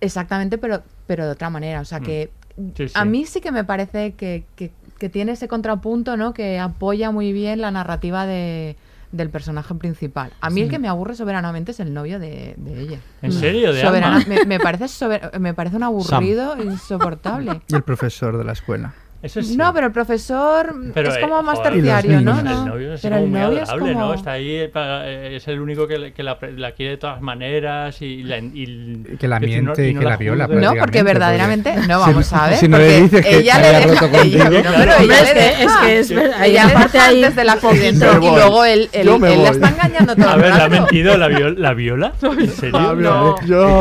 Exactamente, 0.00 0.58
pero, 0.58 0.82
pero 1.08 1.24
de 1.26 1.32
otra 1.32 1.50
manera. 1.50 1.80
O 1.80 1.84
sea, 1.84 1.98
Mm. 2.00 2.02
que 2.04 2.30
Sí, 2.76 2.84
a 2.94 3.02
sí. 3.02 3.08
mí 3.08 3.24
sí 3.24 3.40
que 3.40 3.52
me 3.52 3.64
parece 3.64 4.12
que, 4.14 4.44
que- 4.56 4.72
que 4.98 5.08
tiene 5.08 5.32
ese 5.32 5.46
contrapunto, 5.48 6.16
¿no? 6.16 6.34
Que 6.34 6.58
apoya 6.58 7.10
muy 7.12 7.32
bien 7.32 7.60
la 7.60 7.70
narrativa 7.70 8.26
de, 8.26 8.76
del 9.12 9.30
personaje 9.30 9.74
principal. 9.74 10.32
A 10.40 10.50
mí 10.50 10.60
el 10.62 10.68
que 10.68 10.78
me 10.78 10.88
aburre 10.88 11.14
soberanamente 11.14 11.70
es 11.72 11.80
el 11.80 11.94
novio 11.94 12.18
de, 12.18 12.54
de 12.58 12.80
ella. 12.80 12.98
¿En 13.22 13.32
serio? 13.32 13.72
¿De 13.72 13.80
Soberana- 13.82 14.16
Alma? 14.16 14.24
me, 14.28 14.44
me 14.44 14.60
parece 14.60 14.86
sober- 14.88 15.38
me 15.38 15.54
parece 15.54 15.76
un 15.76 15.82
aburrido 15.82 16.62
insoportable. 16.62 17.62
Y 17.68 17.74
el 17.74 17.82
profesor 17.82 18.36
de 18.36 18.44
la 18.44 18.52
escuela. 18.52 18.92
Eso 19.20 19.42
sí. 19.42 19.56
No, 19.56 19.74
pero 19.74 19.86
el 19.88 19.92
profesor 19.92 20.72
Pero, 20.94 21.08
es 21.10 21.16
eh, 21.16 21.20
como 21.20 21.42
más 21.42 21.60
terciario, 21.60 22.20
¿no? 22.20 22.40
¿no? 22.40 22.50
El 22.62 22.66
novio 22.68 22.94
es 22.94 23.00
pero 23.00 23.16
como 23.16 23.24
el 23.26 23.30
muy 23.32 23.40
novio 23.40 23.62
es 23.64 23.70
como... 23.70 23.86
¿no? 23.92 24.14
Está 24.14 24.32
ahí, 24.32 24.50
eh, 24.54 24.68
para- 24.68 25.10
eh, 25.10 25.34
es 25.36 25.48
el 25.48 25.58
único 25.60 25.88
que, 25.88 25.98
la, 26.22 26.38
la 26.56 26.72
quiere 26.72 26.92
de 26.92 26.96
todas 26.98 27.20
maneras 27.20 28.00
y 28.00 28.22
la, 28.22 28.38
y, 28.38 29.02
Que 29.18 29.26
la 29.26 29.38
y 29.38 29.40
no- 29.40 29.46
miente 29.72 29.88
y 29.90 29.94
que 29.96 30.04
la 30.04 30.16
viola, 30.16 30.46
juzga. 30.46 30.60
No, 30.60 30.72
porque 30.78 31.02
verdaderamente, 31.02 31.74
no, 31.74 31.82
si 32.04 32.10
vamos 32.12 32.32
no- 32.32 32.38
a 32.38 32.46
ver. 32.48 32.56
si 32.58 32.68
no 32.68 32.78
le 32.78 32.84
porque 32.84 33.02
dices 33.02 33.26
que 33.26 33.38
ella 33.38 33.58
le 33.58 33.66
deja, 33.66 33.80
roto 33.88 34.04
ella, 34.06 34.18
contigo. 34.44 34.44
no, 34.44 34.50
pero 34.76 34.92
Hombre, 34.92 35.04
ella 35.04 35.14
es 35.18 35.28
le 35.28 35.34
que- 35.34 35.40
deja, 35.40 35.62
es 35.64 35.76
que 35.82 35.98
es 35.98 36.14
verdad, 36.14 36.44
ella 36.46 36.62
y 36.64 36.66
le 36.68 36.74
deja 36.84 37.06
ahí- 37.08 37.24
antes 37.24 37.36
del 37.36 37.48
accidente 37.48 38.06
Me 38.20 38.26
y 38.26 38.30
luego 38.30 38.64
él, 38.64 38.88
él, 38.92 39.18
me 39.18 39.34
él 39.34 39.42
la 39.42 39.50
está 39.50 39.68
engañando 39.68 40.14
todo 40.16 40.28
A 40.28 40.36
ver, 40.36 40.48
¿la 40.54 40.64
ha 40.64 40.68
mentido? 40.68 41.16
¿La, 41.18 41.28
viol- 41.28 41.56
¿La 41.58 41.74
viola? 41.74 42.12
¿En 42.22 42.48
serio? 42.50 43.34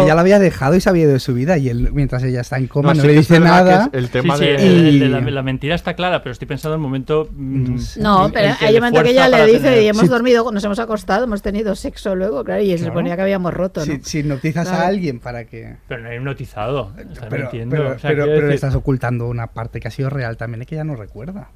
Ya 0.07 0.15
la 0.15 0.21
había 0.21 0.39
dejado 0.39 0.75
y 0.75 0.81
sabía 0.81 1.07
de 1.07 1.19
su 1.19 1.35
vida 1.35 1.59
y 1.59 1.69
él, 1.69 1.89
mientras 1.93 2.23
ella 2.23 2.41
está 2.41 2.57
en 2.57 2.65
coma, 2.65 2.95
no, 2.95 3.03
le 3.03 3.13
dice 3.13 3.39
nada. 3.39 3.89
el 3.93 4.09
tema 4.09 4.35
de... 4.35 4.57
de 4.57 5.09
la 5.09 5.26
la 5.31 5.43
mentira 5.43 5.75
está 5.75 5.95
clara, 5.95 6.21
pero 6.23 6.31
estoy 6.33 6.47
pensando 6.47 6.75
en 6.75 6.79
el 6.81 6.83
momento. 6.83 7.29
mm, 7.31 7.77
No, 7.99 8.27
el- 8.27 8.31
pero 8.33 8.53
hay 8.59 8.73
un 8.75 8.79
momento 8.81 9.03
que 9.03 9.09
ella 9.11 9.27
le 9.29 9.45
dice, 9.45 9.59
tener- 9.59 9.83
y 9.83 9.87
hemos 9.87 10.03
Sí. 10.03 10.07
dormido, 10.07 10.51
nos 10.51 10.63
hemos 10.63 10.79
acostado, 10.79 11.23
hemos 11.25 11.41
tenido 11.41 11.75
sexo 11.75 12.15
luego, 12.15 12.43
claro, 12.43 12.61
y 12.61 12.69
se 12.71 12.77
Claro. 12.77 12.91
suponía 12.93 13.15
que 13.15 13.21
habíamos 13.23 13.53
roto, 13.53 13.79
¿no? 13.81 13.85
Si, 13.85 13.99
si 14.03 14.19
hipnotizas 14.19 14.67
Claro. 14.67 14.83
a 14.83 14.87
alguien 14.87 15.19
para 15.19 15.45
que... 15.45 15.77
Pero 15.87 16.01
no 16.03 16.09
he 16.09 16.15
hipnotizado. 16.15 16.93
Estás 16.97 17.25
Pero, 17.29 17.43
mintiendo. 17.43 17.75
pero, 17.75 17.89
O 17.89 17.99
sea, 17.99 18.09
pero- 18.09 18.23
quiero 18.25 18.37
pero 18.37 18.47
le 18.49 18.55
estás 18.55 18.75
ocultando 18.75 19.27
una 19.27 19.47
parte 19.47 19.79
que 19.79 19.87
ha 19.87 19.91
sido 19.91 20.09
real 20.09 20.37
también, 20.37 20.61
es 20.61 20.67
que 20.67 20.75
ya 20.75 20.83
no 20.83 20.95
recuerda. 20.95 21.49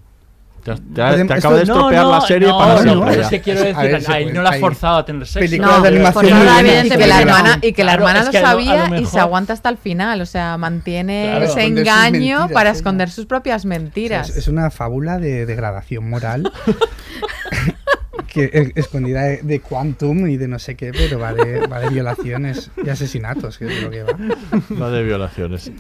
Te, 0.64 0.76
te- 0.76 0.80
te 1.26 1.48
de 1.50 1.62
estropear 1.64 2.04
no, 2.06 2.12
la 2.12 2.22
serie 2.22 2.48
no, 2.48 2.58
para 2.58 2.84
no, 2.84 3.10
es 3.10 3.28
que 3.30 3.42
quiero 3.42 3.62
A 3.62 3.84
decir, 3.84 4.08
ver, 4.26 4.34
no 4.34 4.42
la 4.44 4.50
has 4.50 4.56
hay 4.56 4.62
forzado 4.62 4.98
a 4.98 5.06
tener 5.06 5.26
sexo. 5.26 5.40
películas 5.40 5.82
de 5.82 5.88
animación 5.88 6.38
Y 6.86 6.90
que 6.90 7.08
la 7.08 7.22
hermana, 7.22 7.60
y 7.62 7.74
que 7.74 7.84
la 7.84 7.98
Claro, 7.98 8.08
hermana 8.08 8.20
es 8.20 8.26
lo 8.28 8.32
que 8.32 8.38
a 8.38 8.42
lo- 8.42 8.48
a 8.48 8.54
lo 8.54 8.60
sabía 8.88 9.00
y 9.00 9.06
se 9.06 9.20
aguanta 9.20 9.54
hasta 9.54 9.70
el 9.70 9.78
final. 9.78 10.22
O 10.22 10.26
sea, 10.28 10.58
mantiene 10.58 11.30
Claro. 11.32 11.46
ese 11.46 11.64
engaño 11.66 12.12
mentiras, 12.40 12.52
para 12.52 12.70
esconder 12.70 13.10
sus 13.10 13.26
propias 13.26 13.66
O 13.66 13.68
sea, 13.68 13.70
mentiras. 13.80 14.30
es, 14.38 14.48
una 14.48 14.70
fábula 14.70 15.18
de 15.18 15.46
degradación 15.48 16.08
moral 16.10 16.52
que 18.28 18.72
escondida 18.76 19.24
de, 19.24 19.38
de 19.42 19.60
quantum 19.60 20.28
y 20.28 20.38
de 20.38 20.48
no 20.48 20.60
sé 20.60 20.76
qué, 20.76 20.92
pero 20.92 21.20
va 21.20 21.34
de, 21.34 21.66
va 21.68 21.80
de 21.80 21.90
violaciones 21.90 22.72
y 22.84 22.90
asesinatos, 22.90 23.58
que 23.58 23.66
es 23.66 23.82
lo 23.84 23.90
que 23.90 24.04
va. 24.04 24.14
Va 24.82 24.90
de 24.90 25.04
violaciones. 25.04 25.72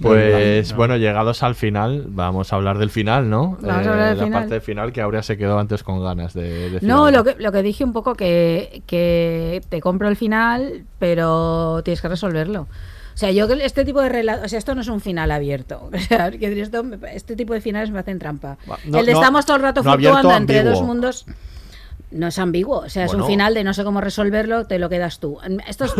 Pues 0.00 0.70
No. 0.70 0.76
bueno, 0.76 0.96
llegados 0.96 1.42
al 1.42 1.54
final, 1.54 2.04
vamos 2.08 2.52
a 2.52 2.56
hablar 2.56 2.78
del 2.78 2.90
final, 2.90 3.28
¿no? 3.28 3.58
Vamos 3.60 3.86
a 3.86 3.90
hablar 3.92 4.08
del 4.10 4.18
la 4.18 4.24
final. 4.24 4.42
parte 4.42 4.60
final 4.60 4.92
que 4.92 5.00
Aurea 5.00 5.22
se 5.22 5.36
quedó 5.36 5.58
antes 5.58 5.82
con 5.82 6.02
ganas 6.02 6.34
de 6.34 6.70
decir. 6.70 6.88
No, 6.88 7.10
lo 7.10 7.24
que, 7.24 7.34
lo 7.38 7.50
que 7.50 7.62
dije 7.62 7.82
un 7.84 7.92
poco 7.92 8.14
que, 8.14 8.82
que 8.86 9.60
te 9.68 9.80
compro 9.80 10.08
el 10.08 10.16
final, 10.16 10.84
pero 10.98 11.82
tienes 11.84 12.00
que 12.00 12.08
resolverlo. 12.08 12.62
O 12.62 13.20
sea, 13.20 13.32
yo 13.32 13.48
que 13.48 13.54
este 13.64 13.84
tipo 13.84 14.00
de 14.00 14.30
o 14.44 14.48
sea, 14.48 14.60
esto 14.60 14.76
no 14.76 14.80
es 14.82 14.86
un 14.86 15.00
final 15.00 15.32
abierto. 15.32 15.90
O 15.92 15.98
sea, 15.98 16.28
esto, 16.28 16.84
este 17.12 17.34
tipo 17.34 17.52
de 17.52 17.60
finales 17.60 17.90
me 17.90 17.98
hacen 17.98 18.20
trampa. 18.20 18.56
No- 18.86 19.00
el 19.00 19.06
de 19.06 19.12
no- 19.12 19.18
estamos 19.18 19.44
todo 19.44 19.56
el 19.56 19.62
rato 19.64 19.82
no 19.82 19.92
fluctuando 19.94 20.36
entre 20.36 20.62
dos 20.62 20.80
mundos. 20.82 21.26
No 22.10 22.28
es 22.28 22.38
ambiguo, 22.38 22.78
o 22.78 22.88
sea, 22.88 23.04
es 23.04 23.12
un 23.12 23.20
final 23.26 23.52
de 23.54 23.64
no 23.64 23.74
sé 23.74 23.84
cómo 23.84 24.00
resolverlo, 24.00 24.64
te 24.66 24.78
lo 24.78 24.88
quedas 24.88 25.18
tú. 25.20 25.38
Esto 25.66 25.84
es- 25.84 25.92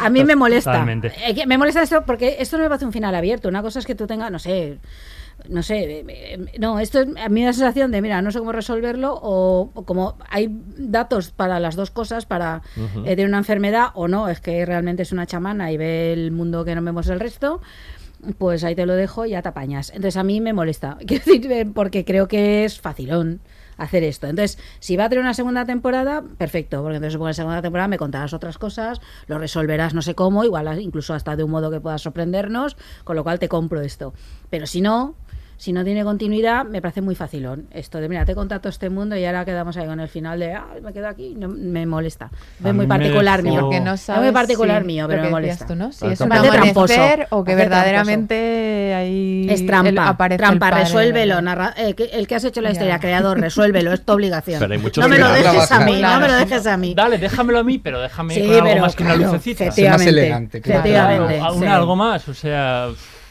a 0.00 0.10
mí 0.10 0.24
me 0.24 0.34
molesta. 0.34 0.72
Totalmente. 0.72 1.12
Me 1.46 1.56
molesta 1.56 1.82
esto 1.82 2.02
porque 2.04 2.36
esto 2.40 2.56
no 2.56 2.64
me 2.64 2.68
parece 2.68 2.84
un 2.84 2.92
final 2.92 3.14
abierto. 3.14 3.48
Una 3.48 3.62
cosa 3.62 3.78
es 3.78 3.86
que 3.86 3.94
tú 3.94 4.06
tengas, 4.08 4.30
no 4.32 4.40
sé, 4.40 4.78
no 5.48 5.62
sé, 5.62 6.00
eh, 6.00 6.04
eh, 6.08 6.58
no, 6.58 6.80
esto 6.80 6.98
es- 7.00 7.08
a 7.16 7.28
mí 7.28 7.40
me 7.40 7.42
da 7.42 7.46
la 7.48 7.52
sensación 7.52 7.92
de, 7.92 8.02
mira, 8.02 8.20
no 8.22 8.32
sé 8.32 8.40
cómo 8.40 8.50
resolverlo 8.50 9.14
o, 9.22 9.70
o 9.72 9.84
como 9.84 10.16
hay 10.30 10.48
datos 10.78 11.30
para 11.30 11.60
las 11.60 11.76
dos 11.76 11.92
cosas, 11.92 12.26
para 12.26 12.62
eh, 13.04 13.14
de 13.14 13.24
una 13.24 13.38
enfermedad 13.38 13.88
o 13.94 14.08
no, 14.08 14.28
es 14.28 14.40
que 14.40 14.66
realmente 14.66 15.02
es 15.04 15.12
una 15.12 15.26
chamana 15.26 15.70
y 15.70 15.76
ve 15.76 16.12
el 16.12 16.32
mundo 16.32 16.64
que 16.64 16.74
no 16.74 16.82
vemos 16.82 17.06
el 17.08 17.20
resto, 17.20 17.60
pues 18.38 18.64
ahí 18.64 18.74
te 18.74 18.86
lo 18.86 18.94
dejo 18.94 19.26
y 19.26 19.30
ya 19.30 19.42
te 19.42 19.48
apañas. 19.50 19.90
Entonces 19.90 20.16
a 20.16 20.24
mí 20.24 20.40
me 20.40 20.52
molesta, 20.52 20.98
quiero 21.06 21.24
decir, 21.24 21.70
porque 21.72 22.04
creo 22.04 22.26
que 22.26 22.64
es 22.64 22.80
facilón 22.80 23.38
hacer 23.76 24.02
esto. 24.04 24.26
Entonces, 24.26 24.58
si 24.80 24.96
va 24.96 25.04
a 25.04 25.08
tener 25.08 25.22
una 25.22 25.34
segunda 25.34 25.64
temporada, 25.64 26.22
perfecto, 26.22 26.82
porque 26.82 26.96
entonces 26.96 27.12
supongo 27.12 27.26
que 27.26 27.30
en 27.30 27.34
segunda 27.34 27.62
temporada 27.62 27.88
me 27.88 27.98
contarás 27.98 28.32
otras 28.32 28.58
cosas, 28.58 29.00
lo 29.26 29.38
resolverás 29.38 29.94
no 29.94 30.02
sé 30.02 30.14
cómo, 30.14 30.44
igual 30.44 30.80
incluso 30.80 31.14
hasta 31.14 31.36
de 31.36 31.44
un 31.44 31.50
modo 31.50 31.70
que 31.70 31.80
pueda 31.80 31.98
sorprendernos, 31.98 32.76
con 33.04 33.16
lo 33.16 33.22
cual 33.22 33.38
te 33.38 33.48
compro 33.48 33.80
esto. 33.80 34.14
Pero 34.50 34.66
si 34.66 34.80
no, 34.80 35.14
si 35.58 35.72
no 35.72 35.82
tiene 35.84 36.04
continuidad, 36.04 36.64
me 36.64 36.82
parece 36.82 37.00
muy 37.00 37.14
facilón. 37.14 37.66
Esto 37.70 37.98
de, 37.98 38.08
mira, 38.08 38.24
te 38.24 38.34
contacto 38.34 38.68
este 38.68 38.90
mundo 38.90 39.16
y 39.16 39.24
ahora 39.24 39.44
quedamos 39.44 39.76
ahí 39.76 39.86
con 39.86 40.00
el 40.00 40.08
final 40.08 40.38
de, 40.38 40.52
ah, 40.54 40.66
me 40.82 40.92
quedo 40.92 41.08
aquí, 41.08 41.34
no, 41.36 41.48
me 41.48 41.86
molesta. 41.86 42.30
Es 42.64 42.74
muy 42.74 42.86
particular 42.86 43.42
mío. 43.42 43.60
Porque 43.62 43.80
no 43.80 43.94
es 43.94 44.08
muy 44.08 44.32
particular 44.32 44.84
mío, 44.84 45.06
pero 45.08 45.22
me 45.22 45.30
molesta. 45.30 45.66
tú, 45.66 45.74
¿no? 45.74 45.92
Si 45.92 46.06
es 46.06 46.20
un 46.20 46.28
tramposo. 46.28 46.94
o 47.30 47.42
que 47.44 47.54
verdaderamente 47.54 48.94
ahí 48.94 49.46
Es 49.48 49.60
el- 49.60 49.66
trampa, 49.66 50.08
aparece 50.08 50.38
trampa, 50.38 50.66
el 50.66 50.70
padre, 50.72 50.84
resuélvelo, 50.84 51.40
narra- 51.40 51.74
eh, 51.76 51.94
que- 51.94 52.04
el 52.12 52.26
que 52.26 52.34
has 52.34 52.44
hecho 52.44 52.60
la 52.60 52.70
historia, 52.72 52.98
creador, 52.98 53.40
resuélvelo, 53.40 53.92
es 53.92 54.02
tu 54.04 54.12
obligación. 54.12 54.58
Pero 54.60 54.72
hay 54.74 54.78
muchos 54.78 55.02
no 55.02 55.08
me 55.08 55.18
lo 55.18 55.28
dejes 55.32 55.72
a 55.72 55.80
mí, 55.80 56.00
no 56.02 56.20
me 56.20 56.28
lo 56.28 56.34
dejes 56.34 56.66
a 56.66 56.76
mí. 56.76 56.94
Dale, 56.94 57.18
déjamelo 57.18 57.58
a 57.60 57.64
mí, 57.64 57.78
pero 57.78 58.00
déjame 58.00 58.34
Sí, 58.34 58.40
con 58.42 58.50
algo 58.54 58.66
pero 58.66 58.80
más 58.82 58.96
que 58.96 59.02
una 59.04 59.16
lucecita. 59.16 59.64
efectivamente, 59.64 60.04
Más 60.04 60.06
elegante, 60.12 60.60
claro. 60.60 60.80
efectivamente, 60.80 61.36
Claro, 61.38 61.54
un- 61.54 61.60
sí. 61.60 61.66
algo 61.66 61.96
más, 61.96 62.28
o 62.28 62.34
sea. 62.34 62.88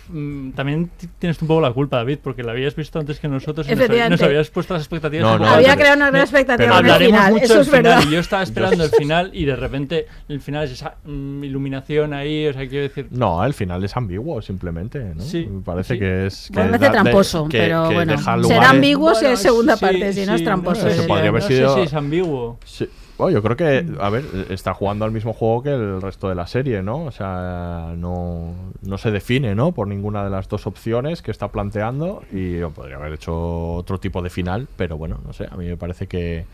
Mm, 0.10 0.52
También 0.52 0.90
tienes 1.20 1.42
un 1.42 1.48
poco 1.48 1.62
la 1.62 1.72
culpa, 1.72 1.98
David, 1.98 2.20
porque 2.24 2.44
la 2.44 2.52
habías 2.52 2.76
visto 2.76 3.00
antes 3.00 3.20
que 3.20 3.28
nosotros 3.28 3.68
y 3.68 3.72
nos, 3.72 3.80
Efectivamente. 3.80 4.22
nos 4.24 4.30
habías 4.30 4.50
puesto 4.50 4.74
las 4.74 4.84
expectativas. 4.84 5.24
No, 5.32 5.40
no, 5.46 5.48
Había 5.52 5.76
creado 5.76 5.96
una 5.98 6.10
gran 6.10 6.22
expectativa 6.22 6.78
Hablaremos 6.78 7.18
final, 7.20 7.34
mucho 7.34 7.46
eso 7.46 7.62
es 7.62 7.70
verdad. 7.72 7.98
final 8.00 8.12
y 8.12 8.16
yo 8.16 8.20
estaba 8.22 8.44
esperando 8.44 8.84
el 8.84 8.90
final 8.92 9.32
y 9.34 9.46
de 9.46 9.56
repente 9.56 10.06
el 10.30 10.42
final 10.42 10.64
es 10.66 10.72
esa 10.72 10.96
mm, 11.06 11.44
iluminación 11.44 12.14
ahí, 12.14 12.48
o 12.48 12.54
sea, 12.54 12.68
quiero 12.68 12.84
decir... 12.84 13.08
No, 13.12 13.44
el 13.44 13.54
final 13.54 13.84
es 13.84 13.96
ambiguo, 13.98 14.42
simplemente. 14.42 15.14
¿no? 15.16 15.22
Sí, 15.22 15.48
Me 15.50 15.62
parece 15.62 15.94
sí. 15.96 16.00
que 16.00 16.26
es. 16.28 16.50
Que 16.54 16.60
Bueno, 16.60 16.80
tramposo, 16.80 17.48
que- 17.48 17.58
pero 17.60 17.90
que 17.90 17.96
bueno. 17.96 18.18
Será 18.44 18.70
ambiguo 18.70 19.16
si 19.16 19.26
es 19.26 19.40
segunda 19.40 19.76
sí, 19.76 19.86
parte, 19.86 20.14
si 20.14 20.26
no 20.26 20.36
es 20.36 20.44
tramposo. 20.44 20.84
No, 20.84 20.90
sé, 20.92 20.98
Eso 20.98 21.08
podría 21.08 21.30
haber 21.30 21.42
no 21.44 21.48
sido- 21.48 21.74
sé 21.76 21.82
si 21.82 21.88
es 21.88 21.94
ambiguo. 21.94 22.60
Sí. 22.66 22.88
Bueno, 23.18 23.34
yo 23.34 23.42
creo 23.42 23.56
que, 23.56 23.86
a 24.00 24.10
ver, 24.10 24.26
está 24.50 24.74
jugando 24.74 25.06
al 25.06 25.12
mismo 25.12 25.32
juego 25.32 25.64
que 25.64 25.70
el 25.70 26.02
resto 26.02 26.28
de 26.28 26.36
la 26.36 26.48
serie, 26.48 26.84
¿no? 26.84 27.06
O 27.06 27.12
sea, 27.12 27.94
no, 27.96 28.54
no 28.82 28.98
se 28.98 29.10
define, 29.12 29.56
¿no? 29.56 29.72
Por 29.72 29.88
ninguna 29.88 30.24
de 30.24 30.30
las 30.30 30.50
dos 30.50 30.68
opciones 30.68 31.22
que 31.22 31.32
está 31.32 31.48
planteando 31.50 32.24
y 32.32 32.58
yo 32.60 32.72
podría 32.72 32.98
haber 32.98 33.14
hecho 33.14 33.74
otro 33.74 34.00
tipo 34.00 34.22
de 34.22 34.30
final, 34.30 34.68
pero 34.76 34.98
bueno, 34.98 35.20
no 35.26 35.32
sé, 35.32 35.48
a 35.50 35.56
mí 35.56 35.66
me 35.66 35.78
parece 35.78 36.08
que 36.08 36.46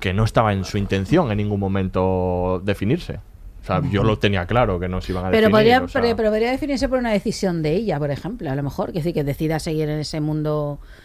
que 0.00 0.12
no 0.12 0.24
estaba 0.24 0.52
en 0.52 0.64
su 0.64 0.76
intención 0.76 1.30
en 1.30 1.38
ningún 1.38 1.58
momento 1.60 2.60
definirse. 2.62 3.20
O 3.62 3.66
sea, 3.66 3.80
yo 3.90 4.04
lo 4.04 4.18
tenía 4.18 4.46
claro 4.46 4.78
que 4.78 4.88
no 4.88 5.00
se 5.00 5.12
iban 5.12 5.24
a 5.24 5.30
Pero 5.30 5.48
definir. 5.48 5.50
podría, 5.50 5.82
o 5.82 5.88
sea, 5.88 6.02
pero, 6.02 6.14
pero 6.16 6.28
podría 6.30 6.50
definirse 6.50 6.88
por 6.90 6.98
una 6.98 7.12
decisión 7.12 7.62
de 7.62 7.72
ella, 7.72 7.98
por 7.98 8.10
ejemplo, 8.10 8.50
a 8.50 8.54
lo 8.54 8.62
mejor, 8.62 8.88
que 8.92 8.98
decir, 8.98 9.14
que 9.14 9.24
decida 9.24 9.58
seguir 9.60 9.88
en 9.88 10.00
ese 10.00 10.20
mundo 10.20 10.78
mm, 10.80 11.03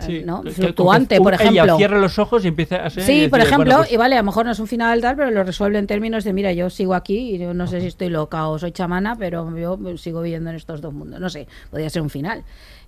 Sí, 0.00 0.22
¿no? 0.26 0.42
que- 0.42 0.50
que- 0.50 0.54
fluctuante, 0.54 1.14
que 1.16 1.20
por 1.22 1.32
ella 1.34 1.42
ejemplo. 1.48 1.76
cierre 1.78 1.98
los 2.00 2.18
ojos 2.18 2.44
y 2.44 2.48
empiece 2.48 2.74
a 2.76 2.90
ser. 2.90 3.02
Sí, 3.02 3.28
por 3.28 3.40
ejemplo, 3.40 3.82
y 3.90 3.96
vale, 3.96 4.14
a 4.16 4.18
lo 4.18 4.24
mejor 4.24 4.44
no 4.44 4.52
es 4.52 4.58
un 4.58 4.66
final 4.66 5.00
tal, 5.00 5.16
pero 5.16 5.30
lo 5.30 5.42
resuelve 5.42 5.78
en 5.78 5.86
términos 5.86 6.22
de, 6.24 6.32
mira, 6.34 6.52
yo 6.52 6.68
sigo 6.68 6.94
aquí 6.94 7.34
y 7.34 7.38
yo 7.38 7.54
no 7.54 7.66
sé 7.66 7.80
si 7.80 7.86
estoy 7.86 8.10
loca 8.10 8.46
o 8.48 8.58
soy 8.58 8.72
chamana, 8.72 9.16
pero 9.16 9.56
yo 9.56 9.78
sigo 9.96 10.20
viviendo 10.20 10.50
en 10.50 10.56
estos 10.56 10.82
dos 10.82 10.92
mundos. 10.92 11.18
No 11.18 11.30
sé, 11.30 11.48
podría 11.70 11.88
ser 11.88 12.02
un 12.02 12.10
final 12.10 12.44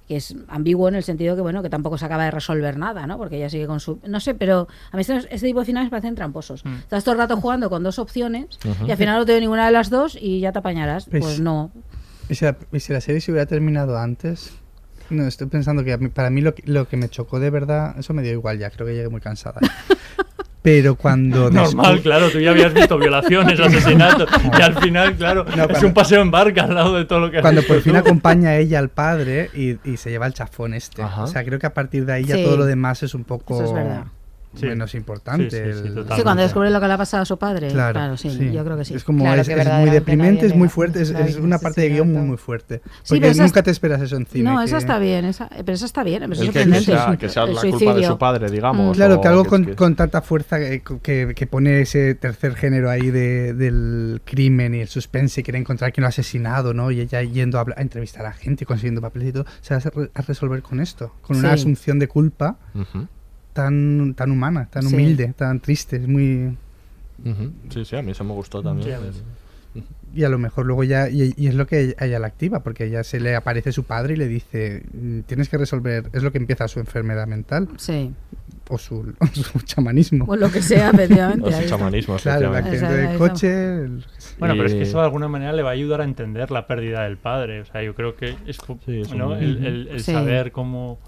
que 0.06 0.16
es 0.16 0.34
ambiguo 0.48 0.88
en 0.88 0.94
el 0.94 1.02
sentido 1.02 1.34
que, 1.36 1.42
bueno, 1.42 1.62
que 1.62 1.68
tampoco 1.68 1.98
se 1.98 2.05
acaba 2.06 2.24
de 2.24 2.30
resolver 2.30 2.78
nada, 2.78 3.06
¿no? 3.06 3.18
Porque 3.18 3.36
ella 3.36 3.50
sigue 3.50 3.66
con 3.66 3.78
su... 3.78 3.98
No 4.06 4.20
sé, 4.20 4.34
pero 4.34 4.66
a 4.90 4.96
mí 4.96 5.02
estos- 5.02 5.26
este 5.30 5.46
tipo 5.46 5.60
de 5.60 5.66
finales 5.66 5.86
me 5.88 5.90
parecen 5.90 6.14
tramposos. 6.14 6.64
Mm. 6.64 6.76
Estás 6.76 7.05
todo 7.05 7.12
el 7.12 7.18
rato 7.18 7.36
jugando 7.38 7.68
con 7.68 7.82
dos 7.82 7.98
opciones 7.98 8.59
y 8.86 8.90
al 8.90 8.96
final 8.96 9.18
no 9.18 9.26
te 9.26 9.32
doy 9.32 9.40
ninguna 9.42 9.66
de 9.66 9.72
las 9.72 9.90
dos 9.90 10.16
y 10.18 10.40
ya 10.40 10.50
te 10.52 10.60
apañarás. 10.60 11.06
Pues- 11.10 11.22
Pues 11.22 11.40
no. 11.40 11.70
¿Y 12.30 12.34
si, 12.36 12.44
la, 12.46 12.56
y 12.72 12.80
si 12.80 12.92
la 12.94 13.02
serie 13.02 13.20
se 13.20 13.32
hubiera 13.32 13.44
terminado 13.46 13.98
antes? 13.98 14.52
No, 15.10 15.26
estoy 15.26 15.47
pensando 15.47 15.85
que 15.85 15.97
mí- 15.98 16.09
para 16.09 16.30
mí 16.30 16.40
lo, 16.40 16.55
que- 16.55 16.62
lo 16.66 16.86
que 16.89 16.97
me 16.97 17.09
chocó 17.09 17.40
de 17.40 17.51
verdad, 17.51 17.94
eso 17.98 18.12
me 18.14 18.22
dio 18.22 18.32
igual 18.32 18.59
ya, 18.59 18.70
creo 18.70 18.86
que 18.86 18.94
llegué 18.94 19.09
muy 19.09 19.20
cansada. 19.20 19.60
Pero 20.60 20.97
cuando... 20.97 21.51
Normal, 21.51 22.02
claro, 22.02 22.28
tú 22.30 22.40
ya 22.40 22.51
habías 22.51 22.74
visto 22.74 22.98
violaciones, 22.98 23.59
asesinatos, 23.59 24.28
y 24.59 24.60
al 24.60 24.74
final, 24.78 25.16
claro, 25.16 25.47
No, 25.56 25.64
es 25.64 25.82
un 25.82 25.94
paseo 25.94 26.20
en 26.20 26.30
barca 26.30 26.64
al 26.64 26.74
lado 26.74 26.94
de 26.97 27.05
todo 27.05 27.20
lo 27.20 27.30
que 27.30 27.40
Cuando 27.40 27.62
por 27.62 27.80
fin 27.80 27.93
tú. 27.93 27.98
acompaña 28.01 28.51
a 28.51 28.56
ella 28.59 28.78
al 28.80 28.89
padre 28.90 29.51
y, 29.55 29.78
y 29.89 29.97
se 29.97 30.10
lleva 30.10 30.26
el 30.26 30.35
chafón 30.35 30.74
este. 30.74 31.01
Ajá. 31.02 31.22
O 31.22 31.26
sea, 31.26 31.44
creo 31.44 31.59
que 31.59 31.66
a 31.68 31.72
partir 31.74 32.05
de 32.05 32.12
ahí 32.12 32.24
ya 32.24 32.35
Sí. 32.35 32.43
todo 32.44 32.56
lo 32.56 32.66
demás 32.66 33.02
es 33.02 33.14
un 33.14 33.24
poco 33.24 33.55
Eso 33.55 33.64
es 33.66 33.72
verdad. 33.72 34.05
Sí. 34.57 34.66
menos 34.66 34.95
importante. 34.95 35.51
Sí, 35.51 35.57
sí, 35.83 35.89
sí, 35.93 35.99
el- 36.16 36.23
cuando 36.23 36.43
descubre 36.43 36.70
lo 36.70 36.81
que 36.81 36.87
le 36.89 36.93
ha 36.95 36.99
pasado 36.99 37.23
a 37.23 37.27
su 37.27 37.39
padre. 37.39 37.69
Claro, 37.69 37.93
Claro, 37.93 38.16
sí, 38.16 38.31
sí. 38.31 38.51
yo 38.53 38.65
creo 38.65 38.77
que 38.77 38.85
sí. 38.85 38.95
Es 38.95 39.05
como 39.05 39.25
Claro, 39.25 39.41
es, 39.43 39.49
que 39.49 39.55
es 39.55 39.69
muy 39.81 39.91
deprimente, 39.91 40.47
es 40.47 40.55
muy 40.55 40.69
fuerte, 40.69 41.03
es, 41.03 41.37
una 41.37 41.59
parte 41.59 41.83
de 41.83 41.91
guion 41.91 42.12
muy 42.12 42.23
muy 42.23 42.37
fuerte. 42.39 42.81
Porque 43.09 43.35
nunca 43.35 43.59
es- 43.61 43.65
te 43.65 43.70
esperas 43.70 44.01
eso 44.03 44.16
en 44.16 44.27
cine. 44.27 44.51
No, 44.51 44.59
que- 44.59 44.65
esa 44.65 44.79
está 44.79 44.99
bien, 44.99 45.25
esa, 45.27 45.49
pero 45.49 45.73
esa 45.73 45.87
está 45.87 46.03
bien, 46.03 46.23
pero 46.29 46.33
es 46.35 46.51
que, 46.51 46.65
sea, 46.83 47.16
que 47.16 47.29
sea 47.29 47.45
El 47.45 47.55
la 47.55 47.61
culpa 47.61 47.95
de 47.95 48.05
su 48.07 48.19
padre, 48.19 48.51
digamos. 48.51 48.97
Claro, 48.97 49.16
o 49.16 49.20
que 49.20 49.29
algo 49.29 49.45
con, 49.45 49.65
que- 49.66 49.75
con 49.77 49.95
tanta 49.97 50.23
fuerza 50.23 50.59
que, 50.59 50.83
que- 51.03 51.33
que 51.35 51.47
pone 51.47 51.81
ese 51.81 52.15
tercer 52.15 52.55
género 52.55 52.91
ahí 52.91 53.11
de- 53.11 53.53
del 53.55 54.20
crimen 54.25 54.75
y 54.75 54.81
el 54.81 54.89
suspense 54.89 55.41
y 55.41 55.45
quiere 55.45 55.59
encontrar 55.59 55.93
quién 55.93 56.03
lo 56.03 56.07
ha 56.07 56.09
asesinado, 56.09 56.75
¿no? 56.75 56.91
Y 56.91 57.01
ella 57.01 57.23
yendo 57.23 57.59
a, 57.61 57.66
entrevistar 57.77 58.25
a 58.27 58.33
gente 58.33 58.65
y 58.65 58.66
consiguiendo 58.66 59.01
papeles 59.01 59.29
y 59.29 59.33
todo, 59.33 59.45
se 59.61 59.75
va 59.75 59.81
a, 59.85 59.91
re- 59.91 60.11
a 60.15 60.23
resolver 60.23 60.62
con 60.62 60.81
esto, 60.81 61.12
con 61.23 61.37
una 61.37 61.53
asunción 61.53 61.99
de 61.99 62.09
culpa 62.09 62.57
tan, 63.62 64.14
tan 64.14 64.30
humana, 64.30 64.68
tan 64.70 64.85
Sí. 64.85 64.94
humilde, 64.94 65.35
tan 65.36 65.59
triste, 65.60 65.97
es 65.97 66.06
muy... 66.06 66.56
ujú. 67.24 67.52
Sí, 67.70 67.85
sí, 67.85 67.97
a 67.97 68.02
mí 68.02 68.12
eso 68.12 68.22
me 68.24 68.32
gustó 68.32 68.62
también. 68.62 68.97
Sí, 69.74 69.82
Y 70.14 70.24
a 70.24 70.28
lo 70.28 70.39
mejor 70.39 70.64
luego 70.64 70.85
ya, 70.85 71.09
y, 71.10 71.35
y 71.36 71.48
es 71.48 71.55
lo 71.55 71.66
que 71.66 71.94
a 71.98 72.06
ella 72.06 72.18
la 72.18 72.28
activa, 72.28 72.60
porque 72.60 72.85
ella 72.85 73.02
se 73.05 73.18
le 73.20 73.35
aparece 73.36 73.72
su 73.72 73.82
padre 73.85 74.14
y 74.14 74.16
le 74.16 74.26
dice, 74.28 74.82
"Mm, 74.94 75.20
tienes 75.20 75.48
que 75.48 75.59
resolver, 75.59 76.09
es 76.12 76.22
lo 76.22 76.30
que 76.32 76.39
empieza 76.39 76.66
su 76.68 76.78
enfermedad 76.80 77.26
mental 77.26 77.68
Sí, 77.76 78.12
o 78.70 78.78
su, 78.78 79.12
o 79.20 79.26
su 79.26 79.59
chamanismo. 79.60 80.24
o 80.28 80.36
lo 80.36 80.51
que 80.51 80.62
sea, 80.62 80.90
efectivamente. 80.90 81.44
O 81.48 81.52
su 81.52 81.68
chamanismo, 81.68 82.16
Claro, 82.16 82.55
accidente 82.55 82.76
Esa- 82.86 82.93
del 82.93 83.18
coche... 83.18 83.48
el- 83.85 84.05
Bueno, 84.39 84.55
pero 84.55 84.66
es 84.66 84.74
que 84.74 84.82
eso 84.82 84.98
de 84.98 85.05
alguna 85.05 85.28
manera 85.28 85.52
le 85.52 85.62
va 85.62 85.70
a 85.70 85.72
ayudar 85.72 86.01
a 86.01 86.05
entender 86.05 86.51
la 86.51 86.66
pérdida 86.66 87.02
del 87.05 87.16
padre. 87.18 87.60
O 87.60 87.64
sea, 87.66 87.82
yo 87.82 87.94
creo 87.94 88.14
que 88.16 88.36
es 88.47 88.56
Sí, 88.86 89.02
¿no? 89.16 89.30
un- 89.30 89.36
el, 89.39 89.66
el- 89.66 89.89
el 89.89 90.01
Sí. 90.01 90.12
saber 90.12 90.52
cómo. 90.52 90.98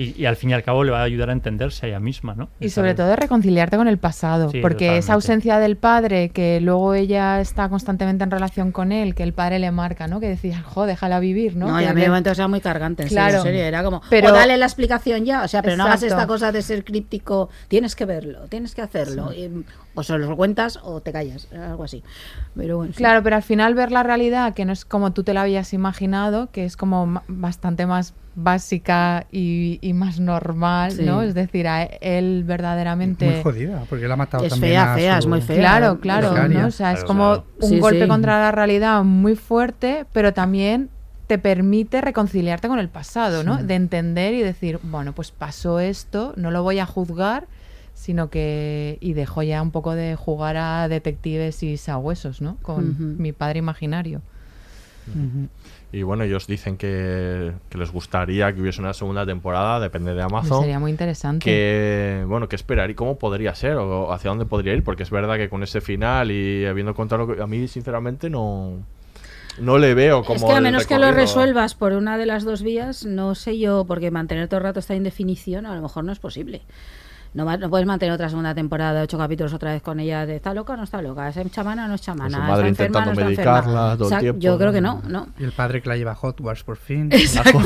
Y, 0.00 0.14
y 0.22 0.24
al 0.24 0.36
fin 0.36 0.48
y 0.50 0.52
al 0.54 0.62
cabo 0.62 0.82
le 0.82 0.90
va 0.92 1.00
a 1.00 1.04
ayudar 1.04 1.28
a 1.28 1.32
entenderse 1.34 1.84
a 1.84 1.88
ella 1.90 2.00
misma, 2.00 2.34
¿no? 2.34 2.48
Y 2.58 2.70
sobre 2.70 2.94
todo 2.94 3.14
reconciliarte 3.16 3.76
con 3.76 3.86
el 3.86 3.98
pasado, 3.98 4.50
Sí, 4.50 4.60
porque 4.62 4.96
esa 4.96 5.12
ausencia 5.12 5.58
del 5.58 5.76
padre, 5.76 6.30
que 6.30 6.58
luego 6.62 6.94
ella 6.94 7.40
está 7.40 7.68
constantemente 7.68 8.24
en 8.24 8.30
relación 8.30 8.72
con 8.72 8.92
él, 8.92 9.14
que 9.14 9.22
el 9.22 9.34
padre 9.34 9.58
le 9.58 9.70
marca, 9.70 10.06
¿no? 10.08 10.18
Que 10.18 10.28
decía, 10.28 10.62
jo, 10.62 10.86
déjala 10.86 11.20
vivir, 11.20 11.54
¿no? 11.54 11.68
No, 11.68 11.80
y 11.80 11.84
a 11.84 11.92
mí 11.92 12.00
le- 12.00 12.08
momento 12.08 12.30
era 12.30 12.48
muy 12.48 12.60
cargante, 12.62 13.02
en 13.02 13.08
serio, 13.10 13.24
Claro. 13.28 13.42
serio, 13.42 13.60
era 13.62 13.84
como, 13.84 14.00
Pero- 14.08 14.28
o 14.30 14.32
dale 14.32 14.56
la 14.56 14.64
explicación 14.64 15.26
ya, 15.26 15.42
o 15.44 15.48
sea, 15.48 15.60
pero 15.60 15.76
no 15.76 15.84
hagas 15.84 16.02
esta 16.02 16.26
cosa 16.26 16.50
de 16.50 16.62
ser 16.62 16.82
críptico, 16.82 17.50
tienes 17.68 17.94
que 17.94 18.06
verlo, 18.06 18.46
tienes 18.48 18.74
que 18.74 18.80
hacerlo, 18.80 19.34
y, 19.34 19.50
o 19.94 20.02
se 20.02 20.16
lo 20.18 20.36
cuentas 20.36 20.78
o 20.82 21.00
te 21.00 21.12
callas, 21.12 21.48
algo 21.52 21.84
así. 21.84 22.02
Pero 22.54 22.78
bueno, 22.78 22.92
sí. 22.92 22.98
Claro, 22.98 23.22
pero 23.22 23.36
al 23.36 23.42
final 23.42 23.74
ver 23.74 23.90
la 23.92 24.02
realidad, 24.02 24.54
que 24.54 24.64
no 24.64 24.72
es 24.72 24.84
como 24.84 25.12
tú 25.12 25.22
te 25.24 25.34
la 25.34 25.42
habías 25.42 25.72
imaginado, 25.72 26.48
que 26.52 26.64
es 26.64 26.76
como 26.76 27.22
bastante 27.28 27.86
más 27.86 28.14
básica 28.36 29.26
y, 29.32 29.78
y 29.82 29.92
más 29.92 30.20
normal, 30.20 30.92
Sí. 30.92 31.02
¿no? 31.04 31.22
Es 31.22 31.34
decir, 31.34 31.66
a 31.68 31.82
él 31.84 32.44
verdaderamente... 32.46 33.26
Muy 33.26 33.42
jodida, 33.42 33.84
porque 33.88 34.04
él 34.06 34.12
ha 34.12 34.16
matado 34.16 34.44
Es 34.44 34.50
también 34.50 34.72
fea, 34.74 34.92
a 34.94 34.96
fea, 34.96 35.12
su- 35.14 35.18
es 35.20 35.26
muy 35.26 35.40
fea. 35.40 35.56
Claro, 35.58 36.00
claro. 36.00 36.48
¿no? 36.48 36.66
O 36.66 36.70
sea, 36.70 36.92
es 36.92 37.04
como 37.04 37.44
un 37.60 37.68
Sí, 37.68 37.80
golpe 37.80 38.02
sí. 38.02 38.08
contra 38.08 38.38
la 38.40 38.52
realidad 38.52 39.02
muy 39.02 39.34
fuerte, 39.36 40.06
pero 40.12 40.32
también 40.32 40.88
te 41.26 41.38
permite 41.38 42.00
reconciliarte 42.00 42.66
con 42.68 42.78
el 42.78 42.88
pasado, 42.88 43.44
¿no? 43.44 43.58
Sí. 43.58 43.64
De 43.64 43.74
entender 43.74 44.34
y 44.34 44.42
decir, 44.42 44.80
bueno, 44.82 45.12
pues 45.12 45.30
pasó 45.30 45.78
esto, 45.80 46.32
no 46.36 46.50
lo 46.50 46.62
voy 46.62 46.78
a 46.80 46.86
juzgar, 46.86 47.46
sino 48.00 48.30
que... 48.30 48.96
Y 49.00 49.12
dejo 49.12 49.42
ya 49.42 49.60
un 49.60 49.72
poco 49.72 49.94
de 49.94 50.16
jugar 50.16 50.56
a 50.56 50.88
detectives 50.88 51.62
y 51.62 51.76
sabuesos, 51.76 52.40
¿no? 52.40 52.56
Con 52.62 53.20
mi 53.20 53.32
padre 53.32 53.58
imaginario. 53.58 54.22
Y 55.92 56.02
bueno, 56.02 56.24
ellos 56.24 56.46
dicen 56.46 56.78
que, 56.78 57.52
que 57.68 57.76
les 57.76 57.90
gustaría 57.90 58.54
que 58.54 58.62
hubiese 58.62 58.80
una 58.80 58.94
segunda 58.94 59.26
temporada, 59.26 59.80
depende 59.80 60.14
de 60.14 60.22
Amazon. 60.22 60.60
Sería 60.60 60.78
muy 60.78 60.90
interesante. 60.90 61.44
Que, 61.44 62.24
bueno, 62.26 62.48
¿qué 62.48 62.56
esperaría? 62.56 62.96
¿Cómo 62.96 63.18
podría 63.18 63.54
ser? 63.54 63.76
¿O 63.76 64.10
hacia 64.12 64.30
dónde 64.30 64.46
podría 64.46 64.72
ir? 64.72 64.82
Porque 64.82 65.02
es 65.02 65.10
verdad 65.10 65.36
que 65.36 65.50
con 65.50 65.62
ese 65.62 65.82
final 65.82 66.30
y 66.30 66.64
habiendo 66.64 66.94
contado 66.94 67.26
lo 67.26 67.36
que... 67.36 67.42
A 67.42 67.46
mí, 67.46 67.68
sinceramente, 67.68 68.30
no... 68.30 68.78
No 69.58 69.76
le 69.76 69.92
veo 69.92 70.24
como 70.24 70.36
Es 70.36 70.44
que 70.44 70.52
a 70.52 70.60
menos 70.62 70.86
que 70.86 70.98
lo 70.98 71.12
resuelvas 71.12 71.74
por 71.74 71.92
una 71.92 72.16
de 72.16 72.24
las 72.24 72.44
dos 72.44 72.62
vías, 72.62 73.04
no 73.04 73.34
sé 73.34 73.58
yo, 73.58 73.84
porque 73.84 74.10
mantener 74.10 74.48
todo 74.48 74.58
el 74.58 74.64
rato 74.64 74.80
esta 74.80 74.94
indefinición 74.94 75.66
a 75.66 75.74
lo 75.74 75.82
mejor 75.82 76.04
no 76.04 76.12
es 76.12 76.18
posible. 76.18 76.62
No, 77.32 77.44
va- 77.44 77.56
no 77.56 77.70
puedes 77.70 77.86
mantener 77.86 78.12
otra 78.12 78.28
segunda 78.28 78.54
temporada 78.56 78.94
de 78.94 79.02
ocho 79.02 79.16
capítulos 79.16 79.52
otra 79.54 79.72
vez 79.72 79.82
con 79.82 80.00
ella 80.00 80.26
de 80.26 80.34
está 80.36 80.52
loca 80.52 80.72
o 80.72 80.76
no 80.76 80.82
está 80.82 81.00
loca, 81.00 81.28
es 81.28 81.50
chamana 81.52 81.84
o 81.84 81.88
no 81.88 81.94
es 81.94 82.00
chamana, 82.00 82.36
Con 82.38 82.46
su 82.46 82.50
madre 82.50 82.68
está 82.70 82.84
enferma 82.84 82.98
o 82.98 83.04
no 83.04 83.10
intentando 83.12 83.30
está 83.30 83.42
enferma. 83.42 83.54
medicarla 83.60 83.96
todo 83.96 84.04
el 84.04 84.06
O 84.06 84.08
sea, 84.08 84.18
tiempo, 84.18 84.40
Yo 84.40 84.58
creo 84.58 84.72
que 84.72 84.80
no, 84.80 85.02
no. 85.06 85.28
Y 85.38 85.44
el 85.44 85.52
padre 85.52 85.80
que 85.80 85.88
la 85.88 85.96
lleva 85.96 86.12
a 86.12 86.18
Hogwarts 86.20 86.64
por 86.64 86.76
fin. 86.76 87.08
Exacto. 87.12 87.58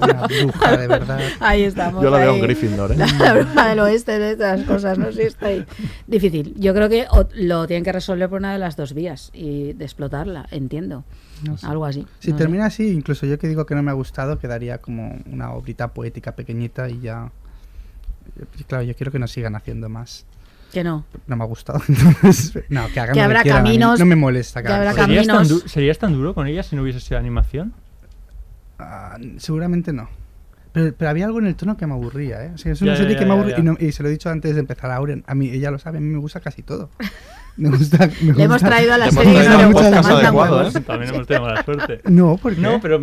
Una 0.00 0.26
bruja, 0.26 0.76
de 0.76 0.86
verdad. 0.86 1.20
Ahí 1.40 1.62
estamos. 1.62 2.02
Yo 2.04 2.10
la 2.10 2.18
veo 2.18 2.30
ahí. 2.32 2.36
en 2.38 2.42
Gryffindor, 2.42 2.92
¿eh? 2.92 2.96
La 3.18 3.34
bruja 3.34 3.68
del 3.68 3.80
oeste 3.80 4.18
de 4.18 4.32
estas 4.32 4.62
cosas, 4.62 4.96
no 4.98 5.10
sé, 5.12 5.26
está 5.26 5.46
ahí. 5.46 5.64
Difícil. 6.06 6.54
Yo 6.56 6.72
creo 6.74 6.88
que 6.88 7.06
lo 7.34 7.66
tienen 7.66 7.82
que 7.84 7.92
resolver 7.92 8.28
por 8.28 8.38
una 8.38 8.52
de 8.52 8.58
las 8.58 8.76
dos 8.76 8.94
vías 8.94 9.30
y 9.32 9.72
de 9.72 9.84
explotarla, 9.84 10.46
entiendo. 10.52 11.04
No 11.42 11.56
sé. 11.56 11.66
Algo 11.66 11.84
así. 11.84 12.06
Si 12.20 12.30
no 12.30 12.36
sé. 12.36 12.44
termina 12.44 12.66
así, 12.66 12.88
incluso 12.92 13.26
yo 13.26 13.38
que 13.38 13.48
digo 13.48 13.66
que 13.66 13.74
no 13.74 13.82
me 13.82 13.90
ha 13.90 13.94
gustado, 13.94 14.38
quedaría 14.38 14.78
como 14.78 15.18
una 15.30 15.52
obrita 15.52 15.88
poética 15.88 16.32
pequeñita 16.36 16.88
y 16.88 17.00
ya. 17.00 17.30
Claro, 18.66 18.84
yo 18.84 18.94
quiero 18.94 19.10
que 19.12 19.18
nos 19.18 19.30
sigan 19.30 19.54
haciendo 19.56 19.88
más. 19.88 20.26
Que 20.72 20.84
no. 20.84 21.04
No 21.26 21.36
me 21.36 21.44
ha 21.44 21.46
gustado. 21.46 21.80
Entonces, 21.88 22.64
no, 22.68 22.86
que 22.92 23.00
hagan 23.00 23.14
Que 23.14 23.20
habrá 23.22 23.40
a 23.40 23.44
caminos- 23.44 23.98
No 23.98 24.04
me 24.06 24.16
molesta. 24.16 24.62
que 24.62 24.68
habrá. 24.72 24.92
¿Serías 24.92 25.26
tan, 25.26 25.48
du- 25.48 25.60
¿Serías 25.66 25.98
tan 25.98 26.12
duro 26.12 26.34
con 26.34 26.46
ella 26.46 26.62
si 26.62 26.76
no 26.76 26.82
hubiese 26.82 27.00
sido 27.00 27.18
animación? 27.18 27.72
Ah, 28.78 29.16
seguramente 29.38 29.92
no. 29.92 30.08
Pero, 30.72 30.94
pero 30.96 31.10
había 31.10 31.24
algo 31.24 31.38
en 31.38 31.46
el 31.46 31.56
tono 31.56 31.76
que 31.76 31.86
me 31.86 31.94
aburría, 31.94 32.44
¿eh? 32.44 32.50
O 32.54 32.58
sea, 32.58 32.72
es 32.72 32.82
una 32.82 32.92
Ya, 32.92 32.98
serie 32.98 33.14
ya, 33.14 33.18
que 33.20 33.24
me 33.26 33.36
ya, 33.48 33.48
ya. 33.56 33.58
y, 33.58 33.62
no- 33.62 33.76
y 33.80 33.92
se 33.92 34.02
lo 34.02 34.08
he 34.10 34.12
dicho 34.12 34.28
antes 34.30 34.54
de 34.54 34.60
empezar 34.60 34.90
Auren. 34.90 35.24
A 35.26 35.34
mí, 35.34 35.48
ella 35.50 35.70
lo 35.70 35.78
sabe, 35.78 35.98
a 35.98 36.00
mí 36.00 36.06
me 36.08 36.18
gusta 36.18 36.40
casi 36.40 36.62
todo. 36.62 36.90
Me 37.56 37.70
gusta. 37.70 38.08
me 38.22 38.34
Le 38.34 38.44
hemos 38.44 38.62
traído 38.62 38.94
a 38.94 38.98
la 38.98 39.10
serie 39.10 39.32
no 39.48 39.56
le 39.56 39.62
a 39.64 39.66
gusta. 39.66 40.80
También 40.82 41.12
hemos 41.12 41.26
tenido 41.26 41.44
mala 41.44 41.64
suerte. 41.64 42.02
No, 42.04 42.36
¿por 42.36 42.54
qué? 42.54 42.60
No, 42.60 42.80
pero... 42.80 43.00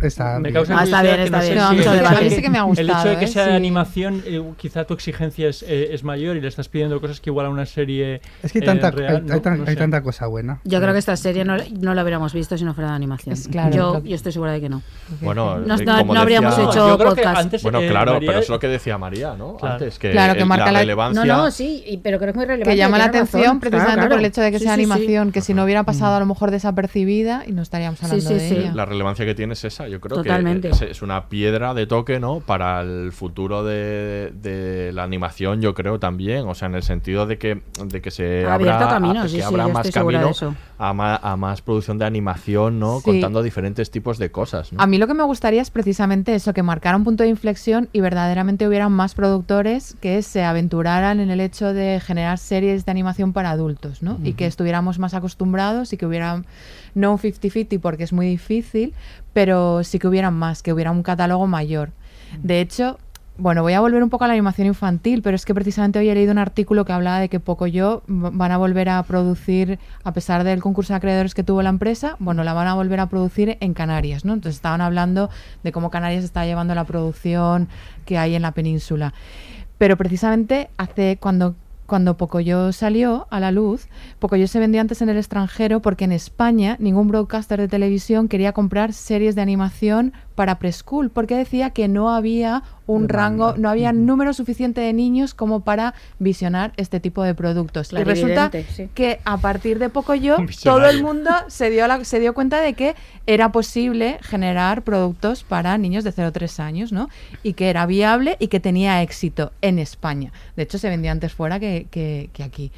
mm, 0.00 0.06
Está 0.06 0.34
me 0.38 0.42
bien. 0.44 0.54
causa 0.54 0.78
Ah, 0.78 0.84
está 0.84 1.02
bien, 1.02 1.16
no 1.18 1.22
está 1.24 1.40
sé 1.42 1.52
bien. 1.52 1.58
si 1.58 1.64
No, 1.64 1.70
el 1.92 1.98
debate. 1.98 2.14
de 2.24 2.28
que- 2.30 2.36
Sí 2.36 2.42
que 2.42 2.50
me 2.50 2.58
ha 2.58 2.64
El 2.64 2.72
hecho 2.72 2.82
de 2.82 2.84
gustado, 2.92 3.18
que 3.18 3.24
¿eh? 3.24 3.28
sea 3.28 3.44
Sí. 3.46 3.50
animación, 3.52 4.22
eh, 4.26 4.42
quizá 4.56 4.84
tu 4.84 4.94
exigencia 4.94 5.48
es, 5.48 5.62
eh, 5.62 5.88
es 5.92 6.04
mayor 6.04 6.36
y 6.36 6.40
le 6.40 6.48
estás 6.48 6.68
pidiendo 6.68 7.00
cosas 7.00 7.20
que 7.20 7.30
igual 7.30 7.46
a 7.46 7.48
una 7.50 7.66
serie 7.66 8.20
Es 8.42 8.52
que 8.52 8.58
hay 8.58 8.62
eh, 8.62 8.66
tanta, 8.66 8.90
real, 8.90 9.16
hay, 9.16 9.22
¿no? 9.22 9.34
hay 9.34 9.40
tan- 9.40 9.58
No 9.58 9.64
hay 9.64 9.74
sé. 9.74 9.76
tanta 9.76 10.02
cosa 10.02 10.26
buena. 10.26 10.60
Yo 10.64 10.80
creo 10.80 10.92
que 10.92 10.98
esta 10.98 11.16
serie 11.16 11.44
no, 11.44 11.56
no 11.80 11.94
la 11.94 12.02
hubiéramos 12.02 12.32
visto 12.32 12.56
si 12.58 12.64
no 12.64 12.74
fuera 12.74 12.90
de 12.90 12.96
animación. 12.96 13.36
claro, 13.50 13.74
yo, 13.74 14.02
yo 14.04 14.14
estoy 14.14 14.32
segura 14.32 14.52
de 14.52 14.60
que 14.60 14.68
no. 14.68 14.82
Bueno, 15.20 15.58
No- 15.58 15.76
eh, 15.78 15.84
no- 15.84 15.98
como 15.98 16.14
no 16.14 16.20
habríamos 16.20 16.56
decía- 16.56 16.70
hecho 16.70 16.98
podcast. 16.98 17.38
antes, 17.40 17.62
Bueno, 17.62 17.80
eh, 17.80 17.88
claro, 17.88 18.14
María- 18.14 18.26
pero 18.28 18.38
es 18.40 18.48
lo 18.48 18.58
que 18.58 18.68
decía 18.68 18.98
María, 18.98 19.34
¿no? 19.36 19.56
Claro. 19.56 19.74
Antes, 19.74 19.98
que, 19.98 20.10
Claro, 20.12 20.34
que 20.34 20.40
el- 20.40 20.46
marca 20.46 20.66
la 20.66 20.72
la- 20.72 20.78
relevancia... 20.80 21.24
No, 21.24 21.36
no, 21.44 21.50
sí, 21.50 21.82
y- 21.86 21.96
pero 21.98 22.18
creo 22.18 22.28
que 22.28 22.30
es 22.30 22.36
muy 22.36 22.44
relevante. 22.46 22.70
Que 22.70 22.76
llama 22.76 22.98
la 22.98 23.04
atención 23.06 23.60
precisamente 23.60 24.06
por 24.08 24.18
el 24.18 24.24
hecho 24.24 24.40
de 24.42 24.50
que 24.52 24.58
sea 24.58 24.72
animación, 24.74 25.32
que 25.32 25.40
si 25.40 25.54
no 25.54 25.64
hubiera 25.64 25.82
pasado 25.84 26.14
a 26.16 26.20
lo 26.20 26.26
mejor 26.26 26.50
desapercibida 26.50 27.44
y 27.46 27.52
no 27.52 27.62
estaríamos 27.62 28.02
hablando 28.02 28.30
de 28.30 28.48
ella. 28.48 28.72
La 28.74 28.84
relevancia 28.84 29.24
que 29.24 29.34
tiene 29.34 29.54
es 29.54 29.64
esa, 29.64 29.87
yo 29.88 30.00
creo 30.00 30.18
Totalmente. 30.18 30.70
que 30.70 30.90
es, 30.90 31.02
una 31.02 31.28
piedra 31.28 31.74
de 31.74 31.86
toque, 31.86 32.20
¿no? 32.20 32.40
Para 32.40 32.80
el 32.82 33.12
futuro 33.12 33.64
de, 33.64 34.32
de 34.34 34.92
la 34.92 35.02
animación, 35.02 35.60
yo 35.60 35.74
creo 35.74 35.98
también, 35.98 36.46
o 36.46 36.54
sea, 36.54 36.66
en 36.66 36.74
el 36.74 36.82
sentido 36.82 37.26
de 37.26 37.38
que, 37.38 37.62
de 37.84 38.00
que 38.00 38.10
se 38.10 38.46
abra, 38.46 38.78
caminos, 38.78 39.24
que 39.24 39.28
sí, 39.28 39.40
abra 39.40 39.68
más 39.68 39.86
estoy 39.86 40.18
a, 40.78 40.92
ma- 40.94 41.16
a 41.16 41.36
más 41.36 41.60
producción 41.60 41.98
de 41.98 42.04
animación, 42.04 42.78
¿no? 42.78 42.98
Sí. 43.00 43.04
Contando 43.04 43.42
diferentes 43.42 43.90
tipos 43.90 44.18
de 44.18 44.30
cosas, 44.30 44.72
¿no? 44.72 44.80
A 44.80 44.86
mí 44.86 44.96
lo 44.98 45.06
que 45.06 45.14
me 45.14 45.24
gustaría 45.24 45.60
es 45.60 45.70
precisamente 45.70 46.34
eso, 46.34 46.52
que 46.54 46.62
marcara 46.62 46.96
un 46.96 47.04
punto 47.04 47.24
de 47.24 47.28
inflexión 47.28 47.88
y 47.92 48.00
verdaderamente 48.00 48.66
hubieran 48.68 48.92
más 48.92 49.14
productores 49.14 49.96
que 50.00 50.22
se 50.22 50.44
aventuraran 50.44 51.20
en 51.20 51.30
el 51.30 51.40
hecho 51.40 51.72
de 51.74 52.00
generar 52.00 52.38
series 52.38 52.84
de 52.84 52.90
animación 52.92 53.32
para 53.32 53.50
adultos, 53.50 54.02
¿no? 54.02 54.18
Y 54.22 54.34
que 54.34 54.46
estuviéramos 54.46 54.98
más 54.98 55.14
acostumbrados 55.14 55.92
y 55.92 55.96
que 55.96 56.06
hubieran, 56.06 56.46
no 56.94 57.12
un 57.12 57.18
50-50 57.18 57.80
porque 57.80 58.04
es 58.04 58.12
muy 58.12 58.26
difícil, 58.26 58.94
pero 59.32 59.82
sí 59.84 59.98
que 59.98 60.06
hubieran 60.08 60.34
más, 60.34 60.62
que 60.62 60.72
hubiera 60.72 60.90
un 60.92 61.02
catálogo 61.02 61.46
mayor. 61.46 61.90
De 62.42 62.60
hecho, 62.60 62.98
bueno, 63.38 63.62
voy 63.62 63.72
a 63.72 63.80
volver 63.80 64.02
un 64.02 64.10
poco 64.10 64.24
a 64.24 64.26
la 64.26 64.32
animación 64.34 64.66
infantil, 64.66 65.22
pero 65.22 65.36
es 65.36 65.44
que 65.44 65.54
precisamente 65.54 65.98
hoy 66.00 66.08
he 66.08 66.14
leído 66.14 66.32
un 66.32 66.38
artículo 66.38 66.84
que 66.84 66.92
hablaba 66.92 67.20
de 67.20 67.28
que 67.28 67.38
Pocoyo 67.38 68.02
v- 68.08 68.30
van 68.32 68.50
a 68.50 68.58
volver 68.58 68.88
a 68.88 69.00
producir, 69.04 69.78
a 70.02 70.12
pesar 70.12 70.42
del 70.42 70.60
concurso 70.60 70.92
de 70.92 70.96
acreedores 70.96 71.34
que 71.34 71.44
tuvo 71.44 71.62
la 71.62 71.68
empresa, 71.70 72.16
bueno, 72.18 72.42
la 72.42 72.52
van 72.52 72.66
a 72.66 72.74
volver 72.74 72.98
a 72.98 73.06
producir 73.08 73.56
en 73.60 73.74
Canarias, 73.74 74.24
¿no? 74.24 74.32
Entonces 74.34 74.56
estaban 74.56 74.80
hablando 74.80 75.30
de 75.62 75.70
cómo 75.72 75.88
Canarias 75.90 76.24
está 76.24 76.44
llevando 76.46 76.74
la 76.74 76.84
producción 76.84 77.68
que 78.04 78.18
hay 78.18 78.34
en 78.34 78.42
la 78.42 78.52
península. 78.52 79.14
Pero 79.78 79.96
precisamente 79.96 80.68
hace 80.76 81.16
cuando 81.20 81.54
cuando 81.86 82.18
Pocoyo 82.18 82.70
salió 82.72 83.28
a 83.30 83.40
la 83.40 83.50
luz, 83.50 83.88
Pocoyo 84.18 84.46
se 84.46 84.58
vendió 84.60 84.82
antes 84.82 85.00
en 85.00 85.08
el 85.08 85.16
extranjero 85.16 85.80
porque 85.80 86.04
en 86.04 86.12
España 86.12 86.76
ningún 86.78 87.08
broadcaster 87.08 87.58
de 87.58 87.66
televisión 87.66 88.28
quería 88.28 88.52
comprar 88.52 88.92
series 88.92 89.34
de 89.34 89.40
animación 89.40 90.12
para 90.34 90.58
preschool 90.58 91.08
porque 91.08 91.34
decía 91.34 91.70
que 91.70 91.88
no 91.88 92.10
había 92.10 92.62
un 92.88 93.08
rango, 93.08 93.54
no 93.56 93.68
había 93.68 93.92
número 93.92 94.32
suficiente 94.32 94.80
de 94.80 94.92
niños 94.92 95.34
como 95.34 95.60
para 95.60 95.94
visionar 96.18 96.72
este 96.76 96.98
tipo 96.98 97.22
de 97.22 97.34
productos. 97.34 97.92
Y 97.92 98.02
resulta 98.02 98.50
sí. 98.74 98.88
que 98.94 99.20
a 99.24 99.36
partir 99.36 99.78
de 99.78 99.90
Pocoyo 99.90 100.34
todo 100.36 100.46
Visionario. 100.46 100.88
el 100.98 101.02
mundo 101.04 101.30
se 101.46 101.70
dio, 101.70 101.86
la- 101.86 102.04
se 102.04 102.18
dio 102.18 102.34
cuenta 102.34 102.60
de 102.60 102.72
que 102.72 102.96
era 103.26 103.52
posible 103.52 104.18
generar 104.22 104.82
productos 104.82 105.44
para 105.44 105.76
niños 105.78 106.02
de 106.02 106.12
0 106.12 106.28
a 106.28 106.32
3 106.32 106.60
años, 106.60 106.90
¿no? 106.90 107.08
Y 107.42 107.52
que 107.52 107.68
era 107.68 107.84
viable 107.86 108.36
y 108.40 108.48
que 108.48 108.58
tenía 108.58 109.02
éxito 109.02 109.52
en 109.60 109.78
España. 109.78 110.32
De 110.56 110.62
hecho, 110.62 110.78
se 110.78 110.88
vendía 110.88 111.12
antes 111.12 111.32
fuera 111.34 111.60
que, 111.60 111.86
que- 111.90 112.30
que 112.32 112.42
aquí. 112.42 112.72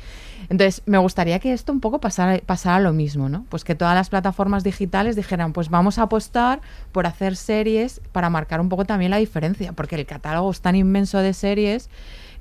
Entonces, 0.49 0.83
me 0.87 0.99
gustaría 0.99 1.39
que 1.39 1.53
esto 1.53 1.73
un 1.73 1.81
poco 1.81 2.01
pasara, 2.01 2.41
pasara 2.45 2.81
lo 2.81 2.93
mismo, 2.93 3.29
¿no? 3.29 3.45
Pues 3.49 3.62
que 3.65 3.75
todas 3.75 3.95
las 3.95 4.09
plataformas 4.09 4.65
digitales 4.65 5.15
dijeran, 5.17 5.53
pues 5.53 5.69
vamos 5.69 5.99
a 5.99 6.03
apostar 6.03 6.61
por 6.93 7.07
hacer 7.07 7.37
series 7.37 8.01
para 8.12 8.31
marcar 8.31 8.61
un 8.61 8.69
poco 8.69 8.85
también 8.85 9.11
la 9.11 9.19
diferencia, 9.19 9.73
porque 9.73 9.97
el 9.97 10.07
catálogo 10.07 10.51
es 10.51 10.61
tan 10.61 10.75
inmenso 10.77 11.19
de 11.19 11.35
series 11.35 11.89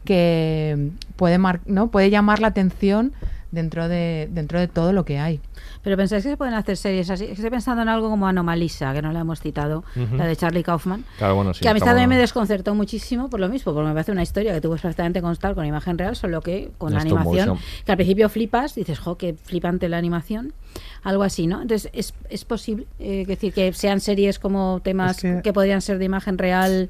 que 0.05 0.91
puede, 1.15 1.37
mar- 1.37 1.61
¿no? 1.65 1.87
puede 1.89 2.09
llamar 2.09 2.39
la 2.39 2.47
atención 2.47 3.11
dentro 3.51 3.87
de, 3.87 4.29
dentro 4.31 4.59
de 4.59 4.67
todo 4.67 4.93
lo 4.93 5.05
que 5.05 5.19
hay. 5.19 5.41
Pero 5.81 5.95
pensáis 5.95 6.23
que 6.23 6.29
se 6.31 6.37
pueden 6.37 6.53
hacer 6.55 6.75
series 6.75 7.09
así. 7.09 7.25
Estoy 7.25 7.49
pensando 7.49 7.81
en 7.81 7.87
algo 7.89 8.09
como 8.09 8.27
Anomalisa, 8.27 8.93
que 8.93 9.01
no 9.01 9.13
la 9.13 9.21
hemos 9.21 9.39
citado, 9.39 9.83
la 10.17 10.25
de 10.27 10.35
Charlie 10.35 10.61
Kaufman. 10.61 11.05
Claro, 11.17 11.35
bueno, 11.35 11.53
sí, 11.53 11.61
que 11.61 11.69
a 11.69 11.73
mí 11.73 11.79
también 11.79 12.09
me 12.09 12.17
desconcertó 12.17 12.75
muchísimo 12.75 13.29
por 13.29 13.39
lo 13.39 13.47
mismo, 13.47 13.73
porque 13.73 13.87
me 13.87 13.93
parece 13.93 14.11
una 14.11 14.21
historia 14.23 14.53
que 14.53 14.59
tú 14.59 14.67
puedes 14.67 14.81
perfectamente 14.81 15.21
constar 15.21 15.55
con 15.55 15.65
imagen 15.65 15.97
real, 15.97 16.15
solo 16.17 16.41
que 16.41 16.71
con 16.77 16.93
la 16.93 16.99
animación, 16.99 17.49
motion. 17.49 17.57
que 17.85 17.91
al 17.93 17.97
principio 17.97 18.27
flipas, 18.27 18.75
dices, 18.75 18.99
jo, 18.99 19.17
qué 19.17 19.35
flipante 19.41 19.87
la 19.87 19.97
animación, 19.97 20.51
algo 21.03 21.23
así, 21.23 21.47
¿no? 21.47 21.61
Entonces, 21.61 21.89
¿es, 21.93 22.13
es 22.29 22.43
posible 22.43 22.85
eh, 22.99 23.23
decir 23.25 23.53
que 23.53 23.71
sean 23.71 24.01
series 24.01 24.37
como 24.37 24.81
temas 24.83 25.23
Es 25.23 25.35
que- 25.37 25.41
que... 25.43 25.53
podrían 25.53 25.81
ser 25.81 25.97
de 25.97 26.05
imagen 26.05 26.37
real 26.37 26.89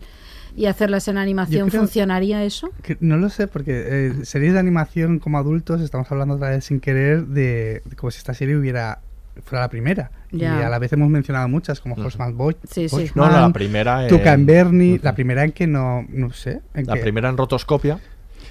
y 0.56 0.66
hacerlas 0.66 1.08
en 1.08 1.18
animación? 1.18 1.70
Creo- 1.70 1.82
¿Funcionaría 1.82 2.44
eso? 2.44 2.70
Que 2.82 2.98
no 3.00 3.18
lo 3.18 3.30
sé, 3.30 3.48
porque 3.48 3.72
eh, 3.88 4.14
series 4.26 4.54
de 4.54 4.60
animación 4.60 5.20
como 5.20 5.38
adultos, 5.38 5.82
estamos 5.82 6.12
hablando 6.12 6.36
otra 6.36 6.50
vez 6.50 6.66
sin 6.66 6.80
querer 6.80 7.26
de, 7.28 7.82
de 7.86 7.96
como 7.96 8.12
si 8.12 8.18
esta 8.20 8.34
serie 8.34 8.56
hubiera 8.58 9.00
fuera 9.44 9.62
la 9.64 9.70
primera. 9.70 10.12
Y 10.32 10.40
Ya. 10.40 10.68
a 10.68 10.70
la 10.70 10.80
vez 10.80 10.92
hemos 10.94 11.10
mencionado 11.10 11.48
muchas, 11.48 11.80
como 11.80 11.96
Horseman 11.96 12.36
Boy. 12.38 12.58
Sí, 12.70 12.90
sí. 12.90 13.10
No, 13.16 13.28
no, 13.28 13.40
la 13.40 13.50
primera 13.54 14.04
en- 14.04 14.10
Tuca 14.10 14.34
en 14.34 14.46
Bernie, 14.46 15.00
la 15.02 15.16
primera 15.16 15.44
en 15.46 15.52
que 15.54 15.66
no, 15.66 16.06
no 16.10 16.32
sé. 16.34 16.62
en 16.74 16.86
La 16.86 16.96
que- 16.96 17.00
primera 17.02 17.30
en 17.30 17.38
rotoscopia. 17.38 18.00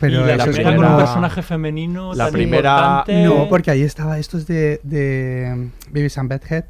Pero 0.01 0.23
y 0.23 0.27
la 0.29 0.35
eso 0.37 0.51
es 0.51 0.57
primera 0.57 0.77
como- 0.77 0.87
con 0.89 0.95
un 0.97 1.01
personaje 1.03 1.43
femenino 1.43 2.15
La 2.15 2.25
tan 2.27 2.33
primera- 2.33 2.71
importante. 3.09 3.25
No, 3.25 3.49
porque 3.49 3.71
ahí 3.73 3.83
estaba, 3.83 4.19
estos 4.19 4.47
de, 4.47 4.81
de 4.85 5.69
Baby 5.91 6.09
and 6.17 6.29
Bedhead. 6.31 6.65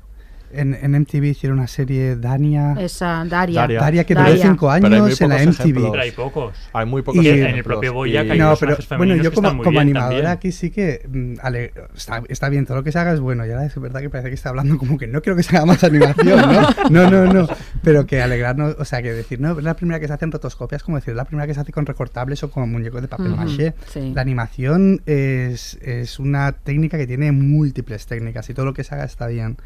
En, 0.53 0.75
en 0.75 0.93
MTV 1.01 1.25
hicieron 1.27 1.59
una 1.59 1.69
serie 1.69 2.17
Dania. 2.17 2.75
Esa, 2.79 3.25
Daria. 3.29 3.61
Daria. 3.61 3.81
Daria 3.81 4.05
que 4.05 4.15
duró 4.15 4.37
cinco 4.37 4.71
años 4.71 5.21
en 5.21 5.29
la 5.29 5.37
MTV. 5.37 5.51
ejemplos. 5.61 5.91
Pero 5.91 6.03
hay 6.03 6.11
pocos. 6.13 6.55
Hay 6.73 6.87
muy 6.87 7.03
pocos 7.03 7.23
Y- 7.25 7.29
en 7.29 7.47
el 7.57 7.65
propio 7.65 7.91
Y- 7.91 7.95
Boyac 7.95 8.31
hay 8.31 8.39
No, 8.39 8.55
pero 8.59 8.77
bueno, 8.97 9.15
yo 9.17 9.31
que 9.31 9.35
como, 9.35 9.49
como 9.51 9.71
bien 9.71 9.83
animadora 9.83 10.15
también. 10.17 10.27
aquí 10.33 10.53
sí 10.53 10.71
que 10.71 11.03
mm, 11.09 11.35
ale- 11.43 11.73
está, 11.97 12.23
está 12.29 12.49
bien, 12.49 12.65
todo 12.67 12.79
lo 12.79 12.83
que 12.85 12.93
se 12.93 12.99
haga 12.99 13.13
es 13.13 13.21
bueno. 13.21 13.47
Y 13.47 13.51
ahora 13.51 13.67
es 13.67 13.79
verdad 13.81 14.01
que 14.01 14.11
parece 14.11 14.29
que 14.31 14.35
está 14.35 14.49
hablando 14.51 14.79
como 14.79 14.97
que 14.99 15.07
no 15.07 15.21
quiero 15.23 15.37
que 15.37 15.43
se 15.43 15.57
haga 15.57 15.67
más 15.67 15.85
animación, 15.85 16.41
¿no? 16.41 16.69
No, 16.91 17.11
no, 17.11 17.33
no. 17.33 17.49
Pero 17.83 18.07
que 18.07 18.23
alegrarnos, 18.23 18.77
o 18.79 18.85
sea, 18.85 19.03
que 19.03 19.13
decir, 19.13 19.41
no, 19.41 19.59
es 19.59 19.65
la 19.65 19.75
primera 19.77 20.01
que 20.01 20.07
se 20.09 20.13
hace 20.15 20.25
en 20.25 20.33
rotoscopias, 20.33 20.83
como 20.83 20.97
decir, 20.97 21.11
es 21.13 21.17
la 21.17 21.25
primera 21.25 21.47
que 21.47 21.55
se 21.55 21.61
hace 21.61 21.73
con 21.73 21.87
recortables 21.87 22.43
o 22.43 22.51
con 22.51 22.71
muñecos 22.71 23.03
de 23.03 23.09
papel 23.09 23.33
Ujú, 23.33 23.37
maché. 23.37 23.75
sí. 23.93 24.13
La 24.15 24.23
animación 24.23 25.03
es, 25.07 25.79
es 25.83 26.19
una 26.19 26.53
técnica 26.53 26.97
que 26.99 27.07
tiene 27.07 27.33
múltiples 27.33 28.07
técnicas 28.07 28.49
y 28.51 28.55
todo 28.55 28.67
lo 28.67 28.75
que 28.75 28.85
se 28.85 28.95
haga 28.95 29.05
está 29.05 29.27
bien. 29.27 29.57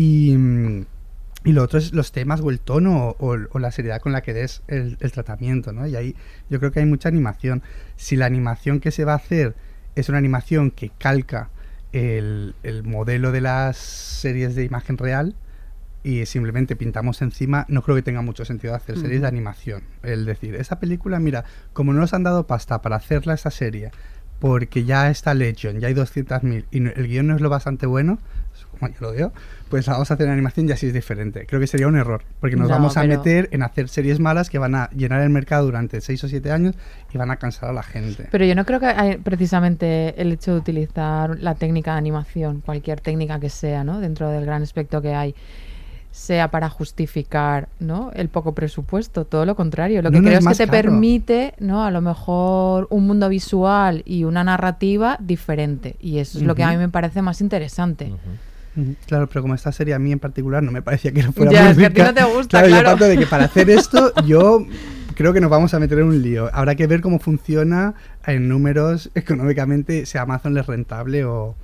Y, 0.00 0.32
y 1.44 1.52
lo 1.52 1.64
otro 1.64 1.80
es 1.80 1.92
los 1.92 2.12
temas 2.12 2.40
o 2.40 2.50
el 2.50 2.60
tono 2.60 3.16
o, 3.18 3.36
o 3.50 3.58
la 3.58 3.72
seriedad 3.72 4.00
con 4.00 4.12
la 4.12 4.22
que 4.22 4.32
des 4.32 4.62
el, 4.68 4.96
el 5.00 5.10
tratamiento, 5.10 5.72
¿no? 5.72 5.88
Y 5.88 5.96
ahí 5.96 6.14
yo 6.48 6.60
creo 6.60 6.70
que 6.70 6.78
hay 6.78 6.86
mucha 6.86 7.08
animación. 7.08 7.64
Si 7.96 8.14
la 8.14 8.26
animación 8.26 8.78
que 8.78 8.92
se 8.92 9.04
va 9.04 9.14
a 9.14 9.16
hacer 9.16 9.56
es 9.96 10.08
una 10.08 10.18
animación 10.18 10.70
que 10.70 10.92
calca 10.98 11.50
el, 11.92 12.54
el 12.62 12.84
modelo 12.84 13.32
de 13.32 13.40
las 13.40 13.76
series 13.76 14.54
de 14.54 14.62
imagen 14.62 14.98
real 14.98 15.34
y 16.04 16.26
simplemente 16.26 16.76
pintamos 16.76 17.20
encima, 17.20 17.66
no 17.68 17.82
creo 17.82 17.96
que 17.96 18.02
tenga 18.02 18.22
mucho 18.22 18.44
sentido 18.44 18.76
hacer 18.76 19.00
series 19.00 19.20
de 19.20 19.26
animación. 19.26 19.82
El 20.04 20.26
decir, 20.26 20.54
esa 20.54 20.78
película, 20.78 21.18
mira, 21.18 21.44
como 21.72 21.92
no 21.92 21.98
nos 21.98 22.14
han 22.14 22.22
dado 22.22 22.46
pasta 22.46 22.82
para 22.82 22.94
hacerla 22.94 23.34
esta 23.34 23.50
serie, 23.50 23.90
porque 24.38 24.84
ya 24.84 25.10
está 25.10 25.34
Legion, 25.34 25.80
ya 25.80 25.88
hay 25.88 25.94
200.000 25.94 26.66
y 26.70 26.78
el 26.78 27.08
guion 27.08 27.26
no 27.26 27.34
es 27.34 27.40
lo 27.40 27.50
bastante 27.50 27.86
bueno, 27.86 28.20
como 28.78 28.92
yo 28.92 28.98
lo 29.00 29.12
veo, 29.12 29.32
pues 29.68 29.86
la 29.86 29.94
vamos 29.94 30.10
a 30.10 30.14
hacer 30.14 30.26
en 30.26 30.32
animación 30.32 30.68
y 30.68 30.72
así 30.72 30.86
es 30.86 30.92
diferente. 30.94 31.46
Creo 31.46 31.60
que 31.60 31.66
sería 31.66 31.88
un 31.88 31.96
error, 31.96 32.22
porque 32.40 32.56
nos 32.56 32.68
No, 32.68 32.74
vamos 32.74 32.96
a 32.96 33.02
pero- 33.02 33.18
meter 33.18 33.48
en 33.52 33.62
hacer 33.62 33.88
series 33.88 34.20
malas 34.20 34.48
que 34.50 34.58
van 34.58 34.74
a 34.74 34.88
llenar 34.90 35.20
el 35.22 35.30
mercado 35.30 35.64
durante 35.66 36.00
6 36.00 36.24
o 36.24 36.28
7 36.28 36.50
años 36.52 36.74
y 37.12 37.18
van 37.18 37.30
a 37.30 37.36
cansar 37.36 37.70
a 37.70 37.72
la 37.72 37.82
gente. 37.82 38.28
Pero 38.30 38.44
yo 38.44 38.54
no 38.54 38.64
creo 38.64 38.80
que 38.80 38.86
hay 38.86 39.16
precisamente 39.18 40.20
el 40.20 40.32
hecho 40.32 40.52
de 40.52 40.58
utilizar 40.58 41.38
la 41.40 41.54
técnica 41.54 41.92
de 41.92 41.98
animación, 41.98 42.62
cualquier 42.64 43.00
técnica 43.00 43.38
que 43.40 43.50
sea, 43.50 43.84
¿no? 43.84 44.00
Dentro 44.00 44.30
del 44.30 44.44
gran 44.46 44.62
aspecto 44.62 45.02
que 45.02 45.14
hay, 45.14 45.34
sea 46.10 46.50
para 46.50 46.68
justificar, 46.68 47.68
¿no? 47.78 48.10
El 48.14 48.28
poco 48.28 48.52
presupuesto. 48.52 49.24
Todo 49.24 49.44
lo 49.46 49.54
contrario. 49.54 50.02
Lo 50.02 50.10
que 50.10 50.16
No, 50.16 50.22
no, 50.22 50.28
creo 50.28 50.38
es 50.40 50.46
es, 50.46 50.58
que 50.58 50.64
te 50.64 50.70
caro. 50.70 50.82
permite, 50.90 51.54
¿no? 51.60 51.84
A 51.84 51.90
lo 51.92 52.00
mejor 52.00 52.88
un 52.90 53.06
mundo 53.06 53.28
visual 53.28 54.02
y 54.04 54.24
una 54.24 54.42
narrativa 54.42 55.16
diferente. 55.20 55.94
Y 56.00 56.18
eso 56.18 56.38
es 56.38 56.44
lo 56.44 56.54
que 56.56 56.64
a 56.64 56.70
mí 56.70 56.76
me 56.76 56.88
parece 56.88 57.22
más 57.22 57.40
interesante. 57.40 58.12
Claro, 59.06 59.26
pero 59.28 59.42
como 59.42 59.54
esta 59.54 59.72
serie 59.72 59.94
a 59.94 59.98
mí 59.98 60.12
en 60.12 60.18
particular 60.18 60.62
no 60.62 60.70
me 60.70 60.82
parecía 60.82 61.12
que 61.12 61.22
fuera 61.32 61.50
Ya, 61.50 61.62
muy 61.62 61.70
es 61.70 61.78
que 61.78 61.86
a 61.86 61.90
ti 61.90 62.00
no 62.02 62.14
te 62.14 62.24
gusta, 62.24 62.48
claro, 62.48 62.66
yo 62.68 62.74
claro. 62.74 62.88
parto 62.90 63.04
de 63.04 63.18
que 63.18 63.26
para 63.26 63.44
hacer 63.44 63.70
esto 63.70 64.12
yo 64.24 64.64
creo 65.14 65.32
que 65.32 65.40
nos 65.40 65.50
vamos 65.50 65.74
a 65.74 65.80
meter 65.80 65.98
en 65.98 66.06
un 66.06 66.22
lío. 66.22 66.48
Habrá 66.52 66.76
que 66.76 66.86
ver 66.86 67.00
cómo 67.00 67.18
funciona 67.18 67.94
en 68.24 68.48
números 68.48 69.10
económicamente, 69.14 70.06
si 70.06 70.16
Amazon 70.16 70.54
le 70.54 70.60
es 70.60 70.66
rentable 70.66 71.24
o... 71.24 71.56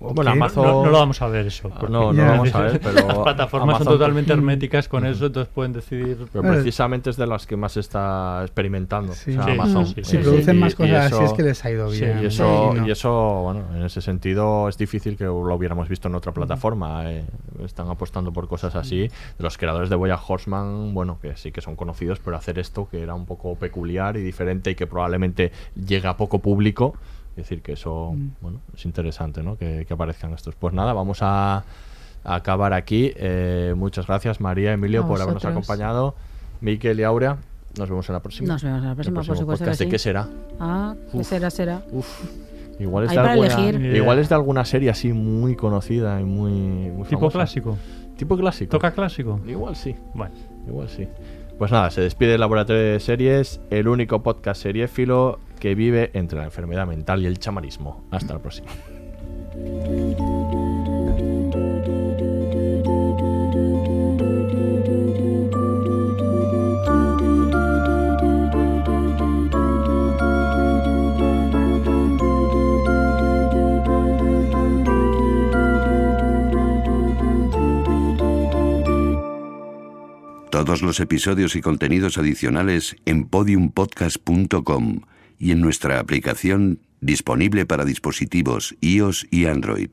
Bueno. 0.00 0.30
Amazon- 0.30 0.64
No, 0.66 0.84
no 0.84 0.90
lo 0.90 0.98
vamos 0.98 1.20
a 1.20 1.28
ver 1.28 1.46
eso. 1.46 1.68
Ah, 1.70 1.76
porque 1.78 1.92
no, 1.92 2.12
no 2.12 2.24
lo 2.24 2.30
vamos 2.30 2.54
a 2.54 2.60
ver, 2.62 2.80
pero 2.80 2.94
Las 3.06 3.18
plataformas 3.18 3.68
Amazon- 3.76 3.84
son 3.84 3.92
totalmente 3.98 4.32
herméticas 4.32 4.88
con 4.88 5.04
eso, 5.04 5.26
entonces 5.26 5.52
pueden 5.54 5.72
decidir. 5.74 6.16
Pero 6.32 6.42
Bueno, 6.42 6.54
precisamente 6.56 7.10
es 7.10 7.16
de 7.18 7.26
las 7.26 7.46
que 7.46 7.56
más 7.56 7.76
está 7.76 8.40
experimentando. 8.42 9.12
Sí. 9.12 9.32
o 9.32 9.34
sea, 9.34 9.44
Sí, 9.44 9.50
Amazon. 9.50 9.86
sí, 9.86 9.94
sí, 9.96 10.04
Si 10.04 10.10
sí, 10.16 10.16
producen 10.22 10.58
más 10.58 10.74
cosas 10.74 11.12
así 11.12 11.24
es 11.24 11.32
que 11.34 11.42
les 11.42 11.64
ha 11.64 11.70
ido 11.70 11.90
sí, 11.90 12.00
bien. 12.00 12.20
Y 12.22 12.26
eso, 12.26 12.70
Sí, 12.72 12.78
no. 12.80 12.86
y 12.86 12.90
eso, 12.90 13.40
bueno, 13.44 13.64
en 13.76 13.82
ese 13.82 14.00
sentido 14.00 14.68
es 14.68 14.78
difícil 14.78 15.16
que 15.18 15.24
lo 15.24 15.34
hubiéramos 15.54 15.88
visto 15.88 16.08
en 16.08 16.14
otra 16.14 16.32
plataforma. 16.32 17.10
eh. 17.12 17.24
Están 17.64 17.90
apostando 17.90 18.32
por 18.32 18.48
cosas 18.48 18.74
así. 18.76 19.00
De 19.02 19.10
los 19.44 19.58
creadores 19.58 19.90
de 19.90 19.96
Boya 19.96 20.18
Horseman, 20.26 20.94
bueno, 20.94 21.18
que 21.20 21.36
sí 21.36 21.52
que 21.52 21.60
son 21.60 21.76
conocidos, 21.76 22.20
pero 22.24 22.36
hacer 22.38 22.58
esto 22.58 22.88
que 22.90 23.02
era 23.02 23.14
un 23.14 23.26
poco 23.26 23.54
peculiar 23.56 24.16
y 24.16 24.22
diferente 24.22 24.70
y 24.70 24.74
que 24.74 24.86
probablemente 24.86 25.52
llega 25.74 26.10
a 26.10 26.16
poco 26.16 26.38
público. 26.38 26.94
Es 27.30 27.36
decir, 27.36 27.62
que 27.62 27.72
eso, 27.72 28.12
Mm. 28.14 28.30
bueno, 28.40 28.60
es 28.74 28.84
interesante, 28.84 29.42
¿no? 29.42 29.56
Que, 29.56 29.84
que 29.86 29.94
aparezcan 29.94 30.32
estos. 30.32 30.54
Pues 30.56 30.74
nada, 30.74 30.92
vamos 30.92 31.18
a, 31.22 31.64
a 32.24 32.34
acabar 32.34 32.72
aquí. 32.72 33.12
Eh, 33.16 33.72
muchas 33.76 34.06
gracias, 34.06 34.40
María, 34.40 34.72
Emilio, 34.72 35.04
A 35.04 35.06
por 35.08 35.20
habernos 35.20 35.44
acompañado. 35.44 36.14
Miquel 36.60 37.00
y 37.00 37.04
Aurea, 37.04 37.38
nos 37.78 37.88
vemos 37.88 38.08
en 38.08 38.12
la 38.14 38.20
próxima. 38.20 38.48
Nos 38.48 38.62
vemos 38.62 38.82
en 38.82 38.88
la 38.88 38.94
próxima, 38.94 39.22
por 39.22 39.36
supuesto 39.36 39.64
podcast. 39.64 39.78
que 39.78 39.84
¿De 39.84 39.88
sí. 39.88 39.90
qué 39.90 39.98
será? 39.98 40.28
Ah, 40.58 40.94
¿qué 41.10 41.16
Uf. 41.18 41.26
será, 41.26 41.50
será? 41.50 41.82
Uf, 41.92 42.20
igual 42.78 43.04
es, 43.04 43.12
de 43.12 43.18
alguna, 43.18 43.96
igual 43.96 44.18
es 44.18 44.28
de 44.28 44.34
alguna 44.34 44.64
serie 44.64 44.90
así 44.90 45.12
muy 45.12 45.56
conocida 45.56 46.20
y 46.20 46.24
muy, 46.24 46.50
muy 46.52 47.04
Tipo 47.04 47.20
famosa. 47.20 47.38
clásico. 47.38 47.78
Tipo 48.16 48.36
clásico. 48.36 48.70
¿Toca 48.72 48.90
clásico? 48.90 49.40
Igual 49.46 49.76
sí, 49.76 49.94
Bueno. 50.14 50.34
igual 50.68 50.88
sí. 50.90 51.08
Pues 51.58 51.70
nada, 51.72 51.90
se 51.90 52.00
despide 52.02 52.34
el 52.34 52.40
Laboratorio 52.40 52.82
de 52.82 53.00
Series, 53.00 53.60
el 53.70 53.86
único 53.88 54.22
podcast 54.22 54.60
seriéfilo 54.62 55.38
que 55.60 55.74
vive 55.74 56.10
entre 56.14 56.38
la 56.38 56.44
enfermedad 56.44 56.86
mental 56.86 57.22
y 57.22 57.26
el 57.26 57.38
chamarismo. 57.38 58.04
Hasta 58.10 58.32
la 58.34 58.40
próxima. 58.40 58.70
Todos 80.50 80.82
los 80.82 81.00
episodios 81.00 81.56
y 81.56 81.62
contenidos 81.62 82.18
adicionales 82.18 82.96
en 83.06 83.24
podiumpodcast.com 83.24 85.00
y 85.40 85.50
en 85.50 85.60
nuestra 85.60 85.98
aplicación 85.98 86.78
disponible 87.00 87.66
para 87.66 87.84
dispositivos 87.84 88.76
iOS 88.80 89.26
y 89.30 89.46
Android. 89.46 89.88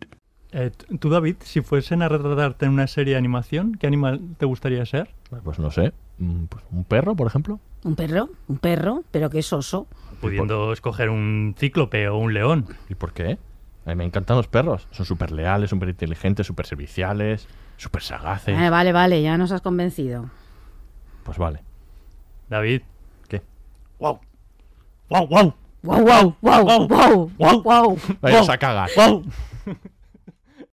Eh, 0.52 0.72
tú, 1.00 1.10
David, 1.10 1.38
si 1.40 1.62
fuesen 1.62 2.02
a 2.02 2.10
retratarte 2.10 2.66
en 2.66 2.74
una 2.74 2.86
serie 2.88 3.14
de 3.14 3.18
animación, 3.18 3.76
¿qué 3.80 3.88
animal 3.88 4.22
te 4.38 4.46
gustaría 4.46 4.86
ser? 4.86 5.10
Pues 5.44 5.58
no 5.58 5.72
sé, 5.72 5.94
mm, 6.20 6.46
pues 6.46 6.64
un 6.72 6.84
perro, 6.84 7.16
por 7.16 7.28
ejemplo. 7.28 7.60
Un 7.84 7.96
perro, 7.96 8.30
un 8.48 8.58
perro, 8.58 9.04
pero 9.10 9.30
que 9.30 9.40
es 9.40 9.52
oso. 9.54 9.88
Pudiendo 10.20 10.74
escoger 10.74 11.10
un 11.10 11.56
cíclope 11.58 12.10
o 12.10 12.18
un 12.18 12.34
león. 12.34 12.66
¿Y 12.90 12.96
por 12.96 13.14
qué? 13.14 13.38
A 13.86 13.90
mí 13.92 13.96
me 13.96 14.04
encantan 14.04 14.36
los 14.36 14.48
perros. 14.48 14.88
Son 14.92 15.06
súper 15.06 15.32
leales, 15.32 15.70
súper 15.70 15.90
inteligentes, 15.90 16.46
súper 16.46 16.66
serviciales, 16.66 17.48
súper 17.78 18.02
sagaces. 18.02 18.58
Eh, 18.60 18.70
vale, 18.70 18.92
vale, 18.92 19.22
ya 19.22 19.38
nos 19.38 19.54
has 19.54 19.62
convencido. 19.62 20.30
Pues 21.24 21.38
vale. 21.38 21.62
David. 22.50 22.82
¿Qué? 23.30 23.42
¡Wow! 24.00 24.20
¡Wow, 25.10 25.28
wow! 25.30 25.54
Wow, 25.84 26.04
wow, 26.04 26.36
wow, 26.42 26.88
wow, 26.88 27.32
wow, 27.38 27.62
wow. 27.64 27.98
Vayas 28.22 28.50
a 28.50 28.58
cagar. 28.58 28.90
¡Wow! 28.98 29.24